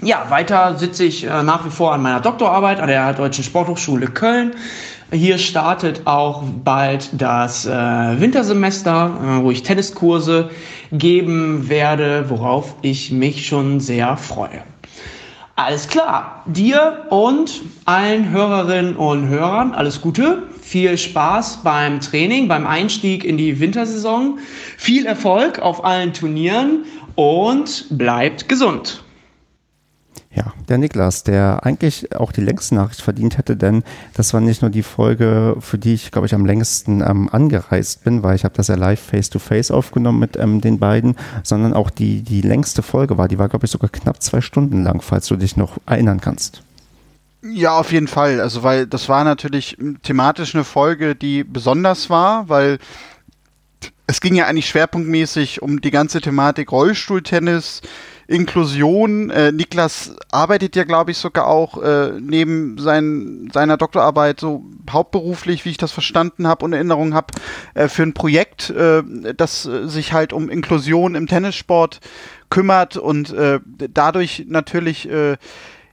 Ja, 0.01 0.27
weiter 0.29 0.77
sitze 0.79 1.05
ich 1.05 1.25
äh, 1.25 1.43
nach 1.43 1.65
wie 1.65 1.71
vor 1.71 1.93
an 1.93 2.03
meiner 2.03 2.21
Doktorarbeit 2.21 2.79
an 2.79 2.87
der 2.89 3.13
Deutschen 3.15 3.43
Sporthochschule 3.43 4.07
Köln. 4.07 4.53
Hier 5.11 5.39
startet 5.39 6.03
auch 6.07 6.43
bald 6.43 7.09
das 7.15 7.65
äh, 7.65 7.71
Wintersemester, 7.71 9.39
äh, 9.41 9.43
wo 9.43 9.51
ich 9.51 9.63
Tenniskurse 9.63 10.51
geben 10.93 11.71
werde, 11.71 12.27
worauf 12.29 12.75
ich 12.83 13.11
mich 13.11 13.47
schon 13.47 13.81
sehr 13.81 14.19
freue. 14.19 14.63
Alles 15.57 15.89
klar, 15.89 16.43
dir 16.45 17.07
und 17.09 17.63
allen 17.87 18.29
Hörerinnen 18.31 18.97
und 18.97 19.29
Hörern 19.29 19.73
alles 19.73 20.03
Gute, 20.03 20.43
viel 20.61 20.99
Spaß 20.99 21.61
beim 21.65 22.01
Training, 22.01 22.47
beim 22.47 22.67
Einstieg 22.67 23.25
in 23.25 23.39
die 23.39 23.61
Wintersaison, 23.61 24.39
viel 24.77 25.07
Erfolg 25.07 25.59
auf 25.59 25.87
allen 25.87 26.13
Turnieren 26.13 26.85
und 27.15 27.87
bleibt 27.89 28.47
gesund. 28.51 29.03
Ja, 30.31 30.53
der 30.69 30.77
Niklas, 30.77 31.25
der 31.25 31.65
eigentlich 31.65 32.15
auch 32.15 32.33
die 32.33 32.43
längste 32.43 32.75
Nachricht 32.75 33.01
verdient 33.01 33.39
hätte, 33.39 33.57
denn 33.57 33.83
das 34.13 34.35
war 34.35 34.43
nicht 34.43 34.61
nur 34.61 34.71
die 34.71 34.83
Folge, 34.83 35.57
für 35.61 35.79
die 35.79 35.95
ich, 35.95 36.11
glaube 36.11 36.27
ich, 36.27 36.35
am 36.35 36.45
längsten 36.45 37.01
ähm, 37.01 37.31
angereist 37.33 38.05
bin, 38.05 38.23
weil 38.23 38.37
ich 38.37 38.45
habe 38.45 38.55
das 38.55 38.69
ja 38.69 38.75
live 38.75 39.01
face-to-face 39.01 39.71
-face 39.71 39.75
aufgenommen 39.75 40.21
mit 40.21 40.37
ähm, 40.37 40.61
den 40.61 40.79
beiden, 40.79 41.17
sondern 41.43 41.73
auch 41.73 41.89
die, 41.89 42.21
die 42.23 42.43
längste 42.43 42.83
Folge 42.83 43.17
war. 43.17 43.27
Die 43.27 43.39
war, 43.39 43.49
glaube 43.49 43.65
ich, 43.65 43.73
sogar 43.73 43.89
knapp 43.89 44.23
zwei 44.23 44.43
Stunden 44.43 44.85
lang, 44.85 45.01
falls 45.01 45.27
du 45.29 45.37
dich 45.37 45.57
noch 45.57 45.79
erinnern 45.87 46.21
kannst. 46.21 46.63
Ja, 47.43 47.79
auf 47.79 47.93
jeden 47.93 48.09
Fall. 48.09 48.41
Also, 48.41 48.63
weil 48.63 48.87
das 48.87 49.09
war 49.09 49.25
natürlich 49.25 49.79
thematisch 50.03 50.55
eine 50.55 50.65
Folge, 50.65 51.15
die 51.15 51.43
besonders 51.43 52.11
war, 52.11 52.49
weil 52.49 52.79
es 54.07 54.21
ging 54.21 54.35
ja 54.35 54.47
eigentlich 54.47 54.69
schwerpunktmäßig 54.69 55.63
um 55.63 55.81
die 55.81 55.91
ganze 55.91 56.21
Thematik 56.21 56.73
Rollstuhltennis, 56.73 57.83
Inklusion. 58.29 59.31
Äh, 59.31 59.53
Niklas 59.53 60.15
arbeitet 60.31 60.77
ja, 60.77 60.85
glaube 60.85 61.11
ich, 61.11 61.19
sogar 61.19 61.49
auch 61.49 61.83
äh, 61.83 62.13
neben 62.21 62.79
sein, 62.79 63.49
seiner 63.53 63.79
Doktorarbeit 63.79 64.39
so 64.39 64.65
hauptberuflich, 64.89 65.65
wie 65.65 65.71
ich 65.71 65.79
das 65.79 65.93
verstanden 65.93 66.47
habe 66.47 66.65
und 66.65 66.75
Erinnerung 66.75 67.15
habe, 67.15 67.35
äh, 67.75 67.89
für 67.89 68.03
ein 68.03 68.13
Projekt, 68.15 68.71
äh, 68.71 69.03
das 69.35 69.63
sich 69.63 70.13
halt 70.13 70.33
um 70.33 70.51
Inklusion 70.51 71.15
im 71.15 71.27
Tennissport 71.27 72.01
kümmert 72.51 72.97
und 72.97 73.33
äh, 73.33 73.61
dadurch 73.65 74.45
natürlich 74.47 75.09
äh, 75.09 75.37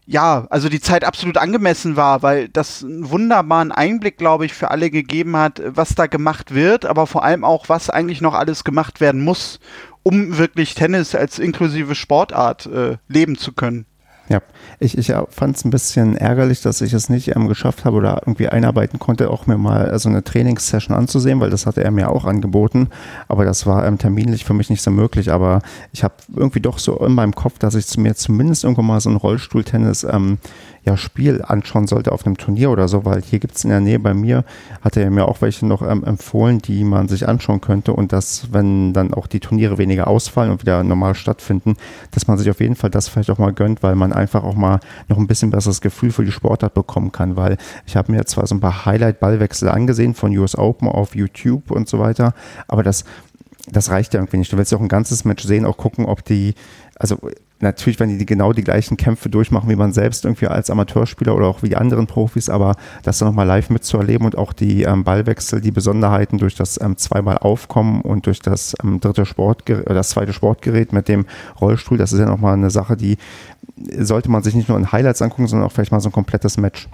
ja, 0.07 0.45
also 0.49 0.69
die 0.69 0.80
Zeit 0.80 1.03
absolut 1.03 1.38
angemessen 1.38 1.95
war, 1.95 2.22
weil 2.22 2.48
das 2.49 2.84
einen 2.84 3.10
wunderbaren 3.10 3.72
Einblick, 3.72 4.18
glaube 4.18 4.45
ich, 4.45 4.53
für 4.53 4.69
alle 4.69 4.91
gegeben 4.91 5.36
hat, 5.36 5.61
was 5.65 5.95
da 5.95 6.06
gemacht 6.06 6.53
wird, 6.53 6.86
aber 6.86 7.07
vor 7.07 7.23
allem 7.23 7.44
auch, 7.44 7.69
was 7.69 7.90
eigentlich 7.90 8.22
noch 8.22 8.36
alles 8.36 8.64
gemacht 8.64 9.02
werden 9.02 9.23
muss, 9.23 9.60
um 10.03 10.38
wirklich 10.38 10.76
Tennis 10.76 11.15
als 11.15 11.40
inklusive 11.40 11.95
Sportart 11.95 12.68
äh, 12.68 12.98
leben 13.07 13.38
zu 13.38 13.53
können. 13.53 13.86
Ja, 14.30 14.41
ich, 14.80 14.98
ich 14.98 15.14
fand 15.30 15.56
es 15.56 15.66
ein 15.66 15.70
bisschen 15.70 16.16
ärgerlich, 16.16 16.62
dass 16.62 16.82
ich 16.82 16.94
es 16.94 17.10
nicht 17.10 17.36
ähm, 17.36 17.48
geschafft 17.48 17.86
habe 17.86 17.98
oder 17.98 18.22
irgendwie 18.26 18.50
einarbeiten 18.50 19.00
konnte, 19.00 19.30
auch 19.30 19.48
mir 19.48 19.58
mal 19.58 19.86
so 19.86 19.92
also 19.92 20.10
eine 20.10 20.24
Trainingssession 20.24 20.96
anzusehen, 20.96 21.40
weil 21.40 21.50
das 21.50 21.66
hatte 21.66 21.84
er 21.84 21.92
mir 21.92 22.10
auch 22.10 22.26
angeboten. 22.26 22.90
Aber 23.28 23.46
das 23.46 23.66
war 23.66 23.86
ähm, 23.86 23.98
terminlich 23.98 24.46
für 24.46 24.54
mich 24.54 24.70
nicht 24.70 24.82
so 24.82 24.92
möglich. 24.92 25.32
Aber 25.32 25.62
ich 25.94 26.04
habe 26.04 26.16
irgendwie 26.36 26.60
doch 26.60 26.80
so 26.80 26.98
in 27.06 27.14
meinem 27.14 27.34
Kopf, 27.34 27.60
dass 27.60 27.76
ich 27.76 27.98
mir 27.98 28.16
zumindest 28.16 28.64
irgendwann 28.64 28.86
mal 28.86 29.02
so 29.02 29.10
ein 29.10 29.16
Rollstuhltennis 29.16 30.04
ähm, 30.04 30.38
ja, 30.86 30.98
Spiel 30.98 31.44
anschauen 31.46 31.88
sollte 31.88 32.12
auf 32.12 32.26
einem 32.26 32.38
Turnier 32.38 32.70
oder 32.70 32.88
so, 32.88 33.06
weil 33.06 33.22
hier 33.24 33.40
gibt 33.40 33.56
es 33.56 33.64
in 33.64 33.72
der 33.72 33.80
Nähe 33.80 34.00
bei 34.00 34.14
mir, 34.14 34.46
hat 34.82 34.96
er 34.96 35.10
mir 35.10 35.28
auch 35.28 35.42
welche 35.42 35.66
noch 35.66 35.82
ähm, 35.82 36.04
empfohlen, 36.04 36.60
die 36.60 36.84
man 36.84 37.08
sich 37.08 37.28
anschauen 37.28 37.60
könnte 37.60 37.94
und 37.94 38.14
dass, 38.14 38.54
wenn 38.54 38.94
dann 38.94 39.14
auch 39.14 39.26
die 39.26 39.40
Turniere 39.40 39.80
weniger 39.80 40.08
ausfallen 40.08 40.52
und 40.52 40.62
wieder 40.62 40.84
normal 40.84 41.16
stattfinden, 41.16 41.76
dass 42.12 42.28
man 42.28 42.38
sich 42.38 42.50
auf 42.52 42.60
jeden 42.60 42.76
Fall 42.76 42.92
das 42.92 43.08
vielleicht 43.08 43.32
auch 43.32 43.40
mal 43.40 43.52
gönnt, 43.54 43.82
weil 43.82 43.96
man 43.96 44.14
einfach 44.14 44.44
auch 44.44 44.55
mal 44.56 44.80
noch 45.07 45.18
ein 45.18 45.27
bisschen 45.27 45.52
besseres 45.52 45.82
Gefühl 45.82 46.11
für 46.11 46.26
die 46.26 46.32
Sportart 46.32 46.73
bekommen 46.73 47.11
kann, 47.11 47.36
weil 47.36 47.57
ich 47.86 47.95
habe 47.95 48.11
mir 48.11 48.26
zwar 48.26 48.48
so 48.48 48.56
ein 48.56 48.61
paar 48.61 48.86
Highlight-Ballwechsel 48.86 49.69
angesehen 49.69 50.14
von 50.14 50.36
US 50.38 50.57
Open 50.57 50.88
auf 50.88 51.15
YouTube 51.15 51.72
und 51.72 51.88
so 51.88 51.99
weiter, 51.99 52.34
aber 52.68 52.84
das 52.84 53.06
das 53.72 53.90
reicht 53.90 54.14
ja 54.14 54.19
irgendwie 54.19 54.38
nicht. 54.38 54.53
Du 54.53 54.57
willst 54.57 54.72
ja 54.72 54.77
auch 54.77 54.82
ein 54.82 54.88
ganzes 54.88 55.26
Match 55.26 55.44
sehen, 55.44 55.65
auch 55.65 55.77
gucken, 55.77 56.06
ob 56.06 56.23
die, 56.23 56.53
also 56.99 57.18
natürlich, 57.60 57.99
wenn 57.99 58.18
die, 58.18 58.26
genau 58.26 58.53
die 58.53 58.64
gleichen 58.64 58.98
Kämpfe 58.98 59.30
durchmachen 59.30 59.69
wie 59.69 59.76
man 59.76 59.94
selbst 59.94 60.26
irgendwie 60.26 60.48
als 60.48 60.69
Amateurspieler 60.69 61.36
oder 61.36 61.48
auch 61.48 61.64
wie 61.64 61.69
die 61.69 61.77
anderen 61.77 62.06
Profis, 62.06 62.49
aber 62.49 62.76
das 63.03 63.18
dann 63.18 63.30
nochmal 63.30 63.48
live 63.48 63.69
mitzuerleben 63.69 64.26
und 64.26 64.38
auch 64.38 64.53
die 64.53 64.84
ähm, 64.84 65.03
Ballwechsel, 65.03 65.61
die 65.61 65.72
Besonderheiten 65.72 66.38
durch 66.38 66.56
das 66.56 66.80
ähm, 66.82 66.98
zweimal 66.98 67.38
Aufkommen 67.38 68.02
und 68.02 68.26
durch 68.26 68.40
das 68.40 68.76
ähm, 68.84 68.99
dritte 68.99 69.26
Sportgerät, 69.26 69.90
das 69.90 70.10
zweite 70.10 70.34
Sportgerät 70.34 70.94
mit 70.94 71.07
dem 71.07 71.26
Rollstuhl, 71.60 71.98
das 71.98 72.14
ist 72.14 72.19
ja 72.19 72.26
nochmal 72.26 72.53
eine 72.53 72.69
Sache, 72.69 72.98
die 72.98 73.18
sollte 73.77 74.30
man 74.30 74.43
sich 74.43 74.56
nicht 74.56 74.69
nur 74.69 74.77
in 74.77 74.91
Highlights 74.91 75.22
angucken, 75.22 75.47
sondern 75.47 75.68
auch 75.68 75.72
vielleicht 75.72 75.91
mal 75.91 75.99
so 75.99 76.10
ein 76.10 76.14
komplettes 76.14 76.57
Match. 76.57 76.88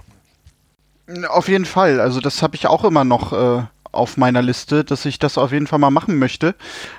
Auf 1.28 1.48
jeden 1.48 1.64
Fall. 1.64 2.00
Also 2.00 2.20
das 2.20 2.42
habe 2.42 2.56
ich 2.56 2.66
auch 2.66 2.84
immer 2.84 3.04
noch 3.04 3.32
äh, 3.32 3.62
auf 3.92 4.16
meiner 4.16 4.42
Liste, 4.42 4.84
dass 4.84 5.04
ich 5.04 5.18
das 5.18 5.38
auf 5.38 5.52
jeden 5.52 5.66
Fall 5.66 5.78
mal 5.78 5.90
machen 5.90 6.18
möchte, 6.18 6.54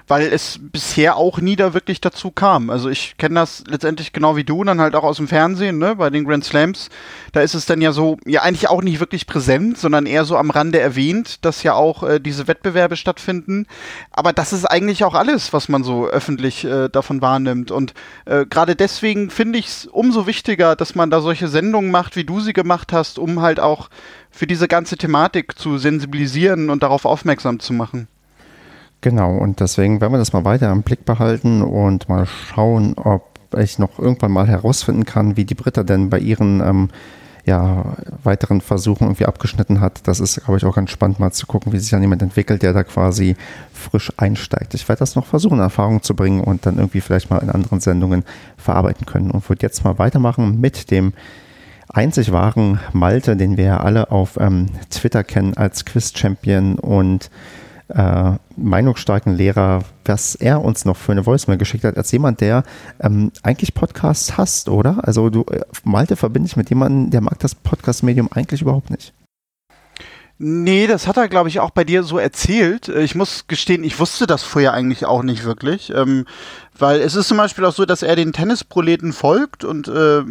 weil 0.08 0.28
es 0.28 0.60
bisher 0.62 1.18
auch 1.18 1.40
nie 1.40 1.56
da 1.56 1.74
wirklich 1.74 2.02
dazu 2.02 2.32
kam. 2.32 2.70
Also 2.70 2.90
ich 2.90 3.18
kenne 3.18 3.36
das 3.36 3.64
letztendlich 3.68 4.14
genau 4.14 4.36
wie 4.36 4.44
du, 4.44 4.64
dann 4.64 4.80
halt 4.80 4.96
auch 4.96 5.04
aus 5.04 5.18
dem 5.18 5.28
Fernsehen, 5.28 5.80
ne, 5.80 5.96
bei 5.96 6.10
den 6.10 6.24
Grand 6.24 6.46
Slams. 6.46 6.90
Da 7.32 7.42
ist 7.42 7.56
es 7.56 7.66
dann 7.66 7.82
ja 7.82 7.92
so, 7.92 8.18
ja 8.26 8.44
eigentlich 8.44 8.70
auch 8.70 8.82
nicht 8.82 9.00
wirklich 9.00 9.26
präsent, 9.26 9.78
sondern 9.80 10.06
eher 10.06 10.24
so 10.24 10.38
am 10.38 10.52
Rande 10.52 10.80
erwähnt, 10.80 11.44
dass 11.44 11.64
ja 11.64 11.74
auch 11.74 12.04
äh, 12.04 12.20
diese 12.20 12.48
Wettbewerbe 12.48 12.96
stattfinden. 12.96 13.66
Aber 14.12 14.32
das 14.32 14.54
ist 14.54 14.66
eigentlich 14.66 15.04
auch 15.04 15.16
alles, 15.16 15.52
was 15.52 15.70
man 15.70 15.84
so 15.84 16.08
öffentlich 16.08 16.64
äh, 16.64 16.90
davon 16.90 17.22
wahrnimmt. 17.22 17.72
Und 17.72 17.94
äh, 18.26 18.46
gerade 18.46 18.76
deswegen 18.76 19.32
finde 19.32 19.58
ich 19.58 19.66
es 19.68 19.86
umso 19.88 20.28
wichtiger, 20.28 20.76
dass 20.76 20.94
man 20.94 21.10
da 21.10 21.22
solche 21.22 21.48
Sendungen 21.48 21.90
macht, 21.90 22.16
wie 22.16 22.24
du 22.24 22.40
sie 22.40 22.54
gemacht 22.54 22.94
hast, 22.94 23.18
um 23.18 23.42
halt 23.42 23.60
auch 23.60 23.90
für 24.34 24.48
diese 24.48 24.68
ganze 24.68 24.98
Thematik 24.98 25.58
zu 25.58 25.78
sensibilisieren 25.78 26.70
und 26.70 26.84
darauf 26.84 27.06
aufmerksam 27.06 27.60
zu 27.60 27.72
machen. 27.72 28.08
Genau, 29.02 29.38
und 29.38 29.60
deswegen 29.60 30.02
werden 30.02 30.14
wir 30.14 30.18
das 30.18 30.34
mal 30.34 30.44
weiter 30.44 30.72
im 30.72 30.82
Blick 30.82 31.06
behalten 31.06 31.62
und 31.62 32.10
mal 32.10 32.26
schauen, 32.26 32.96
ob 32.96 33.24
ich 33.58 33.78
noch 33.78 34.00
irgendwann 34.00 34.32
mal 34.32 34.48
herausfinden 34.48 35.06
kann, 35.06 35.38
wie 35.38 35.46
die 35.46 35.54
Britta 35.54 35.84
denn 35.84 36.10
bei 36.10 36.18
ihren 36.18 36.62
ähm, 36.62 36.90
ja, 37.46 37.98
weiteren 38.24 38.62
Versuchen 38.62 39.04
irgendwie 39.04 39.26
abgeschnitten 39.26 39.82
hat. 39.82 40.08
Das 40.08 40.20
ist, 40.20 40.44
glaube 40.44 40.58
ich, 40.58 40.66
auch 40.66 40.76
ganz 40.76 40.90
spannend 40.90 41.20
mal 41.20 41.32
zu 41.32 41.46
gucken, 41.46 41.74
wie 41.74 41.78
sich 41.78 41.92
dann 41.92 42.02
jemand 42.02 42.22
entwickelt, 42.22 42.64
der 42.64 42.74
da 42.74 42.84
quasi 42.84 43.36
frisch 43.74 44.12
einsteigt. 44.18 44.74
Ich 44.74 44.88
werde 44.88 45.00
das 45.00 45.16
noch 45.16 45.26
versuchen, 45.26 45.58
in 45.58 45.64
Erfahrung 45.64 46.02
zu 46.02 46.16
bringen 46.16 46.42
und 46.42 46.66
dann 46.66 46.78
irgendwie 46.78 47.02
vielleicht 47.02 47.30
mal 47.30 47.40
in 47.40 47.50
anderen 47.50 47.82
Sendungen 47.82 48.24
verarbeiten 48.58 49.06
können 49.06 49.30
und 49.30 49.48
würde 49.50 49.62
jetzt 49.62 49.84
mal 49.84 50.00
weitermachen 50.00 50.60
mit 50.60 50.90
dem 50.90 51.14
einzig 51.94 52.32
wahren 52.32 52.80
Malte, 52.92 53.38
den 53.38 53.56
wir 53.56 53.66
ja 53.66 53.80
alle 53.80 54.12
auf 54.12 54.38
ähm, 54.40 54.68
Twitter 54.90 55.24
kennen 55.24 55.56
als 55.56 55.86
Quiz-Champion 55.86 56.80
und 56.80 57.30
äh, 57.90 58.32
meinungsstarken 58.58 59.36
Lehrer, 59.36 59.84
was 60.06 60.36
er 60.36 60.64
uns 60.64 60.86
noch 60.86 60.98
für 60.98 61.12
eine 61.12 61.26
Voicemail 61.26 61.58
geschickt 61.58 61.84
hat, 61.84 61.98
als 61.98 62.12
jemand, 62.12 62.42
der 62.42 62.64
ähm, 63.00 63.32
eigentlich 63.44 63.74
Podcasts 63.74 64.38
hasst, 64.38 64.70
oder? 64.70 64.98
Also 65.04 65.30
du, 65.30 65.44
äh, 65.44 65.62
Malte 65.84 66.16
verbinde 66.16 66.48
ich 66.48 66.56
mit 66.56 66.70
jemandem, 66.70 67.12
der 67.12 67.22
mag 67.22 67.40
das 67.40 67.56
Podcast-Medium 67.56 68.30
eigentlich 68.32 68.62
überhaupt 68.62 68.90
nicht. 68.90 69.14
Nee, 70.40 70.88
das 70.88 71.08
hat 71.08 71.18
er, 71.18 71.30
glaube 71.30 71.48
ich, 71.50 71.60
auch 71.60 71.70
bei 71.70 71.84
dir 71.84 72.04
so 72.04 72.18
erzählt. 72.18 72.90
Äh, 72.90 73.04
ich 73.04 73.16
muss 73.16 73.48
gestehen, 73.48 73.84
ich 73.84 74.00
wusste 74.00 74.26
das 74.28 74.44
vorher 74.44 74.74
eigentlich 74.74 75.06
auch 75.06 75.24
nicht 75.24 75.44
wirklich. 75.44 75.92
Ähm, 75.96 76.26
weil 76.78 77.02
es 77.02 77.16
ist 77.16 77.28
zum 77.28 77.38
Beispiel 77.38 77.66
auch 77.66 77.74
so, 77.74 77.86
dass 77.86 78.02
er 78.02 78.16
den 78.16 78.34
Tennisproleten 78.34 79.14
folgt 79.14 79.64
und 79.64 79.88
äh, 79.88 80.24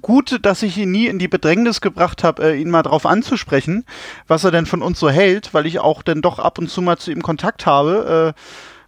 gut, 0.00 0.38
dass 0.42 0.62
ich 0.62 0.78
ihn 0.78 0.92
nie 0.92 1.06
in 1.06 1.18
die 1.18 1.28
Bedrängnis 1.28 1.80
gebracht 1.80 2.22
habe, 2.22 2.44
äh, 2.44 2.60
ihn 2.60 2.70
mal 2.70 2.82
drauf 2.82 3.04
anzusprechen, 3.04 3.84
was 4.28 4.44
er 4.44 4.52
denn 4.52 4.66
von 4.66 4.80
uns 4.80 5.00
so 5.00 5.10
hält, 5.10 5.52
weil 5.54 5.66
ich 5.66 5.80
auch 5.80 6.02
dann 6.02 6.22
doch 6.22 6.38
ab 6.38 6.58
und 6.58 6.70
zu 6.70 6.80
mal 6.80 6.98
zu 6.98 7.10
ihm 7.10 7.22
Kontakt 7.22 7.66
habe. 7.66 8.34
Äh, 8.36 8.40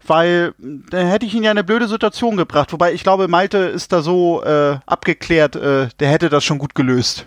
weil 0.06 0.54
dann 0.58 1.06
hätte 1.06 1.26
ich 1.26 1.34
ihn 1.34 1.42
ja 1.42 1.50
in 1.50 1.56
eine 1.56 1.64
blöde 1.64 1.88
Situation 1.88 2.36
gebracht. 2.36 2.72
Wobei 2.72 2.92
ich 2.92 3.02
glaube, 3.02 3.26
Malte 3.26 3.58
ist 3.58 3.92
da 3.92 4.02
so 4.02 4.42
äh, 4.44 4.78
abgeklärt, 4.86 5.56
äh, 5.56 5.88
der 5.98 6.08
hätte 6.08 6.28
das 6.28 6.44
schon 6.44 6.58
gut 6.58 6.74
gelöst. 6.74 7.26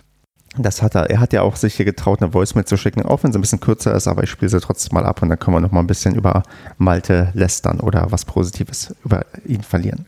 Das 0.56 0.82
hat 0.82 0.94
er. 0.94 1.10
Er 1.10 1.20
hat 1.20 1.32
ja 1.32 1.42
auch 1.42 1.56
sich 1.56 1.74
hier 1.74 1.84
getraut, 1.84 2.22
eine 2.22 2.32
Voice 2.32 2.54
mitzuschicken, 2.54 3.02
auch 3.04 3.22
wenn 3.22 3.32
sie 3.32 3.38
ein 3.38 3.42
bisschen 3.42 3.60
kürzer 3.60 3.94
ist, 3.94 4.08
aber 4.08 4.22
ich 4.22 4.30
spiele 4.30 4.48
sie 4.48 4.60
trotzdem 4.60 4.94
mal 4.94 5.04
ab 5.04 5.22
und 5.22 5.28
dann 5.28 5.38
können 5.38 5.56
wir 5.56 5.60
noch 5.60 5.72
mal 5.72 5.80
ein 5.80 5.86
bisschen 5.86 6.14
über 6.14 6.42
Malte 6.78 7.30
lästern 7.34 7.80
oder 7.80 8.06
was 8.10 8.24
Positives 8.24 8.94
über 9.04 9.26
ihn 9.46 9.62
verlieren. 9.62 10.06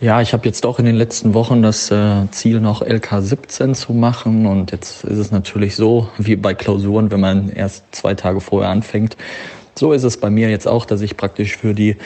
Ja, 0.00 0.20
ich 0.20 0.32
habe 0.32 0.46
jetzt 0.46 0.64
auch 0.64 0.78
in 0.78 0.84
den 0.84 0.94
letzten 0.94 1.34
Wochen 1.34 1.60
das 1.60 1.90
äh, 1.90 2.30
Ziel, 2.30 2.60
noch 2.60 2.82
LK 2.82 3.16
17 3.18 3.74
zu 3.74 3.92
machen. 3.92 4.46
Und 4.46 4.70
jetzt 4.70 5.02
ist 5.02 5.18
es 5.18 5.32
natürlich 5.32 5.74
so, 5.74 6.08
wie 6.18 6.36
bei 6.36 6.54
Klausuren, 6.54 7.10
wenn 7.10 7.18
man 7.18 7.48
erst 7.48 7.84
zwei 7.90 8.14
Tage 8.14 8.40
vorher 8.40 8.70
anfängt, 8.70 9.16
so 9.78 9.92
ist 9.92 10.04
es 10.04 10.16
bei 10.16 10.30
mir 10.30 10.50
jetzt 10.50 10.66
auch, 10.66 10.84
dass 10.84 11.00
ich 11.00 11.16
praktisch 11.16 11.56
für 11.56 11.74
die 11.74 11.96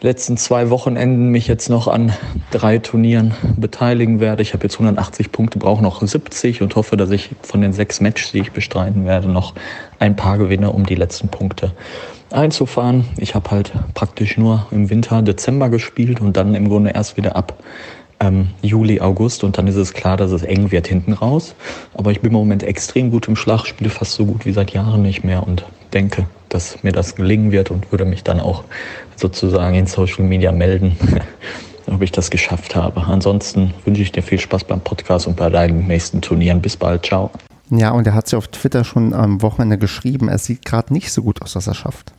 letzten 0.00 0.36
zwei 0.36 0.70
Wochenenden 0.70 1.30
mich 1.30 1.46
jetzt 1.46 1.68
noch 1.68 1.88
an 1.88 2.12
drei 2.50 2.78
Turnieren 2.78 3.34
beteiligen 3.56 4.20
werde. 4.20 4.42
Ich 4.42 4.52
habe 4.52 4.64
jetzt 4.64 4.74
180 4.74 5.32
Punkte, 5.32 5.58
brauche 5.58 5.82
noch 5.82 6.02
70 6.02 6.62
und 6.62 6.76
hoffe, 6.76 6.96
dass 6.96 7.10
ich 7.10 7.30
von 7.42 7.60
den 7.60 7.72
sechs 7.72 8.00
Matches, 8.00 8.32
die 8.32 8.40
ich 8.40 8.52
bestreiten 8.52 9.04
werde, 9.04 9.28
noch 9.28 9.54
ein 9.98 10.16
paar 10.16 10.38
gewinne, 10.38 10.72
um 10.72 10.86
die 10.86 10.94
letzten 10.94 11.28
Punkte 11.28 11.72
einzufahren. 12.30 13.04
Ich 13.16 13.34
habe 13.34 13.50
halt 13.50 13.72
praktisch 13.94 14.36
nur 14.36 14.66
im 14.70 14.90
Winter, 14.90 15.22
Dezember 15.22 15.68
gespielt 15.68 16.20
und 16.20 16.36
dann 16.36 16.54
im 16.54 16.68
Grunde 16.68 16.90
erst 16.90 17.16
wieder 17.16 17.36
ab 17.36 17.54
ähm, 18.20 18.48
Juli, 18.62 19.00
August 19.00 19.44
und 19.44 19.58
dann 19.58 19.66
ist 19.66 19.76
es 19.76 19.92
klar, 19.92 20.16
dass 20.16 20.30
es 20.30 20.42
eng 20.42 20.70
wird 20.70 20.86
hinten 20.86 21.12
raus. 21.12 21.54
Aber 21.94 22.10
ich 22.10 22.20
bin 22.20 22.30
im 22.30 22.38
Moment 22.38 22.62
extrem 22.62 23.10
gut 23.10 23.28
im 23.28 23.36
Schlag, 23.36 23.66
spiele 23.66 23.90
fast 23.90 24.12
so 24.12 24.26
gut 24.26 24.46
wie 24.46 24.52
seit 24.52 24.72
Jahren 24.72 25.02
nicht 25.02 25.24
mehr 25.24 25.46
und 25.46 25.64
denke, 25.90 26.26
dass 26.48 26.82
mir 26.82 26.92
das 26.92 27.14
gelingen 27.14 27.52
wird 27.52 27.70
und 27.70 27.90
würde 27.92 28.04
mich 28.04 28.24
dann 28.24 28.40
auch 28.40 28.64
sozusagen 29.16 29.74
in 29.74 29.86
Social 29.86 30.24
Media 30.24 30.52
melden, 30.52 30.96
ob 31.86 32.02
ich 32.02 32.12
das 32.12 32.30
geschafft 32.30 32.74
habe. 32.74 33.02
Ansonsten 33.02 33.74
wünsche 33.84 34.02
ich 34.02 34.12
dir 34.12 34.22
viel 34.22 34.40
Spaß 34.40 34.64
beim 34.64 34.80
Podcast 34.80 35.26
und 35.26 35.36
bei 35.36 35.50
deinen 35.50 35.86
nächsten 35.86 36.20
Turnieren. 36.20 36.60
Bis 36.60 36.76
bald, 36.76 37.06
ciao. 37.06 37.30
Ja, 37.70 37.90
und 37.90 38.06
er 38.06 38.14
hat 38.14 38.28
sie 38.28 38.36
auf 38.36 38.48
Twitter 38.48 38.84
schon 38.84 39.14
am 39.14 39.42
Wochenende 39.42 39.78
geschrieben. 39.78 40.28
Er 40.28 40.38
sieht 40.38 40.64
gerade 40.64 40.92
nicht 40.92 41.12
so 41.12 41.22
gut 41.22 41.40
aus, 41.42 41.52
dass 41.52 41.68
er 41.68 41.74
schafft. 41.74 42.12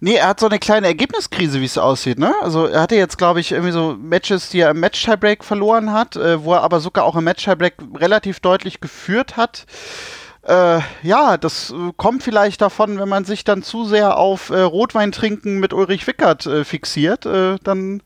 Nee, 0.00 0.14
er 0.14 0.28
hat 0.28 0.40
so 0.40 0.46
eine 0.46 0.58
kleine 0.58 0.86
Ergebniskrise, 0.86 1.60
wie 1.60 1.64
es 1.64 1.76
aussieht, 1.76 2.18
ne? 2.18 2.34
Also 2.42 2.66
er 2.66 2.82
hatte 2.82 2.96
jetzt, 2.96 3.18
glaube 3.18 3.40
ich, 3.40 3.52
irgendwie 3.52 3.72
so 3.72 3.96
Matches, 3.98 4.50
die 4.50 4.60
er 4.60 4.70
im 4.70 4.80
Match-Tiebreak 4.80 5.44
verloren 5.44 5.92
hat, 5.92 6.16
äh, 6.16 6.42
wo 6.42 6.54
er 6.54 6.62
aber 6.62 6.80
sogar 6.80 7.04
auch 7.04 7.16
im 7.16 7.24
Match-Tiebreak 7.24 7.74
relativ 7.94 8.40
deutlich 8.40 8.80
geführt 8.80 9.36
hat. 9.36 9.66
Äh, 10.46 10.80
ja, 11.02 11.36
das 11.36 11.70
äh, 11.70 11.92
kommt 11.96 12.22
vielleicht 12.22 12.60
davon, 12.60 13.00
wenn 13.00 13.08
man 13.08 13.24
sich 13.24 13.42
dann 13.42 13.64
zu 13.64 13.84
sehr 13.84 14.16
auf 14.16 14.50
äh, 14.50 14.60
Rotwein 14.60 15.10
trinken 15.10 15.58
mit 15.58 15.72
Ulrich 15.72 16.06
Wickert 16.06 16.46
äh, 16.46 16.64
fixiert, 16.64 17.26
äh, 17.26 17.56
dann 17.64 18.02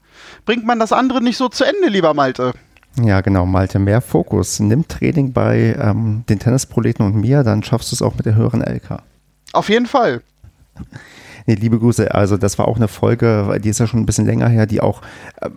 bringt 0.47 0.65
man 0.65 0.79
das 0.79 0.93
andere 0.93 1.23
nicht 1.23 1.37
so 1.37 1.49
zu 1.49 1.65
Ende, 1.65 1.89
lieber 1.89 2.15
Malte. 2.15 2.55
Ja, 2.99 3.21
genau, 3.21 3.45
Malte. 3.47 3.79
Mehr 3.79 4.01
Fokus. 4.01 4.59
Nimm 4.59 4.89
Training 4.89 5.33
bei 5.33 5.77
ähm, 5.79 6.25
den 6.29 6.39
Tennisproleten 6.39 7.05
und 7.05 7.17
mir, 7.17 7.43
dann 7.43 7.63
schaffst 7.63 7.93
du 7.93 7.97
es 7.97 8.03
auch 8.03 8.15
mit 8.17 8.27
der 8.27 8.35
höheren 8.35 8.63
LK. 8.63 9.03
Auf 9.53 9.69
jeden 9.69 9.87
Fall. 9.87 10.23
Nee, 11.47 11.55
liebe 11.55 11.79
Grüße. 11.79 12.15
Also, 12.15 12.37
das 12.37 12.59
war 12.59 12.69
auch 12.69 12.77
eine 12.77 12.89
Folge, 12.89 13.59
die 13.63 13.69
ist 13.69 13.81
ja 13.81 13.87
schon 13.87 14.01
ein 14.01 14.07
bisschen 14.07 14.27
länger 14.27 14.49
her, 14.49 14.67
die 14.67 14.81
auch, 14.81 15.03
äh, 15.41 15.51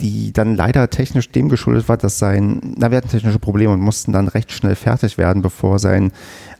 die 0.00 0.32
dann 0.32 0.54
leider 0.54 0.90
technisch 0.90 1.30
dem 1.30 1.48
geschuldet 1.48 1.88
war, 1.88 1.96
dass 1.96 2.18
sein, 2.18 2.74
na, 2.76 2.90
wir 2.90 2.98
hatten 2.98 3.08
technische 3.08 3.38
Probleme 3.38 3.72
und 3.72 3.80
mussten 3.80 4.12
dann 4.12 4.28
recht 4.28 4.52
schnell 4.52 4.76
fertig 4.76 5.18
werden, 5.18 5.42
bevor 5.42 5.78
sein 5.78 6.12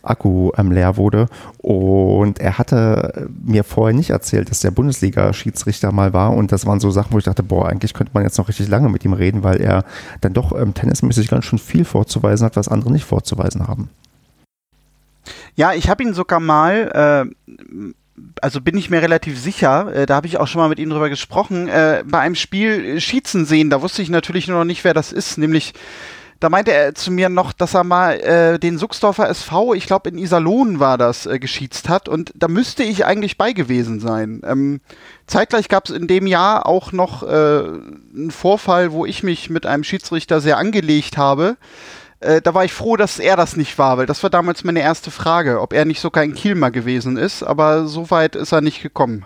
Akku 0.02 0.50
ähm, 0.56 0.72
leer 0.72 0.96
wurde. 0.96 1.26
Und 1.58 2.40
er 2.40 2.58
hatte 2.58 3.28
mir 3.44 3.64
vorher 3.64 3.94
nicht 3.94 4.10
erzählt, 4.10 4.50
dass 4.50 4.60
der 4.60 4.70
Bundesliga-Schiedsrichter 4.70 5.92
mal 5.92 6.12
war. 6.12 6.32
Und 6.32 6.52
das 6.52 6.66
waren 6.66 6.80
so 6.80 6.90
Sachen, 6.90 7.12
wo 7.12 7.18
ich 7.18 7.24
dachte, 7.24 7.42
boah, 7.42 7.68
eigentlich 7.68 7.94
könnte 7.94 8.12
man 8.14 8.24
jetzt 8.24 8.38
noch 8.38 8.48
richtig 8.48 8.68
lange 8.68 8.88
mit 8.88 9.04
ihm 9.04 9.12
reden, 9.12 9.44
weil 9.44 9.60
er 9.60 9.84
dann 10.20 10.34
doch 10.34 10.52
ähm, 10.52 10.74
tennismäßig 10.74 11.28
ganz 11.28 11.44
schön 11.44 11.58
viel 11.58 11.84
vorzuweisen 11.84 12.44
hat, 12.44 12.56
was 12.56 12.68
andere 12.68 12.92
nicht 12.92 13.04
vorzuweisen 13.04 13.68
haben. 13.68 13.90
Ja, 15.54 15.74
ich 15.74 15.88
habe 15.90 16.02
ihn 16.02 16.14
sogar 16.14 16.40
mal, 16.40 17.26
äh, 17.26 17.94
also 18.40 18.60
bin 18.60 18.76
ich 18.76 18.90
mir 18.90 19.02
relativ 19.02 19.38
sicher, 19.38 19.92
äh, 19.94 20.06
da 20.06 20.16
habe 20.16 20.26
ich 20.26 20.38
auch 20.38 20.46
schon 20.46 20.60
mal 20.60 20.68
mit 20.68 20.78
ihm 20.78 20.90
drüber 20.90 21.08
gesprochen, 21.08 21.68
äh, 21.68 22.02
bei 22.06 22.20
einem 22.20 22.34
Spiel 22.34 23.00
Schießen 23.00 23.46
sehen, 23.46 23.70
da 23.70 23.82
wusste 23.82 24.02
ich 24.02 24.10
natürlich 24.10 24.48
nur 24.48 24.58
noch 24.58 24.64
nicht, 24.64 24.84
wer 24.84 24.94
das 24.94 25.12
ist, 25.12 25.38
nämlich 25.38 25.74
da 26.40 26.50
meinte 26.50 26.72
er 26.72 26.94
zu 26.94 27.10
mir 27.10 27.28
noch, 27.28 27.52
dass 27.52 27.74
er 27.74 27.82
mal 27.82 28.20
äh, 28.20 28.58
den 28.60 28.78
Suchsdorfer 28.78 29.28
SV, 29.28 29.74
ich 29.74 29.86
glaube 29.86 30.08
in 30.08 30.18
Iserlohn 30.18 30.78
war 30.78 30.96
das, 30.96 31.26
äh, 31.26 31.38
geschießt 31.38 31.88
hat 31.88 32.08
und 32.08 32.32
da 32.36 32.46
müsste 32.46 32.84
ich 32.84 33.04
eigentlich 33.04 33.36
bei 33.38 33.52
gewesen 33.52 33.98
sein. 33.98 34.42
Ähm, 34.44 34.80
zeitgleich 35.26 35.68
gab 35.68 35.86
es 35.86 35.90
in 35.90 36.06
dem 36.06 36.28
Jahr 36.28 36.66
auch 36.66 36.92
noch 36.92 37.24
äh, 37.24 37.26
einen 37.26 38.30
Vorfall, 38.30 38.92
wo 38.92 39.04
ich 39.04 39.24
mich 39.24 39.50
mit 39.50 39.66
einem 39.66 39.82
Schiedsrichter 39.82 40.40
sehr 40.40 40.58
angelegt 40.58 41.16
habe. 41.16 41.56
Äh, 42.20 42.40
da 42.40 42.52
war 42.54 42.64
ich 42.64 42.72
froh, 42.72 42.96
dass 42.96 43.18
er 43.18 43.36
das 43.36 43.56
nicht 43.56 43.78
war, 43.78 43.96
weil 43.98 44.06
das 44.06 44.22
war 44.22 44.30
damals 44.30 44.64
meine 44.64 44.80
erste 44.80 45.10
Frage, 45.10 45.60
ob 45.60 45.72
er 45.72 45.84
nicht 45.84 46.00
sogar 46.00 46.24
in 46.24 46.34
Kiel 46.34 46.54
mal 46.54 46.70
gewesen 46.70 47.16
ist, 47.16 47.42
aber 47.42 47.86
so 47.86 48.10
weit 48.10 48.34
ist 48.34 48.52
er 48.52 48.60
nicht 48.60 48.82
gekommen. 48.82 49.24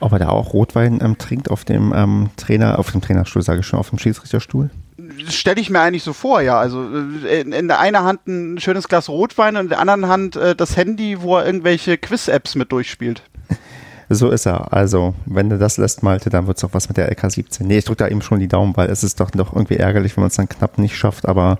Ob 0.00 0.12
er 0.12 0.18
da 0.18 0.28
auch 0.28 0.52
Rotwein 0.52 1.00
ähm, 1.02 1.18
trinkt 1.18 1.50
auf 1.50 1.64
dem 1.64 1.92
ähm, 1.94 2.30
Trainer, 2.36 2.78
auf 2.78 2.90
dem 2.90 3.00
Trainerstuhl, 3.00 3.42
sage 3.42 3.60
ich 3.60 3.66
schon, 3.66 3.78
auf 3.78 3.90
dem 3.90 3.98
Schiedsrichterstuhl? 3.98 4.70
Stelle 5.28 5.60
ich 5.60 5.70
mir 5.70 5.80
eigentlich 5.80 6.02
so 6.02 6.12
vor, 6.12 6.40
ja. 6.40 6.58
Also 6.58 6.84
äh, 7.26 7.42
in, 7.42 7.52
in 7.52 7.68
der 7.68 7.78
einen 7.78 8.02
Hand 8.02 8.26
ein 8.26 8.58
schönes 8.58 8.88
Glas 8.88 9.08
Rotwein 9.08 9.56
und 9.56 9.64
in 9.64 9.68
der 9.68 9.78
anderen 9.78 10.08
Hand 10.08 10.36
äh, 10.36 10.56
das 10.56 10.76
Handy, 10.76 11.20
wo 11.20 11.36
er 11.36 11.46
irgendwelche 11.46 11.98
Quiz-Apps 11.98 12.54
mit 12.54 12.72
durchspielt. 12.72 13.22
So 14.10 14.28
ist 14.28 14.44
er. 14.44 14.70
Also, 14.70 15.14
wenn 15.24 15.48
du 15.48 15.56
das 15.56 15.78
lässt, 15.78 16.02
Malte, 16.02 16.28
dann 16.28 16.46
wird 16.46 16.58
es 16.58 16.64
auch 16.64 16.74
was 16.74 16.88
mit 16.88 16.98
der 16.98 17.10
LK17. 17.10 17.64
Nee, 17.64 17.78
ich 17.78 17.86
drücke 17.86 18.04
da 18.04 18.08
eben 18.08 18.20
schon 18.20 18.38
die 18.38 18.48
Daumen, 18.48 18.76
weil 18.76 18.90
es 18.90 19.02
ist 19.02 19.18
doch, 19.18 19.30
doch 19.30 19.54
irgendwie 19.54 19.76
ärgerlich, 19.76 20.14
wenn 20.14 20.20
man 20.20 20.28
es 20.28 20.36
dann 20.36 20.46
knapp 20.46 20.76
nicht 20.76 20.94
schafft, 20.94 21.26
aber 21.26 21.58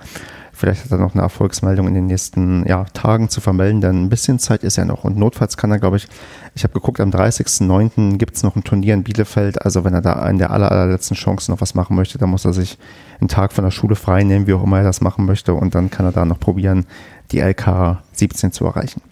Vielleicht 0.55 0.85
hat 0.85 0.93
er 0.93 0.99
noch 0.99 1.15
eine 1.15 1.23
Erfolgsmeldung 1.23 1.89
in 1.89 1.95
den 1.95 2.07
nächsten 2.07 2.65
ja, 2.67 2.85
Tagen 2.95 3.29
zu 3.29 3.41
vermelden, 3.41 3.81
denn 3.81 4.05
ein 4.05 4.09
bisschen 4.09 4.39
Zeit 4.39 4.63
ist 4.63 4.77
ja 4.77 4.85
noch. 4.85 5.03
Und 5.03 5.17
notfalls 5.17 5.57
kann 5.57 5.73
er, 5.73 5.81
glaube 5.81 5.97
ich, 5.97 6.07
ich 6.55 6.63
habe 6.63 6.73
geguckt, 6.75 7.01
am 7.01 7.11
30.09. 7.11 8.19
gibt 8.19 8.37
es 8.37 8.45
noch 8.45 8.55
ein 8.55 8.63
Turnier 8.63 8.95
in 8.95 9.03
Bielefeld. 9.03 9.63
Also 9.63 9.85
wenn 9.85 9.95
er 9.95 10.01
da 10.01 10.29
in 10.29 10.39
der 10.39 10.53
aller, 10.53 10.71
allerletzten 10.71 11.17
Chance 11.17 11.51
noch 11.51 11.61
was 11.61 11.75
machen 11.75 11.97
möchte, 11.97 12.19
dann 12.19 12.31
muss 12.31 12.45
er 12.45 12.53
sich 12.53 12.79
einen 13.21 13.29
Tag 13.29 13.53
von 13.53 13.65
der 13.65 13.73
Schule 13.73 13.97
frei 13.97 14.23
nehmen, 14.23 14.47
wie 14.47 14.55
auch 14.55 14.63
immer 14.63 14.79
er 14.79 14.85
das 14.85 15.01
machen 15.01 15.27
möchte. 15.27 15.55
Und 15.55 15.75
dann 15.75 15.91
kann 15.91 16.07
er 16.07 16.13
da 16.13 16.25
noch 16.25 16.39
probieren, 16.39 16.87
die 17.33 17.41
LK 17.41 17.99
17 18.13 18.53
zu 18.53 18.65
erreichen. 18.65 19.03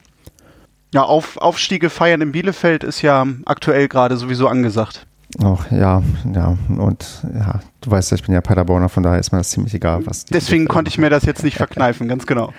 Ja, 0.95 1.03
Auf, 1.03 1.39
Aufstiege 1.39 1.91
feiern 1.91 2.21
in 2.21 2.33
Bielefeld 2.33 2.85
ist 2.85 3.03
ja 3.03 3.27
aktuell 3.47 3.89
gerade 3.89 4.17
sowieso 4.17 4.47
angesagt. 4.47 5.07
Ach 5.43 5.71
ja, 5.71 6.03
ja, 6.35 6.57
und 6.69 7.25
ja, 7.35 7.61
du 7.81 7.91
weißt 7.91 8.11
ja, 8.11 8.17
ich 8.17 8.23
bin 8.23 8.35
ja 8.35 8.41
Paderborner, 8.41 8.89
von 8.89 9.03
daher 9.03 9.19
ist 9.19 9.33
mir 9.33 9.39
das 9.39 9.51
ziemlich 9.51 9.73
egal, 9.75 10.05
was 10.05 10.27
die 10.27 10.33
Deswegen 10.33 10.69
konnte 10.69 10.91
ich 10.91 10.99
mir 10.99 11.09
das 11.09 11.25
jetzt 11.25 11.43
nicht 11.43 11.57
verkneifen, 11.57 12.07
ganz 12.07 12.27
genau. 12.27 12.53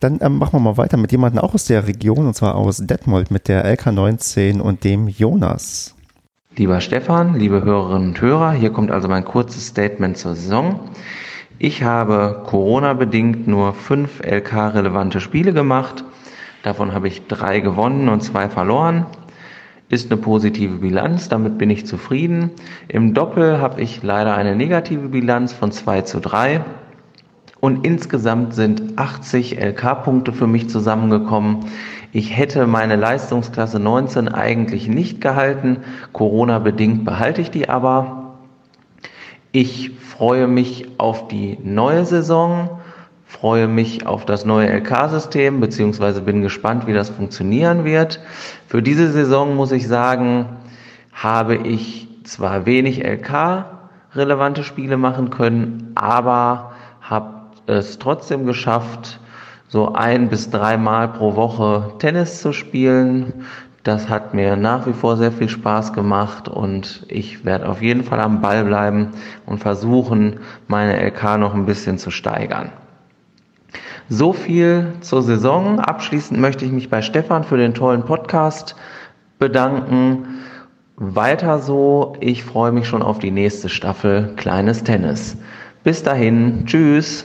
Dann 0.00 0.18
ähm, 0.22 0.38
machen 0.38 0.54
wir 0.54 0.60
mal 0.60 0.76
weiter 0.76 0.96
mit 0.96 1.12
jemandem 1.12 1.42
auch 1.42 1.54
aus 1.54 1.66
der 1.66 1.86
Region, 1.86 2.26
und 2.26 2.34
zwar 2.34 2.54
aus 2.54 2.78
Detmold, 2.78 3.30
mit 3.30 3.48
der 3.48 3.66
LK19 3.66 4.60
und 4.60 4.84
dem 4.84 5.08
Jonas. 5.08 5.94
Lieber 6.56 6.80
Stefan, 6.80 7.34
liebe 7.34 7.62
Hörerinnen 7.62 8.08
und 8.08 8.20
Hörer, 8.20 8.52
hier 8.52 8.70
kommt 8.70 8.90
also 8.90 9.08
mein 9.08 9.24
kurzes 9.24 9.66
Statement 9.66 10.16
zur 10.16 10.34
Saison. 10.34 10.80
Ich 11.58 11.82
habe 11.82 12.42
Corona-bedingt 12.46 13.46
nur 13.48 13.74
fünf 13.74 14.20
LK-relevante 14.24 15.20
Spiele 15.20 15.52
gemacht. 15.52 16.04
Davon 16.62 16.92
habe 16.92 17.08
ich 17.08 17.26
drei 17.26 17.60
gewonnen 17.60 18.08
und 18.08 18.22
zwei 18.22 18.48
verloren 18.48 19.06
ist 19.90 20.10
eine 20.10 20.20
positive 20.20 20.76
Bilanz, 20.76 21.28
damit 21.28 21.56
bin 21.58 21.70
ich 21.70 21.86
zufrieden. 21.86 22.50
Im 22.88 23.14
Doppel 23.14 23.60
habe 23.60 23.80
ich 23.80 24.02
leider 24.02 24.34
eine 24.36 24.54
negative 24.54 25.08
Bilanz 25.08 25.52
von 25.52 25.72
2 25.72 26.02
zu 26.02 26.20
3 26.20 26.64
und 27.60 27.86
insgesamt 27.86 28.54
sind 28.54 28.98
80 28.98 29.58
LK-Punkte 29.58 30.32
für 30.32 30.46
mich 30.46 30.68
zusammengekommen. 30.68 31.66
Ich 32.12 32.36
hätte 32.36 32.66
meine 32.66 32.96
Leistungsklasse 32.96 33.78
19 33.78 34.28
eigentlich 34.28 34.88
nicht 34.88 35.20
gehalten, 35.20 35.78
Corona 36.12 36.58
bedingt 36.58 37.04
behalte 37.04 37.40
ich 37.40 37.50
die 37.50 37.68
aber. 37.68 38.38
Ich 39.52 39.92
freue 39.98 40.46
mich 40.46 40.86
auf 40.98 41.28
die 41.28 41.58
neue 41.62 42.04
Saison 42.04 42.78
freue 43.28 43.68
mich 43.68 44.06
auf 44.06 44.24
das 44.24 44.46
neue 44.46 44.68
LK-System, 44.68 45.60
beziehungsweise 45.60 46.22
bin 46.22 46.40
gespannt, 46.40 46.86
wie 46.86 46.94
das 46.94 47.10
funktionieren 47.10 47.84
wird. 47.84 48.20
Für 48.66 48.82
diese 48.82 49.12
Saison 49.12 49.54
muss 49.54 49.70
ich 49.70 49.86
sagen, 49.86 50.46
habe 51.12 51.56
ich 51.56 52.08
zwar 52.24 52.64
wenig 52.64 53.04
LK-relevante 53.04 54.64
Spiele 54.64 54.96
machen 54.96 55.28
können, 55.28 55.92
aber 55.94 56.72
habe 57.02 57.34
es 57.66 57.98
trotzdem 57.98 58.46
geschafft, 58.46 59.20
so 59.68 59.92
ein 59.92 60.30
bis 60.30 60.48
dreimal 60.48 61.08
pro 61.08 61.36
Woche 61.36 61.92
Tennis 61.98 62.40
zu 62.40 62.54
spielen. 62.54 63.44
Das 63.82 64.08
hat 64.08 64.32
mir 64.32 64.56
nach 64.56 64.86
wie 64.86 64.94
vor 64.94 65.18
sehr 65.18 65.32
viel 65.32 65.50
Spaß 65.50 65.92
gemacht 65.92 66.48
und 66.48 67.04
ich 67.08 67.44
werde 67.44 67.68
auf 67.68 67.82
jeden 67.82 68.04
Fall 68.04 68.20
am 68.20 68.40
Ball 68.40 68.64
bleiben 68.64 69.10
und 69.44 69.58
versuchen, 69.58 70.40
meine 70.66 70.98
LK 70.98 71.36
noch 71.38 71.54
ein 71.54 71.66
bisschen 71.66 71.98
zu 71.98 72.10
steigern. 72.10 72.72
So 74.08 74.32
viel 74.32 74.94
zur 75.00 75.22
Saison. 75.22 75.80
Abschließend 75.80 76.40
möchte 76.40 76.64
ich 76.64 76.72
mich 76.72 76.88
bei 76.88 77.02
Stefan 77.02 77.44
für 77.44 77.58
den 77.58 77.74
tollen 77.74 78.04
Podcast 78.04 78.74
bedanken. 79.38 80.40
Weiter 80.96 81.58
so. 81.58 82.14
Ich 82.20 82.42
freue 82.42 82.72
mich 82.72 82.88
schon 82.88 83.02
auf 83.02 83.18
die 83.18 83.30
nächste 83.30 83.68
Staffel 83.68 84.32
Kleines 84.36 84.82
Tennis. 84.82 85.36
Bis 85.84 86.02
dahin. 86.02 86.64
Tschüss. 86.66 87.24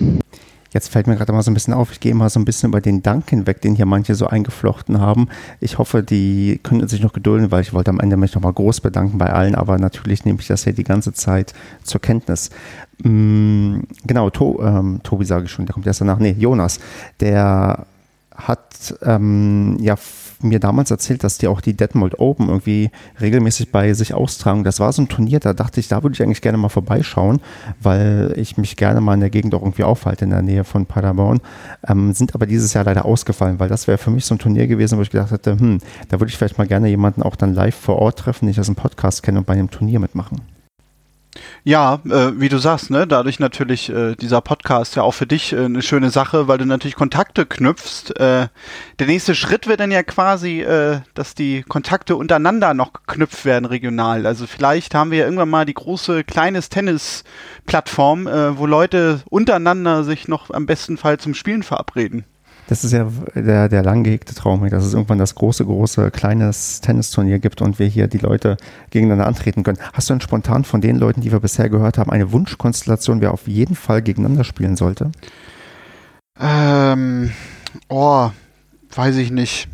Jetzt 0.74 0.90
fällt 0.90 1.06
mir 1.06 1.16
gerade 1.16 1.32
mal 1.32 1.44
so 1.44 1.52
ein 1.52 1.54
bisschen 1.54 1.74
auf, 1.74 1.92
ich 1.92 2.00
gehe 2.00 2.16
mal 2.16 2.30
so 2.30 2.40
ein 2.40 2.46
bisschen 2.46 2.70
über 2.70 2.82
den 2.82 3.04
Dank 3.04 3.30
hinweg, 3.30 3.62
den 3.62 3.76
hier 3.76 3.86
manche 3.86 4.16
so 4.16 4.26
eingeflochten 4.26 5.00
haben. 5.00 5.30
Ich 5.60 5.78
hoffe, 5.78 6.02
die 6.02 6.60
können 6.64 6.88
sich 6.88 7.02
noch 7.02 7.14
gedulden, 7.14 7.52
weil 7.52 7.62
ich 7.62 7.74
wollte 7.74 7.92
am 7.92 8.00
Ende 8.00 8.18
mich 8.18 8.34
nochmal 8.34 8.54
groß 8.54 8.82
bedanken 8.82 9.20
bei 9.20 9.32
allen, 9.32 9.54
aber 9.54 9.78
natürlich 9.78 10.26
nehme 10.26 10.40
ich 10.40 10.48
das 10.48 10.64
hier 10.64 10.74
die 10.74 10.84
ganze 10.84 11.14
Zeit 11.14 11.54
zur 11.84 12.02
Kenntnis. 12.02 12.50
Mm, 13.04 13.82
genau, 14.06 14.32
to, 14.32 14.62
ähm, 14.64 15.02
Tobi 15.04 15.26
sage 15.26 15.46
ich 15.46 15.52
schon, 15.52 15.68
der 15.68 15.74
kommt 15.74 15.86
erst 15.86 16.02
danach. 16.02 16.18
Nee, 16.18 16.36
Jonas, 16.40 16.80
der 17.20 17.86
hat 18.36 18.96
ähm, 19.04 19.78
ja 19.80 19.96
mir 20.44 20.60
damals 20.60 20.92
erzählt, 20.92 21.24
dass 21.24 21.38
die 21.38 21.48
auch 21.48 21.62
die 21.62 21.76
Detmold 21.76 22.20
Open 22.20 22.50
irgendwie 22.50 22.92
regelmäßig 23.20 23.72
bei 23.72 23.94
sich 23.94 24.14
austragen. 24.14 24.64
Das 24.64 24.80
war 24.80 24.92
so 24.94 25.02
ein 25.02 25.10
Turnier, 25.10 25.40
da 25.40 25.54
dachte 25.54 25.80
ich, 25.80 25.88
da 25.88 26.04
würde 26.04 26.14
ich 26.14 26.24
eigentlich 26.24 26.42
gerne 26.42 26.58
mal 26.58 26.70
vorbeischauen, 26.70 27.42
weil 27.82 28.34
ich 28.38 28.58
mich 28.58 28.76
gerne 28.76 29.02
mal 29.02 29.16
in 29.16 29.20
der 29.20 29.30
Gegend 29.30 29.56
auch 29.56 29.62
irgendwie 29.62 29.84
aufhalte 29.84 30.26
in 30.26 30.32
der 30.32 30.42
Nähe 30.42 30.64
von 30.64 30.86
Paderborn. 30.86 31.42
Ähm, 31.88 32.14
sind 32.14 32.36
aber 32.36 32.46
dieses 32.46 32.74
Jahr 32.74 32.84
leider 32.84 33.06
ausgefallen, 33.06 33.60
weil 33.60 33.70
das 33.70 33.88
wäre 33.88 33.98
für 33.98 34.12
mich 34.12 34.26
so 34.26 34.36
ein 34.36 34.40
Turnier 34.40 34.68
gewesen, 34.68 34.98
wo 34.98 35.02
ich 35.02 35.10
gedacht 35.10 35.32
hätte, 35.32 35.60
hm, 35.60 35.80
da 36.10 36.20
würde 36.20 36.30
ich 36.30 36.38
vielleicht 36.38 36.58
mal 36.58 36.68
gerne 36.68 36.90
jemanden 36.90 37.24
auch 37.24 37.36
dann 37.36 37.54
live 37.54 37.76
vor 37.76 37.98
Ort 37.98 38.20
treffen, 38.20 38.46
den 38.46 38.52
ich 38.52 38.60
aus 38.60 38.68
dem 38.68 38.76
Podcast 38.76 39.24
kenne 39.24 39.40
und 39.40 39.46
bei 39.46 39.54
einem 39.54 39.70
Turnier 39.70 40.00
mitmachen. 40.00 40.53
Ja, 41.64 42.02
äh, 42.06 42.32
wie 42.36 42.50
du 42.50 42.58
sagst, 42.58 42.92
ne, 42.92 43.08
dadurch 43.08 43.40
natürlich 43.40 43.90
äh, 43.90 44.16
dieser 44.16 44.42
Podcast 44.42 44.96
ja 44.96 45.04
auch 45.04 45.14
für 45.14 45.26
dich 45.26 45.54
äh, 45.54 45.66
eine 45.66 45.82
schöne 45.82 46.10
Sache, 46.10 46.48
weil 46.48 46.58
du 46.58 46.66
natürlich 46.66 46.96
Kontakte 46.96 47.46
knüpfst. 47.46 48.12
Äh, 48.20 48.48
der 49.00 49.08
nächste 49.08 49.34
Schritt 49.34 49.68
wird 49.68 49.80
dann 49.80 49.92
ja 49.92 50.04
quasi, 50.04 50.62
äh, 50.62 51.00
dass 51.14 51.36
die 51.36 51.64
Kontakte 51.64 52.16
untereinander 52.16 52.74
noch 52.74 52.94
geknüpft 52.94 53.46
werden 53.46 53.66
regional. 53.66 54.26
Also 54.26 54.46
vielleicht 54.46 54.94
haben 54.94 55.12
wir 55.12 55.20
ja 55.20 55.26
irgendwann 55.26 55.50
mal 55.50 55.66
die 55.66 55.74
große 55.74 56.24
kleines 56.24 56.70
Tennis-Plattform, 56.70 58.28
äh, 58.28 58.58
wo 58.58 58.66
Leute 58.66 59.22
untereinander 59.30 60.04
sich 60.04 60.28
noch 60.28 60.52
am 60.52 60.66
besten 60.66 60.98
Fall 60.98 61.18
zum 61.18 61.34
Spielen 61.34 61.64
verabreden. 61.64 62.26
Das 62.68 62.84
ist 62.84 62.94
ja 62.94 63.08
der, 63.36 63.68
der 63.68 63.84
lang 63.84 64.04
gehegte 64.04 64.34
Traum, 64.34 64.68
dass 64.70 64.86
es 64.86 64.94
irgendwann 64.94 65.18
das 65.18 65.36
große, 65.36 65.66
große, 65.66 66.12
kleines 66.12 66.82
Tennisturnier 66.82 67.40
gibt 67.40 67.62
und 67.62 67.78
wir 67.78 67.88
hier 67.88 68.08
die 68.08 68.18
Leute 68.18 68.58
gegeneinander 68.90 69.28
antreten 69.28 69.64
können. 69.64 69.80
Hast 69.92 70.10
du 70.10 70.14
denn 70.14 70.22
spontan 70.22 70.64
von 70.64 70.80
den 70.80 70.98
Leuten, 70.98 71.22
die 71.22 71.32
wir 71.32 71.40
bisher 71.40 71.70
gehört 71.70 71.98
haben, 71.98 72.12
eine 72.12 72.32
Wunschkonstellation, 72.32 73.22
wer 73.22 73.34
auf 73.34 73.48
jeden 73.48 73.76
Fall 73.76 74.02
gegeneinander 74.02 74.44
spielen 74.44 74.78
sollte? 74.78 75.12
Ähm, 76.40 77.32
oh, 77.90 78.30
weiß 78.96 79.18
ich 79.18 79.32
nicht. 79.32 79.68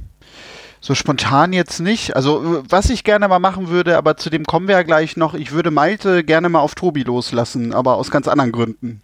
So 0.82 0.96
spontan 0.96 1.52
jetzt 1.52 1.80
nicht. 1.82 2.16
Also, 2.16 2.64
was 2.68 2.90
ich 2.90 3.04
gerne 3.04 3.28
mal 3.28 3.40
machen 3.40 3.68
würde, 3.68 3.98
aber 3.98 4.18
zu 4.18 4.30
dem 4.30 4.46
kommen 4.46 4.68
wir 4.68 4.76
ja 4.76 4.84
gleich 4.84 5.18
noch, 5.18 5.34
ich 5.34 5.52
würde 5.52 5.72
Malte 5.72 6.24
gerne 6.24 6.50
mal 6.50 6.60
auf 6.60 6.74
Tobi 6.74 7.04
loslassen, 7.04 7.74
aber 7.74 7.96
aus 7.96 8.12
ganz 8.12 8.28
anderen 8.28 8.52
Gründen. 8.52 9.02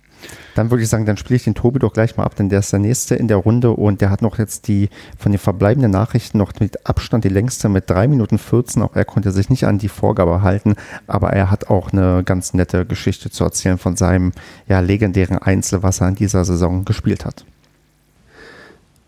Dann 0.56 0.72
würde 0.72 0.84
ich 0.84 0.90
sagen, 0.90 1.06
dann 1.06 1.18
spiele 1.18 1.36
ich 1.36 1.44
den 1.44 1.56
Tobi 1.56 1.80
doch 1.80 1.94
gleich 1.94 2.16
mal 2.16 2.24
ab, 2.24 2.36
denn 2.36 2.50
der 2.50 2.60
ist 2.60 2.72
der 2.72 2.80
Nächste 2.80 3.16
in 3.16 3.28
der 3.28 3.38
Runde 3.38 3.72
und 3.72 4.02
der 4.02 4.10
hat 4.10 4.22
noch 4.22 4.38
jetzt 4.38 4.68
die 4.68 4.90
von 5.18 5.32
den 5.32 5.40
verbleibenden 5.40 5.92
Nachrichten 5.92 6.38
noch 6.38 6.54
mit 6.60 6.86
Abstand 6.88 7.24
die 7.24 7.30
längste 7.30 7.68
mit 7.68 7.90
3 7.90 8.08
Minuten 8.08 8.38
14. 8.38 8.82
Auch 8.82 8.96
er 8.96 9.06
konnte 9.06 9.32
sich 9.32 9.50
nicht 9.50 9.66
an 9.66 9.78
die 9.78 9.90
Vorgabe 9.90 10.42
halten, 10.42 10.76
aber 11.08 11.34
er 11.34 11.52
hat 11.52 11.70
auch 11.70 11.92
eine 11.92 12.24
ganz 12.24 12.54
nette 12.54 12.86
Geschichte 12.86 13.30
zu 13.30 13.44
erzählen 13.44 13.78
von 13.78 13.98
seinem 13.98 14.32
ja, 14.68 14.80
legendären 14.80 15.38
Einzel, 15.38 15.84
was 15.84 16.02
er 16.02 16.10
in 16.10 16.16
dieser 16.16 16.46
Saison 16.46 16.86
gespielt 16.86 17.26
hat. 17.26 17.46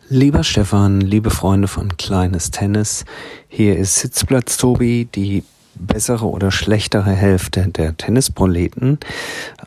Lieber 0.09 0.43
Stefan, 0.43 1.01
liebe 1.01 1.29
Freunde 1.29 1.67
von 1.67 1.97
Kleines 1.97 2.49
Tennis, 2.49 3.03
hier 3.49 3.77
ist 3.77 3.95
Sitzplatz 3.99 4.55
Tobi, 4.55 5.05
die 5.13 5.43
bessere 5.79 6.25
oder 6.25 6.51
schlechtere 6.51 7.11
Hälfte 7.11 7.67
der 7.67 7.97
Tennisproleten. 7.97 8.99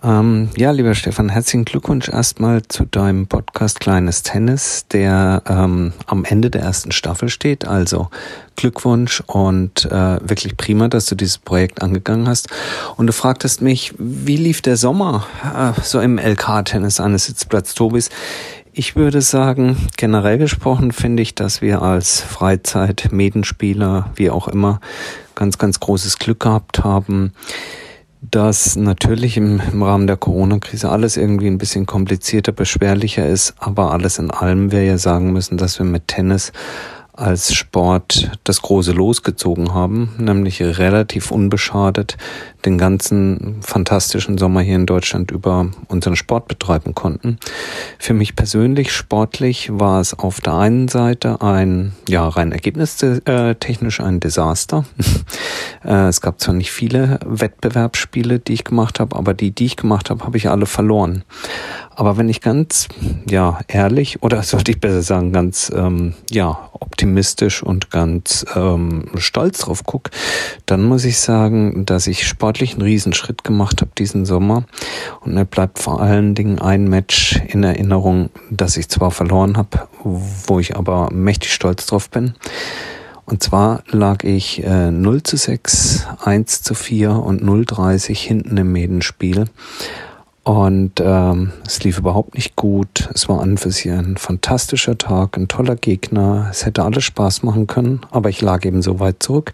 Ähm, 0.02 0.50
ja, 0.56 0.70
lieber 0.70 0.94
Stefan, 0.94 1.28
herzlichen 1.28 1.64
Glückwunsch 1.64 2.08
erstmal 2.08 2.62
zu 2.62 2.84
deinem 2.84 3.26
Podcast 3.26 3.80
Kleines 3.80 4.22
Tennis, 4.22 4.86
der 4.88 5.42
ähm, 5.46 5.92
am 6.06 6.24
Ende 6.24 6.50
der 6.50 6.62
ersten 6.62 6.92
Staffel 6.92 7.28
steht. 7.28 7.66
Also 7.66 8.08
Glückwunsch 8.56 9.22
und 9.26 9.86
äh, 9.86 10.18
wirklich 10.20 10.56
prima, 10.56 10.88
dass 10.88 11.06
du 11.06 11.14
dieses 11.14 11.38
Projekt 11.38 11.82
angegangen 11.82 12.28
hast. 12.28 12.48
Und 12.96 13.06
du 13.06 13.12
fragtest 13.12 13.62
mich, 13.62 13.94
wie 13.98 14.36
lief 14.36 14.60
der 14.60 14.76
Sommer 14.76 15.26
äh, 15.54 15.80
so 15.82 16.00
im 16.00 16.18
LK-Tennis 16.18 17.00
eines 17.00 17.24
Sitzplatz 17.26 17.74
Tobis? 17.74 18.10
Ich 18.72 18.94
würde 18.94 19.20
sagen, 19.20 19.76
generell 19.96 20.38
gesprochen 20.38 20.92
finde 20.92 21.24
ich, 21.24 21.34
dass 21.34 21.60
wir 21.60 21.82
als 21.82 22.20
Freizeit-Medenspieler, 22.20 24.12
wie 24.14 24.30
auch 24.30 24.46
immer, 24.46 24.80
ganz, 25.34 25.58
ganz 25.58 25.80
großes 25.80 26.20
Glück 26.20 26.38
gehabt 26.38 26.84
haben, 26.84 27.32
dass 28.22 28.76
natürlich 28.76 29.36
im, 29.36 29.60
im 29.72 29.82
Rahmen 29.82 30.06
der 30.06 30.16
Corona-Krise 30.16 30.88
alles 30.88 31.16
irgendwie 31.16 31.48
ein 31.48 31.58
bisschen 31.58 31.84
komplizierter, 31.84 32.52
beschwerlicher 32.52 33.26
ist, 33.26 33.54
aber 33.58 33.90
alles 33.90 34.18
in 34.20 34.30
allem 34.30 34.70
wir 34.70 34.84
ja 34.84 34.98
sagen 34.98 35.32
müssen, 35.32 35.56
dass 35.56 35.80
wir 35.80 35.86
mit 35.86 36.06
Tennis 36.06 36.52
als 37.20 37.54
Sport 37.54 38.30
das 38.44 38.62
große 38.62 38.92
losgezogen 38.92 39.74
haben, 39.74 40.14
nämlich 40.18 40.62
relativ 40.62 41.30
unbeschadet 41.30 42.16
den 42.64 42.78
ganzen 42.78 43.58
fantastischen 43.62 44.38
Sommer 44.38 44.60
hier 44.60 44.76
in 44.76 44.86
Deutschland 44.86 45.30
über 45.30 45.70
unseren 45.88 46.16
Sport 46.16 46.48
betreiben 46.48 46.94
konnten. 46.94 47.38
Für 47.98 48.14
mich 48.14 48.36
persönlich 48.36 48.92
sportlich 48.92 49.70
war 49.72 50.00
es 50.00 50.18
auf 50.18 50.40
der 50.40 50.54
einen 50.54 50.88
Seite 50.88 51.40
ein, 51.40 51.92
ja, 52.08 52.26
rein 52.28 52.52
ergebnistechnisch 52.52 54.00
ein 54.00 54.20
Desaster. 54.20 54.84
Äh, 55.82 56.08
es 56.08 56.20
gab 56.20 56.40
zwar 56.40 56.54
nicht 56.54 56.72
viele 56.72 57.18
Wettbewerbsspiele, 57.24 58.38
die 58.38 58.52
ich 58.52 58.64
gemacht 58.64 59.00
habe, 59.00 59.16
aber 59.16 59.32
die, 59.32 59.50
die 59.50 59.64
ich 59.64 59.76
gemacht 59.76 60.10
habe, 60.10 60.26
habe 60.26 60.36
ich 60.36 60.50
alle 60.50 60.66
verloren. 60.66 61.24
Aber 62.00 62.16
wenn 62.16 62.30
ich 62.30 62.40
ganz, 62.40 62.88
ja, 63.28 63.58
ehrlich 63.68 64.22
oder 64.22 64.42
sollte 64.42 64.70
ich 64.70 64.80
besser 64.80 65.02
sagen, 65.02 65.34
ganz, 65.34 65.70
ähm, 65.76 66.14
ja, 66.30 66.70
optimistisch 66.72 67.62
und 67.62 67.90
ganz 67.90 68.46
ähm, 68.56 69.10
stolz 69.18 69.58
drauf 69.58 69.84
gucke, 69.84 70.10
dann 70.64 70.82
muss 70.82 71.04
ich 71.04 71.18
sagen, 71.18 71.84
dass 71.84 72.06
ich 72.06 72.26
sportlich 72.26 72.72
einen 72.72 72.80
Riesenschritt 72.80 73.44
gemacht 73.44 73.82
habe 73.82 73.90
diesen 73.98 74.24
Sommer. 74.24 74.64
Und 75.20 75.34
mir 75.34 75.44
bleibt 75.44 75.78
vor 75.78 76.00
allen 76.00 76.34
Dingen 76.34 76.58
ein 76.58 76.88
Match 76.88 77.38
in 77.48 77.64
Erinnerung, 77.64 78.30
das 78.48 78.78
ich 78.78 78.88
zwar 78.88 79.10
verloren 79.10 79.58
habe, 79.58 79.86
wo 80.02 80.58
ich 80.58 80.78
aber 80.78 81.10
mächtig 81.12 81.52
stolz 81.52 81.84
drauf 81.84 82.08
bin. 82.08 82.32
Und 83.26 83.42
zwar 83.42 83.84
lag 83.90 84.24
ich 84.24 84.64
äh, 84.64 84.90
0 84.90 85.22
zu 85.22 85.36
6, 85.36 86.06
1 86.24 86.62
zu 86.62 86.74
4 86.74 87.10
und 87.10 87.42
0,30 87.42 88.16
hinten 88.16 88.56
im 88.56 88.72
Medenspiel. 88.72 89.44
Und 90.42 91.00
ähm, 91.00 91.52
es 91.66 91.82
lief 91.84 91.98
überhaupt 91.98 92.34
nicht 92.34 92.56
gut. 92.56 93.08
Es 93.14 93.28
war 93.28 93.40
an 93.40 93.58
für 93.58 93.70
sich 93.70 93.90
ein 93.90 94.16
fantastischer 94.16 94.96
Tag, 94.96 95.36
ein 95.36 95.48
toller 95.48 95.76
Gegner. 95.76 96.48
Es 96.50 96.64
hätte 96.64 96.82
alles 96.82 97.04
Spaß 97.04 97.42
machen 97.42 97.66
können, 97.66 98.00
aber 98.10 98.30
ich 98.30 98.40
lag 98.40 98.64
eben 98.64 98.82
so 98.82 99.00
weit 99.00 99.22
zurück 99.22 99.52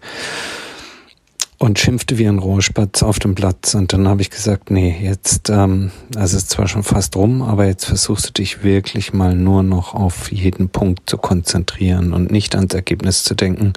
und 1.59 1.79
schimpfte 1.79 2.17
wie 2.17 2.27
ein 2.27 2.39
Rohrspatz 2.39 3.01
auf 3.01 3.19
dem 3.19 3.35
Platz. 3.35 3.73
Und 3.73 3.91
dann 3.91 4.07
habe 4.07 4.21
ich 4.21 4.29
gesagt, 4.29 4.69
nee, 4.69 4.95
jetzt, 5.01 5.49
ähm, 5.49 5.91
also 6.15 6.37
es 6.37 6.43
ist 6.43 6.49
zwar 6.51 6.67
schon 6.67 6.83
fast 6.83 7.15
rum, 7.15 7.41
aber 7.41 7.65
jetzt 7.65 7.85
versuchst 7.85 8.29
du 8.29 8.33
dich 8.33 8.63
wirklich 8.63 9.11
mal 9.11 9.35
nur 9.35 9.63
noch 9.63 9.95
auf 9.95 10.31
jeden 10.31 10.69
Punkt 10.69 11.09
zu 11.09 11.17
konzentrieren 11.17 12.13
und 12.13 12.31
nicht 12.31 12.55
ans 12.55 12.73
Ergebnis 12.73 13.23
zu 13.23 13.33
denken. 13.33 13.73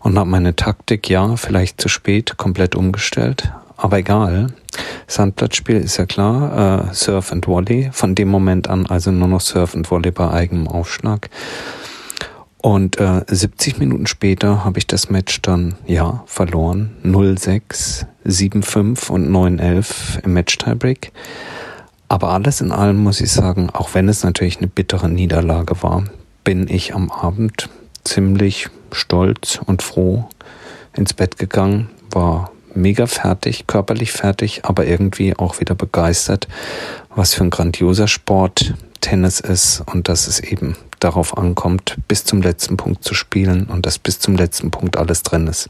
Und 0.00 0.18
habe 0.18 0.28
meine 0.28 0.54
Taktik, 0.54 1.08
ja, 1.08 1.36
vielleicht 1.36 1.80
zu 1.80 1.88
spät, 1.88 2.36
komplett 2.36 2.74
umgestellt. 2.74 3.50
Aber 3.78 3.98
egal. 3.98 4.48
Sandplatzspiel 5.06 5.76
ist 5.76 5.96
ja 5.96 6.04
klar, 6.04 6.90
äh, 6.90 6.94
Surf 6.94 7.32
and 7.32 7.46
Volley. 7.46 7.88
Von 7.92 8.14
dem 8.14 8.28
Moment 8.28 8.68
an 8.68 8.86
also 8.86 9.10
nur 9.12 9.28
noch 9.28 9.40
Surf 9.40 9.74
and 9.74 9.90
Volley 9.90 10.10
bei 10.10 10.30
eigenem 10.30 10.68
Aufschlag. 10.68 11.30
Und 12.60 12.98
äh, 12.98 13.22
70 13.28 13.78
Minuten 13.78 14.06
später 14.06 14.64
habe 14.64 14.80
ich 14.80 14.88
das 14.88 15.10
Match 15.10 15.40
dann, 15.42 15.76
ja, 15.86 16.24
verloren. 16.26 16.96
0-6, 17.04 18.04
7-5 18.26 19.10
und 19.10 19.30
9-11 19.30 20.24
im 20.24 20.32
Match-Tiebreak. 20.32 21.12
Aber 22.08 22.30
alles 22.30 22.60
in 22.60 22.72
allem 22.72 22.96
muss 22.96 23.20
ich 23.20 23.30
sagen, 23.30 23.70
auch 23.70 23.94
wenn 23.94 24.08
es 24.08 24.24
natürlich 24.24 24.58
eine 24.58 24.66
bittere 24.66 25.08
Niederlage 25.08 25.82
war, 25.84 26.04
bin 26.42 26.66
ich 26.68 26.94
am 26.96 27.12
Abend 27.12 27.68
ziemlich 28.02 28.68
stolz 28.90 29.60
und 29.64 29.82
froh 29.82 30.28
ins 30.94 31.14
Bett 31.14 31.38
gegangen, 31.38 31.90
war 32.10 32.50
mega 32.78 33.06
fertig, 33.06 33.66
körperlich 33.66 34.12
fertig, 34.12 34.64
aber 34.64 34.86
irgendwie 34.86 35.36
auch 35.36 35.60
wieder 35.60 35.74
begeistert, 35.74 36.48
was 37.14 37.34
für 37.34 37.44
ein 37.44 37.50
grandioser 37.50 38.08
Sport 38.08 38.74
Tennis 39.00 39.40
ist 39.40 39.82
und 39.86 40.08
dass 40.08 40.26
es 40.26 40.40
eben 40.40 40.76
darauf 41.00 41.38
ankommt, 41.38 41.96
bis 42.08 42.24
zum 42.24 42.42
letzten 42.42 42.76
Punkt 42.76 43.04
zu 43.04 43.14
spielen 43.14 43.66
und 43.66 43.86
dass 43.86 43.98
bis 43.98 44.18
zum 44.18 44.36
letzten 44.36 44.70
Punkt 44.70 44.96
alles 44.96 45.22
drin 45.22 45.46
ist. 45.46 45.68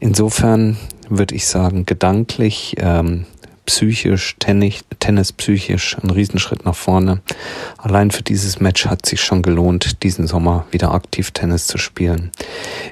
Insofern 0.00 0.76
würde 1.08 1.34
ich 1.34 1.46
sagen, 1.46 1.86
gedanklich, 1.86 2.76
ähm, 2.78 3.26
psychisch, 3.66 4.36
Tennis, 4.38 5.32
psychisch, 5.32 5.96
ein 6.02 6.10
Riesenschritt 6.10 6.64
nach 6.64 6.74
vorne. 6.74 7.20
Allein 7.78 8.10
für 8.10 8.22
dieses 8.22 8.60
Match 8.60 8.86
hat 8.86 9.06
sich 9.06 9.20
schon 9.20 9.42
gelohnt, 9.42 10.02
diesen 10.02 10.26
Sommer 10.26 10.66
wieder 10.70 10.92
aktiv 10.92 11.30
Tennis 11.30 11.66
zu 11.66 11.78
spielen. 11.78 12.30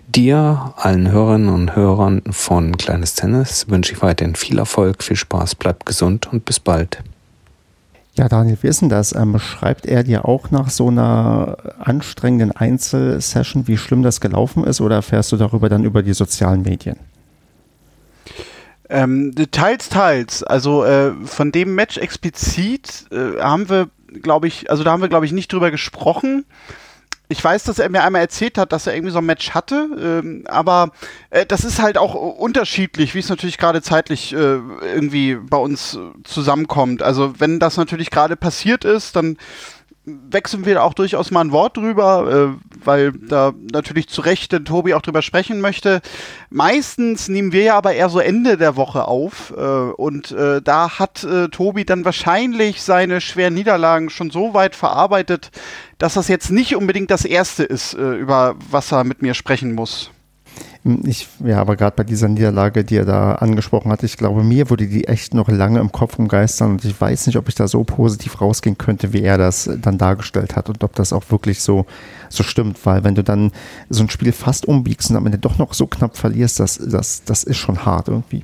Dir, 0.08 0.74
allen 0.76 1.10
Hörerinnen 1.10 1.48
und 1.48 1.76
Hörern 1.76 2.22
von 2.30 2.76
Kleines 2.76 3.14
Tennis 3.14 3.66
wünsche 3.68 3.92
ich 3.92 4.02
weiterhin 4.02 4.34
viel 4.34 4.58
Erfolg, 4.58 5.02
viel 5.02 5.16
Spaß, 5.16 5.54
bleibt 5.54 5.86
gesund 5.86 6.32
und 6.32 6.44
bis 6.44 6.60
bald. 6.60 7.02
Ja, 8.14 8.28
Daniel, 8.28 8.58
wie 8.60 8.66
ist 8.66 8.82
denn 8.82 8.90
das? 8.90 9.14
Ähm, 9.14 9.38
schreibt 9.38 9.86
er 9.86 10.02
dir 10.02 10.26
auch 10.26 10.50
nach 10.50 10.68
so 10.68 10.88
einer 10.88 11.56
anstrengenden 11.78 12.52
Einzelsession, 12.52 13.66
wie 13.68 13.78
schlimm 13.78 14.02
das 14.02 14.20
gelaufen 14.20 14.64
ist, 14.64 14.82
oder 14.82 14.96
erfährst 14.96 15.32
du 15.32 15.38
darüber 15.38 15.70
dann 15.70 15.84
über 15.84 16.02
die 16.02 16.12
sozialen 16.12 16.60
Medien? 16.62 16.96
Ähm, 18.92 19.34
teils, 19.50 19.88
teils. 19.88 20.42
Also 20.42 20.84
äh, 20.84 21.12
von 21.24 21.50
dem 21.50 21.74
Match 21.74 21.96
explizit 21.96 23.06
äh, 23.10 23.40
haben 23.40 23.68
wir, 23.68 23.88
glaube 24.22 24.46
ich, 24.46 24.70
also 24.70 24.84
da 24.84 24.92
haben 24.92 25.00
wir, 25.02 25.08
glaube 25.08 25.26
ich, 25.26 25.32
nicht 25.32 25.52
drüber 25.52 25.70
gesprochen 25.70 26.44
ich 27.32 27.42
weiß, 27.42 27.64
dass 27.64 27.78
er 27.78 27.88
mir 27.88 28.04
einmal 28.04 28.20
erzählt 28.20 28.58
hat, 28.58 28.72
dass 28.72 28.86
er 28.86 28.94
irgendwie 28.94 29.12
so 29.12 29.18
ein 29.18 29.26
Match 29.26 29.50
hatte, 29.50 29.88
ähm, 29.98 30.44
aber 30.46 30.90
äh, 31.30 31.46
das 31.46 31.64
ist 31.64 31.80
halt 31.80 31.96
auch 31.98 32.14
unterschiedlich, 32.14 33.14
wie 33.14 33.20
es 33.20 33.28
natürlich 33.28 33.58
gerade 33.58 33.82
zeitlich 33.82 34.32
äh, 34.34 34.36
irgendwie 34.36 35.36
bei 35.36 35.56
uns 35.56 35.98
zusammenkommt. 36.24 37.02
Also 37.02 37.40
wenn 37.40 37.58
das 37.58 37.78
natürlich 37.78 38.10
gerade 38.10 38.36
passiert 38.36 38.84
ist, 38.84 39.16
dann 39.16 39.38
wechseln 40.04 40.64
wir 40.64 40.82
auch 40.82 40.94
durchaus 40.94 41.30
mal 41.30 41.42
ein 41.42 41.52
Wort 41.52 41.76
drüber, 41.76 42.56
äh, 42.56 42.84
weil 42.84 43.12
da 43.12 43.52
natürlich 43.72 44.08
zu 44.08 44.20
Recht 44.20 44.50
der 44.50 44.64
Tobi 44.64 44.94
auch 44.94 45.02
drüber 45.02 45.22
sprechen 45.22 45.60
möchte. 45.60 46.00
Meistens 46.50 47.28
nehmen 47.28 47.52
wir 47.52 47.62
ja 47.62 47.76
aber 47.76 47.92
eher 47.92 48.08
so 48.08 48.18
Ende 48.18 48.56
der 48.56 48.76
Woche 48.76 49.06
auf 49.06 49.52
äh, 49.56 49.60
und 49.60 50.32
äh, 50.32 50.60
da 50.60 50.98
hat 50.98 51.22
äh, 51.22 51.48
Tobi 51.48 51.84
dann 51.84 52.04
wahrscheinlich 52.04 52.82
seine 52.82 53.20
schweren 53.20 53.54
Niederlagen 53.54 54.10
schon 54.10 54.30
so 54.30 54.54
weit 54.54 54.74
verarbeitet, 54.74 55.50
dass 55.98 56.14
das 56.14 56.26
jetzt 56.26 56.50
nicht 56.50 56.74
unbedingt 56.74 57.10
das 57.10 57.24
Erste 57.24 57.62
ist, 57.62 57.94
äh, 57.94 58.16
über 58.16 58.56
was 58.70 58.92
er 58.92 59.04
mit 59.04 59.22
mir 59.22 59.34
sprechen 59.34 59.72
muss. 59.72 60.10
Ich, 60.84 61.28
ja, 61.44 61.60
aber 61.60 61.76
gerade 61.76 61.94
bei 61.94 62.02
dieser 62.02 62.26
Niederlage, 62.26 62.82
die 62.82 62.96
er 62.96 63.04
da 63.04 63.36
angesprochen 63.36 63.92
hat, 63.92 64.02
ich 64.02 64.16
glaube, 64.16 64.42
mir 64.42 64.68
würde 64.68 64.88
die 64.88 65.06
echt 65.06 65.32
noch 65.32 65.48
lange 65.48 65.78
im 65.78 65.92
Kopf 65.92 66.18
umgeistern 66.18 66.72
und 66.72 66.84
ich 66.84 67.00
weiß 67.00 67.28
nicht, 67.28 67.36
ob 67.36 67.48
ich 67.48 67.54
da 67.54 67.68
so 67.68 67.84
positiv 67.84 68.40
rausgehen 68.40 68.76
könnte, 68.76 69.12
wie 69.12 69.22
er 69.22 69.38
das 69.38 69.70
dann 69.80 69.96
dargestellt 69.96 70.56
hat 70.56 70.68
und 70.68 70.82
ob 70.82 70.96
das 70.96 71.12
auch 71.12 71.30
wirklich 71.30 71.60
so, 71.60 71.86
so 72.30 72.42
stimmt, 72.42 72.84
weil 72.84 73.04
wenn 73.04 73.14
du 73.14 73.22
dann 73.22 73.52
so 73.90 74.02
ein 74.02 74.10
Spiel 74.10 74.32
fast 74.32 74.66
umbiegst 74.66 75.08
und 75.10 75.16
am 75.16 75.26
Ende 75.26 75.38
doch 75.38 75.56
noch 75.56 75.72
so 75.72 75.86
knapp 75.86 76.16
verlierst, 76.16 76.58
das, 76.58 76.80
das, 76.84 77.22
das 77.22 77.44
ist 77.44 77.58
schon 77.58 77.84
hart 77.84 78.08
irgendwie. 78.08 78.42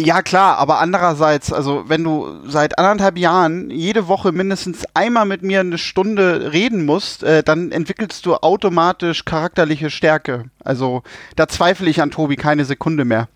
Ja, 0.00 0.22
klar, 0.22 0.58
aber 0.58 0.78
andererseits, 0.78 1.52
also 1.52 1.88
wenn 1.88 2.04
du 2.04 2.28
seit 2.46 2.78
anderthalb 2.78 3.18
Jahren 3.18 3.68
jede 3.68 4.06
Woche 4.06 4.30
mindestens 4.30 4.84
einmal 4.94 5.24
mit 5.24 5.42
mir 5.42 5.58
eine 5.58 5.76
Stunde 5.76 6.52
reden 6.52 6.86
musst, 6.86 7.24
äh, 7.24 7.42
dann 7.42 7.72
entwickelst 7.72 8.24
du 8.24 8.36
automatisch 8.36 9.24
charakterliche 9.24 9.90
Stärke. 9.90 10.44
Also 10.62 11.02
da 11.34 11.48
zweifle 11.48 11.90
ich 11.90 12.00
an 12.00 12.12
Tobi 12.12 12.36
keine 12.36 12.64
Sekunde 12.64 13.04
mehr. 13.04 13.26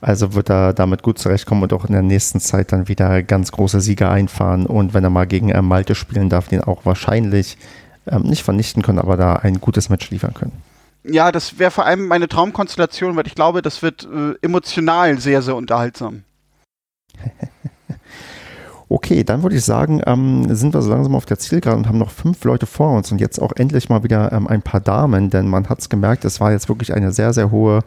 Also 0.00 0.34
wird 0.34 0.48
er 0.48 0.74
damit 0.74 1.02
gut 1.02 1.18
zurechtkommen 1.18 1.64
und 1.64 1.72
auch 1.72 1.86
in 1.86 1.92
der 1.92 2.02
nächsten 2.02 2.38
Zeit 2.38 2.70
dann 2.70 2.86
wieder 2.86 3.24
ganz 3.24 3.50
große 3.50 3.80
Siege 3.80 4.08
einfahren 4.08 4.66
und 4.66 4.94
wenn 4.94 5.02
er 5.02 5.10
mal 5.10 5.26
gegen 5.26 5.50
äh, 5.50 5.60
Malte 5.60 5.96
spielen 5.96 6.28
darf, 6.28 6.46
den 6.46 6.62
auch 6.62 6.86
wahrscheinlich 6.86 7.58
ähm, 8.06 8.22
nicht 8.22 8.44
vernichten 8.44 8.84
können, 8.84 9.00
aber 9.00 9.16
da 9.16 9.34
ein 9.34 9.60
gutes 9.60 9.88
Match 9.88 10.08
liefern 10.10 10.34
können. 10.34 10.52
Ja, 11.02 11.32
das 11.32 11.58
wäre 11.58 11.70
vor 11.70 11.86
allem 11.86 12.06
meine 12.06 12.28
Traumkonstellation, 12.28 13.16
weil 13.16 13.26
ich 13.26 13.34
glaube, 13.34 13.62
das 13.62 13.82
wird 13.82 14.04
äh, 14.04 14.34
emotional 14.42 15.18
sehr, 15.18 15.42
sehr 15.42 15.56
unterhaltsam. 15.56 16.24
Okay, 18.92 19.22
dann 19.22 19.44
würde 19.44 19.54
ich 19.54 19.64
sagen, 19.64 20.02
ähm, 20.04 20.52
sind 20.52 20.74
wir 20.74 20.82
so 20.82 20.90
langsam 20.90 21.14
auf 21.14 21.24
der 21.24 21.38
Zielgerade 21.38 21.76
und 21.78 21.86
haben 21.86 21.98
noch 21.98 22.10
fünf 22.10 22.42
Leute 22.42 22.66
vor 22.66 22.96
uns 22.96 23.12
und 23.12 23.20
jetzt 23.20 23.40
auch 23.40 23.52
endlich 23.54 23.88
mal 23.88 24.02
wieder 24.02 24.32
ähm, 24.32 24.48
ein 24.48 24.62
paar 24.62 24.80
Damen, 24.80 25.30
denn 25.30 25.46
man 25.46 25.68
hat 25.68 25.78
es 25.78 25.88
gemerkt, 25.88 26.24
es 26.24 26.40
war 26.40 26.50
jetzt 26.50 26.68
wirklich 26.68 26.92
eine 26.92 27.12
sehr, 27.12 27.32
sehr 27.32 27.52
hohe 27.52 27.84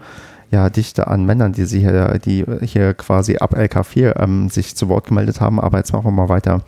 ja, 0.49 0.69
Dichte 0.69 1.07
an 1.07 1.25
Männern, 1.25 1.51
die, 1.51 1.65
sie 1.65 1.81
hier, 1.81 2.19
die 2.19 2.45
hier 2.61 2.93
quasi 2.93 3.35
ab 3.35 3.53
LK4 3.53 4.17
ähm, 4.17 4.49
sich 4.49 4.77
zu 4.77 4.87
Wort 4.87 5.07
gemeldet 5.07 5.41
haben. 5.41 5.59
Aber 5.59 5.79
jetzt 5.79 5.91
machen 5.91 6.05
wir 6.05 6.11
mal 6.11 6.29
weiter 6.29 6.61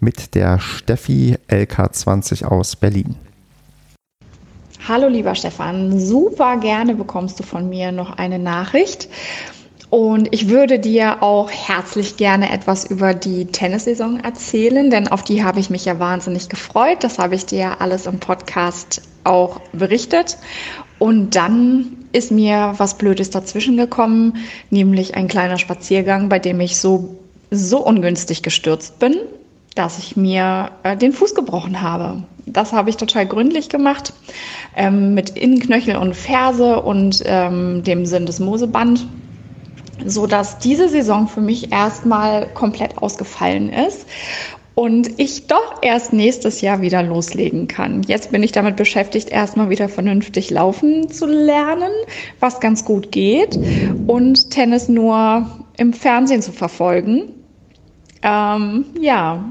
mit 0.00 0.34
der 0.36 0.58
Steffi 0.58 1.36
LK20 1.50 2.44
aus 2.44 2.76
Berlin. 2.76 3.16
Hallo 4.88 5.06
lieber 5.06 5.36
Stefan, 5.36 6.00
super 6.00 6.56
gerne 6.56 6.96
bekommst 6.96 7.38
du 7.38 7.44
von 7.44 7.68
mir 7.68 7.92
noch 7.92 8.18
eine 8.18 8.40
Nachricht. 8.40 9.08
Und 9.90 10.34
ich 10.34 10.48
würde 10.48 10.80
dir 10.80 11.22
auch 11.22 11.52
herzlich 11.52 12.16
gerne 12.16 12.50
etwas 12.50 12.90
über 12.90 13.14
die 13.14 13.44
Tennissaison 13.44 14.18
erzählen, 14.18 14.90
denn 14.90 15.06
auf 15.06 15.22
die 15.22 15.44
habe 15.44 15.60
ich 15.60 15.70
mich 15.70 15.84
ja 15.84 16.00
wahnsinnig 16.00 16.48
gefreut. 16.48 17.04
Das 17.04 17.20
habe 17.20 17.36
ich 17.36 17.46
dir 17.46 17.80
alles 17.80 18.06
im 18.06 18.18
Podcast 18.18 19.02
auch 19.22 19.60
berichtet. 19.72 20.36
Und 20.98 21.36
dann 21.36 21.98
ist 22.10 22.32
mir 22.32 22.74
was 22.78 22.98
Blödes 22.98 23.30
dazwischen 23.30 23.76
gekommen, 23.76 24.38
nämlich 24.70 25.14
ein 25.14 25.28
kleiner 25.28 25.58
Spaziergang, 25.58 26.28
bei 26.28 26.40
dem 26.40 26.58
ich 26.60 26.76
so, 26.80 27.18
so 27.52 27.86
ungünstig 27.86 28.42
gestürzt 28.42 28.98
bin, 28.98 29.14
dass 29.76 29.98
ich 29.98 30.16
mir 30.16 30.72
äh, 30.82 30.96
den 30.96 31.12
Fuß 31.12 31.36
gebrochen 31.36 31.82
habe. 31.82 32.24
Das 32.46 32.72
habe 32.72 32.90
ich 32.90 32.96
total 32.96 33.26
gründlich 33.26 33.68
gemacht, 33.68 34.12
ähm, 34.76 35.14
mit 35.14 35.30
Innenknöchel 35.30 35.96
und 35.96 36.14
Ferse 36.14 36.82
und 36.82 37.22
ähm, 37.24 37.82
dem 37.84 38.06
Sinn 38.06 38.26
des 38.26 38.40
Moseband 38.40 39.06
so 40.04 40.26
dass 40.26 40.58
diese 40.58 40.88
Saison 40.88 41.28
für 41.28 41.40
mich 41.40 41.72
erstmal 41.72 42.48
komplett 42.48 42.98
ausgefallen 42.98 43.72
ist 43.72 44.06
und 44.74 45.20
ich 45.20 45.46
doch 45.46 45.82
erst 45.82 46.12
nächstes 46.12 46.60
Jahr 46.62 46.80
wieder 46.80 47.02
loslegen 47.02 47.68
kann. 47.68 48.02
Jetzt 48.04 48.32
bin 48.32 48.42
ich 48.42 48.52
damit 48.52 48.76
beschäftigt, 48.76 49.28
erstmal 49.28 49.68
wieder 49.70 49.88
vernünftig 49.88 50.50
laufen 50.50 51.10
zu 51.10 51.26
lernen, 51.26 51.92
was 52.40 52.60
ganz 52.60 52.84
gut 52.84 53.12
geht 53.12 53.58
und 54.06 54.50
Tennis 54.50 54.88
nur 54.88 55.46
im 55.76 55.92
Fernsehen 55.92 56.42
zu 56.42 56.52
verfolgen. 56.52 57.34
Ähm, 58.22 58.86
ja, 59.00 59.44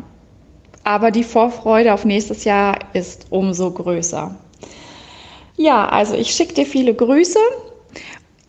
aber 0.83 1.11
die 1.11 1.23
Vorfreude 1.23 1.93
auf 1.93 2.05
nächstes 2.05 2.43
Jahr 2.43 2.79
ist 2.93 3.27
umso 3.29 3.71
größer. 3.71 4.35
Ja, 5.57 5.87
also 5.89 6.15
ich 6.15 6.31
schicke 6.31 6.53
dir 6.53 6.65
viele 6.65 6.93
Grüße 6.93 7.39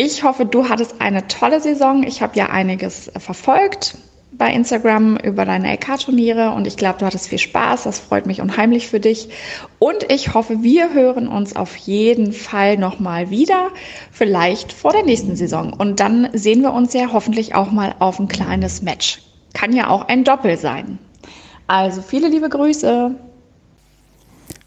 ich 0.04 0.24
hoffe, 0.24 0.46
du 0.46 0.68
hattest 0.68 1.00
eine 1.00 1.28
tolle 1.28 1.60
Saison. 1.60 2.02
Ich 2.02 2.22
habe 2.22 2.36
ja 2.36 2.46
einiges 2.46 3.10
verfolgt 3.16 3.96
bei 4.32 4.52
Instagram 4.52 5.16
über 5.18 5.44
deine 5.44 5.72
LK-Turniere 5.74 6.50
und 6.50 6.66
ich 6.66 6.76
glaube, 6.76 6.98
du 6.98 7.06
hattest 7.06 7.28
viel 7.28 7.38
Spaß. 7.38 7.84
Das 7.84 8.00
freut 8.00 8.26
mich 8.26 8.40
unheimlich 8.40 8.88
für 8.88 8.98
dich. 8.98 9.28
Und 9.78 10.10
ich 10.10 10.34
hoffe, 10.34 10.64
wir 10.64 10.92
hören 10.92 11.28
uns 11.28 11.54
auf 11.54 11.76
jeden 11.76 12.32
Fall 12.32 12.78
nochmal 12.78 13.30
wieder, 13.30 13.68
vielleicht 14.10 14.72
vor 14.72 14.90
der 14.90 15.04
nächsten 15.04 15.36
Saison. 15.36 15.72
Und 15.72 16.00
dann 16.00 16.28
sehen 16.32 16.62
wir 16.62 16.72
uns 16.72 16.94
ja 16.94 17.12
hoffentlich 17.12 17.54
auch 17.54 17.70
mal 17.70 17.94
auf 18.00 18.18
ein 18.18 18.26
kleines 18.26 18.82
Match. 18.82 19.22
Kann 19.52 19.72
ja 19.72 19.88
auch 19.88 20.08
ein 20.08 20.24
Doppel 20.24 20.56
sein. 20.56 20.98
Also 21.72 22.02
viele 22.02 22.28
liebe 22.28 22.50
Grüße. 22.50 23.12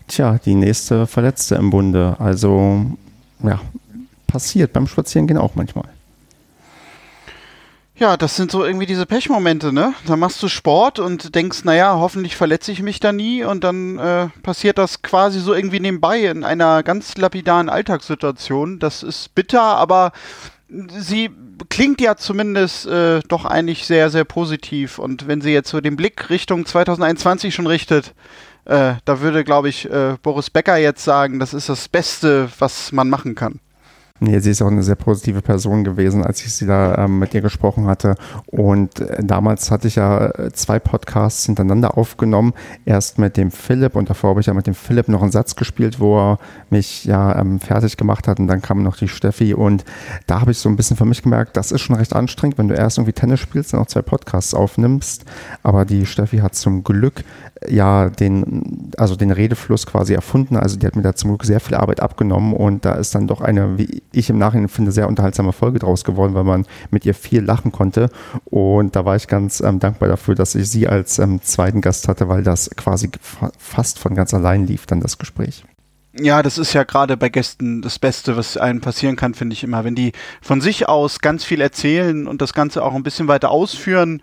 Tja, 0.07 0.39
die 0.43 0.55
nächste 0.55 1.05
Verletzte 1.05 1.53
im 1.53 1.69
Bunde. 1.69 2.15
Also, 2.17 2.83
ja, 3.43 3.59
passiert 4.25 4.73
beim 4.73 4.87
Spazierengehen 4.87 5.37
auch 5.37 5.53
manchmal. 5.53 5.85
Ja, 7.95 8.17
das 8.17 8.35
sind 8.35 8.49
so 8.49 8.65
irgendwie 8.65 8.87
diese 8.87 9.05
Pechmomente, 9.05 9.71
ne? 9.71 9.93
Da 10.07 10.15
machst 10.15 10.41
du 10.41 10.47
Sport 10.47 10.97
und 10.97 11.35
denkst, 11.35 11.63
naja, 11.63 11.95
hoffentlich 11.95 12.35
verletze 12.35 12.71
ich 12.71 12.81
mich 12.81 12.99
da 12.99 13.11
nie 13.11 13.43
und 13.43 13.63
dann 13.63 13.99
äh, 13.99 14.29
passiert 14.41 14.79
das 14.79 15.03
quasi 15.03 15.39
so 15.39 15.53
irgendwie 15.53 15.79
nebenbei 15.79 16.25
in 16.25 16.43
einer 16.43 16.81
ganz 16.81 17.17
lapidaren 17.17 17.69
Alltagssituation. 17.69 18.79
Das 18.79 19.03
ist 19.03 19.35
bitter, 19.35 19.61
aber 19.61 20.11
sie 20.97 21.29
klingt 21.69 22.01
ja 22.01 22.15
zumindest 22.15 22.85
äh, 22.87 23.19
doch 23.27 23.45
eigentlich 23.45 23.85
sehr, 23.85 24.09
sehr 24.09 24.25
positiv 24.25 24.99
und 24.99 25.27
wenn 25.27 25.41
sie 25.41 25.51
jetzt 25.51 25.69
so 25.69 25.81
den 25.81 25.95
Blick 25.95 26.29
Richtung 26.29 26.65
2021 26.65 27.53
schon 27.53 27.67
richtet, 27.67 28.13
äh, 28.65 28.95
da 29.05 29.21
würde, 29.21 29.43
glaube 29.43 29.69
ich, 29.69 29.89
äh, 29.89 30.17
Boris 30.21 30.49
Becker 30.49 30.77
jetzt 30.77 31.03
sagen, 31.03 31.39
das 31.39 31.53
ist 31.53 31.69
das 31.69 31.87
Beste, 31.87 32.49
was 32.59 32.91
man 32.91 33.09
machen 33.09 33.35
kann. 33.35 33.59
Nee, 34.21 34.39
sie 34.39 34.51
ist 34.51 34.61
auch 34.61 34.67
eine 34.67 34.81
sehr 34.81 34.95
positive 34.95 35.41
Person 35.41 35.83
gewesen, 35.83 36.23
als 36.23 36.41
ich 36.45 36.55
sie 36.55 36.65
da 36.65 37.03
ähm, 37.03 37.19
mit 37.19 37.33
ihr 37.33 37.41
gesprochen 37.41 37.85
hatte. 37.85 38.15
Und 38.45 39.01
äh, 39.01 39.21
damals 39.21 39.71
hatte 39.71 39.89
ich 39.89 39.95
ja 39.95 40.27
äh, 40.27 40.53
zwei 40.53 40.79
Podcasts 40.79 41.45
hintereinander 41.45 41.97
aufgenommen. 41.97 42.53
Erst 42.85 43.19
mit 43.19 43.35
dem 43.35 43.51
Philipp 43.51 43.93
und 43.93 44.09
davor 44.09 44.29
habe 44.29 44.39
ich 44.39 44.45
ja 44.45 44.53
mit 44.53 44.67
dem 44.67 44.73
Philipp 44.73 45.09
noch 45.09 45.21
einen 45.21 45.33
Satz 45.33 45.57
gespielt, 45.57 45.99
wo 45.99 46.17
er 46.17 46.39
mich 46.69 47.03
ja 47.03 47.37
ähm, 47.37 47.59
fertig 47.59 47.97
gemacht 47.97 48.29
hat. 48.29 48.39
Und 48.39 48.47
dann 48.47 48.61
kam 48.61 48.83
noch 48.83 48.95
die 48.95 49.09
Steffi. 49.09 49.53
Und 49.53 49.83
da 50.27 50.39
habe 50.39 50.51
ich 50.51 50.59
so 50.59 50.69
ein 50.69 50.77
bisschen 50.77 50.95
für 50.95 51.03
mich 51.03 51.21
gemerkt, 51.21 51.57
das 51.57 51.73
ist 51.73 51.81
schon 51.81 51.97
recht 51.97 52.13
anstrengend, 52.13 52.57
wenn 52.57 52.69
du 52.69 52.75
erst 52.75 52.97
irgendwie 52.97 53.11
Tennis 53.11 53.41
spielst 53.41 53.73
und 53.73 53.81
auch 53.81 53.87
zwei 53.87 54.01
Podcasts 54.01 54.53
aufnimmst. 54.53 55.25
Aber 55.61 55.83
die 55.83 56.05
Steffi 56.05 56.37
hat 56.37 56.55
zum 56.55 56.85
Glück 56.85 57.25
ja 57.67 58.09
den, 58.09 58.91
also 58.97 59.17
den 59.17 59.31
Redefluss 59.31 59.85
quasi 59.85 60.13
erfunden. 60.13 60.55
Also 60.55 60.77
die 60.77 60.87
hat 60.87 60.95
mir 60.95 61.01
da 61.01 61.15
zum 61.15 61.31
Glück 61.31 61.43
sehr 61.43 61.59
viel 61.59 61.75
Arbeit 61.75 61.99
abgenommen 61.99 62.53
und 62.53 62.85
da 62.85 62.93
ist 62.93 63.13
dann 63.13 63.27
doch 63.27 63.41
eine, 63.41 63.77
wie 63.77 64.01
ich 64.15 64.29
im 64.29 64.37
Nachhinein 64.37 64.69
finde, 64.69 64.91
sehr 64.91 65.07
unterhaltsame 65.07 65.53
Folge 65.53 65.79
draus 65.79 66.03
geworden, 66.03 66.33
weil 66.33 66.43
man 66.43 66.65
mit 66.91 67.05
ihr 67.05 67.13
viel 67.13 67.43
lachen 67.43 67.71
konnte. 67.71 68.09
Und 68.45 68.95
da 68.95 69.05
war 69.05 69.15
ich 69.15 69.27
ganz 69.27 69.61
ähm, 69.61 69.79
dankbar 69.79 70.09
dafür, 70.09 70.35
dass 70.35 70.55
ich 70.55 70.69
sie 70.69 70.87
als 70.87 71.19
ähm, 71.19 71.41
zweiten 71.41 71.81
Gast 71.81 72.07
hatte, 72.07 72.27
weil 72.29 72.43
das 72.43 72.69
quasi 72.75 73.09
fa 73.21 73.51
fast 73.57 73.99
von 73.99 74.15
ganz 74.15 74.33
allein 74.33 74.65
lief, 74.67 74.85
dann 74.85 75.01
das 75.01 75.17
Gespräch. 75.17 75.63
Ja, 76.17 76.41
das 76.41 76.57
ist 76.57 76.71
ja 76.71 76.83
gerade 76.83 77.17
bei 77.17 77.27
Gästen 77.27 77.81
das 77.81 77.99
Beste, 77.99 78.37
was 78.37 78.55
einem 78.55 78.79
passieren 78.79 79.17
kann, 79.17 79.33
finde 79.33 79.53
ich 79.53 79.63
immer. 79.63 79.83
Wenn 79.83 79.95
die 79.95 80.13
von 80.41 80.61
sich 80.61 80.87
aus 80.87 81.19
ganz 81.19 81.43
viel 81.43 81.59
erzählen 81.59 82.25
und 82.27 82.41
das 82.41 82.53
Ganze 82.53 82.83
auch 82.83 82.93
ein 82.93 83.03
bisschen 83.03 83.27
weiter 83.27 83.51
ausführen, 83.51 84.21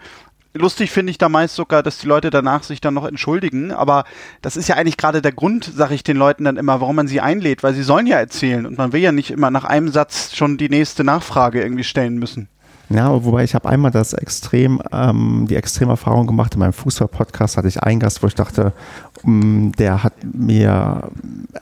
Lustig 0.55 0.91
finde 0.91 1.11
ich 1.11 1.19
da 1.19 1.31
meist 1.31 1.55
sogar, 1.55 1.83
dass 1.83 1.99
die 1.99 2.07
Leute 2.07 2.29
danach 2.29 2.63
sich 2.63 2.83
dann 2.83 2.93
noch 2.93 3.07
entschuldigen, 3.07 3.73
aber 3.73 4.05
das 4.43 4.59
ist 4.59 4.69
ja 4.69 4.77
eigentlich 4.77 4.99
gerade 4.99 5.23
der 5.23 5.33
Grund, 5.33 5.65
sage 5.65 5.95
ich 5.95 6.05
den 6.05 6.19
Leuten 6.19 6.45
dann 6.45 6.59
immer, 6.59 6.81
warum 6.83 6.97
man 6.97 7.09
sie 7.09 7.23
einlädt, 7.23 7.63
weil 7.63 7.73
sie 7.73 7.83
sollen 7.83 8.07
ja 8.07 8.19
erzählen 8.19 8.67
und 8.67 8.77
man 8.77 8.93
will 8.93 9.01
ja 9.01 9.13
nicht 9.13 9.31
immer 9.31 9.51
nach 9.51 9.65
einem 9.65 9.89
Satz 9.89 10.35
schon 10.35 10.59
die 10.59 10.69
nächste 10.69 11.05
Nachfrage 11.05 11.63
irgendwie 11.63 11.85
stellen 11.85 12.19
müssen. 12.19 12.49
Ja, 12.91 13.25
wobei 13.25 13.45
ich 13.45 13.55
habe 13.55 13.69
einmal 13.71 13.91
das 13.91 14.13
extrem, 14.13 14.83
ähm, 14.93 15.47
die 15.49 15.57
extreme 15.57 15.93
Erfahrung 15.93 16.27
gemacht. 16.27 16.53
In 16.55 16.61
meinem 16.61 16.75
Fußball-Podcast 16.75 17.57
hatte 17.57 17.69
ich 17.69 17.83
einen 17.83 18.01
Gast, 18.01 18.23
wo 18.23 18.27
ich 18.27 18.35
dachte, 18.35 18.75
um, 19.23 19.69
mm, 19.69 19.73
der 19.73 20.03
hat 20.03 20.13
mir 20.23 21.09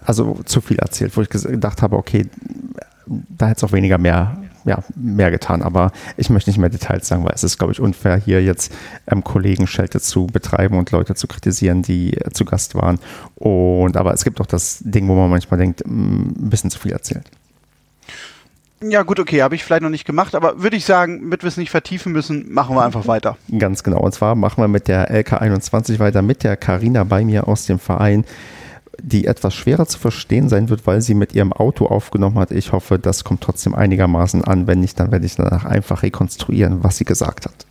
also 0.04 0.40
zu 0.44 0.60
viel 0.60 0.78
erzählt, 0.78 1.16
wo 1.16 1.22
ich 1.22 1.28
gedacht 1.28 1.82
habe, 1.82 1.96
okay, 1.96 2.26
da 3.06 3.46
hätte 3.46 3.58
es 3.58 3.64
auch 3.64 3.72
weniger 3.72 3.98
mehr 3.98 4.36
ja, 4.64 4.78
mehr 4.96 5.30
getan. 5.30 5.62
Aber 5.62 5.92
ich 6.16 6.30
möchte 6.30 6.50
nicht 6.50 6.58
mehr 6.58 6.68
Details 6.68 7.08
sagen, 7.08 7.24
weil 7.24 7.32
es 7.34 7.44
ist, 7.44 7.58
glaube 7.58 7.72
ich, 7.72 7.80
unfair, 7.80 8.16
hier 8.16 8.42
jetzt 8.42 8.72
ähm, 9.06 9.24
Kollegen-Schelte 9.24 10.00
zu 10.00 10.26
betreiben 10.26 10.78
und 10.78 10.90
Leute 10.90 11.14
zu 11.14 11.26
kritisieren, 11.26 11.82
die 11.82 12.16
äh, 12.16 12.30
zu 12.30 12.44
Gast 12.44 12.74
waren. 12.74 12.98
Und 13.36 13.96
aber 13.96 14.12
es 14.12 14.24
gibt 14.24 14.40
auch 14.40 14.46
das 14.46 14.78
Ding, 14.80 15.08
wo 15.08 15.14
man 15.14 15.30
manchmal 15.30 15.58
denkt, 15.58 15.82
mm, 15.86 15.90
ein 15.90 16.50
bisschen 16.50 16.70
zu 16.70 16.78
viel 16.78 16.92
erzählt. 16.92 17.30
Ja, 18.82 19.02
gut, 19.02 19.20
okay, 19.20 19.42
habe 19.42 19.54
ich 19.54 19.62
vielleicht 19.62 19.82
noch 19.82 19.90
nicht 19.90 20.06
gemacht, 20.06 20.34
aber 20.34 20.62
würde 20.62 20.74
ich 20.74 20.86
sagen, 20.86 21.20
damit 21.20 21.42
wir 21.42 21.48
es 21.48 21.58
nicht 21.58 21.70
vertiefen 21.70 22.12
müssen, 22.12 22.50
machen 22.50 22.74
wir 22.74 22.82
einfach 22.82 23.06
weiter. 23.06 23.36
Ganz 23.58 23.82
genau. 23.82 24.00
Und 24.00 24.12
zwar 24.14 24.34
machen 24.34 24.62
wir 24.62 24.68
mit 24.68 24.88
der 24.88 25.10
LK21 25.14 25.98
weiter, 25.98 26.22
mit 26.22 26.44
der 26.44 26.56
Karina 26.56 27.04
bei 27.04 27.22
mir 27.22 27.46
aus 27.46 27.66
dem 27.66 27.78
Verein 27.78 28.24
die 28.98 29.26
etwas 29.26 29.54
schwerer 29.54 29.86
zu 29.86 29.98
verstehen 29.98 30.48
sein 30.48 30.68
wird, 30.68 30.86
weil 30.86 31.00
sie 31.00 31.14
mit 31.14 31.34
ihrem 31.34 31.52
Auto 31.52 31.86
aufgenommen 31.86 32.38
hat. 32.38 32.50
Ich 32.50 32.72
hoffe, 32.72 32.98
das 32.98 33.24
kommt 33.24 33.42
trotzdem 33.42 33.74
einigermaßen 33.74 34.44
an. 34.44 34.66
Wenn 34.66 34.80
nicht, 34.80 34.98
dann 34.98 35.12
werde 35.12 35.26
ich 35.26 35.36
danach 35.36 35.64
einfach 35.64 36.02
rekonstruieren, 36.02 36.82
was 36.82 36.98
sie 36.98 37.04
gesagt 37.04 37.46
hat. 37.46 37.66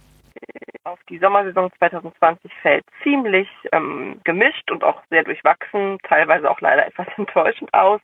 Auf 0.83 0.99
die 1.09 1.19
Sommersaison 1.19 1.69
2020 1.77 2.51
fällt 2.61 2.85
ziemlich 3.03 3.47
ähm, 3.71 4.19
gemischt 4.23 4.71
und 4.71 4.83
auch 4.83 5.01
sehr 5.09 5.23
durchwachsen, 5.23 5.97
teilweise 6.03 6.49
auch 6.49 6.61
leider 6.61 6.87
etwas 6.87 7.07
enttäuschend 7.17 7.73
aus. 7.73 8.01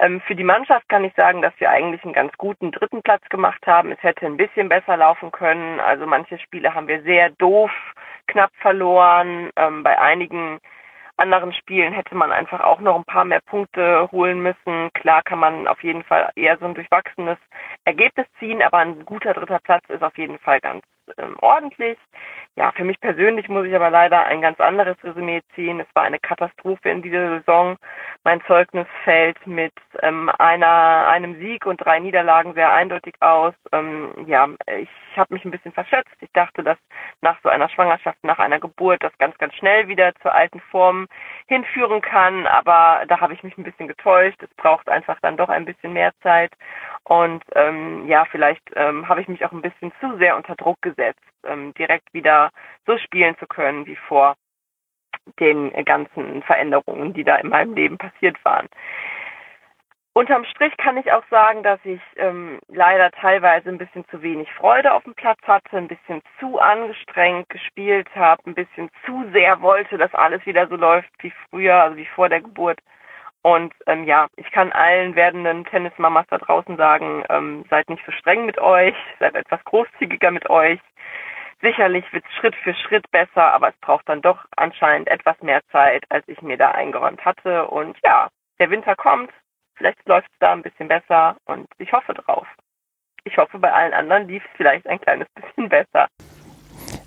Ähm, 0.00 0.20
für 0.26 0.34
die 0.34 0.44
Mannschaft 0.44 0.88
kann 0.88 1.04
ich 1.04 1.14
sagen, 1.14 1.42
dass 1.42 1.52
wir 1.58 1.70
eigentlich 1.70 2.02
einen 2.04 2.14
ganz 2.14 2.32
guten 2.38 2.72
dritten 2.72 3.02
Platz 3.02 3.22
gemacht 3.28 3.64
haben. 3.66 3.92
Es 3.92 4.02
hätte 4.02 4.26
ein 4.26 4.38
bisschen 4.38 4.68
besser 4.68 4.96
laufen 4.96 5.30
können. 5.30 5.78
Also 5.78 6.06
manche 6.06 6.38
Spiele 6.38 6.74
haben 6.74 6.88
wir 6.88 7.02
sehr 7.02 7.30
doof, 7.30 7.70
knapp 8.26 8.50
verloren. 8.60 9.50
Ähm, 9.56 9.82
bei 9.82 9.98
einigen 9.98 10.58
anderen 11.20 11.52
Spielen 11.52 11.92
hätte 11.92 12.14
man 12.14 12.32
einfach 12.32 12.60
auch 12.60 12.80
noch 12.80 12.96
ein 12.96 13.04
paar 13.04 13.24
mehr 13.24 13.40
Punkte 13.40 14.08
holen 14.10 14.40
müssen. 14.42 14.90
Klar 14.94 15.22
kann 15.22 15.38
man 15.38 15.68
auf 15.68 15.82
jeden 15.82 16.02
Fall 16.02 16.30
eher 16.34 16.56
so 16.58 16.64
ein 16.64 16.74
durchwachsenes 16.74 17.38
Ergebnis 17.84 18.26
ziehen, 18.38 18.62
aber 18.62 18.78
ein 18.78 19.04
guter 19.04 19.34
dritter 19.34 19.60
Platz 19.60 19.84
ist 19.88 20.02
auf 20.02 20.16
jeden 20.16 20.38
Fall 20.38 20.60
ganz 20.60 20.84
ähm, 21.18 21.36
ordentlich. 21.40 21.98
Ja, 22.56 22.72
für 22.72 22.84
mich 22.84 23.00
persönlich 23.00 23.48
muss 23.48 23.64
ich 23.64 23.74
aber 23.74 23.90
leider 23.90 24.24
ein 24.24 24.42
ganz 24.42 24.60
anderes 24.60 24.96
Resümee 25.04 25.40
ziehen. 25.54 25.80
Es 25.80 25.86
war 25.94 26.02
eine 26.02 26.18
Katastrophe 26.18 26.90
in 26.90 27.00
dieser 27.00 27.38
Saison. 27.38 27.76
Mein 28.24 28.42
Zeugnis 28.42 28.86
fällt 29.04 29.46
mit 29.46 29.72
ähm, 30.02 30.30
einer, 30.38 31.06
einem 31.08 31.38
Sieg 31.38 31.64
und 31.64 31.78
drei 31.78 32.00
Niederlagen 32.00 32.52
sehr 32.54 32.72
eindeutig 32.72 33.14
aus. 33.20 33.54
Ähm, 33.72 34.26
ja, 34.26 34.48
ich 34.66 34.90
habe 35.16 35.32
mich 35.32 35.44
ein 35.44 35.52
bisschen 35.52 35.72
verschätzt. 35.72 36.14
Ich 36.20 36.30
dachte, 36.32 36.62
dass 36.64 36.76
nach 37.22 37.38
so 37.42 37.48
einer 37.48 37.68
Schwangerschaft, 37.68 38.18
nach 38.24 38.38
einer 38.40 38.58
Geburt, 38.58 39.02
das 39.02 39.16
ganz, 39.18 39.38
ganz 39.38 39.54
schnell 39.54 39.88
wieder 39.88 40.12
zur 40.20 40.34
alten 40.34 40.60
Form 40.60 41.06
hinführen 41.46 42.00
kann. 42.02 42.46
Aber 42.46 43.04
da 43.06 43.20
habe 43.20 43.32
ich 43.32 43.42
mich 43.44 43.56
ein 43.56 43.64
bisschen 43.64 43.88
getäuscht. 43.88 44.42
Es 44.42 44.52
braucht 44.56 44.88
einfach 44.88 45.18
dann 45.22 45.36
doch 45.36 45.48
ein 45.48 45.64
bisschen 45.64 45.92
mehr 45.92 46.12
Zeit. 46.22 46.52
Und 47.04 47.42
ähm, 47.54 48.06
ja, 48.06 48.24
vielleicht 48.26 48.62
ähm, 48.74 49.08
habe 49.08 49.20
ich 49.22 49.28
mich 49.28 49.44
auch 49.44 49.52
ein 49.52 49.62
bisschen 49.62 49.92
zu 50.00 50.16
sehr 50.18 50.36
unter 50.36 50.56
Druck 50.56 50.82
gesetzt, 50.82 51.20
ähm, 51.44 51.74
direkt 51.74 52.12
wieder 52.12 52.50
so 52.86 52.96
spielen 52.98 53.36
zu 53.38 53.46
können 53.46 53.86
wie 53.86 53.96
vor 53.96 54.36
den 55.38 55.72
ganzen 55.84 56.42
Veränderungen, 56.42 57.12
die 57.12 57.24
da 57.24 57.36
in 57.36 57.48
meinem 57.48 57.74
Leben 57.74 57.98
passiert 57.98 58.42
waren. 58.44 58.68
Unterm 60.12 60.44
Strich 60.44 60.76
kann 60.76 60.96
ich 60.96 61.12
auch 61.12 61.22
sagen, 61.30 61.62
dass 61.62 61.78
ich 61.84 62.00
ähm, 62.16 62.58
leider 62.68 63.12
teilweise 63.12 63.68
ein 63.68 63.78
bisschen 63.78 64.04
zu 64.08 64.22
wenig 64.22 64.52
Freude 64.54 64.92
auf 64.92 65.04
dem 65.04 65.14
Platz 65.14 65.38
hatte, 65.46 65.76
ein 65.76 65.86
bisschen 65.86 66.20
zu 66.40 66.58
angestrengt 66.58 67.48
gespielt 67.48 68.08
habe, 68.16 68.42
ein 68.46 68.54
bisschen 68.54 68.90
zu 69.06 69.24
sehr 69.32 69.62
wollte, 69.62 69.98
dass 69.98 70.12
alles 70.14 70.44
wieder 70.46 70.66
so 70.66 70.74
läuft 70.74 71.10
wie 71.20 71.32
früher, 71.48 71.76
also 71.76 71.96
wie 71.96 72.06
vor 72.06 72.28
der 72.28 72.40
Geburt. 72.40 72.80
Und 73.42 73.72
ähm, 73.86 74.04
ja, 74.04 74.26
ich 74.36 74.50
kann 74.50 74.72
allen 74.72 75.14
werdenden 75.14 75.64
Tennismamas 75.64 76.26
da 76.28 76.38
draußen 76.38 76.76
sagen, 76.76 77.24
ähm, 77.30 77.64
seid 77.70 77.88
nicht 77.88 78.04
so 78.04 78.12
streng 78.12 78.46
mit 78.46 78.58
euch, 78.58 78.96
seid 79.20 79.36
etwas 79.36 79.62
großzügiger 79.64 80.32
mit 80.32 80.50
euch. 80.50 80.80
Sicherlich 81.62 82.10
wird 82.12 82.24
es 82.24 82.36
Schritt 82.36 82.54
für 82.56 82.74
Schritt 82.74 83.10
besser, 83.10 83.52
aber 83.52 83.68
es 83.68 83.76
braucht 83.80 84.08
dann 84.08 84.22
doch 84.22 84.44
anscheinend 84.56 85.08
etwas 85.08 85.40
mehr 85.42 85.60
Zeit, 85.70 86.04
als 86.08 86.26
ich 86.26 86.40
mir 86.40 86.56
da 86.56 86.70
eingeräumt 86.70 87.24
hatte. 87.24 87.66
Und 87.68 87.98
ja, 88.02 88.28
der 88.58 88.70
Winter 88.70 88.96
kommt, 88.96 89.30
Vielleicht 89.80 90.06
läuft 90.06 90.28
es 90.30 90.38
da 90.40 90.52
ein 90.52 90.62
bisschen 90.62 90.88
besser 90.88 91.38
und 91.46 91.66
ich 91.78 91.90
hoffe 91.90 92.12
drauf. 92.12 92.46
Ich 93.24 93.38
hoffe, 93.38 93.58
bei 93.58 93.72
allen 93.72 93.94
anderen 93.94 94.28
lief 94.28 94.42
es 94.44 94.50
vielleicht 94.58 94.86
ein 94.86 95.00
kleines 95.00 95.26
bisschen 95.34 95.70
besser. 95.70 96.06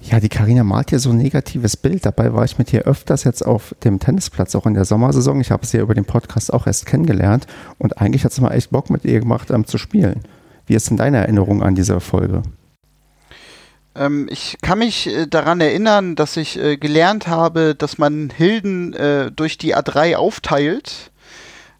Ja, 0.01 0.19
die 0.19 0.27
Karina 0.27 0.63
malt 0.63 0.89
hier 0.89 0.97
so 0.97 1.11
ein 1.11 1.17
negatives 1.17 1.77
Bild. 1.77 2.03
Dabei 2.03 2.33
war 2.33 2.43
ich 2.45 2.57
mit 2.57 2.73
ihr 2.73 2.81
öfters 2.81 3.25
jetzt 3.25 3.43
auf 3.43 3.75
dem 3.83 3.99
Tennisplatz, 3.99 4.55
auch 4.55 4.65
in 4.65 4.73
der 4.73 4.85
Sommersaison. 4.85 5.39
Ich 5.39 5.51
habe 5.51 5.67
sie 5.67 5.77
ja 5.77 5.83
über 5.83 5.93
den 5.93 6.05
Podcast 6.05 6.51
auch 6.51 6.65
erst 6.65 6.87
kennengelernt 6.87 7.45
und 7.77 8.01
eigentlich 8.01 8.25
hat 8.25 8.31
es 8.31 8.41
mal 8.41 8.51
echt 8.51 8.71
Bock 8.71 8.89
mit 8.89 9.05
ihr 9.05 9.19
gemacht, 9.19 9.51
ähm, 9.51 9.65
zu 9.65 9.77
spielen. 9.77 10.23
Wie 10.65 10.73
ist 10.73 10.89
denn 10.89 10.97
deine 10.97 11.17
Erinnerung 11.17 11.61
an 11.61 11.75
diese 11.75 11.99
Folge? 11.99 12.41
Ähm, 13.95 14.27
ich 14.29 14.57
kann 14.61 14.79
mich 14.79 15.07
äh, 15.07 15.27
daran 15.27 15.61
erinnern, 15.61 16.15
dass 16.15 16.37
ich 16.37 16.57
äh, 16.57 16.77
gelernt 16.77 17.27
habe, 17.27 17.75
dass 17.75 17.97
man 17.97 18.31
Hilden 18.35 18.93
äh, 18.93 19.31
durch 19.31 19.57
die 19.57 19.75
A3 19.75 20.15
aufteilt 20.15 21.11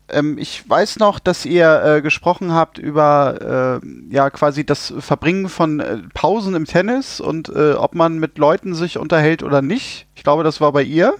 ähm, 0.09 0.37
ich 0.37 0.69
weiß 0.69 0.99
noch, 0.99 1.17
dass 1.17 1.45
ihr 1.45 2.01
gesprochen 2.03 2.51
habt 2.51 2.77
über 2.77 3.79
ja 4.09 4.29
quasi 4.29 4.65
das 4.65 4.93
Verbringen 4.99 5.47
von 5.47 6.09
Pausen 6.13 6.55
im 6.55 6.65
Tennis 6.65 7.21
und 7.21 7.49
ob 7.49 7.95
man 7.95 8.19
mit 8.19 8.37
Leuten 8.37 8.75
sich 8.75 8.97
unterhält 8.97 9.43
oder 9.43 9.61
nicht. 9.61 10.07
Ich 10.13 10.23
glaube, 10.23 10.43
das 10.43 10.59
war 10.59 10.73
bei 10.73 10.83
ihr. 10.83 11.15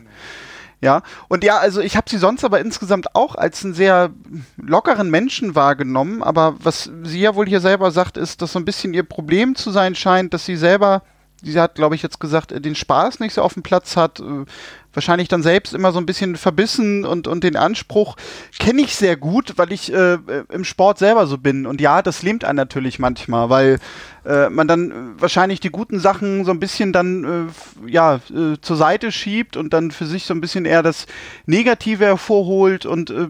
Ja, 0.84 1.02
und 1.30 1.46
ja, 1.46 1.60
also 1.60 1.80
ich 1.80 1.96
habe 1.96 2.10
sie 2.10 2.18
sonst 2.18 2.44
aber 2.44 2.60
insgesamt 2.60 3.16
auch 3.16 3.36
als 3.36 3.64
einen 3.64 3.74
sehr 3.74 4.10
lockeren 4.58 5.10
Menschen 5.10 5.56
wahrgenommen. 5.56 6.22
Aber 6.22 6.58
was 6.60 6.92
sie 7.04 7.22
ja 7.22 7.36
wohl 7.36 7.48
hier 7.48 7.62
selber 7.62 7.90
sagt, 7.92 8.18
ist, 8.18 8.42
dass 8.42 8.52
so 8.52 8.60
ein 8.60 8.66
bisschen 8.66 8.94
ihr 8.94 9.04
Problem 9.04 9.56
zu 9.56 9.72
sein 9.72 9.96
scheint, 9.96 10.34
dass 10.34 10.46
sie 10.46 10.58
selber 10.58 11.02
sie 11.42 11.60
hat, 11.60 11.76
glaube 11.76 11.96
ich, 11.96 12.02
jetzt 12.02 12.20
gesagt, 12.20 12.52
äh, 12.52 12.62
den 12.62 12.76
Spaß 12.76 13.20
nicht 13.20 13.34
so 13.34 13.42
auf 13.42 13.54
dem 13.54 13.64
Platz 13.64 13.96
hat, 13.96 14.20
äh, 14.20 14.46
wahrscheinlich 14.94 15.28
dann 15.28 15.44
selbst 15.44 15.74
immer 15.74 15.92
so 15.92 16.00
ein 16.00 16.06
bisschen 16.06 16.36
verbissen 16.36 17.06
und, 17.06 17.28
und 17.28 17.44
den 17.44 17.56
Anspruch 17.56 18.16
kenne 18.60 18.82
ich 18.82 18.96
sehr 18.96 19.18
gut, 19.18 19.54
weil 19.58 19.72
ich 19.72 19.92
äh, 19.92 20.18
im 20.50 20.64
Sport 20.64 21.00
selber 21.00 21.28
so 21.28 21.38
bin. 21.38 21.66
Und 21.66 21.82
ja, 21.82 22.02
das 22.02 22.24
lähmt 22.24 22.46
einen 22.46 22.58
natürlich 22.58 23.00
manchmal, 23.00 23.50
weil 23.50 23.80
äh, 24.26 24.50
man 24.50 24.68
dann 24.68 25.20
wahrscheinlich 25.20 25.60
die 25.60 25.70
guten 25.70 26.00
Sachen 26.00 26.46
so 26.46 26.52
ein 26.52 26.60
bisschen 26.60 26.94
dann 26.94 27.50
äh, 27.86 27.92
ja 27.92 28.16
äh, 28.16 28.58
zur 28.62 28.78
Seite 28.78 29.12
schiebt 29.12 29.58
und 29.58 29.74
dann 29.74 29.92
für 29.92 30.06
sich 30.06 30.26
so 30.26 30.34
ein 30.34 30.42
bisschen 30.42 30.66
eher 30.66 30.84
das 30.84 31.06
Negative 31.46 32.06
hervorholt 32.06 32.86
und 32.86 33.10
äh, 33.10 33.28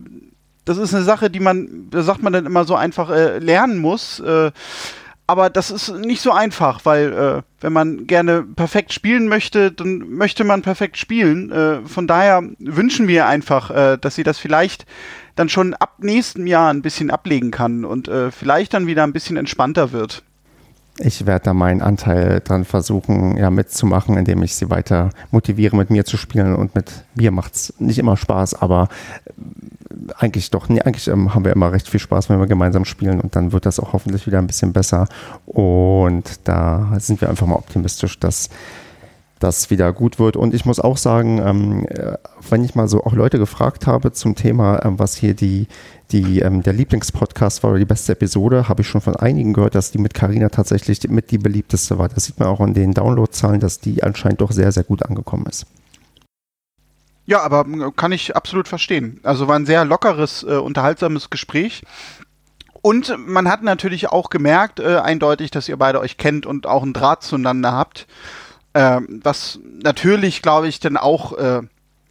das 0.66 0.78
ist 0.78 0.94
eine 0.94 1.04
Sache, 1.04 1.30
die 1.30 1.40
man, 1.40 1.90
da 1.90 2.04
sagt 2.04 2.24
man 2.24 2.34
dann 2.34 2.46
immer 2.46 2.64
so 2.66 2.76
einfach 2.76 3.10
äh, 3.10 3.40
lernen 3.40 3.80
muss. 3.80 4.20
Äh, 4.20 4.52
aber 5.26 5.50
das 5.50 5.72
ist 5.72 5.90
nicht 5.90 6.22
so 6.22 6.32
einfach, 6.32 6.82
weil 6.84 7.14
äh, 7.14 7.42
wenn 7.62 7.74
man 7.74 8.08
gerne 8.08 8.44
perfekt 8.44 8.92
spielen 8.92 9.28
möchte, 9.28 9.72
dann 9.72 10.00
möchte 10.10 10.44
man 10.44 10.62
perfekt 10.62 10.98
spielen. 10.98 11.52
Äh, 11.52 11.82
von 11.88 12.08
daher 12.08 12.44
wünschen 12.60 13.08
wir 13.08 13.28
einfach, 13.28 13.72
äh, 13.72 13.98
dass 13.98 14.16
sie 14.16 14.24
das 14.24 14.38
vielleicht 14.38 14.86
dann 15.36 15.50
schon 15.50 15.74
ab 15.76 15.96
nächstem 16.00 16.46
Jahr 16.46 16.70
ein 16.72 16.82
bisschen 16.82 17.10
ablegen 17.10 17.52
kann 17.52 17.86
und 17.86 18.08
äh, 18.08 18.32
vielleicht 18.32 18.74
dann 18.74 18.86
wieder 18.86 19.04
ein 19.04 19.14
bisschen 19.14 19.38
entspannter 19.38 19.92
wird. 19.94 20.24
Ich 21.00 21.26
werde 21.26 21.46
da 21.46 21.54
meinen 21.54 21.82
Anteil 21.82 22.40
dran 22.42 22.66
versuchen, 22.66 23.36
ja, 23.38 23.50
mitzumachen, 23.50 24.16
indem 24.16 24.44
ich 24.44 24.54
sie 24.54 24.70
weiter 24.70 25.10
motiviere, 25.32 25.76
mit 25.76 25.90
mir 25.90 26.06
zu 26.06 26.18
spielen. 26.18 26.56
Und 26.56 26.76
mit 26.76 26.92
mir 27.16 27.32
macht 27.32 27.56
es 27.56 27.74
nicht 27.80 27.98
immer 27.98 28.16
Spaß, 28.16 28.62
aber 28.62 28.90
eigentlich 30.18 30.52
doch, 30.52 30.70
nee, 30.70 30.82
eigentlich 30.82 31.08
ähm, 31.08 31.34
haben 31.34 31.46
wir 31.46 31.54
immer 31.54 31.72
recht 31.72 31.90
viel 31.90 32.00
Spaß, 32.00 32.30
wenn 32.30 32.40
wir 32.40 32.48
gemeinsam 32.48 32.86
spielen 32.86 33.22
und 33.22 33.36
dann 33.36 33.52
wird 33.52 33.66
das 33.66 33.80
auch 33.80 33.94
hoffentlich 33.94 34.28
wieder 34.28 34.40
ein 34.40 34.48
bisschen 34.48 34.74
besser. 34.74 35.08
Und 35.46 36.48
da 36.48 36.94
sind 37.00 37.22
wir 37.22 37.30
einfach 37.30 37.48
mal 37.48 37.56
optimistisch, 37.56 38.20
dass 38.20 38.50
das 39.40 39.70
wieder 39.70 39.92
gut 39.92 40.20
wird. 40.20 40.38
Und 40.38 40.54
ich 40.54 40.66
muss 40.66 40.80
auch 40.80 40.98
sagen, 40.98 41.42
ähm, 41.44 41.86
äh, 41.90 42.18
wenn 42.50 42.64
ich 42.64 42.76
mal 42.76 42.88
so 42.88 43.04
auch 43.04 43.14
Leute 43.14 43.40
gefragt 43.40 43.88
habe 43.88 44.14
zum 44.14 44.36
Thema, 44.36 44.84
ähm, 44.86 45.00
was 45.00 45.16
hier 45.16 45.34
die, 45.34 45.68
die, 46.14 46.40
ähm, 46.40 46.62
der 46.64 46.74
Lieblingspodcast 46.74 47.64
war 47.64 47.78
die 47.78 47.86
beste 47.86 48.14
Episode, 48.14 48.70
habe 48.70 48.82
ich 48.82 48.88
schon 48.88 49.02
von 49.02 49.16
einigen 49.16 49.54
gehört, 49.54 49.76
dass 49.76 49.92
die 49.92 49.98
mit 49.98 50.14
Carina 50.14 50.50
tatsächlich 50.50 51.02
mit 51.10 51.32
die 51.32 51.40
beliebteste 51.40 51.98
war. 51.98 52.08
Das 52.08 52.26
sieht 52.26 52.40
man 52.40 52.48
auch 52.48 52.60
an 52.60 52.74
den 52.74 52.94
Downloadzahlen, 52.94 53.60
dass 53.60 53.80
die 53.80 54.04
anscheinend 54.04 54.42
doch 54.42 54.52
sehr, 54.52 54.72
sehr 54.72 54.84
gut 54.84 55.04
angekommen 55.04 55.48
ist. 55.48 55.66
Ja, 57.26 57.42
aber 57.42 57.66
kann 57.96 58.12
ich 58.12 58.36
absolut 58.36 58.68
verstehen. 58.68 59.20
Also 59.24 59.48
war 59.48 59.56
ein 59.56 59.66
sehr 59.66 59.86
lockeres, 59.86 60.44
äh, 60.44 60.58
unterhaltsames 60.58 61.30
Gespräch. 61.30 61.84
Und 62.82 63.16
man 63.18 63.50
hat 63.50 63.64
natürlich 63.64 64.10
auch 64.10 64.30
gemerkt, 64.30 64.80
äh, 64.80 64.98
eindeutig, 64.98 65.50
dass 65.50 65.70
ihr 65.70 65.78
beide 65.78 66.00
euch 66.00 66.18
kennt 66.18 66.46
und 66.46 66.68
auch 66.68 66.84
einen 66.84 66.94
Draht 66.94 67.24
zueinander 67.24 67.72
habt. 67.72 68.08
Äh, 68.74 69.00
was 69.08 69.60
natürlich, 69.82 70.42
glaube 70.42 70.68
ich, 70.68 70.80
dann 70.80 70.98
auch, 70.98 71.38
äh, 71.38 71.62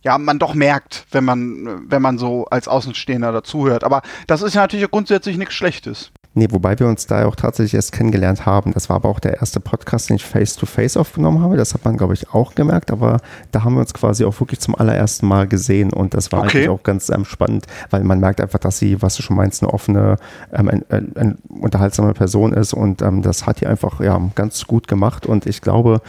ja, 0.02 0.18
man 0.18 0.38
doch 0.38 0.54
merkt, 0.54 1.06
wenn 1.10 1.24
man, 1.24 1.84
wenn 1.88 2.02
man 2.02 2.18
so 2.18 2.46
als 2.46 2.68
Außenstehender 2.68 3.32
dazuhört. 3.32 3.84
Aber 3.84 4.02
das 4.26 4.42
ist 4.42 4.54
ja 4.54 4.62
natürlich 4.62 4.90
grundsätzlich 4.90 5.38
nichts 5.38 5.54
Schlechtes. 5.54 6.10
Nee, 6.34 6.46
wobei 6.50 6.78
wir 6.78 6.86
uns 6.86 7.06
da 7.06 7.26
auch 7.26 7.36
tatsächlich 7.36 7.74
erst 7.74 7.92
kennengelernt 7.92 8.46
haben. 8.46 8.72
Das 8.72 8.88
war 8.88 8.96
aber 8.96 9.10
auch 9.10 9.20
der 9.20 9.36
erste 9.36 9.60
Podcast, 9.60 10.08
den 10.08 10.16
ich 10.16 10.24
face-to-face 10.24 10.96
-face 10.96 11.00
aufgenommen 11.00 11.42
habe. 11.42 11.58
Das 11.58 11.74
hat 11.74 11.84
man, 11.84 11.98
glaube 11.98 12.14
ich, 12.14 12.32
auch 12.32 12.54
gemerkt. 12.54 12.90
Aber 12.90 13.18
da 13.50 13.64
haben 13.64 13.74
wir 13.74 13.80
uns 13.80 13.92
quasi 13.92 14.24
auch 14.24 14.40
wirklich 14.40 14.58
zum 14.58 14.74
allerersten 14.74 15.26
Mal 15.26 15.46
gesehen. 15.46 15.92
Und 15.92 16.14
das 16.14 16.32
war 16.32 16.40
okay. 16.40 16.58
eigentlich 16.58 16.68
auch 16.70 16.82
ganz 16.82 17.10
ähm, 17.10 17.26
spannend, 17.26 17.66
weil 17.90 18.02
man 18.02 18.18
merkt 18.18 18.40
einfach, 18.40 18.58
dass 18.58 18.78
sie, 18.78 19.02
was 19.02 19.14
du 19.16 19.22
schon 19.22 19.36
meinst, 19.36 19.62
eine 19.62 19.74
offene, 19.74 20.16
ähm, 20.54 20.68
ein, 20.68 20.84
ein, 20.88 21.12
ein 21.16 21.38
unterhaltsame 21.50 22.14
Person 22.14 22.54
ist. 22.54 22.72
Und 22.72 23.02
ähm, 23.02 23.20
das 23.20 23.44
hat 23.44 23.60
die 23.60 23.66
einfach 23.66 24.00
ja, 24.00 24.18
ganz 24.34 24.66
gut 24.66 24.88
gemacht. 24.88 25.26
Und 25.26 25.44
ich 25.44 25.60
glaube, 25.60 26.00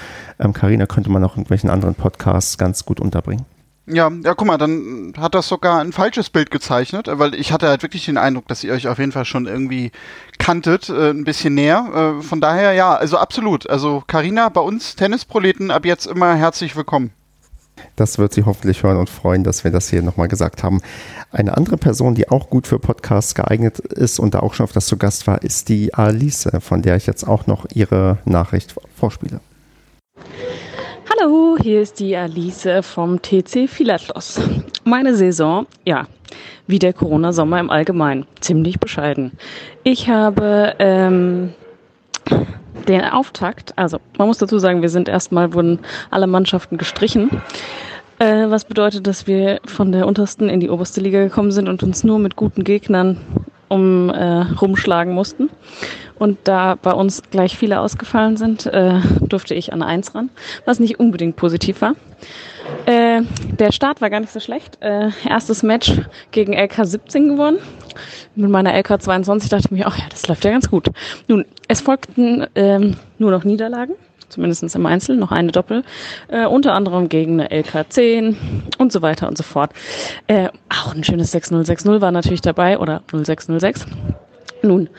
Karina 0.53 0.84
ähm, 0.84 0.88
könnte 0.88 1.11
man 1.11 1.22
auch 1.26 1.34
in 1.36 1.41
irgendwelchen 1.41 1.70
anderen 1.70 1.95
Podcasts 1.95 2.57
ganz 2.57 2.86
gut 2.86 3.02
unterbringen. 3.02 3.45
Ja, 3.85 4.10
ja, 4.23 4.34
guck 4.34 4.47
mal, 4.47 4.57
dann 4.57 5.14
hat 5.18 5.35
das 5.35 5.49
sogar 5.49 5.81
ein 5.81 5.91
falsches 5.91 6.30
Bild 6.30 6.51
gezeichnet, 6.51 7.07
weil 7.11 7.35
ich 7.35 7.51
hatte 7.51 7.68
halt 7.68 7.84
wirklich 7.84 8.05
den 8.05 8.18
Eindruck, 8.18 8.47
dass 8.47 8.64
ihr 8.64 8.72
euch 8.72 8.88
auf 8.88 8.97
jeden 8.97 9.11
Fall 9.11 9.26
schon 9.26 9.45
irgendwie 9.45 9.91
kanntet, 10.38 10.88
äh, 10.88 11.10
ein 11.10 11.26
bisschen 11.26 11.53
näher. 11.53 12.18
Äh, 12.19 12.23
von 12.23 12.39
daher, 12.39 12.72
ja, 12.73 12.95
also 12.95 13.18
absolut. 13.18 13.69
Also 13.69 14.01
Karina, 14.07 14.47
bei 14.47 14.61
uns 14.61 14.95
Tennisproleten 14.95 15.69
ab 15.69 15.85
jetzt 15.85 16.05
immer 16.05 16.34
herzlich 16.35 16.77
willkommen. 16.77 17.11
Das 17.97 18.18
wird 18.18 18.34
sie 18.34 18.45
hoffentlich 18.45 18.84
hören 18.84 18.97
und 18.97 19.10
freuen, 19.10 19.43
dass 19.43 19.65
wir 19.65 19.72
das 19.72 19.89
hier 19.89 20.01
nochmal 20.01 20.30
gesagt 20.30 20.64
haben. 20.64 20.81
Eine 21.31 21.57
andere 21.57 21.76
Person, 21.76 22.15
die 22.15 22.30
auch 22.30 22.49
gut 22.49 22.68
für 22.68 22.80
Podcasts 22.80 23.35
geeignet 23.35 23.80
ist 23.80 24.18
und 24.18 24.34
da 24.34 24.39
auch 24.39 24.53
schon 24.53 24.64
auf 24.64 24.72
das 24.72 24.85
zu 24.85 24.95
Gast 24.95 25.27
war, 25.27 25.41
ist 25.41 25.68
die 25.68 25.93
Alice, 25.93 26.47
von 26.60 26.84
der 26.84 26.95
ich 26.95 27.05
jetzt 27.05 27.27
auch 27.27 27.47
noch 27.47 27.65
ihre 27.73 28.19
Nachricht 28.23 28.73
vorspiele. 28.95 29.41
Hallo, 31.19 31.57
hier 31.61 31.81
ist 31.81 31.99
die 31.99 32.15
Alice 32.15 32.68
vom 32.81 33.22
TC 33.22 33.68
Philatlos. 33.68 34.40
Meine 34.84 35.15
Saison, 35.15 35.68
ja, 35.85 36.07
wie 36.65 36.80
der 36.80 36.94
Corona-Sommer 36.94 37.60
im 37.60 37.69
Allgemeinen, 37.69 38.26
ziemlich 38.40 38.80
bescheiden. 38.80 39.31
Ich 39.84 40.10
habe 40.10 40.76
ähm, 40.80 41.53
den 42.88 43.02
Auftakt, 43.02 43.77
also 43.77 43.99
man 44.18 44.27
muss 44.27 44.38
dazu 44.40 44.57
sagen, 44.60 44.81
wir 44.81 44.90
sind 44.90 45.07
erstmal, 45.07 45.53
wurden 45.53 45.80
alle 46.10 46.26
Mannschaften 46.26 46.77
gestrichen. 46.77 47.30
Äh, 48.19 48.49
was 48.49 48.65
bedeutet, 48.65 49.06
dass 49.06 49.27
wir 49.27 49.60
von 49.65 49.91
der 49.91 50.07
untersten 50.07 50.49
in 50.49 50.61
die 50.61 50.69
oberste 50.69 51.02
Liga 51.02 51.23
gekommen 51.23 51.52
sind 51.52 51.68
und 51.69 51.84
uns 51.84 52.03
nur 52.03 52.18
mit 52.18 52.35
guten 52.35 52.64
Gegnern 52.64 53.18
um 53.68 54.10
äh, 54.10 54.41
rumschlagen 54.61 55.14
mussten. 55.14 55.49
Und 56.19 56.40
da 56.44 56.76
bei 56.76 56.91
uns 56.91 57.22
gleich 57.31 57.57
viele 57.57 57.80
ausgefallen 57.80 58.38
sind, 58.38 58.65
äh, 58.65 58.99
durfte 59.22 59.56
ich 59.56 59.73
an 59.73 59.81
eins 59.81 60.15
ran, 60.15 60.30
was 60.65 60.80
nicht 60.80 60.99
unbedingt 60.99 61.35
positiv 61.35 61.81
war. 61.81 61.95
Äh, 62.85 63.22
der 63.60 63.72
Start 63.72 64.02
war 64.02 64.10
gar 64.10 64.19
nicht 64.19 64.31
so 64.31 64.40
schlecht. 64.40 64.77
Äh, 64.81 65.10
erstes 65.27 65.64
Match 65.64 65.94
gegen 66.31 66.53
LK 66.53 66.85
17 66.85 67.30
gewonnen. 67.30 67.57
Mit 68.35 68.49
meiner 68.49 68.73
LK 68.73 69.02
22 69.02 69.49
dachte 69.49 69.65
ich 69.65 69.72
mir, 69.72 69.88
ach 69.88 69.98
ja, 69.98 70.06
das 70.10 70.27
läuft 70.27 70.45
ja 70.45 70.52
ganz 70.52 70.69
gut. 70.69 70.88
Nun, 71.27 71.45
es 71.68 71.81
folgten 71.81 72.48
ähm, 72.56 72.95
nur 73.18 73.31
noch 73.31 73.44
Niederlagen 73.44 73.95
zumindest 74.34 74.76
im 74.76 74.85
Einzel, 74.85 75.15
noch 75.15 75.31
eine 75.31 75.52
Doppel, 75.52 75.84
äh, 76.27 76.45
unter 76.45 76.73
anderem 76.73 77.07
gegen 77.07 77.40
eine 77.40 77.49
LK10 77.49 78.35
und 78.80 78.91
so 78.91 79.02
weiter 79.02 79.27
und 79.27 79.38
so 79.38 79.44
fort. 79.44 79.72
Äh, 80.27 80.49
auch 80.69 80.94
ein 80.94 81.03
schönes 81.03 81.31
6060 81.31 82.02
war 82.02 82.11
natürlich 82.11 82.41
dabei 82.41 82.80
oder 82.80 83.03
0606. 83.11 83.85
Nun, 84.64 84.90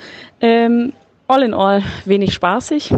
ähm, 0.41 0.93
all 1.27 1.43
in 1.43 1.55
all 1.55 1.83
wenig 2.05 2.35
spaßig. 2.35 2.95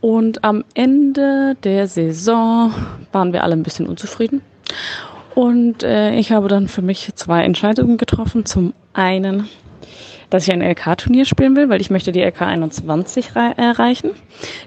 Und 0.00 0.42
am 0.42 0.64
Ende 0.74 1.56
der 1.62 1.86
Saison 1.86 2.74
waren 3.12 3.32
wir 3.32 3.44
alle 3.44 3.54
ein 3.54 3.62
bisschen 3.62 3.86
unzufrieden. 3.86 4.42
Und 5.34 5.82
äh, 5.82 6.14
ich 6.14 6.32
habe 6.32 6.48
dann 6.48 6.68
für 6.68 6.82
mich 6.82 7.10
zwei 7.14 7.44
Entscheidungen 7.44 7.98
getroffen. 7.98 8.44
Zum 8.44 8.74
einen 8.92 9.48
dass 10.32 10.48
ich 10.48 10.52
ein 10.54 10.62
LK-Turnier 10.62 11.26
spielen 11.26 11.56
will, 11.56 11.68
weil 11.68 11.82
ich 11.82 11.90
möchte 11.90 12.10
die 12.10 12.22
LK 12.22 12.40
21 12.40 13.36
erreichen. 13.36 14.12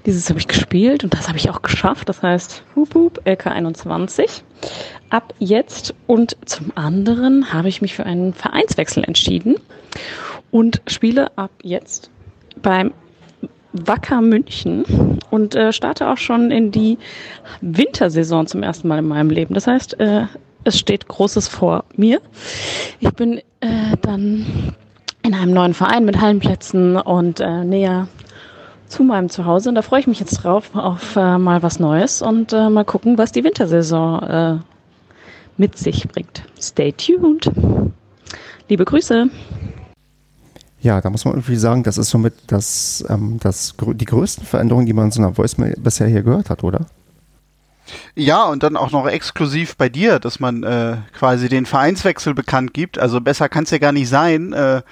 Dieses 0.06 0.28
habe 0.28 0.38
ich 0.38 0.46
gespielt 0.46 1.02
und 1.02 1.12
das 1.12 1.26
habe 1.26 1.38
ich 1.38 1.50
auch 1.50 1.60
geschafft. 1.60 2.08
Das 2.08 2.22
heißt, 2.22 2.62
hup, 2.76 2.94
hup, 2.94 3.20
LK 3.24 3.48
21 3.48 4.44
ab 5.10 5.34
jetzt. 5.40 5.92
Und 6.06 6.36
zum 6.44 6.70
anderen 6.76 7.52
habe 7.52 7.68
ich 7.68 7.82
mich 7.82 7.96
für 7.96 8.06
einen 8.06 8.32
Vereinswechsel 8.32 9.02
entschieden 9.02 9.56
und 10.52 10.82
spiele 10.86 11.36
ab 11.36 11.50
jetzt 11.62 12.10
beim 12.62 12.92
Wacker 13.72 14.20
München 14.22 15.18
und 15.30 15.54
äh, 15.54 15.72
starte 15.72 16.08
auch 16.08 16.16
schon 16.16 16.50
in 16.50 16.70
die 16.70 16.98
Wintersaison 17.60 18.46
zum 18.46 18.62
ersten 18.62 18.88
Mal 18.88 18.98
in 18.98 19.08
meinem 19.08 19.30
Leben. 19.30 19.54
Das 19.54 19.66
heißt, 19.66 20.00
äh, 20.00 20.26
es 20.64 20.78
steht 20.78 21.08
Großes 21.08 21.48
vor 21.48 21.84
mir. 21.94 22.20
Ich 23.00 23.10
bin 23.10 23.38
äh, 23.60 23.96
dann 24.02 24.74
in 25.22 25.34
einem 25.34 25.52
neuen 25.52 25.74
Verein 25.74 26.04
mit 26.04 26.20
Hallenplätzen 26.20 26.96
und 26.96 27.40
äh, 27.40 27.64
näher 27.64 28.08
zu 28.88 29.02
meinem 29.02 29.28
Zuhause. 29.28 29.68
Und 29.68 29.74
da 29.74 29.82
freue 29.82 30.00
ich 30.00 30.06
mich 30.06 30.20
jetzt 30.20 30.42
drauf 30.42 30.74
auf 30.74 31.16
äh, 31.16 31.38
mal 31.38 31.62
was 31.62 31.78
Neues 31.78 32.22
und 32.22 32.52
äh, 32.52 32.68
mal 32.70 32.84
gucken, 32.84 33.18
was 33.18 33.32
die 33.32 33.44
Wintersaison 33.44 34.22
äh, 34.22 34.58
mit 35.56 35.76
sich 35.76 36.06
bringt. 36.08 36.42
Stay 36.60 36.92
tuned. 36.92 37.50
Liebe 38.68 38.84
Grüße. 38.84 39.28
Ja, 40.80 41.00
da 41.00 41.10
muss 41.10 41.24
man 41.24 41.34
irgendwie 41.34 41.56
sagen, 41.56 41.82
das 41.82 41.98
ist 41.98 42.10
somit 42.10 42.34
das, 42.48 43.04
ähm, 43.08 43.38
das, 43.40 43.74
die 43.78 44.04
größten 44.04 44.44
Veränderungen, 44.44 44.86
die 44.86 44.92
man 44.92 45.06
in 45.06 45.10
so 45.10 45.20
einer 45.20 45.36
Voicemail 45.36 45.74
bisher 45.78 46.06
hier 46.06 46.22
gehört 46.22 46.50
hat, 46.50 46.62
oder? 46.62 46.86
Ja, 48.14 48.44
und 48.44 48.62
dann 48.62 48.76
auch 48.76 48.90
noch 48.90 49.06
exklusiv 49.06 49.76
bei 49.76 49.88
dir, 49.88 50.18
dass 50.18 50.40
man 50.40 50.62
äh, 50.62 50.96
quasi 51.12 51.48
den 51.48 51.66
Vereinswechsel 51.66 52.34
bekannt 52.34 52.74
gibt. 52.74 52.98
Also 52.98 53.20
besser 53.20 53.48
kann 53.48 53.64
es 53.64 53.70
ja 53.70 53.78
gar 53.78 53.92
nicht 53.92 54.08
sein. 54.08 54.52
Äh, 54.52 54.82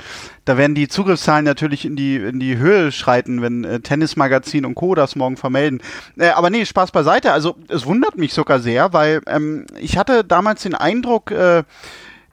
da 0.45 0.57
werden 0.57 0.75
die 0.75 0.89
Zugriffszahlen 0.89 1.45
natürlich 1.45 1.85
in 1.85 1.97
die, 1.97 2.17
in 2.17 2.39
die 2.39 2.59
Höhe 2.59 2.93
schreiten, 2.93 3.43
wenn 3.43 3.65
äh, 3.65 3.81
Tennismagazin 3.81 4.65
und 4.65 4.75
Co. 4.75 4.95
das 4.95 5.17
morgen 5.17 5.37
vermelden. 5.37 5.81
Äh, 6.19 6.29
aber 6.29 6.51
nee, 6.51 6.65
Spaß 6.65 6.93
beiseite. 6.93 7.33
Also 7.33 7.57
es 7.69 7.87
wundert 7.87 8.17
mich 8.17 8.33
sogar 8.33 8.61
sehr, 8.61 8.93
weil 8.93 9.23
ähm, 9.27 9.67
ich 9.81 9.97
hatte 9.97 10.23
damals 10.23 10.63
den 10.63 10.75
Eindruck, 10.75 11.31
äh, 11.31 11.65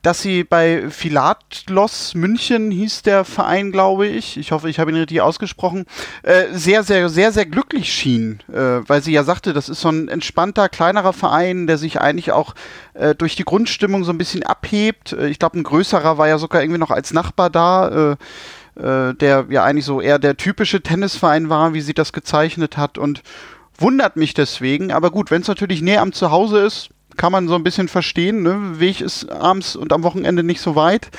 dass 0.02 0.22
sie 0.22 0.44
bei 0.44 0.90
Philatlos 0.90 2.16
München 2.16 2.72
hieß 2.72 3.04
der 3.04 3.24
Verein, 3.24 3.72
glaube 3.72 4.08
ich, 4.08 4.38
ich 4.38 4.52
hoffe, 4.52 4.70
ich 4.70 4.80
habe 4.80 4.92
ihn 4.92 4.98
richtig 4.98 5.22
ausgesprochen, 5.22 5.86
äh, 6.24 6.46
sehr, 6.52 6.84
sehr, 6.84 7.10
sehr, 7.10 7.32
sehr 7.32 7.46
glücklich 7.46 7.94
schien, 7.94 8.40
äh, 8.52 8.82
weil 8.88 9.04
sie 9.04 9.12
ja 9.12 9.24
sagte, 9.24 9.54
das 9.54 9.70
ist 9.70 9.82
so 9.82 9.90
ein 9.90 10.08
entspannter, 10.08 10.70
kleinerer 10.70 11.14
Verein, 11.14 11.68
der 11.68 11.78
sich 11.78 12.02
eigentlich 12.02 12.32
auch 12.32 12.56
äh, 12.94 13.14
durch 13.16 13.36
die 13.36 13.46
Grundstimmung 13.46 14.04
so 14.04 14.12
ein 14.12 14.18
bisschen 14.18 14.44
abhebt. 14.44 15.14
Äh, 15.14 15.28
ich 15.28 15.40
glaube, 15.40 15.60
ein 15.60 15.64
größerer 15.64 16.18
war 16.18 16.28
ja 16.28 16.38
sogar 16.38 16.62
irgendwie 16.62 16.80
noch 16.80 16.92
als 16.92 17.14
Nachbar 17.14 17.50
da. 17.50 18.12
Äh, 18.12 18.16
äh, 18.74 19.14
der 19.16 19.48
ja 19.50 19.66
eigentlich 19.66 19.84
so 19.84 20.00
eher 20.00 20.18
der 20.18 20.38
typische 20.38 20.82
Tennisverein 20.82 21.50
war, 21.50 21.74
wie 21.74 21.82
sie 21.82 21.94
das 21.94 22.14
gezeichnet 22.14 22.78
hat 22.78 22.98
und 22.98 23.22
wundert 23.78 24.16
mich 24.16 24.34
deswegen. 24.34 24.94
Aber 24.94 25.12
gut, 25.12 25.30
wenn 25.30 25.42
es 25.42 25.50
natürlich 25.50 25.82
näher 25.82 26.02
am 26.02 26.14
Zuhause 26.14 26.60
ist, 26.60 26.90
kann 27.18 27.32
man 27.32 27.48
so 27.48 27.56
ein 27.56 27.64
bisschen 27.64 27.88
verstehen. 27.88 28.44
Ne? 28.44 28.80
Weg 28.80 29.02
ist 29.02 29.30
abends 29.30 29.76
und 29.76 29.94
am 29.94 30.04
Wochenende 30.04 30.44
nicht 30.44 30.62
so 30.62 30.76
weit. 30.76 31.10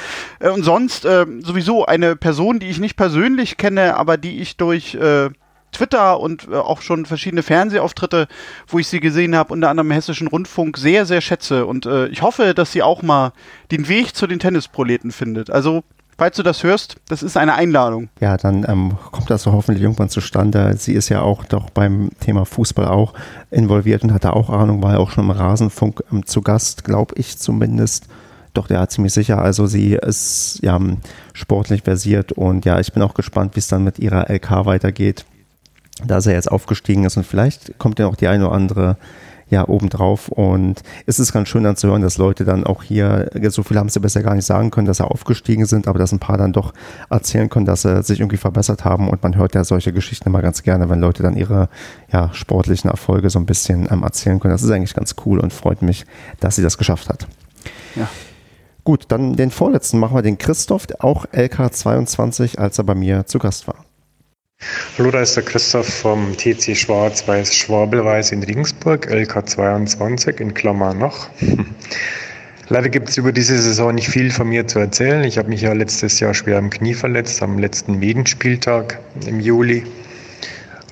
Äh, 0.40 0.50
und 0.50 0.62
sonst 0.62 1.04
äh, 1.04 1.26
sowieso 1.40 1.86
eine 1.86 2.16
Person, 2.16 2.58
die 2.58 2.68
ich 2.68 2.80
nicht 2.80 2.96
persönlich 2.96 3.56
kenne, 3.56 3.96
aber 3.96 4.16
die 4.16 4.40
ich 4.40 4.56
durch 4.56 4.94
äh, 4.94 5.30
Twitter 5.72 6.20
und 6.20 6.48
äh, 6.50 6.56
auch 6.56 6.82
schon 6.82 7.06
verschiedene 7.06 7.42
Fernsehauftritte, 7.42 8.28
wo 8.68 8.78
ich 8.78 8.88
sie 8.88 9.00
gesehen 9.00 9.34
habe, 9.34 9.52
unter 9.52 9.70
anderem 9.70 9.90
Hessischen 9.90 10.28
Rundfunk, 10.28 10.76
sehr, 10.76 11.06
sehr 11.06 11.20
schätze. 11.20 11.66
Und 11.66 11.86
äh, 11.86 12.06
ich 12.08 12.22
hoffe, 12.22 12.54
dass 12.54 12.72
sie 12.72 12.82
auch 12.82 13.02
mal 13.02 13.32
den 13.70 13.88
Weg 13.88 14.14
zu 14.14 14.26
den 14.26 14.38
Tennisproleten 14.38 15.10
findet. 15.10 15.50
Also 15.50 15.82
falls 16.22 16.36
du 16.36 16.44
das 16.44 16.62
hörst, 16.62 16.98
das 17.08 17.24
ist 17.24 17.36
eine 17.36 17.54
Einladung. 17.54 18.08
Ja, 18.20 18.36
dann 18.36 18.64
ähm, 18.68 18.96
kommt 19.10 19.28
das 19.28 19.42
so 19.42 19.50
hoffentlich 19.50 19.82
irgendwann 19.82 20.08
zustande. 20.08 20.72
Sie 20.78 20.92
ist 20.92 21.08
ja 21.08 21.20
auch 21.20 21.44
doch 21.44 21.68
beim 21.70 22.10
Thema 22.20 22.44
Fußball 22.44 22.86
auch 22.86 23.14
involviert 23.50 24.04
und 24.04 24.12
hat 24.12 24.22
da 24.22 24.30
auch 24.30 24.48
Ahnung, 24.48 24.84
war 24.84 24.92
ja 24.92 24.98
auch 24.98 25.10
schon 25.10 25.24
im 25.24 25.32
Rasenfunk 25.32 26.04
ähm, 26.12 26.24
zu 26.24 26.40
Gast, 26.40 26.84
glaube 26.84 27.16
ich 27.18 27.38
zumindest. 27.38 28.06
Doch, 28.54 28.68
der 28.68 28.78
hat 28.78 28.92
ziemlich 28.92 29.12
sicher. 29.12 29.42
Also 29.42 29.66
sie 29.66 29.94
ist 29.94 30.60
ja 30.62 30.78
sportlich 31.32 31.82
versiert 31.82 32.30
und 32.30 32.64
ja, 32.66 32.78
ich 32.78 32.92
bin 32.92 33.02
auch 33.02 33.14
gespannt, 33.14 33.56
wie 33.56 33.60
es 33.60 33.66
dann 33.66 33.82
mit 33.82 33.98
ihrer 33.98 34.30
LK 34.30 34.64
weitergeht, 34.64 35.24
da 36.06 36.20
sie 36.20 36.30
jetzt 36.30 36.52
aufgestiegen 36.52 37.02
ist 37.02 37.16
und 37.16 37.26
vielleicht 37.26 37.76
kommt 37.80 37.98
ja 37.98 38.06
auch 38.06 38.14
die 38.14 38.28
eine 38.28 38.46
oder 38.46 38.54
andere 38.54 38.96
ja, 39.52 39.68
obendrauf. 39.68 40.28
Und 40.28 40.82
es 41.04 41.18
ist 41.18 41.34
ganz 41.34 41.48
schön 41.48 41.62
dann 41.62 41.76
zu 41.76 41.88
hören, 41.88 42.00
dass 42.00 42.16
Leute 42.16 42.46
dann 42.46 42.64
auch 42.64 42.82
hier, 42.82 43.30
so 43.50 43.62
viel 43.62 43.78
haben 43.78 43.90
sie 43.90 44.00
bisher 44.00 44.22
gar 44.22 44.34
nicht 44.34 44.46
sagen 44.46 44.70
können, 44.70 44.86
dass 44.86 44.96
sie 44.96 45.04
aufgestiegen 45.04 45.66
sind, 45.66 45.88
aber 45.88 45.98
dass 45.98 46.10
ein 46.10 46.18
paar 46.18 46.38
dann 46.38 46.54
doch 46.54 46.72
erzählen 47.10 47.50
können, 47.50 47.66
dass 47.66 47.82
sie 47.82 48.02
sich 48.02 48.20
irgendwie 48.20 48.38
verbessert 48.38 48.86
haben. 48.86 49.10
Und 49.10 49.22
man 49.22 49.36
hört 49.36 49.54
ja 49.54 49.62
solche 49.62 49.92
Geschichten 49.92 50.26
immer 50.30 50.40
ganz 50.40 50.62
gerne, 50.62 50.88
wenn 50.88 51.00
Leute 51.00 51.22
dann 51.22 51.36
ihre 51.36 51.68
ja, 52.10 52.32
sportlichen 52.32 52.90
Erfolge 52.90 53.28
so 53.28 53.38
ein 53.38 53.44
bisschen 53.44 53.86
ähm, 53.90 54.02
erzählen 54.02 54.40
können. 54.40 54.54
Das 54.54 54.62
ist 54.62 54.70
eigentlich 54.70 54.94
ganz 54.94 55.16
cool 55.26 55.38
und 55.38 55.52
freut 55.52 55.82
mich, 55.82 56.06
dass 56.40 56.56
sie 56.56 56.62
das 56.62 56.78
geschafft 56.78 57.10
hat. 57.10 57.26
Ja. 57.94 58.08
Gut, 58.84 59.04
dann 59.08 59.34
den 59.36 59.50
vorletzten 59.50 59.98
machen 59.98 60.16
wir 60.16 60.22
den 60.22 60.38
Christoph, 60.38 60.86
auch 60.98 61.26
LK22, 61.26 62.56
als 62.56 62.78
er 62.78 62.84
bei 62.84 62.94
mir 62.94 63.26
zu 63.26 63.38
Gast 63.38 63.68
war. 63.68 63.84
Hallo, 64.96 65.10
da 65.10 65.20
ist 65.20 65.34
der 65.34 65.42
Christoph 65.42 65.88
vom 65.88 66.36
TC 66.36 66.76
Schwarz-Weiß 66.76 67.52
Schwabelweiß 67.52 68.30
in 68.30 68.44
Regensburg, 68.44 69.08
LK22 69.10 70.40
in 70.40 70.54
Klammer 70.54 70.94
noch. 70.94 71.28
Leider 72.68 72.88
gibt 72.88 73.08
es 73.08 73.16
über 73.16 73.32
diese 73.32 73.58
Saison 73.58 73.94
nicht 73.94 74.08
viel 74.08 74.30
von 74.30 74.48
mir 74.48 74.68
zu 74.68 74.78
erzählen. 74.78 75.24
Ich 75.24 75.36
habe 75.36 75.48
mich 75.48 75.62
ja 75.62 75.72
letztes 75.72 76.20
Jahr 76.20 76.32
schwer 76.32 76.58
am 76.58 76.70
Knie 76.70 76.94
verletzt, 76.94 77.42
am 77.42 77.58
letzten 77.58 77.98
Medenspieltag 77.98 79.00
im 79.26 79.40
Juli. 79.40 79.84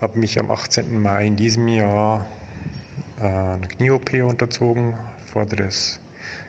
Habe 0.01 0.19
mich 0.19 0.37
am 0.39 0.51
18. 0.51 1.01
Mai 1.01 1.27
in 1.27 1.37
diesem 1.37 1.69
Jahr 1.69 2.27
äh, 3.21 3.23
eine 3.23 3.69
Knie-OP 3.69 4.13
unterzogen. 4.15 4.95
Vorderes 5.33 6.01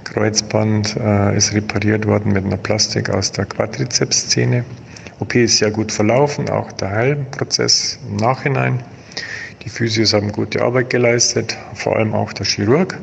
Kreuzband 0.06 0.98
äh, 0.98 1.38
ist 1.38 1.54
repariert 1.54 2.08
worden 2.08 2.34
mit 2.34 2.46
einer 2.46 2.58
Plastik 2.58 3.12
aus 3.12 3.32
der 3.32 3.46
Quadrizepsszene. 3.46 4.66
OP 5.22 5.36
ist 5.36 5.60
sehr 5.60 5.70
gut 5.70 5.92
verlaufen, 5.92 6.50
auch 6.50 6.72
der 6.72 6.90
Heilprozess 6.90 8.00
im 8.10 8.16
Nachhinein. 8.16 8.84
Die 9.64 9.70
Physios 9.70 10.14
haben 10.14 10.32
gute 10.32 10.64
Arbeit 10.64 10.90
geleistet, 10.90 11.56
vor 11.76 11.96
allem 11.96 12.16
auch 12.16 12.34
der 12.34 12.48
Chirurg. 12.48 12.98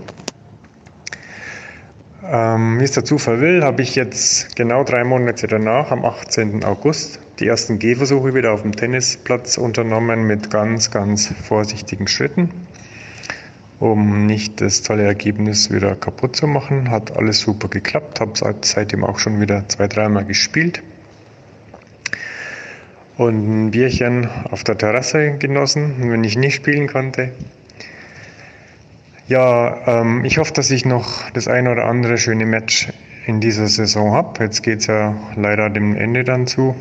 Ähm, 2.25 2.81
wie 2.81 2.85
es 2.85 2.91
der 2.91 3.05
Zufall 3.05 3.41
will, 3.41 3.63
habe 3.63 3.83
ich 3.83 3.95
jetzt 3.95 4.57
genau 4.57 4.83
drei 4.83 5.05
Monate 5.05 5.47
danach, 5.47 5.93
am 5.93 6.05
18. 6.05 6.65
August, 6.65 7.21
die 7.39 7.47
ersten 7.47 7.79
Gehversuche 7.79 8.35
wieder 8.35 8.53
auf 8.53 8.63
dem 8.63 8.75
Tennisplatz 8.75 9.57
unternommen 9.57 10.27
mit 10.27 10.51
ganz, 10.51 10.91
ganz 10.91 11.33
vorsichtigen 11.45 12.09
Schritten, 12.09 12.51
um 13.79 14.27
nicht 14.27 14.61
das 14.61 14.83
tolle 14.83 15.05
Ergebnis 15.05 15.71
wieder 15.71 15.95
kaputt 15.95 16.35
zu 16.35 16.49
machen. 16.49 16.91
Hat 16.91 17.17
alles 17.17 17.39
super 17.39 17.69
geklappt, 17.69 18.21
habe 18.21 18.33
seitdem 18.63 19.05
auch 19.05 19.21
schon 19.21 19.41
wieder 19.41 19.69
zwei, 19.69 19.87
dreimal 19.87 20.25
gespielt 20.25 20.83
und 23.19 23.67
ein 23.67 23.71
Bierchen 23.73 24.29
auf 24.51 24.65
der 24.65 24.79
Terrasse 24.79 25.33
genossen, 25.39 26.11
wenn 26.11 26.25
ich 26.25 26.39
nicht 26.39 26.55
spielen 26.55 26.87
konnte. 26.87 27.33
Ja, 29.27 30.01
ähm, 30.01 30.25
ich 30.25 30.39
hoffe, 30.39 30.55
dass 30.55 30.71
ich 30.71 30.87
noch 30.87 31.29
das 31.33 31.49
eine 31.49 31.71
oder 31.73 31.85
andere 31.85 32.17
schöne 32.17 32.47
Match 32.47 32.89
in 33.27 33.41
dieser 33.41 33.67
Saison 33.67 34.13
habe. 34.13 34.45
Jetzt 34.45 34.63
geht 34.63 34.81
es 34.81 34.87
ja 34.87 35.15
leider 35.37 35.69
dem 35.69 35.97
Ende 35.97 36.25
dann 36.25 36.47
zu 36.47 36.75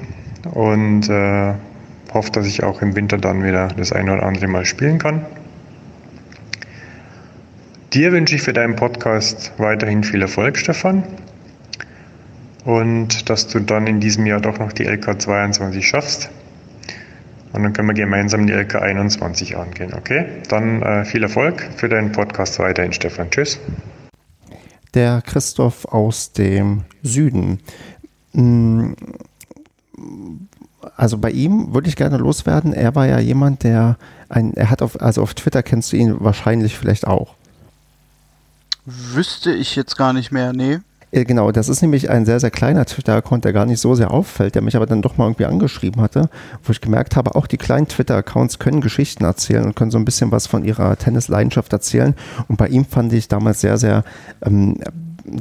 und 0.53 1.09
äh, 1.09 1.53
hoffe, 2.13 2.31
dass 2.31 2.47
ich 2.47 2.63
auch 2.63 2.81
im 2.81 2.95
Winter 2.95 3.17
dann 3.17 3.43
wieder 3.43 3.67
das 3.75 3.91
eine 3.91 4.13
oder 4.13 4.23
andere 4.23 4.47
Mal 4.47 4.63
spielen 4.65 4.99
kann. 4.99 5.25
Dir 7.93 8.11
wünsche 8.11 8.35
ich 8.35 8.43
für 8.43 8.53
deinen 8.53 8.75
Podcast 8.75 9.53
weiterhin 9.57 10.03
viel 10.03 10.21
Erfolg, 10.21 10.57
Stefan. 10.57 11.03
Und 12.67 13.29
dass 13.29 13.47
du 13.47 13.61
dann 13.61 13.87
in 13.87 14.01
diesem 14.01 14.25
Jahr 14.25 14.41
doch 14.41 14.59
noch 14.59 14.73
die 14.73 14.83
LK 14.83 15.21
22 15.21 15.87
schaffst. 15.87 16.29
Und 17.53 17.63
dann 17.63 17.71
können 17.71 17.87
wir 17.87 17.93
gemeinsam 17.93 18.45
die 18.45 18.51
LK 18.51 18.75
21 18.81 19.55
angehen, 19.55 19.93
okay? 19.93 20.25
Dann 20.49 20.81
äh, 20.81 21.05
viel 21.05 21.23
Erfolg 21.23 21.65
für 21.77 21.87
deinen 21.87 22.11
Podcast 22.11 22.59
weiterhin, 22.59 22.91
Stefan. 22.91 23.31
Tschüss. 23.31 23.57
Der 24.93 25.21
Christoph 25.21 25.85
aus 25.85 26.33
dem 26.33 26.83
Süden. 27.03 27.61
Mm, 28.33 28.91
also 30.97 31.17
bei 31.19 31.31
ihm 31.31 31.73
würde 31.73 31.87
ich 31.87 31.95
gerne 31.95 32.17
loswerden. 32.17 32.73
Er 32.73 32.95
war 32.95 33.07
ja 33.07 33.19
jemand, 33.19 33.63
der 33.63 33.97
ein, 34.27 34.53
er 34.55 34.69
hat 34.69 34.81
auf, 34.81 35.01
also 35.01 35.21
auf 35.21 35.35
Twitter 35.35 35.63
kennst 35.63 35.93
du 35.93 35.95
ihn 35.95 36.17
wahrscheinlich 36.19 36.77
vielleicht 36.77 37.07
auch. 37.07 37.33
Wüsste 38.83 39.53
ich 39.53 39.77
jetzt 39.77 39.95
gar 39.95 40.11
nicht 40.11 40.33
mehr, 40.33 40.51
nee. 40.51 40.79
Genau, 41.11 41.51
das 41.53 41.69
ist 41.69 41.81
nämlich 41.81 42.09
ein 42.09 42.25
sehr, 42.25 42.41
sehr 42.41 42.51
kleiner 42.51 42.85
Twitter-Account, 42.85 43.45
der 43.45 43.53
gar 43.53 43.65
nicht 43.65 43.79
so 43.79 43.95
sehr 43.95 44.11
auffällt, 44.11 44.55
der 44.55 44.61
mich 44.61 44.75
aber 44.75 44.85
dann 44.85 45.01
doch 45.01 45.15
mal 45.15 45.25
irgendwie 45.25 45.45
angeschrieben 45.45 46.01
hatte, 46.01 46.29
wo 46.63 46.71
ich 46.71 46.81
gemerkt 46.81 47.15
habe, 47.15 47.35
auch 47.35 47.47
die 47.47 47.57
kleinen 47.57 47.87
Twitter-Accounts 47.87 48.59
können 48.59 48.81
Geschichten 48.81 49.23
erzählen 49.23 49.63
und 49.63 49.75
können 49.75 49.89
so 49.89 49.97
ein 49.97 50.03
bisschen 50.03 50.31
was 50.31 50.47
von 50.47 50.65
ihrer 50.65 50.97
Tennis-Leidenschaft 50.97 51.71
erzählen. 51.71 52.13
Und 52.49 52.57
bei 52.57 52.67
ihm 52.67 52.83
fand 52.83 53.13
ich 53.13 53.29
damals 53.29 53.61
sehr, 53.61 53.77
sehr 53.77 54.03
ähm, 54.45 54.79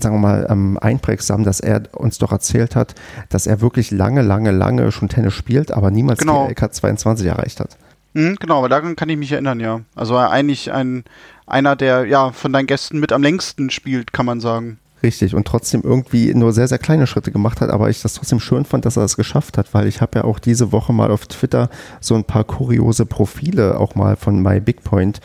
sagen 0.01 0.17
wir 0.17 0.21
mal, 0.21 0.47
ähm, 0.51 0.79
einprägsam, 0.81 1.45
dass 1.45 1.61
er 1.61 1.83
uns 1.93 2.19
doch 2.19 2.33
erzählt 2.33 2.77
hat, 2.77 2.95
dass 3.29 3.47
er 3.47 3.61
wirklich 3.61 3.91
lange, 3.91 4.23
lange, 4.23 4.51
lange 4.51 4.91
schon 4.93 5.09
Tennis 5.09 5.35
spielt, 5.35 5.71
aber 5.71 5.91
niemals 5.91 6.21
genau. 6.21 6.47
die 6.47 6.53
LK 6.53 6.75
22 6.75 7.27
erreicht 7.27 7.61
hat. 7.61 7.77
Mhm, 8.15 8.37
genau, 8.41 8.59
aber 8.59 8.69
daran 8.69 8.97
kann 8.97 9.09
ich 9.09 9.17
mich 9.17 9.33
erinnern, 9.33 9.61
ja. 9.61 9.81
Also 9.95 10.17
eigentlich 10.17 10.73
ein, 10.73 11.05
einer, 11.47 11.77
der 11.77 12.07
ja 12.07 12.33
von 12.33 12.53
deinen 12.53 12.67
Gästen 12.67 12.99
mit 12.99 13.13
am 13.13 13.23
längsten 13.23 13.71
spielt, 13.71 14.13
kann 14.13 14.27
man 14.27 14.41
sagen. 14.41 14.79
Richtig, 15.07 15.37
und 15.37 15.47
trotzdem 15.47 15.83
irgendwie 15.85 16.35
nur 16.35 16.53
sehr, 16.53 16.67
sehr 16.67 16.79
kleine 16.79 17.07
Schritte 17.07 17.31
gemacht 17.31 17.61
hat, 17.61 17.71
aber 17.71 17.89
ich 17.91 18.03
das 18.03 18.15
trotzdem 18.15 18.41
schön 18.41 18.65
fand, 18.65 18.85
dass 18.85 18.97
er 18.97 19.03
das 19.03 19.17
geschafft 19.17 19.57
hat, 19.57 19.73
weil 19.73 19.87
ich 19.87 20.01
habe 20.01 20.19
ja 20.19 20.25
auch 20.25 20.41
diese 20.41 20.73
Woche 20.73 20.93
mal 20.93 21.13
auf 21.13 21.27
Twitter 21.29 21.71
so 22.01 22.17
ein 22.17 22.25
paar 22.25 22.43
kuriose 22.43 23.07
Profile 23.07 23.79
auch 23.79 23.95
mal 23.95 24.17
von 24.17 24.43
My 24.43 24.59
Big 24.59 24.83
Point 24.83 25.21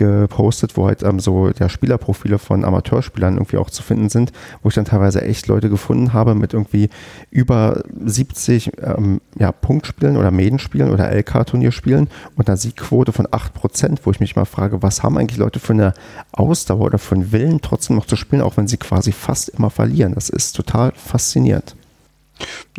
gepostet, 0.00 0.76
wo 0.76 0.86
halt 0.86 1.02
ähm, 1.02 1.20
so 1.20 1.50
ja, 1.58 1.68
Spielerprofile 1.68 2.38
von 2.38 2.64
Amateurspielern 2.64 3.34
irgendwie 3.34 3.58
auch 3.58 3.70
zu 3.70 3.82
finden 3.82 4.08
sind, 4.08 4.32
wo 4.62 4.68
ich 4.68 4.74
dann 4.74 4.84
teilweise 4.84 5.22
echt 5.22 5.46
Leute 5.46 5.68
gefunden 5.68 6.12
habe 6.12 6.34
mit 6.34 6.54
irgendwie 6.54 6.88
über 7.30 7.82
70 8.04 8.72
ähm, 8.82 9.20
ja, 9.38 9.52
Punktspielen 9.52 10.16
oder 10.16 10.30
Medenspielen 10.30 10.90
oder 10.90 11.10
LK-Turnierspielen 11.10 12.08
und 12.36 12.48
einer 12.48 12.56
Siegquote 12.56 13.12
von 13.12 13.26
8%, 13.26 13.98
wo 14.04 14.10
ich 14.10 14.20
mich 14.20 14.36
mal 14.36 14.46
frage, 14.46 14.82
was 14.82 15.02
haben 15.02 15.18
eigentlich 15.18 15.38
Leute 15.38 15.60
für 15.60 15.74
eine 15.74 15.92
Ausdauer 16.32 16.86
oder 16.86 16.98
für 16.98 17.14
einen 17.14 17.32
Willen, 17.32 17.60
trotzdem 17.60 17.96
noch 17.96 18.06
zu 18.06 18.16
spielen, 18.16 18.42
auch 18.42 18.56
wenn 18.56 18.68
sie 18.68 18.78
quasi 18.78 19.12
fast 19.12 19.50
immer 19.50 19.70
verlieren. 19.70 20.14
Das 20.14 20.30
ist 20.30 20.52
total 20.52 20.92
faszinierend. 20.94 21.76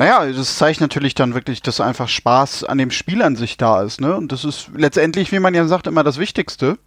Naja, 0.01 0.25
das 0.31 0.57
zeigt 0.57 0.81
natürlich 0.81 1.13
dann 1.13 1.35
wirklich, 1.35 1.61
dass 1.61 1.79
einfach 1.79 2.09
Spaß 2.09 2.63
an 2.63 2.79
dem 2.79 2.89
Spiel 2.89 3.21
an 3.21 3.35
sich 3.35 3.57
da 3.57 3.83
ist, 3.83 4.01
ne? 4.01 4.17
Und 4.17 4.31
das 4.31 4.45
ist 4.45 4.71
letztendlich, 4.75 5.31
wie 5.31 5.37
man 5.37 5.53
ja 5.53 5.67
sagt, 5.67 5.85
immer 5.85 6.03
das 6.03 6.17
Wichtigste. 6.17 6.79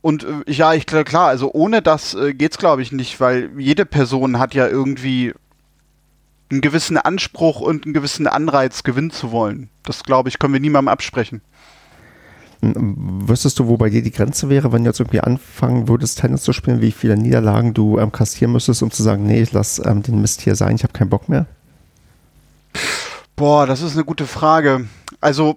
Und 0.00 0.22
äh, 0.22 0.52
ja, 0.52 0.72
ich 0.72 0.86
klar, 0.86 1.26
also 1.26 1.50
ohne 1.52 1.82
das 1.82 2.14
äh, 2.14 2.34
geht's 2.34 2.58
glaube 2.58 2.82
ich 2.82 2.92
nicht, 2.92 3.18
weil 3.18 3.50
jede 3.58 3.84
Person 3.84 4.38
hat 4.38 4.54
ja 4.54 4.68
irgendwie 4.68 5.34
einen 6.48 6.60
gewissen 6.60 6.98
Anspruch 6.98 7.60
und 7.60 7.84
einen 7.84 7.94
gewissen 7.94 8.28
Anreiz 8.28 8.84
gewinnen 8.84 9.10
zu 9.10 9.32
wollen. 9.32 9.68
Das 9.82 10.04
glaube 10.04 10.28
ich, 10.28 10.38
können 10.38 10.52
wir 10.52 10.60
niemandem 10.60 10.92
absprechen. 10.92 11.40
Wüsstest 12.60 13.58
du, 13.58 13.66
wo 13.66 13.76
bei 13.76 13.90
dir 13.90 14.02
die 14.02 14.12
Grenze 14.12 14.48
wäre, 14.48 14.72
wenn 14.72 14.84
du 14.84 14.90
jetzt 14.90 15.00
irgendwie 15.00 15.20
anfangen 15.20 15.88
würdest, 15.88 16.20
Tennis 16.20 16.44
zu 16.44 16.52
spielen, 16.52 16.80
wie 16.80 16.92
viele 16.92 17.16
Niederlagen 17.16 17.74
du 17.74 17.98
ähm, 17.98 18.12
kassieren 18.12 18.52
müsstest, 18.52 18.84
um 18.84 18.92
zu 18.92 19.02
sagen, 19.02 19.26
nee, 19.26 19.42
ich 19.42 19.50
lass 19.50 19.84
ähm, 19.84 20.04
den 20.04 20.20
Mist 20.20 20.42
hier 20.42 20.54
sein, 20.54 20.76
ich 20.76 20.84
habe 20.84 20.92
keinen 20.92 21.10
Bock 21.10 21.28
mehr? 21.28 21.46
Boah, 23.36 23.66
das 23.66 23.82
ist 23.82 23.92
eine 23.92 24.04
gute 24.04 24.26
Frage. 24.26 24.88
Also, 25.20 25.54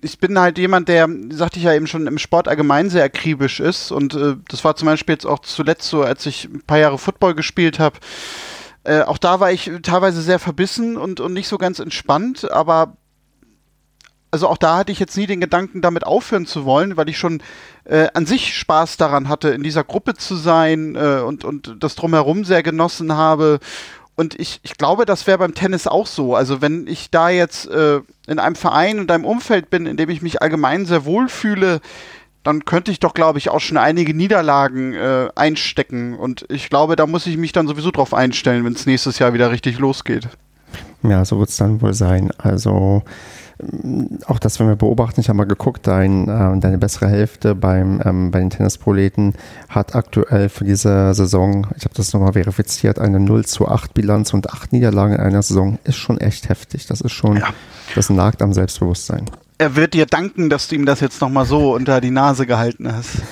ich 0.00 0.20
bin 0.20 0.38
halt 0.38 0.58
jemand, 0.58 0.88
der, 0.88 1.08
sagte 1.30 1.58
ich 1.58 1.64
ja 1.64 1.74
eben 1.74 1.88
schon, 1.88 2.06
im 2.06 2.18
Sport 2.18 2.46
allgemein 2.46 2.88
sehr 2.88 3.04
akribisch 3.04 3.58
ist. 3.58 3.90
Und 3.90 4.14
äh, 4.14 4.36
das 4.48 4.64
war 4.64 4.76
zum 4.76 4.86
Beispiel 4.86 5.14
jetzt 5.14 5.26
auch 5.26 5.40
zuletzt 5.40 5.88
so, 5.88 6.02
als 6.02 6.24
ich 6.26 6.44
ein 6.44 6.62
paar 6.62 6.78
Jahre 6.78 6.98
Football 6.98 7.34
gespielt 7.34 7.78
habe. 7.78 7.98
Äh, 8.84 9.02
auch 9.02 9.18
da 9.18 9.40
war 9.40 9.50
ich 9.50 9.70
teilweise 9.82 10.22
sehr 10.22 10.38
verbissen 10.38 10.96
und, 10.96 11.18
und 11.18 11.32
nicht 11.32 11.48
so 11.48 11.58
ganz 11.58 11.80
entspannt, 11.80 12.48
aber 12.48 12.96
also 14.30 14.48
auch 14.48 14.58
da 14.58 14.76
hatte 14.76 14.92
ich 14.92 15.00
jetzt 15.00 15.16
nie 15.16 15.26
den 15.26 15.40
Gedanken, 15.40 15.80
damit 15.80 16.06
aufhören 16.06 16.46
zu 16.46 16.64
wollen, 16.64 16.96
weil 16.96 17.08
ich 17.08 17.18
schon 17.18 17.42
äh, 17.84 18.08
an 18.14 18.26
sich 18.26 18.54
Spaß 18.54 18.96
daran 18.96 19.28
hatte, 19.28 19.48
in 19.48 19.62
dieser 19.62 19.82
Gruppe 19.82 20.14
zu 20.14 20.36
sein 20.36 20.94
äh, 20.94 21.20
und, 21.20 21.44
und 21.44 21.76
das 21.80 21.96
drumherum 21.96 22.44
sehr 22.44 22.62
genossen 22.62 23.14
habe 23.14 23.58
und 24.16 24.38
ich, 24.40 24.60
ich 24.62 24.78
glaube, 24.78 25.04
das 25.04 25.26
wäre 25.26 25.38
beim 25.38 25.54
Tennis 25.54 25.86
auch 25.86 26.06
so. 26.06 26.34
Also 26.34 26.62
wenn 26.62 26.86
ich 26.86 27.10
da 27.10 27.28
jetzt 27.28 27.68
äh, 27.68 28.00
in 28.26 28.38
einem 28.38 28.56
Verein 28.56 28.98
und 28.98 29.10
einem 29.10 29.26
Umfeld 29.26 29.68
bin, 29.68 29.86
in 29.86 29.98
dem 29.98 30.08
ich 30.08 30.22
mich 30.22 30.40
allgemein 30.40 30.86
sehr 30.86 31.04
wohl 31.04 31.28
fühle, 31.28 31.80
dann 32.42 32.64
könnte 32.64 32.90
ich 32.90 33.00
doch, 33.00 33.12
glaube 33.12 33.38
ich, 33.38 33.50
auch 33.50 33.60
schon 33.60 33.76
einige 33.76 34.14
Niederlagen 34.14 34.94
äh, 34.94 35.28
einstecken. 35.34 36.14
Und 36.14 36.46
ich 36.48 36.70
glaube, 36.70 36.96
da 36.96 37.06
muss 37.06 37.26
ich 37.26 37.36
mich 37.36 37.52
dann 37.52 37.66
sowieso 37.66 37.90
drauf 37.90 38.14
einstellen, 38.14 38.64
wenn 38.64 38.72
es 38.72 38.86
nächstes 38.86 39.18
Jahr 39.18 39.34
wieder 39.34 39.50
richtig 39.50 39.78
losgeht. 39.78 40.28
Ja, 41.02 41.24
so 41.24 41.38
wird 41.38 41.50
es 41.50 41.56
dann 41.56 41.82
wohl 41.82 41.92
sein. 41.92 42.30
Also 42.38 43.02
auch 44.26 44.38
das, 44.38 44.60
wenn 44.60 44.68
wir 44.68 44.76
beobachten, 44.76 45.20
ich 45.20 45.28
habe 45.28 45.38
mal 45.38 45.44
geguckt, 45.44 45.86
dein, 45.86 46.28
äh, 46.28 46.60
deine 46.60 46.76
bessere 46.76 47.08
Hälfte 47.08 47.54
beim, 47.54 48.02
ähm, 48.04 48.30
bei 48.30 48.38
den 48.38 48.50
Tennisproleten 48.50 49.34
hat 49.68 49.94
aktuell 49.94 50.50
für 50.50 50.64
diese 50.64 51.14
Saison, 51.14 51.66
ich 51.76 51.84
habe 51.84 51.94
das 51.94 52.12
nochmal 52.12 52.34
verifiziert, 52.34 52.98
eine 52.98 53.18
0 53.18 53.46
zu 53.46 53.66
8 53.66 53.94
Bilanz 53.94 54.34
und 54.34 54.50
8 54.52 54.72
Niederlagen 54.72 55.14
in 55.14 55.20
einer 55.20 55.40
Saison 55.40 55.78
ist 55.84 55.96
schon 55.96 56.18
echt 56.18 56.50
heftig. 56.50 56.86
Das 56.86 57.00
ist 57.00 57.12
schon, 57.12 57.38
ja. 57.38 57.48
das 57.94 58.10
nagt 58.10 58.42
am 58.42 58.52
Selbstbewusstsein. 58.52 59.24
Er 59.56 59.74
wird 59.74 59.94
dir 59.94 60.04
danken, 60.04 60.50
dass 60.50 60.68
du 60.68 60.74
ihm 60.74 60.84
das 60.84 61.00
jetzt 61.00 61.22
nochmal 61.22 61.46
so 61.46 61.74
unter 61.74 62.02
die 62.02 62.10
Nase 62.10 62.46
gehalten 62.46 62.92
hast. 62.92 63.22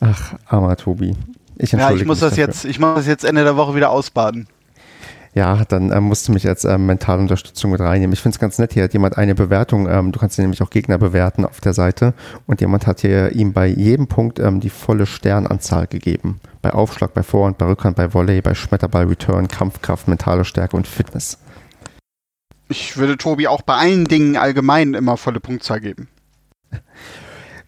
Ach, 0.00 0.34
armer 0.46 0.76
Tobi. 0.76 1.14
Ich 1.58 1.72
ja, 1.72 1.90
ich 1.90 2.06
muss 2.06 2.20
das 2.20 2.30
dafür. 2.30 2.46
jetzt, 2.46 2.64
ich 2.64 2.78
muss 2.78 2.94
das 2.94 3.06
jetzt 3.06 3.24
Ende 3.24 3.44
der 3.44 3.56
Woche 3.56 3.74
wieder 3.74 3.90
ausbaden 3.90 4.46
ja, 5.34 5.64
dann 5.64 5.92
ähm, 5.92 6.04
musst 6.04 6.26
du 6.28 6.32
mich 6.32 6.48
als 6.48 6.64
ähm, 6.64 6.86
mentale 6.86 7.20
Unterstützung 7.20 7.70
mit 7.70 7.80
reinnehmen. 7.80 8.12
Ich 8.12 8.20
finde 8.20 8.36
es 8.36 8.40
ganz 8.40 8.58
nett, 8.58 8.72
hier 8.72 8.84
hat 8.84 8.92
jemand 8.92 9.18
eine 9.18 9.34
Bewertung, 9.34 9.88
ähm, 9.88 10.12
du 10.12 10.18
kannst 10.18 10.38
nämlich 10.38 10.62
auch 10.62 10.70
Gegner 10.70 10.98
bewerten 10.98 11.44
auf 11.44 11.60
der 11.60 11.72
Seite 11.72 12.14
und 12.46 12.60
jemand 12.60 12.86
hat 12.86 13.00
hier 13.00 13.32
ihm 13.32 13.52
bei 13.52 13.66
jedem 13.66 14.06
Punkt 14.06 14.38
ähm, 14.38 14.60
die 14.60 14.70
volle 14.70 15.06
Sternanzahl 15.06 15.86
gegeben. 15.86 16.40
Bei 16.62 16.72
Aufschlag, 16.72 17.14
bei 17.14 17.22
Vorhand, 17.22 17.58
bei 17.58 17.66
Rückhand, 17.66 17.96
bei 17.96 18.12
Volley, 18.12 18.40
bei 18.40 18.54
Schmetterball, 18.54 19.06
Return, 19.06 19.48
Kampfkraft, 19.48 20.08
mentale 20.08 20.44
Stärke 20.44 20.76
und 20.76 20.86
Fitness. 20.86 21.38
Ich 22.68 22.96
würde 22.96 23.16
Tobi 23.16 23.48
auch 23.48 23.62
bei 23.62 23.74
allen 23.74 24.04
Dingen 24.04 24.36
allgemein 24.36 24.94
immer 24.94 25.16
volle 25.16 25.40
Punktzahl 25.40 25.80
geben. 25.80 26.08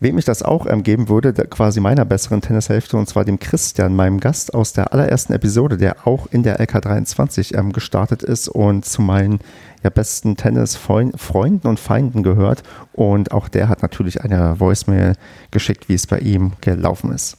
Wem 0.02 0.16
ich 0.16 0.24
das 0.24 0.42
auch 0.42 0.64
ähm, 0.66 0.82
geben 0.82 1.10
würde, 1.10 1.34
quasi 1.34 1.78
meiner 1.78 2.06
besseren 2.06 2.40
Tennishälfte, 2.40 2.96
und 2.96 3.06
zwar 3.06 3.26
dem 3.26 3.38
Christian, 3.38 3.94
meinem 3.94 4.18
Gast 4.18 4.54
aus 4.54 4.72
der 4.72 4.94
allerersten 4.94 5.34
Episode, 5.34 5.76
der 5.76 6.06
auch 6.06 6.26
in 6.30 6.42
der 6.42 6.58
LK23 6.58 7.54
ähm, 7.54 7.72
gestartet 7.74 8.22
ist 8.22 8.48
und 8.48 8.86
zu 8.86 9.02
meinen 9.02 9.40
ja, 9.84 9.90
besten 9.90 10.36
Tennisfreunden 10.36 11.68
und 11.68 11.78
Feinden 11.78 12.22
gehört. 12.22 12.62
Und 12.94 13.32
auch 13.32 13.48
der 13.48 13.68
hat 13.68 13.82
natürlich 13.82 14.22
eine 14.22 14.58
Voicemail 14.58 15.16
geschickt, 15.50 15.90
wie 15.90 15.94
es 15.94 16.06
bei 16.06 16.18
ihm 16.20 16.52
gelaufen 16.62 17.12
ist. 17.12 17.36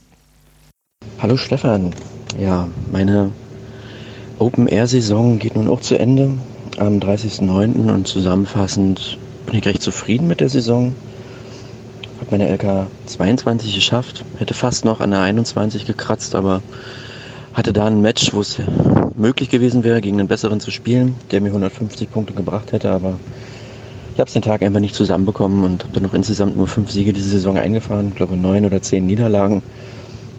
Hallo 1.18 1.38
Stefan. 1.38 1.96
Ja, 2.40 2.68
meine 2.92 3.32
Open-Air-Saison 4.38 5.40
geht 5.40 5.56
nun 5.56 5.68
auch 5.68 5.82
zu 5.82 5.98
Ende 5.98 6.38
am 6.78 7.00
30.09. 7.00 7.92
und 7.92 8.08
zusammenfassend 8.08 9.18
bin 9.48 9.56
ich 9.56 9.66
recht 9.66 9.82
zufrieden 9.82 10.28
mit 10.28 10.42
der 10.42 10.50
Saison 10.50 10.94
habe 12.22 12.38
meine 12.38 12.54
LK 12.54 12.88
22 13.08 13.74
geschafft, 13.76 14.24
hätte 14.38 14.54
fast 14.54 14.86
noch 14.86 15.02
an 15.02 15.12
der 15.12 15.22
21 15.22 15.86
gekratzt, 15.86 16.36
aber 16.36 16.62
hatte 17.54 17.74
da 17.74 17.88
ein 17.88 18.02
Match, 18.02 18.34
wo 18.34 18.40
es 18.40 18.62
möglich 19.16 19.50
gewesen 19.50 19.84
wäre, 19.84 20.02
gegen 20.02 20.20
einen 20.20 20.28
besseren 20.28 20.60
zu 20.60 20.72
spielen, 20.72 21.16
der 21.32 21.42
mir 21.42 21.50
150 21.50 22.10
Punkte 22.12 22.34
gebracht 22.34 22.72
hätte, 22.72 22.92
aber 22.92 23.20
ich 24.14 24.20
habe 24.20 24.28
es 24.28 24.34
den 24.34 24.42
Tag 24.42 24.62
einfach 24.62 24.80
nicht 24.80 24.96
zusammenbekommen 24.96 25.64
und 25.64 25.84
habe 25.84 25.94
dann 25.94 26.04
noch 26.04 26.14
insgesamt 26.14 26.56
nur 26.56 26.68
fünf 26.68 26.92
Siege 26.92 27.12
diese 27.12 27.30
Saison 27.30 27.58
eingefahren, 27.58 28.10
ich 28.10 28.16
glaube 28.16 28.38
neun 28.38 28.66
oder 28.66 28.82
zehn 28.82 29.06
Niederlagen. 29.06 29.64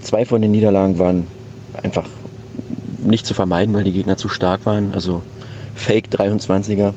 Zwei 0.00 0.24
von 0.24 0.40
den 0.40 0.52
Niederlagen 0.52 0.98
waren 0.98 1.26
einfach 1.82 2.04
nicht 3.02 3.26
zu 3.26 3.34
vermeiden, 3.34 3.74
weil 3.74 3.84
die 3.84 3.92
Gegner 3.92 4.16
zu 4.16 4.28
stark 4.28 4.66
waren, 4.66 4.92
also 4.94 5.22
Fake 5.74 6.08
23er. 6.12 6.92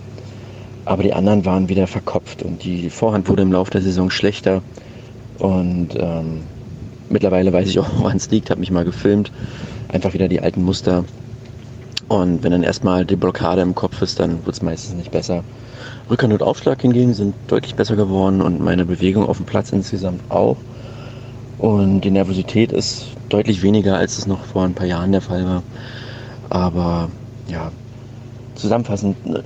Aber 0.86 1.02
die 1.02 1.14
anderen 1.14 1.45
waren 1.45 1.68
wieder 1.68 1.88
verkopft 1.88 2.44
und 2.44 2.64
die 2.64 2.90
Vorhand 2.90 3.28
wurde 3.28 3.41
im 3.41 3.52
Laufe 3.52 3.72
der 3.72 3.82
Saison 3.82 4.10
schlechter. 4.12 4.62
Und 5.40 5.90
ähm, 5.98 6.41
mittlerweile 7.10 7.52
weiß 7.52 7.68
ich 7.68 7.80
auch, 7.80 7.90
woran 7.98 8.18
es 8.18 8.30
liegt, 8.30 8.49
habe 8.52 8.60
mich 8.60 8.72
mal 8.72 8.86
gefilmt. 8.86 9.32
Einfach 9.90 10.14
wieder 10.14 10.28
die 10.28 10.41
alten 10.41 10.64
Muster. 10.64 11.03
Und 12.07 12.44
wenn 12.44 12.52
dann 12.52 12.64
erstmal 12.64 13.03
die 13.03 13.16
Blockade 13.16 13.62
im 13.62 13.74
Kopf 13.74 14.02
ist, 14.02 14.20
dann 14.20 14.45
wird 14.45 14.56
es 14.56 14.62
meistens 14.62 14.95
nicht 14.95 15.12
besser. 15.12 15.44
Rückhand 16.10 16.34
und 16.34 16.44
Aufschlag 16.44 16.82
hingegen 16.82 17.16
sind 17.16 17.34
deutlich 17.48 17.74
besser 17.74 17.95
geworden 17.95 18.41
und 18.41 18.62
meine 18.62 18.86
Bewegung 18.86 19.28
auf 19.28 19.38
dem 19.38 19.48
Platz 19.48 19.72
insgesamt 19.72 20.22
auch. 20.30 20.57
Und 21.57 22.02
die 22.02 22.12
Nervosität 22.12 22.72
ist 22.72 23.07
deutlich 23.30 23.64
weniger, 23.64 23.98
als 23.98 24.20
es 24.20 24.28
noch 24.28 24.44
vor 24.45 24.64
ein 24.66 24.76
paar 24.76 24.86
Jahren 24.86 25.12
der 25.12 25.22
Fall 25.22 25.45
war. 25.45 25.64
Aber 26.49 27.10
ja, 27.48 27.72
zusammenfassend 28.53 29.18
eine 29.26 29.44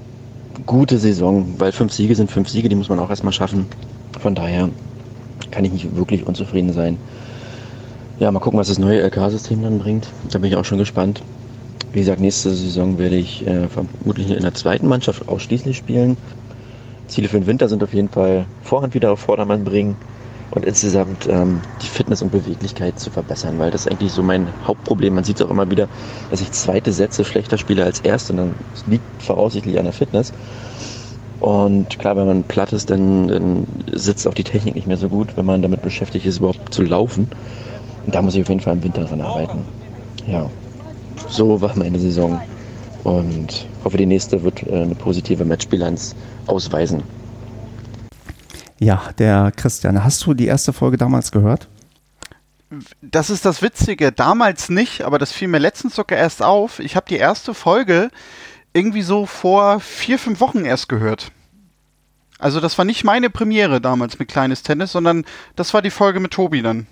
gute 0.65 0.97
Saison, 0.97 1.55
weil 1.57 1.71
fünf 1.71 1.93
Siege 1.93 2.15
sind 2.15 2.31
fünf 2.31 2.49
Siege, 2.49 2.69
die 2.69 2.75
muss 2.75 2.89
man 2.89 2.99
auch 2.99 3.09
erstmal 3.09 3.33
schaffen. 3.33 3.67
Von 4.19 4.35
daher 4.35 4.69
kann 5.51 5.65
ich 5.65 5.71
nicht 5.71 5.95
wirklich 5.95 6.25
unzufrieden 6.25 6.73
sein. 6.73 6.97
Ja, 8.19 8.31
mal 8.31 8.39
gucken, 8.39 8.59
was 8.59 8.67
das 8.67 8.79
neue 8.79 9.01
LK-System 9.01 9.63
dann 9.63 9.79
bringt. 9.79 10.07
Da 10.29 10.39
bin 10.39 10.49
ich 10.49 10.57
auch 10.57 10.65
schon 10.65 10.77
gespannt. 10.77 11.21
Wie 11.93 11.99
gesagt, 11.99 12.19
nächste 12.19 12.53
Saison 12.53 12.97
werde 12.97 13.15
ich 13.15 13.47
äh, 13.47 13.67
vermutlich 13.67 14.29
in 14.29 14.41
der 14.41 14.53
zweiten 14.53 14.87
Mannschaft 14.87 15.27
ausschließlich 15.27 15.77
spielen. 15.77 16.17
Ziele 17.07 17.29
für 17.29 17.39
den 17.39 17.47
Winter 17.47 17.67
sind 17.69 17.83
auf 17.83 17.93
jeden 17.93 18.09
Fall 18.09 18.45
Vorhand 18.61 18.93
wieder 18.93 19.11
auf 19.11 19.19
Vordermann 19.19 19.63
bringen 19.63 19.95
und 20.51 20.65
insgesamt 20.65 21.27
ähm, 21.27 21.61
die 21.81 21.87
Fitness 21.87 22.21
und 22.21 22.31
Beweglichkeit 22.31 22.99
zu 22.99 23.09
verbessern, 23.11 23.59
weil 23.59 23.71
das 23.71 23.85
ist 23.85 23.91
eigentlich 23.91 24.11
so 24.11 24.23
mein 24.23 24.47
Hauptproblem. 24.65 25.13
Man 25.13 25.23
sieht 25.23 25.39
es 25.39 25.45
auch 25.45 25.51
immer 25.51 25.69
wieder, 25.69 25.87
dass 26.31 26.41
ich 26.41 26.51
zweite 26.51 26.91
Sätze 26.91 27.23
schlechter 27.23 27.57
spiele 27.57 27.83
als 27.83 27.99
erste 27.99 28.33
und 28.33 28.37
dann 28.37 28.55
liegt 28.87 29.03
voraussichtlich 29.21 29.77
an 29.77 29.85
der 29.85 29.93
Fitness. 29.93 30.31
Und 31.39 31.99
klar, 31.99 32.17
wenn 32.17 32.25
man 32.27 32.43
platt 32.43 32.73
ist, 32.73 32.89
dann, 32.89 33.27
dann 33.27 33.67
sitzt 33.93 34.27
auch 34.27 34.33
die 34.33 34.43
Technik 34.43 34.75
nicht 34.75 34.87
mehr 34.87 34.97
so 34.97 35.07
gut, 35.07 35.37
wenn 35.37 35.45
man 35.45 35.61
damit 35.61 35.81
beschäftigt 35.81 36.25
ist, 36.25 36.39
überhaupt 36.39 36.73
zu 36.73 36.83
laufen. 36.83 37.29
Und 38.05 38.15
da 38.15 38.21
muss 38.21 38.35
ich 38.35 38.41
auf 38.41 38.49
jeden 38.49 38.59
Fall 38.59 38.73
im 38.73 38.83
Winter 38.83 39.05
dran 39.05 39.21
arbeiten. 39.21 39.59
Ja, 40.27 40.49
so 41.29 41.61
war 41.61 41.77
meine 41.77 41.99
Saison 41.99 42.41
und 43.03 43.67
hoffe, 43.83 43.97
die 43.97 44.05
nächste 44.05 44.43
wird 44.43 44.63
äh, 44.67 44.81
eine 44.81 44.95
positive 44.95 45.45
Matchbilanz 45.45 46.15
ausweisen. 46.47 47.03
Ja, 48.79 49.11
der 49.17 49.51
Christian, 49.55 50.03
hast 50.03 50.25
du 50.25 50.33
die 50.33 50.47
erste 50.47 50.71
Folge 50.71 50.97
damals 50.97 51.31
gehört? 51.31 51.67
Das 53.01 53.29
ist 53.29 53.45
das 53.45 53.61
Witzige. 53.61 54.11
Damals 54.11 54.69
nicht, 54.69 55.01
aber 55.01 55.19
das 55.19 55.31
fiel 55.31 55.47
mir 55.47 55.57
letztens 55.57 55.95
sogar 55.95 56.17
erst 56.17 56.41
auf. 56.41 56.79
Ich 56.79 56.95
habe 56.95 57.07
die 57.09 57.17
erste 57.17 57.53
Folge 57.53 58.09
irgendwie 58.73 59.01
so 59.01 59.25
vor 59.25 59.79
vier, 59.79 60.19
fünf 60.19 60.39
Wochen 60.39 60.63
erst 60.65 60.87
gehört. 60.87 61.31
Also 62.37 62.61
das 62.61 62.77
war 62.77 62.85
nicht 62.85 63.03
meine 63.03 63.29
Premiere 63.29 63.81
damals 63.81 64.17
mit 64.17 64.29
Kleines 64.29 64.63
Tennis, 64.63 64.93
sondern 64.93 65.25
das 65.55 65.73
war 65.73 65.81
die 65.81 65.89
Folge 65.89 66.19
mit 66.21 66.31
Tobi 66.31 66.61
dann. 66.61 66.87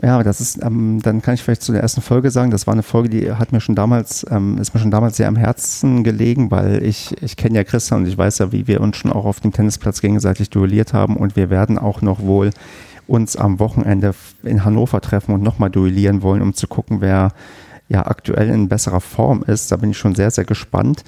Ja, 0.00 0.22
das 0.22 0.40
ist, 0.40 0.62
ähm, 0.62 1.00
dann 1.02 1.20
kann 1.20 1.34
ich 1.34 1.42
vielleicht 1.42 1.62
zu 1.62 1.72
der 1.72 1.82
ersten 1.82 2.00
Folge 2.00 2.30
sagen, 2.30 2.52
das 2.52 2.68
war 2.68 2.74
eine 2.74 2.84
Folge, 2.84 3.08
die 3.08 3.32
hat 3.32 3.50
mir 3.50 3.60
schon 3.60 3.74
damals, 3.74 4.24
ähm, 4.30 4.56
ist 4.58 4.72
mir 4.72 4.80
schon 4.80 4.92
damals 4.92 5.16
sehr 5.16 5.26
am 5.26 5.34
Herzen 5.34 6.04
gelegen, 6.04 6.52
weil 6.52 6.84
ich, 6.84 7.20
ich 7.22 7.36
kenne 7.36 7.56
ja 7.56 7.64
Christian 7.64 8.02
und 8.02 8.06
ich 8.06 8.16
weiß 8.16 8.38
ja, 8.38 8.52
wie 8.52 8.68
wir 8.68 8.80
uns 8.80 8.96
schon 8.96 9.12
auch 9.12 9.24
auf 9.24 9.40
dem 9.40 9.52
Tennisplatz 9.52 10.00
gegenseitig 10.00 10.48
duelliert 10.48 10.92
haben 10.92 11.16
und 11.16 11.34
wir 11.34 11.50
werden 11.50 11.76
auch 11.76 12.02
noch 12.02 12.20
wohl 12.20 12.50
uns 13.08 13.34
am 13.34 13.58
Wochenende 13.58 14.14
in 14.44 14.64
Hannover 14.64 15.00
treffen 15.00 15.34
und 15.34 15.42
nochmal 15.42 15.70
duellieren 15.70 16.22
wollen, 16.22 16.42
um 16.42 16.54
zu 16.54 16.68
gucken, 16.68 17.00
wer 17.00 17.32
ja 17.88 18.06
aktuell 18.06 18.48
in 18.50 18.68
besserer 18.68 19.00
Form 19.00 19.42
ist. 19.42 19.72
Da 19.72 19.76
bin 19.76 19.90
ich 19.90 19.98
schon 19.98 20.14
sehr, 20.14 20.30
sehr 20.30 20.44
gespannt. 20.44 21.02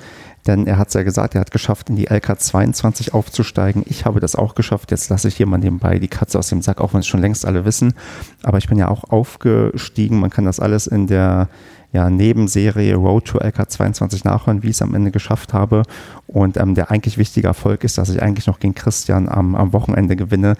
Denn 0.46 0.66
er 0.66 0.78
hat 0.78 0.88
es 0.88 0.94
ja 0.94 1.02
gesagt, 1.02 1.34
er 1.34 1.40
hat 1.40 1.52
geschafft, 1.52 1.88
in 1.88 1.96
die 1.96 2.08
LK22 2.08 3.12
aufzusteigen. 3.12 3.84
Ich 3.86 4.04
habe 4.04 4.18
das 4.18 4.34
auch 4.34 4.54
geschafft. 4.54 4.90
Jetzt 4.90 5.08
lasse 5.08 5.28
ich 5.28 5.36
hier 5.36 5.46
mal 5.46 5.58
nebenbei 5.58 5.98
die 5.98 6.08
Katze 6.08 6.38
aus 6.38 6.48
dem 6.48 6.62
Sack, 6.62 6.80
auch 6.80 6.94
wenn 6.94 7.00
es 7.00 7.06
schon 7.06 7.20
längst 7.20 7.46
alle 7.46 7.64
wissen. 7.64 7.94
Aber 8.42 8.58
ich 8.58 8.68
bin 8.68 8.78
ja 8.78 8.88
auch 8.88 9.04
aufgestiegen. 9.04 10.18
Man 10.18 10.30
kann 10.30 10.44
das 10.44 10.58
alles 10.58 10.88
in 10.88 11.06
der 11.06 11.48
ja, 11.92 12.08
Nebenserie 12.08 12.94
Road 12.94 13.26
to 13.26 13.38
LK22 13.38 14.22
nachhören, 14.24 14.62
wie 14.62 14.68
ich 14.68 14.76
es 14.76 14.82
am 14.82 14.94
Ende 14.94 15.10
geschafft 15.10 15.52
habe. 15.52 15.82
Und 16.26 16.56
ähm, 16.56 16.74
der 16.74 16.90
eigentlich 16.90 17.18
wichtige 17.18 17.46
Erfolg 17.46 17.84
ist, 17.84 17.98
dass 17.98 18.08
ich 18.08 18.22
eigentlich 18.22 18.46
noch 18.46 18.58
gegen 18.58 18.74
Christian 18.74 19.28
am, 19.28 19.54
am 19.54 19.72
Wochenende 19.72 20.16
gewinne. 20.16 20.56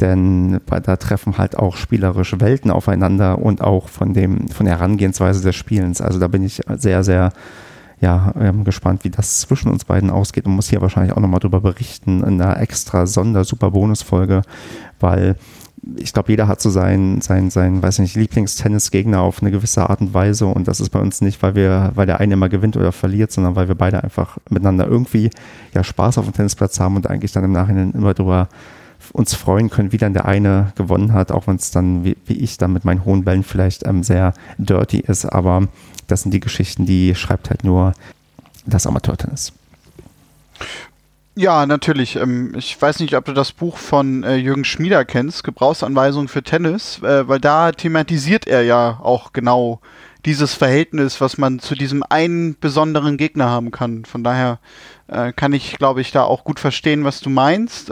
Denn 0.00 0.60
da 0.66 0.96
treffen 0.96 1.38
halt 1.38 1.56
auch 1.56 1.76
spielerische 1.76 2.40
Welten 2.40 2.70
aufeinander 2.70 3.38
und 3.38 3.62
auch 3.62 3.88
von 3.88 4.12
dem, 4.12 4.48
von 4.48 4.66
der 4.66 4.78
Herangehensweise 4.78 5.42
des 5.42 5.54
Spielens. 5.54 6.00
Also 6.00 6.18
da 6.18 6.26
bin 6.26 6.42
ich 6.42 6.60
sehr, 6.76 7.04
sehr 7.04 7.32
ja, 8.02 8.34
ähm, 8.38 8.64
gespannt, 8.64 9.04
wie 9.04 9.10
das 9.10 9.40
zwischen 9.40 9.70
uns 9.70 9.84
beiden 9.84 10.10
ausgeht 10.10 10.44
und 10.44 10.56
muss 10.56 10.68
hier 10.68 10.82
wahrscheinlich 10.82 11.16
auch 11.16 11.20
nochmal 11.20 11.38
drüber 11.38 11.60
berichten 11.60 12.24
in 12.24 12.42
einer 12.42 12.60
extra 12.60 13.06
Sonder-Super-Bonus-Folge, 13.06 14.42
weil 14.98 15.36
ich 15.96 16.12
glaube, 16.12 16.32
jeder 16.32 16.48
hat 16.48 16.60
so 16.60 16.68
seinen, 16.68 17.20
sein, 17.20 17.50
sein, 17.50 17.80
weiß 17.80 18.00
nicht, 18.00 18.16
Lieblingstennisgegner 18.16 19.20
auf 19.20 19.40
eine 19.40 19.52
gewisse 19.52 19.88
Art 19.88 20.00
und 20.00 20.14
Weise 20.14 20.46
und 20.46 20.66
das 20.66 20.80
ist 20.80 20.90
bei 20.90 20.98
uns 20.98 21.20
nicht, 21.20 21.42
weil 21.42 21.54
wir, 21.54 21.92
weil 21.94 22.06
der 22.06 22.18
eine 22.18 22.34
immer 22.34 22.48
gewinnt 22.48 22.76
oder 22.76 22.90
verliert, 22.90 23.30
sondern 23.30 23.54
weil 23.54 23.68
wir 23.68 23.76
beide 23.76 24.02
einfach 24.02 24.36
miteinander 24.50 24.88
irgendwie 24.88 25.30
ja 25.72 25.84
Spaß 25.84 26.18
auf 26.18 26.24
dem 26.24 26.34
Tennisplatz 26.34 26.80
haben 26.80 26.96
und 26.96 27.08
eigentlich 27.08 27.30
dann 27.30 27.44
im 27.44 27.52
Nachhinein 27.52 27.92
immer 27.92 28.14
drüber 28.14 28.48
uns 29.12 29.34
freuen 29.34 29.70
können, 29.70 29.92
wie 29.92 29.98
dann 29.98 30.14
der 30.14 30.26
eine 30.26 30.72
gewonnen 30.76 31.12
hat, 31.12 31.32
auch 31.32 31.46
wenn 31.46 31.56
es 31.56 31.70
dann, 31.70 32.04
wie, 32.04 32.16
wie, 32.26 32.38
ich, 32.38 32.58
dann 32.58 32.72
mit 32.72 32.84
meinen 32.84 33.04
hohen 33.04 33.24
Bällen 33.24 33.44
vielleicht 33.44 33.86
ähm, 33.86 34.02
sehr 34.02 34.34
dirty 34.58 35.00
ist, 35.00 35.24
aber 35.24 35.68
das 36.06 36.22
sind 36.22 36.32
die 36.32 36.40
Geschichten, 36.40 36.86
die 36.86 37.14
schreibt 37.14 37.50
halt 37.50 37.64
nur 37.64 37.94
das 38.66 38.86
Amateurtennis. 38.86 39.52
Ja, 41.34 41.64
natürlich. 41.64 42.16
Ähm, 42.16 42.54
ich 42.56 42.80
weiß 42.80 43.00
nicht, 43.00 43.16
ob 43.16 43.24
du 43.24 43.32
das 43.32 43.52
Buch 43.52 43.78
von 43.78 44.22
äh, 44.22 44.36
Jürgen 44.36 44.64
Schmieder 44.64 45.04
kennst, 45.04 45.44
Gebrauchsanweisungen 45.44 46.28
für 46.28 46.42
Tennis, 46.42 47.00
äh, 47.02 47.26
weil 47.26 47.40
da 47.40 47.72
thematisiert 47.72 48.46
er 48.46 48.62
ja 48.62 49.00
auch 49.02 49.32
genau 49.32 49.80
dieses 50.26 50.54
Verhältnis, 50.54 51.20
was 51.20 51.38
man 51.38 51.58
zu 51.58 51.74
diesem 51.74 52.04
einen 52.08 52.56
besonderen 52.58 53.16
Gegner 53.16 53.48
haben 53.48 53.70
kann. 53.70 54.04
Von 54.04 54.22
daher 54.22 54.58
äh, 55.08 55.32
kann 55.32 55.54
ich, 55.54 55.78
glaube 55.78 56.02
ich, 56.02 56.12
da 56.12 56.22
auch 56.24 56.44
gut 56.44 56.60
verstehen, 56.60 57.04
was 57.04 57.20
du 57.20 57.30
meinst. 57.30 57.90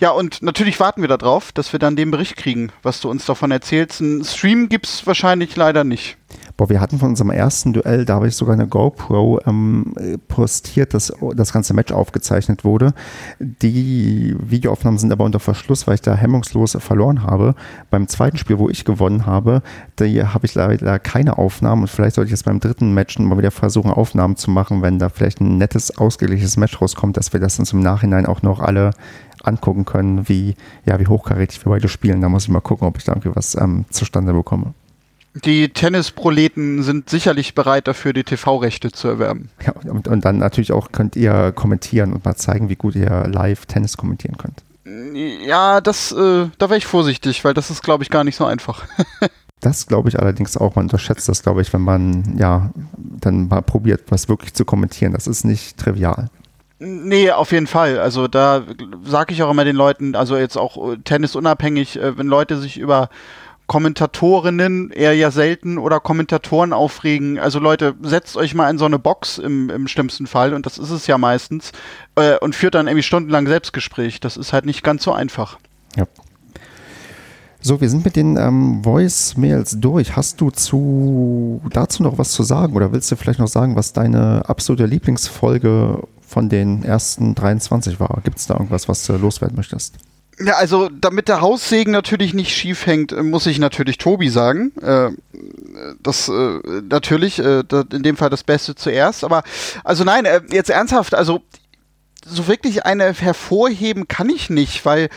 Äh, 0.00 0.04
ja, 0.04 0.10
und 0.10 0.42
natürlich 0.42 0.80
warten 0.80 1.02
wir 1.02 1.08
darauf, 1.08 1.52
dass 1.52 1.72
wir 1.72 1.78
dann 1.78 1.96
den 1.96 2.10
Bericht 2.10 2.36
kriegen, 2.36 2.72
was 2.82 3.00
du 3.00 3.10
uns 3.10 3.26
davon 3.26 3.50
erzählst. 3.50 4.00
Ein 4.00 4.24
Stream 4.24 4.68
gibt 4.68 4.86
es 4.86 5.06
wahrscheinlich 5.06 5.56
leider 5.56 5.84
nicht. 5.84 6.16
Boah, 6.56 6.68
wir 6.68 6.80
hatten 6.80 6.98
von 6.98 7.08
unserem 7.08 7.30
ersten 7.30 7.72
Duell, 7.72 8.04
da 8.04 8.16
habe 8.16 8.28
ich 8.28 8.36
sogar 8.36 8.54
eine 8.54 8.68
GoPro 8.68 9.40
ähm, 9.46 9.94
postiert, 10.28 10.94
dass 10.94 11.12
das 11.34 11.52
ganze 11.52 11.74
Match 11.74 11.90
aufgezeichnet 11.90 12.64
wurde. 12.64 12.92
Die 13.38 14.36
Videoaufnahmen 14.38 14.98
sind 14.98 15.10
aber 15.10 15.24
unter 15.24 15.40
Verschluss, 15.40 15.86
weil 15.86 15.94
ich 15.94 16.02
da 16.02 16.14
hemmungslos 16.14 16.76
verloren 16.78 17.22
habe. 17.22 17.54
Beim 17.90 18.08
zweiten 18.08 18.36
Spiel, 18.36 18.58
wo 18.58 18.68
ich 18.68 18.84
gewonnen 18.84 19.26
habe, 19.26 19.62
da 19.96 20.04
habe 20.04 20.46
ich 20.46 20.54
leider 20.54 20.98
keine 20.98 21.38
Aufnahmen 21.38 21.82
und 21.82 21.88
vielleicht 21.88 22.16
sollte 22.16 22.26
ich 22.26 22.32
jetzt 22.32 22.44
beim 22.44 22.60
dritten 22.60 22.92
Match 22.92 23.18
mal 23.18 23.38
wieder 23.38 23.50
versuchen, 23.50 23.90
Aufnahmen 23.90 24.36
zu 24.36 24.50
machen, 24.50 24.82
wenn 24.82 24.98
da 24.98 25.08
vielleicht 25.08 25.40
ein 25.40 25.56
nettes, 25.56 25.96
ausgeglichenes 25.96 26.56
Match 26.58 26.80
rauskommt, 26.80 27.16
dass 27.16 27.32
wir 27.32 27.40
das 27.40 27.56
dann 27.56 27.66
zum 27.66 27.80
Nachhinein 27.80 28.26
auch 28.26 28.42
noch 28.42 28.60
alle 28.60 28.90
angucken 29.44 29.84
können, 29.84 30.28
wie, 30.28 30.54
ja, 30.86 30.98
wie 31.00 31.06
hochkarätig 31.06 31.64
wir 31.64 31.70
beide 31.70 31.88
spielen. 31.88 32.20
Da 32.20 32.28
muss 32.28 32.44
ich 32.44 32.50
mal 32.50 32.60
gucken, 32.60 32.86
ob 32.86 32.98
ich 32.98 33.04
da 33.04 33.12
irgendwie 33.12 33.34
was 33.34 33.54
ähm, 33.54 33.84
zustande 33.90 34.32
bekomme. 34.32 34.74
Die 35.34 35.68
Tennisproleten 35.68 36.82
sind 36.82 37.08
sicherlich 37.08 37.54
bereit 37.54 37.86
dafür, 37.86 38.12
die 38.12 38.24
TV-Rechte 38.24 38.90
zu 38.90 39.06
erwerben. 39.06 39.50
Ja, 39.64 39.74
und, 39.88 40.08
und 40.08 40.24
dann 40.24 40.38
natürlich 40.38 40.72
auch 40.72 40.90
könnt 40.90 41.14
ihr 41.14 41.52
kommentieren 41.52 42.12
und 42.12 42.24
mal 42.24 42.34
zeigen, 42.34 42.68
wie 42.68 42.74
gut 42.74 42.96
ihr 42.96 43.28
live 43.28 43.66
Tennis 43.66 43.96
kommentieren 43.96 44.36
könnt. 44.36 44.64
Ja, 45.46 45.80
das, 45.80 46.10
äh, 46.10 46.48
da 46.58 46.68
wäre 46.68 46.78
ich 46.78 46.86
vorsichtig, 46.86 47.44
weil 47.44 47.54
das 47.54 47.70
ist, 47.70 47.82
glaube 47.82 48.02
ich, 48.02 48.10
gar 48.10 48.24
nicht 48.24 48.34
so 48.34 48.44
einfach. 48.44 48.84
das 49.60 49.86
glaube 49.86 50.08
ich 50.08 50.18
allerdings 50.18 50.56
auch. 50.56 50.74
Man 50.74 50.86
unterschätzt 50.86 51.28
das, 51.28 51.42
glaube 51.42 51.62
ich, 51.62 51.72
wenn 51.72 51.82
man 51.82 52.36
ja 52.36 52.70
dann 52.96 53.46
mal 53.46 53.62
probiert, 53.62 54.02
was 54.08 54.28
wirklich 54.28 54.54
zu 54.54 54.64
kommentieren. 54.64 55.12
Das 55.12 55.28
ist 55.28 55.44
nicht 55.44 55.76
trivial. 55.76 56.28
Nee, 56.82 57.30
auf 57.30 57.52
jeden 57.52 57.66
Fall. 57.66 57.98
Also 57.98 58.26
da 58.26 58.62
sage 59.04 59.34
ich 59.34 59.42
auch 59.42 59.50
immer 59.50 59.64
den 59.66 59.76
Leuten, 59.76 60.16
also 60.16 60.36
jetzt 60.36 60.56
auch 60.56 60.92
äh, 60.92 60.96
tennisunabhängig, 60.96 62.00
äh, 62.00 62.16
wenn 62.16 62.26
Leute 62.26 62.56
sich 62.56 62.78
über 62.78 63.10
Kommentatorinnen 63.66 64.90
eher 64.90 65.14
ja 65.14 65.30
selten 65.30 65.76
oder 65.76 66.00
Kommentatoren 66.00 66.72
aufregen. 66.72 67.38
Also 67.38 67.58
Leute, 67.58 67.94
setzt 68.00 68.38
euch 68.38 68.54
mal 68.54 68.70
in 68.70 68.78
so 68.78 68.86
eine 68.86 68.98
Box 68.98 69.36
im, 69.36 69.68
im 69.68 69.88
schlimmsten 69.88 70.26
Fall, 70.26 70.54
und 70.54 70.64
das 70.64 70.78
ist 70.78 70.90
es 70.90 71.06
ja 71.06 71.18
meistens, 71.18 71.72
äh, 72.16 72.38
und 72.38 72.54
führt 72.54 72.74
dann 72.74 72.88
irgendwie 72.88 73.02
stundenlang 73.02 73.46
Selbstgespräch. 73.46 74.18
Das 74.18 74.38
ist 74.38 74.54
halt 74.54 74.64
nicht 74.64 74.82
ganz 74.82 75.04
so 75.04 75.12
einfach. 75.12 75.58
Ja. 75.96 76.06
So, 77.60 77.82
wir 77.82 77.90
sind 77.90 78.06
mit 78.06 78.16
den 78.16 78.38
ähm, 78.38 78.82
Voice-Mails 78.82 79.80
durch. 79.80 80.16
Hast 80.16 80.40
du 80.40 80.50
zu, 80.50 81.60
dazu 81.70 82.02
noch 82.02 82.16
was 82.16 82.32
zu 82.32 82.42
sagen 82.42 82.74
oder 82.74 82.90
willst 82.90 83.12
du 83.12 83.16
vielleicht 83.16 83.38
noch 83.38 83.48
sagen, 83.48 83.76
was 83.76 83.92
deine 83.92 84.48
absolute 84.48 84.86
Lieblingsfolge 84.86 86.02
von 86.30 86.48
den 86.48 86.84
ersten 86.84 87.34
23 87.34 87.98
war. 87.98 88.20
Gibt 88.22 88.38
es 88.38 88.46
da 88.46 88.54
irgendwas, 88.54 88.88
was 88.88 89.04
du 89.04 89.16
loswerden 89.16 89.56
möchtest? 89.56 89.96
Ja, 90.38 90.54
also 90.54 90.88
damit 90.88 91.26
der 91.26 91.40
Haussegen 91.40 91.92
natürlich 91.92 92.34
nicht 92.34 92.56
schief 92.56 92.86
hängt, 92.86 93.10
äh, 93.10 93.22
muss 93.24 93.46
ich 93.46 93.58
natürlich 93.58 93.98
Tobi 93.98 94.28
sagen. 94.28 94.72
Äh, 94.80 95.10
das 96.02 96.28
äh, 96.28 96.60
natürlich, 96.88 97.40
äh, 97.40 97.64
in 97.92 98.04
dem 98.04 98.16
Fall 98.16 98.30
das 98.30 98.44
Beste 98.44 98.76
zuerst. 98.76 99.24
Aber 99.24 99.42
also 99.82 100.04
nein, 100.04 100.24
äh, 100.24 100.40
jetzt 100.52 100.70
ernsthaft, 100.70 101.14
also 101.14 101.42
so 102.24 102.46
wirklich 102.46 102.86
eine 102.86 103.12
hervorheben 103.12 104.06
kann 104.06 104.30
ich 104.30 104.50
nicht, 104.50 104.84
weil 104.84 105.08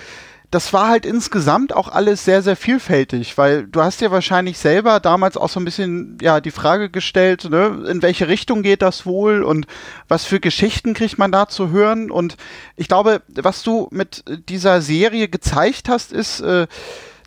das 0.54 0.72
war 0.72 0.88
halt 0.88 1.08
insgesamt 1.08 1.76
auch 1.76 1.88
alles 1.88 2.26
sehr, 2.26 2.44
sehr 2.44 2.56
vielfältig, 2.56 3.40
weil 3.40 3.66
du 3.66 3.82
hast 3.82 4.02
dir 4.02 4.12
wahrscheinlich 4.12 4.60
selber 4.60 5.00
damals 5.00 5.36
auch 5.36 5.50
so 5.50 5.60
ein 5.60 5.66
bisschen 5.66 6.20
ja 6.22 6.42
die 6.42 6.52
Frage 6.52 6.92
gestellt, 6.92 7.50
ne, 7.50 7.84
in 7.90 8.04
welche 8.04 8.28
Richtung 8.28 8.62
geht 8.62 8.84
das 8.84 9.08
wohl 9.08 9.42
und 9.42 9.66
was 10.08 10.26
für 10.26 10.40
Geschichten 10.40 10.94
kriegt 10.94 11.18
man 11.18 11.32
da 11.32 11.48
zu 11.48 11.72
hören. 11.72 12.12
Und 12.12 12.38
ich 12.76 12.88
glaube, 12.88 13.24
was 13.30 13.64
du 13.64 13.88
mit 13.90 14.24
dieser 14.48 14.84
Serie 14.84 15.28
gezeigt 15.28 15.90
hast, 15.90 16.14
ist, 16.14 16.42
äh, 16.42 16.68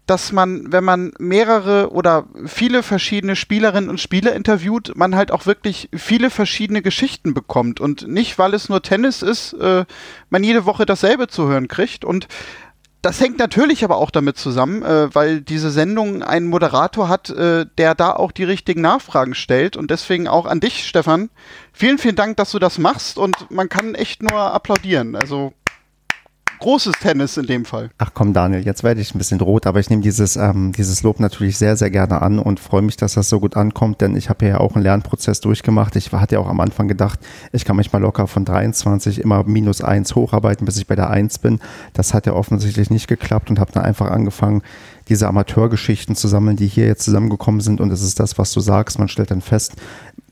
dass 0.06 0.30
man, 0.30 0.70
wenn 0.70 0.84
man 0.84 1.12
mehrere 1.18 1.90
oder 1.90 2.26
viele 2.44 2.84
verschiedene 2.84 3.34
Spielerinnen 3.34 3.90
und 3.90 4.00
Spieler 4.00 4.34
interviewt, 4.36 4.92
man 4.94 5.16
halt 5.16 5.32
auch 5.32 5.46
wirklich 5.46 5.88
viele 5.92 6.30
verschiedene 6.30 6.80
Geschichten 6.80 7.34
bekommt 7.34 7.80
und 7.80 8.06
nicht, 8.06 8.38
weil 8.38 8.54
es 8.54 8.68
nur 8.68 8.82
Tennis 8.82 9.22
ist, 9.22 9.54
äh, 9.54 9.84
man 10.30 10.44
jede 10.44 10.64
Woche 10.64 10.86
dasselbe 10.86 11.26
zu 11.26 11.48
hören 11.48 11.66
kriegt 11.66 12.04
und 12.04 12.28
das 13.06 13.20
hängt 13.20 13.38
natürlich 13.38 13.84
aber 13.84 13.98
auch 13.98 14.10
damit 14.10 14.36
zusammen, 14.36 14.82
äh, 14.82 15.14
weil 15.14 15.40
diese 15.40 15.70
Sendung 15.70 16.24
einen 16.24 16.48
Moderator 16.48 17.08
hat, 17.08 17.30
äh, 17.30 17.64
der 17.78 17.94
da 17.94 18.10
auch 18.10 18.32
die 18.32 18.42
richtigen 18.42 18.80
Nachfragen 18.80 19.36
stellt. 19.36 19.76
Und 19.76 19.92
deswegen 19.92 20.26
auch 20.26 20.44
an 20.44 20.58
dich, 20.58 20.88
Stefan. 20.88 21.30
Vielen, 21.72 21.98
vielen 21.98 22.16
Dank, 22.16 22.36
dass 22.36 22.50
du 22.50 22.58
das 22.58 22.78
machst. 22.78 23.16
Und 23.16 23.48
man 23.48 23.68
kann 23.68 23.94
echt 23.94 24.24
nur 24.24 24.34
applaudieren. 24.34 25.14
Also 25.14 25.52
großes 26.58 26.94
Tennis 27.00 27.36
in 27.36 27.46
dem 27.46 27.64
Fall. 27.64 27.90
Ach 27.98 28.10
komm, 28.14 28.32
Daniel, 28.32 28.64
jetzt 28.64 28.82
werde 28.82 29.00
ich 29.00 29.14
ein 29.14 29.18
bisschen 29.18 29.40
rot, 29.40 29.66
aber 29.66 29.80
ich 29.80 29.90
nehme 29.90 30.02
dieses, 30.02 30.36
ähm, 30.36 30.72
dieses 30.72 31.02
Lob 31.02 31.20
natürlich 31.20 31.58
sehr, 31.58 31.76
sehr 31.76 31.90
gerne 31.90 32.22
an 32.22 32.38
und 32.38 32.60
freue 32.60 32.82
mich, 32.82 32.96
dass 32.96 33.14
das 33.14 33.28
so 33.28 33.40
gut 33.40 33.56
ankommt, 33.56 34.00
denn 34.00 34.16
ich 34.16 34.28
habe 34.28 34.46
ja 34.46 34.58
auch 34.58 34.74
einen 34.74 34.82
Lernprozess 34.82 35.40
durchgemacht. 35.40 35.96
Ich 35.96 36.12
hatte 36.12 36.36
ja 36.36 36.40
auch 36.40 36.48
am 36.48 36.60
Anfang 36.60 36.88
gedacht, 36.88 37.20
ich 37.52 37.64
kann 37.64 37.76
mich 37.76 37.92
mal 37.92 38.00
locker 38.00 38.26
von 38.26 38.44
23 38.44 39.20
immer 39.20 39.44
minus 39.44 39.82
1 39.82 40.14
hocharbeiten, 40.14 40.64
bis 40.64 40.76
ich 40.76 40.86
bei 40.86 40.96
der 40.96 41.10
1 41.10 41.38
bin. 41.38 41.60
Das 41.92 42.14
hat 42.14 42.26
ja 42.26 42.32
offensichtlich 42.32 42.90
nicht 42.90 43.06
geklappt 43.06 43.50
und 43.50 43.58
habe 43.58 43.72
dann 43.72 43.84
einfach 43.84 44.10
angefangen, 44.10 44.62
diese 45.08 45.28
Amateurgeschichten 45.28 46.16
zu 46.16 46.26
sammeln, 46.28 46.56
die 46.56 46.66
hier 46.66 46.86
jetzt 46.86 47.04
zusammengekommen 47.04 47.60
sind. 47.60 47.80
Und 47.80 47.92
es 47.92 48.02
ist 48.02 48.18
das, 48.18 48.38
was 48.38 48.52
du 48.52 48.60
sagst. 48.60 48.98
Man 48.98 49.08
stellt 49.08 49.30
dann 49.30 49.40
fest, 49.40 49.74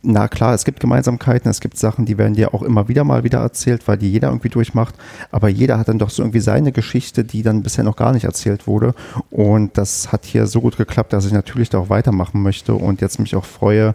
na 0.05 0.29
klar, 0.29 0.55
es 0.55 0.65
gibt 0.65 0.81
Gemeinsamkeiten, 0.81 1.51
es 1.51 1.61
gibt 1.61 1.79
Sachen, 1.79 2.05
die 2.05 2.19
werden 2.19 2.35
dir 2.35 2.55
auch 2.55 2.63
immer 2.63 2.89
wieder 2.89 3.05
mal 3.05 3.25
wieder 3.25 3.41
erzählt, 3.41 3.89
weil 3.89 3.97
die 3.97 4.13
jeder 4.13 4.29
irgendwie 4.29 4.51
durchmacht. 4.51 4.95
Aber 5.31 5.49
jeder 5.49 5.79
hat 5.79 5.89
dann 5.89 5.99
doch 5.99 6.11
so 6.11 6.23
irgendwie 6.23 6.41
seine 6.41 6.73
Geschichte, 6.73 7.25
die 7.25 7.43
dann 7.43 7.63
bisher 7.63 7.85
noch 7.85 7.97
gar 7.97 8.13
nicht 8.13 8.25
erzählt 8.25 8.67
wurde. 8.67 8.95
Und 9.31 9.77
das 9.79 10.13
hat 10.13 10.25
hier 10.25 10.47
so 10.47 10.61
gut 10.61 10.77
geklappt, 10.77 11.13
dass 11.13 11.27
ich 11.27 11.33
natürlich 11.33 11.71
da 11.71 11.79
auch 11.79 11.89
weitermachen 11.89 12.43
möchte 12.43 12.75
und 12.75 13.01
jetzt 13.01 13.19
mich 13.19 13.35
auch 13.35 13.45
freue, 13.45 13.95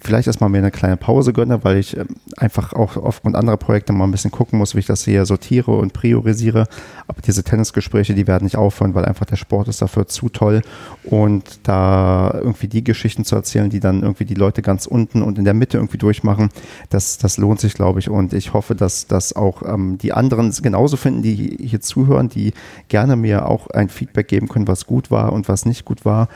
vielleicht 0.00 0.26
erstmal 0.26 0.50
mir 0.50 0.58
eine 0.58 0.70
kleine 0.70 0.96
Pause 0.96 1.32
gönne, 1.32 1.64
weil 1.64 1.78
ich 1.78 1.96
ähm, 1.96 2.08
einfach 2.36 2.72
auch 2.72 2.96
aufgrund 2.96 3.36
anderer 3.36 3.56
Projekte 3.56 3.92
mal 3.92 4.04
ein 4.04 4.10
bisschen 4.10 4.30
gucken 4.30 4.58
muss, 4.58 4.74
wie 4.74 4.80
ich 4.80 4.86
das 4.86 5.04
hier 5.04 5.24
sortiere 5.24 5.72
und 5.72 5.92
priorisiere. 5.92 6.66
Aber 7.06 7.22
diese 7.22 7.44
Tennisgespräche, 7.44 8.14
die 8.14 8.26
werden 8.26 8.44
nicht 8.44 8.56
aufhören, 8.56 8.94
weil 8.94 9.04
einfach 9.04 9.26
der 9.26 9.36
Sport 9.36 9.68
ist 9.68 9.80
dafür 9.80 10.06
zu 10.06 10.28
toll. 10.28 10.62
Und 11.04 11.60
da 11.62 12.32
irgendwie 12.34 12.68
die 12.68 12.84
Geschichten 12.84 13.24
zu 13.24 13.36
erzählen, 13.36 13.70
die 13.70 13.80
dann 13.80 14.02
irgendwie 14.02 14.24
die 14.24 14.34
Leute 14.34 14.62
ganz 14.62 14.86
unten 14.86 15.22
und 15.22 15.38
in 15.38 15.44
der 15.44 15.54
Mitte 15.54 15.78
irgendwie 15.78 15.98
durchmachen, 15.98 16.50
das, 16.90 17.18
das 17.18 17.38
lohnt 17.38 17.60
sich, 17.60 17.74
glaube 17.74 18.00
ich. 18.00 18.10
Und 18.10 18.32
ich 18.32 18.52
hoffe, 18.52 18.74
dass 18.74 19.06
das 19.06 19.34
auch 19.34 19.62
ähm, 19.62 19.98
die 19.98 20.12
anderen 20.12 20.52
genauso 20.62 20.96
finden, 20.96 21.22
die 21.22 21.56
hier 21.60 21.80
zuhören, 21.80 22.28
die 22.28 22.52
gerne 22.88 23.16
mir 23.16 23.48
auch 23.48 23.68
ein 23.68 23.88
Feedback 23.88 24.28
geben 24.28 24.48
können, 24.48 24.68
was 24.68 24.86
gut 24.86 25.10
war 25.10 25.32
und 25.32 25.48
was 25.48 25.64
nicht 25.64 25.84
gut 25.84 26.04
war. 26.04 26.28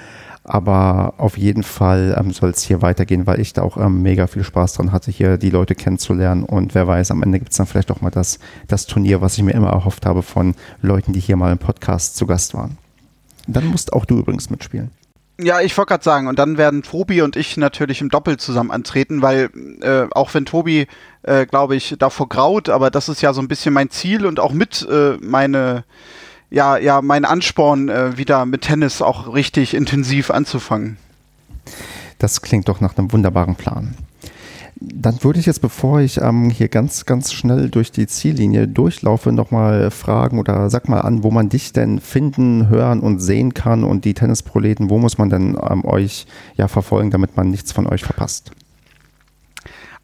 Aber 0.52 1.14
auf 1.18 1.38
jeden 1.38 1.62
Fall 1.62 2.16
ähm, 2.18 2.32
soll 2.32 2.50
es 2.50 2.64
hier 2.64 2.82
weitergehen, 2.82 3.24
weil 3.24 3.38
ich 3.38 3.52
da 3.52 3.62
auch 3.62 3.76
ähm, 3.76 4.02
mega 4.02 4.26
viel 4.26 4.42
Spaß 4.42 4.72
dran 4.72 4.90
hatte, 4.90 5.12
hier 5.12 5.38
die 5.38 5.50
Leute 5.50 5.76
kennenzulernen. 5.76 6.42
Und 6.42 6.74
wer 6.74 6.88
weiß, 6.88 7.12
am 7.12 7.22
Ende 7.22 7.38
gibt 7.38 7.52
es 7.52 7.56
dann 7.58 7.68
vielleicht 7.68 7.92
auch 7.92 8.00
mal 8.00 8.10
das, 8.10 8.40
das 8.66 8.86
Turnier, 8.86 9.20
was 9.20 9.38
ich 9.38 9.44
mir 9.44 9.52
immer 9.52 9.70
erhofft 9.70 10.06
habe 10.06 10.22
von 10.22 10.56
Leuten, 10.82 11.12
die 11.12 11.20
hier 11.20 11.36
mal 11.36 11.52
im 11.52 11.58
Podcast 11.58 12.16
zu 12.16 12.26
Gast 12.26 12.52
waren. 12.54 12.78
Dann 13.46 13.66
musst 13.66 13.92
auch 13.92 14.04
du 14.04 14.18
übrigens 14.18 14.50
mitspielen. 14.50 14.90
Ja, 15.40 15.60
ich 15.60 15.78
wollte 15.78 15.90
gerade 15.90 16.04
sagen, 16.04 16.26
und 16.26 16.40
dann 16.40 16.58
werden 16.58 16.82
Tobi 16.82 17.22
und 17.22 17.36
ich 17.36 17.56
natürlich 17.56 18.00
im 18.00 18.08
Doppel 18.08 18.36
zusammen 18.36 18.72
antreten, 18.72 19.22
weil 19.22 19.50
äh, 19.82 20.08
auch 20.10 20.34
wenn 20.34 20.46
Tobi, 20.46 20.88
äh, 21.22 21.46
glaube 21.46 21.76
ich, 21.76 21.94
davor 21.96 22.28
graut, 22.28 22.68
aber 22.68 22.90
das 22.90 23.08
ist 23.08 23.22
ja 23.22 23.32
so 23.32 23.40
ein 23.40 23.46
bisschen 23.46 23.72
mein 23.72 23.90
Ziel 23.90 24.26
und 24.26 24.40
auch 24.40 24.52
mit 24.52 24.84
äh, 24.90 25.16
meine 25.20 25.84
ja, 26.50 26.76
ja, 26.76 27.00
mein 27.02 27.24
Ansporn, 27.24 27.88
äh, 27.88 28.16
wieder 28.16 28.44
mit 28.46 28.62
Tennis 28.62 29.02
auch 29.02 29.34
richtig 29.34 29.74
intensiv 29.74 30.30
anzufangen. 30.30 30.96
Das 32.18 32.42
klingt 32.42 32.68
doch 32.68 32.80
nach 32.80 32.96
einem 32.96 33.12
wunderbaren 33.12 33.54
Plan. 33.54 33.94
Dann 34.82 35.22
würde 35.22 35.38
ich 35.38 35.46
jetzt, 35.46 35.60
bevor 35.60 36.00
ich 36.00 36.18
ähm, 36.22 36.48
hier 36.48 36.68
ganz, 36.68 37.04
ganz 37.04 37.32
schnell 37.32 37.68
durch 37.68 37.92
die 37.92 38.06
Ziellinie 38.06 38.66
durchlaufe, 38.66 39.30
nochmal 39.30 39.90
fragen 39.90 40.38
oder 40.38 40.70
sag 40.70 40.88
mal 40.88 41.00
an, 41.00 41.22
wo 41.22 41.30
man 41.30 41.50
dich 41.50 41.74
denn 41.74 42.00
finden, 42.00 42.68
hören 42.68 43.00
und 43.00 43.20
sehen 43.20 43.52
kann 43.52 43.84
und 43.84 44.06
die 44.06 44.14
Tennisproleten, 44.14 44.88
wo 44.88 44.98
muss 44.98 45.18
man 45.18 45.28
denn 45.28 45.58
ähm, 45.68 45.84
euch 45.84 46.26
ja 46.56 46.66
verfolgen, 46.66 47.10
damit 47.10 47.36
man 47.36 47.50
nichts 47.50 47.72
von 47.72 47.86
euch 47.86 48.02
verpasst? 48.02 48.52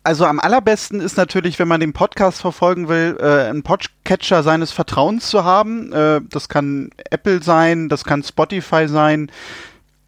Also 0.07 0.24
am 0.24 0.39
allerbesten 0.39 1.01
ist 1.01 1.16
natürlich, 1.16 1.59
wenn 1.59 1.66
man 1.66 1.81
den 1.81 1.93
Podcast 1.93 2.41
verfolgen 2.41 2.87
will, 2.87 3.16
äh, 3.19 3.49
einen 3.51 3.65
Podcatcher 3.65 4.45
seines 4.45 4.70
Vertrauens 4.70 5.28
zu 5.28 5.43
haben. 5.43 5.93
Äh, 5.93 6.20
das 6.31 6.49
kann 6.49 6.91
Apple 7.11 7.43
sein, 7.43 7.89
das 7.89 8.05
kann 8.05 8.23
Spotify 8.23 8.87
sein. 8.87 9.33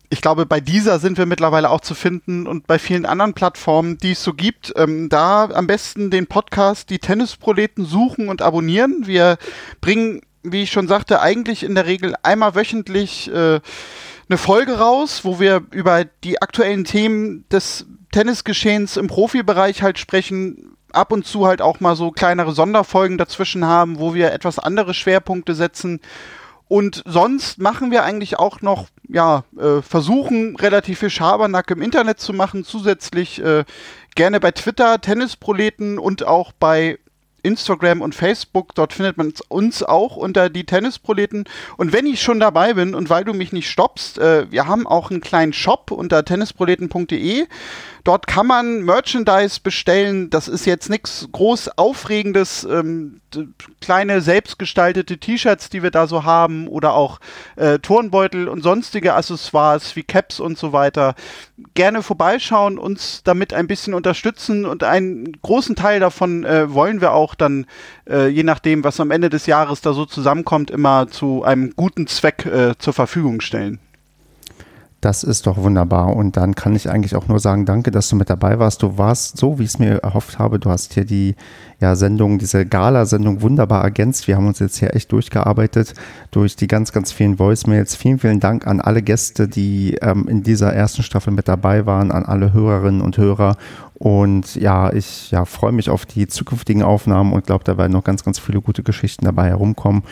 Ich 0.09 0.21
glaube, 0.21 0.47
bei 0.47 0.61
dieser 0.61 1.01
sind 1.01 1.19
wir 1.19 1.27
mittlerweile 1.27 1.69
auch 1.69 1.81
zu 1.81 1.97
finden 1.97 2.47
und 2.47 2.69
bei 2.69 2.79
vielen 2.79 3.07
anderen 3.07 3.35
Plattformen, 3.35 3.99
die 3.99 4.13
es 4.13 4.23
so 4.23 4.35
gibt. 4.35 4.73
Ähm, 4.77 5.09
da 5.09 5.47
am 5.47 5.67
besten 5.67 6.13
den 6.13 6.29
Podcast 6.29 6.91
Die 6.91 7.01
Tennisproleten 7.01 7.85
suchen 7.85 8.29
und 8.29 8.41
abonnieren. 8.41 9.09
Wir 9.09 9.37
bringen, 9.81 10.21
wie 10.45 10.63
ich 10.63 10.71
schon 10.71 10.87
sagte, 10.87 11.21
eigentlich 11.21 11.65
in 11.65 11.75
der 11.75 11.87
Regel 11.87 12.15
einmal 12.23 12.55
wöchentlich 12.55 13.35
äh, 13.35 13.59
eine 14.29 14.39
Folge 14.39 14.79
raus, 14.79 15.25
wo 15.25 15.41
wir 15.41 15.63
über 15.71 16.05
die 16.05 16.43
aktuellen 16.43 16.85
Themen 16.85 17.45
des 17.51 17.87
Tennisgeschehens 18.13 18.97
im 18.97 19.07
Profibereich 19.07 19.83
halt 19.83 19.99
sprechen, 19.99 20.77
ab 20.93 21.13
und 21.13 21.27
zu 21.27 21.47
halt 21.47 21.63
auch 21.63 21.81
mal 21.81 21.97
so 21.97 22.11
kleinere 22.11 22.53
Sonderfolgen 22.53 23.19
dazwischen 23.19 23.65
haben, 23.65 23.99
wo 23.99 24.15
wir 24.15 24.33
etwas 24.33 24.59
andere 24.59 24.95
Schwerpunkte 24.95 25.55
setzen. 25.55 26.01
Und 26.67 27.03
sonst 27.07 27.59
machen 27.59 27.91
wir 27.91 28.05
eigentlich 28.05 28.39
auch 28.39 28.61
noch, 28.61 28.89
ja, 29.09 29.45
äh, 29.59 29.81
versuchen 29.81 30.57
relativ 30.57 30.99
viel 30.99 31.11
Schabernack 31.11 31.71
im 31.71 31.81
Internet 31.81 32.21
zu 32.21 32.35
machen, 32.35 32.65
zusätzlich 32.65 33.43
äh, 33.43 33.65
gerne 34.15 34.41
bei 34.41 34.51
Twitter, 34.51 35.01
Tennisproleten 35.01 35.99
und 35.99 36.27
auch 36.27 36.53
bei 36.53 36.99
Instagram 37.43 38.01
und 38.01 38.15
Facebook. 38.15 38.75
Dort 38.75 38.93
findet 38.93 39.17
man 39.17 39.33
uns 39.49 39.83
auch 39.83 40.17
unter 40.17 40.51
die 40.51 40.65
Tennisproleten. 40.65 41.45
Und 41.77 41.93
wenn 41.93 42.07
ich 42.07 42.23
schon 42.23 42.41
dabei 42.41 42.75
bin 42.75 42.95
und 42.95 43.11
weil 43.11 43.25
du 43.25 43.35
mich 43.35 43.53
nicht 43.53 43.71
stoppst, 43.71 44.19
äh, 44.19 44.51
wir 44.51 44.67
haben 44.67 44.87
auch 44.87 45.11
einen 45.11 45.21
kleinen 45.21 45.53
Shop 45.53 45.91
unter 45.91 46.25
tennisproleten.de. 46.25 47.47
Dort 48.09 48.27
kann 48.27 48.47
man 48.47 48.85
Merchandise 48.85 49.61
bestellen. 49.63 50.31
Das 50.31 50.49
ist 50.49 50.65
jetzt 50.65 50.89
nichts 50.89 51.29
groß 51.31 51.77
Aufregendes. 51.77 52.65
Ähm, 52.65 53.21
kleine 53.83 54.23
selbstgestaltete 54.23 55.19
T-Shirts, 55.19 55.69
die 55.69 55.83
wir 55.83 55.91
da 55.91 56.07
so 56.07 56.25
haben 56.25 56.69
oder 56.69 56.95
auch 56.95 57.21
äh, 57.57 57.79
Turnbeutel 57.81 58.49
und 58.49 58.63
sonstige 58.63 59.13
Accessoires 59.13 59.95
wie 59.95 60.05
Caps 60.05 60.41
und 60.41 60.57
so 60.57 60.73
weiter. 60.73 61.17
Gerne 61.75 62.03
vorbeischauen, 62.03 62.79
uns 62.79 63.21
damit 63.25 63.53
ein 63.53 63.67
bisschen 63.67 63.93
unterstützen 63.93 64.65
und 64.65 64.85
einen 64.85 65.31
großen 65.43 65.77
Teil 65.77 66.01
davon 66.01 66.47
äh, 66.47 66.73
wollen 66.73 67.03
wir 67.03 67.13
auch 67.13 67.35
dann, 67.35 67.67
äh, 68.09 68.29
je 68.29 68.43
nachdem, 68.43 68.85
was 68.85 69.01
am 69.01 69.11
Ende 69.11 69.29
des 69.29 69.45
Jahres 69.45 69.83
da 69.83 69.93
so 69.93 70.07
zusammenkommt, 70.07 70.71
immer 70.71 71.09
zu 71.09 71.45
einem 71.45 71.75
guten 71.77 72.07
Zweck 72.07 72.47
äh, 72.47 72.73
zur 72.79 72.95
Verfügung 72.95 73.43
stellen. 73.43 73.81
Das 75.01 75.23
ist 75.23 75.47
doch 75.47 75.59
wunderbar. 75.59 76.17
Und 76.17 76.37
dann 76.37 76.57
kann 76.57 76.75
ich 76.75 76.91
eigentlich 76.91 77.15
auch 77.15 77.29
nur 77.29 77.39
sagen, 77.39 77.65
danke, 77.65 77.93
dass 77.93 78.09
du 78.09 78.17
mit 78.17 78.29
dabei 78.29 78.59
warst. 78.59 78.83
Du 78.83 78.99
warst 78.99 79.37
so, 79.37 79.59
wie 79.59 79.63
ich 79.63 79.69
es 79.69 79.79
mir 79.79 79.99
erhofft 79.99 80.41
habe. 80.41 80.59
Du 80.59 80.71
hast 80.71 80.95
hier 80.95 81.05
die 81.05 81.37
ja, 81.79 81.95
Sendung, 81.95 82.41
diese 82.41 82.67
Gala-Sendung 82.67 83.41
wunderbar 83.41 83.85
ergänzt. 83.85 84.27
Wir 84.27 84.35
haben 84.35 84.49
uns 84.49 84.59
jetzt 84.59 84.77
hier 84.79 84.97
echt 84.97 85.13
durchgearbeitet 85.13 85.95
durch 86.33 86.57
die 86.57 86.67
ganz, 86.67 86.91
ganz 86.91 87.13
vielen 87.13 87.39
Voicemails. 87.39 87.95
Vielen, 87.95 88.19
vielen 88.19 88.41
Dank 88.41 88.67
an 88.67 88.81
alle 88.81 89.01
Gäste, 89.03 89.47
die 89.47 89.95
ähm, 90.03 90.27
in 90.27 90.43
dieser 90.43 90.73
ersten 90.73 91.05
Staffel 91.05 91.33
mit 91.33 91.47
dabei 91.47 91.87
waren, 91.87 92.11
an 92.11 92.25
alle 92.25 92.53
Hörerinnen 92.53 93.01
und 93.01 93.19
Hörer. 93.19 93.57
Und 93.95 94.57
ja, 94.57 94.93
ich 94.93 95.31
ja, 95.31 95.45
freue 95.45 95.73
mich 95.73 95.91
auf 95.91 96.07
die 96.07 96.27
zukünftigen 96.27 96.83
Aufnahmen 96.83 97.33
und 97.33 97.47
glaube, 97.47 97.63
da 97.63 97.79
werden 97.79 97.93
noch 97.93 98.05
ganz, 98.05 98.25
ganz 98.25 98.41
viele 98.41 98.61
gute 98.61 98.83
Geschichten 98.83 99.27
dabei 99.27 99.47
herumkommen. 99.47 100.03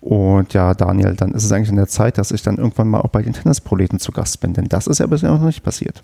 Und 0.00 0.54
ja, 0.54 0.72
Daniel, 0.74 1.14
dann 1.14 1.32
ist 1.32 1.44
es 1.44 1.52
eigentlich 1.52 1.68
in 1.68 1.76
der 1.76 1.88
Zeit, 1.88 2.16
dass 2.16 2.30
ich 2.30 2.42
dann 2.42 2.56
irgendwann 2.56 2.88
mal 2.88 3.00
auch 3.00 3.10
bei 3.10 3.22
den 3.22 3.34
Tennisproleten 3.34 3.98
zu 3.98 4.12
Gast 4.12 4.40
bin, 4.40 4.54
denn 4.54 4.66
das 4.66 4.86
ist 4.86 4.98
ja 4.98 5.06
bisher 5.06 5.30
noch 5.30 5.42
nicht 5.42 5.62
passiert. 5.62 6.02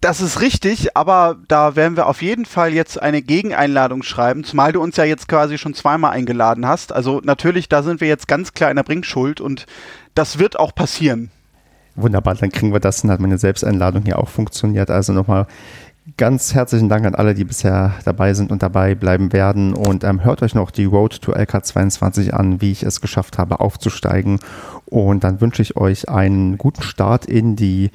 Das 0.00 0.20
ist 0.20 0.40
richtig, 0.40 0.96
aber 0.96 1.36
da 1.48 1.74
werden 1.74 1.96
wir 1.96 2.06
auf 2.06 2.22
jeden 2.22 2.44
Fall 2.44 2.72
jetzt 2.72 3.02
eine 3.02 3.22
Gegeneinladung 3.22 4.02
schreiben, 4.02 4.44
zumal 4.44 4.72
du 4.72 4.80
uns 4.80 4.96
ja 4.96 5.04
jetzt 5.04 5.26
quasi 5.26 5.58
schon 5.58 5.74
zweimal 5.74 6.12
eingeladen 6.12 6.66
hast. 6.66 6.92
Also 6.92 7.20
natürlich, 7.24 7.68
da 7.68 7.82
sind 7.82 8.00
wir 8.00 8.06
jetzt 8.06 8.28
ganz 8.28 8.52
klar 8.52 8.70
in 8.70 8.76
der 8.76 8.84
Bringschuld 8.84 9.40
und 9.40 9.66
das 10.14 10.38
wird 10.38 10.58
auch 10.58 10.74
passieren. 10.74 11.30
Wunderbar, 11.96 12.34
dann 12.34 12.52
kriegen 12.52 12.74
wir 12.74 12.80
das. 12.80 13.00
Dann 13.00 13.10
hat 13.10 13.20
meine 13.20 13.38
Selbsteinladung 13.38 14.04
hier 14.04 14.18
auch 14.18 14.28
funktioniert. 14.28 14.90
Also 14.90 15.14
nochmal 15.14 15.46
Ganz 16.18 16.54
herzlichen 16.54 16.88
Dank 16.88 17.04
an 17.04 17.14
alle, 17.14 17.34
die 17.34 17.44
bisher 17.44 17.92
dabei 18.06 18.32
sind 18.32 18.50
und 18.50 18.62
dabei 18.62 18.94
bleiben 18.94 19.34
werden. 19.34 19.74
Und 19.74 20.02
ähm, 20.02 20.24
hört 20.24 20.42
euch 20.42 20.54
noch 20.54 20.70
die 20.70 20.86
Road 20.86 21.20
to 21.20 21.32
LK22 21.32 22.30
an, 22.30 22.62
wie 22.62 22.72
ich 22.72 22.84
es 22.84 23.02
geschafft 23.02 23.36
habe, 23.36 23.60
aufzusteigen. 23.60 24.38
Und 24.86 25.24
dann 25.24 25.42
wünsche 25.42 25.60
ich 25.60 25.76
euch 25.76 26.08
einen 26.08 26.56
guten 26.56 26.80
Start 26.80 27.26
in 27.26 27.54
die 27.54 27.90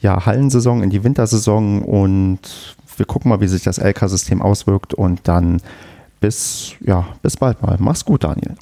ja, 0.00 0.26
Hallensaison, 0.26 0.82
in 0.82 0.90
die 0.90 1.02
Wintersaison. 1.02 1.80
Und 1.80 2.76
wir 2.98 3.06
gucken 3.06 3.30
mal, 3.30 3.40
wie 3.40 3.48
sich 3.48 3.62
das 3.62 3.78
LK-System 3.78 4.42
auswirkt. 4.42 4.92
Und 4.92 5.26
dann 5.26 5.62
bis, 6.20 6.74
ja, 6.80 7.06
bis 7.22 7.38
bald 7.38 7.62
mal. 7.62 7.78
Mach's 7.80 8.04
gut, 8.04 8.24
Daniel. 8.24 8.54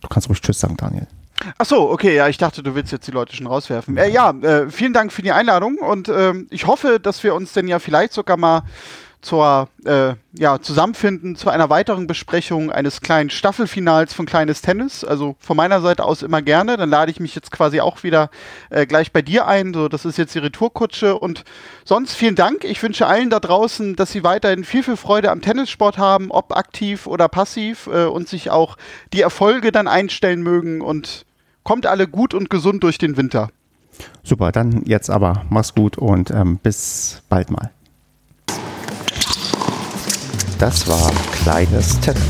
Du 0.00 0.08
kannst 0.08 0.30
ruhig 0.30 0.40
Tschüss 0.40 0.60
sagen, 0.60 0.78
Daniel. 0.78 1.06
Ach 1.58 1.66
so, 1.66 1.90
okay, 1.90 2.14
ja, 2.16 2.28
ich 2.28 2.38
dachte, 2.38 2.62
du 2.62 2.74
willst 2.74 2.92
jetzt 2.92 3.06
die 3.06 3.10
Leute 3.10 3.36
schon 3.36 3.46
rauswerfen. 3.46 3.96
Äh, 3.96 4.10
ja, 4.10 4.30
äh, 4.30 4.70
vielen 4.70 4.92
Dank 4.92 5.12
für 5.12 5.22
die 5.22 5.32
Einladung 5.32 5.78
und 5.78 6.08
ähm, 6.08 6.46
ich 6.50 6.66
hoffe, 6.66 7.00
dass 7.00 7.22
wir 7.22 7.34
uns 7.34 7.52
denn 7.52 7.68
ja 7.68 7.78
vielleicht 7.78 8.12
sogar 8.12 8.36
mal 8.36 8.62
zur 9.24 9.68
äh, 9.84 10.14
ja, 10.32 10.60
zusammenfinden 10.60 11.34
zu 11.34 11.48
einer 11.48 11.70
weiteren 11.70 12.06
Besprechung 12.06 12.70
eines 12.70 13.00
kleinen 13.00 13.30
Staffelfinals 13.30 14.12
von 14.12 14.26
Kleines 14.26 14.60
Tennis. 14.60 15.02
Also 15.02 15.36
von 15.40 15.56
meiner 15.56 15.80
Seite 15.80 16.04
aus 16.04 16.22
immer 16.22 16.42
gerne. 16.42 16.76
Dann 16.76 16.90
lade 16.90 17.10
ich 17.10 17.20
mich 17.20 17.34
jetzt 17.34 17.50
quasi 17.50 17.80
auch 17.80 18.02
wieder 18.02 18.30
äh, 18.70 18.86
gleich 18.86 19.12
bei 19.12 19.22
dir 19.22 19.46
ein. 19.46 19.72
So, 19.72 19.88
das 19.88 20.04
ist 20.04 20.18
jetzt 20.18 20.34
die 20.34 20.40
Retourkutsche. 20.40 21.18
Und 21.18 21.44
sonst 21.84 22.14
vielen 22.14 22.34
Dank. 22.34 22.64
Ich 22.64 22.82
wünsche 22.82 23.06
allen 23.06 23.30
da 23.30 23.40
draußen, 23.40 23.96
dass 23.96 24.12
sie 24.12 24.24
weiterhin 24.24 24.64
viel, 24.64 24.82
viel 24.82 24.96
Freude 24.96 25.30
am 25.30 25.40
Tennissport 25.40 25.98
haben, 25.98 26.30
ob 26.30 26.54
aktiv 26.54 27.06
oder 27.06 27.28
passiv 27.28 27.86
äh, 27.86 28.04
und 28.04 28.28
sich 28.28 28.50
auch 28.50 28.76
die 29.12 29.22
Erfolge 29.22 29.72
dann 29.72 29.88
einstellen 29.88 30.42
mögen. 30.42 30.82
Und 30.82 31.24
kommt 31.62 31.86
alle 31.86 32.06
gut 32.06 32.34
und 32.34 32.50
gesund 32.50 32.82
durch 32.84 32.98
den 32.98 33.16
Winter. 33.16 33.48
Super, 34.22 34.52
dann 34.52 34.82
jetzt 34.84 35.10
aber 35.10 35.44
mach's 35.48 35.74
gut 35.74 35.98
und 35.98 36.30
ähm, 36.30 36.58
bis 36.58 37.22
bald 37.28 37.50
mal. 37.50 37.70
Das 40.58 40.86
war 40.86 41.10
kleines 41.32 41.98
Tennis. 42.00 42.20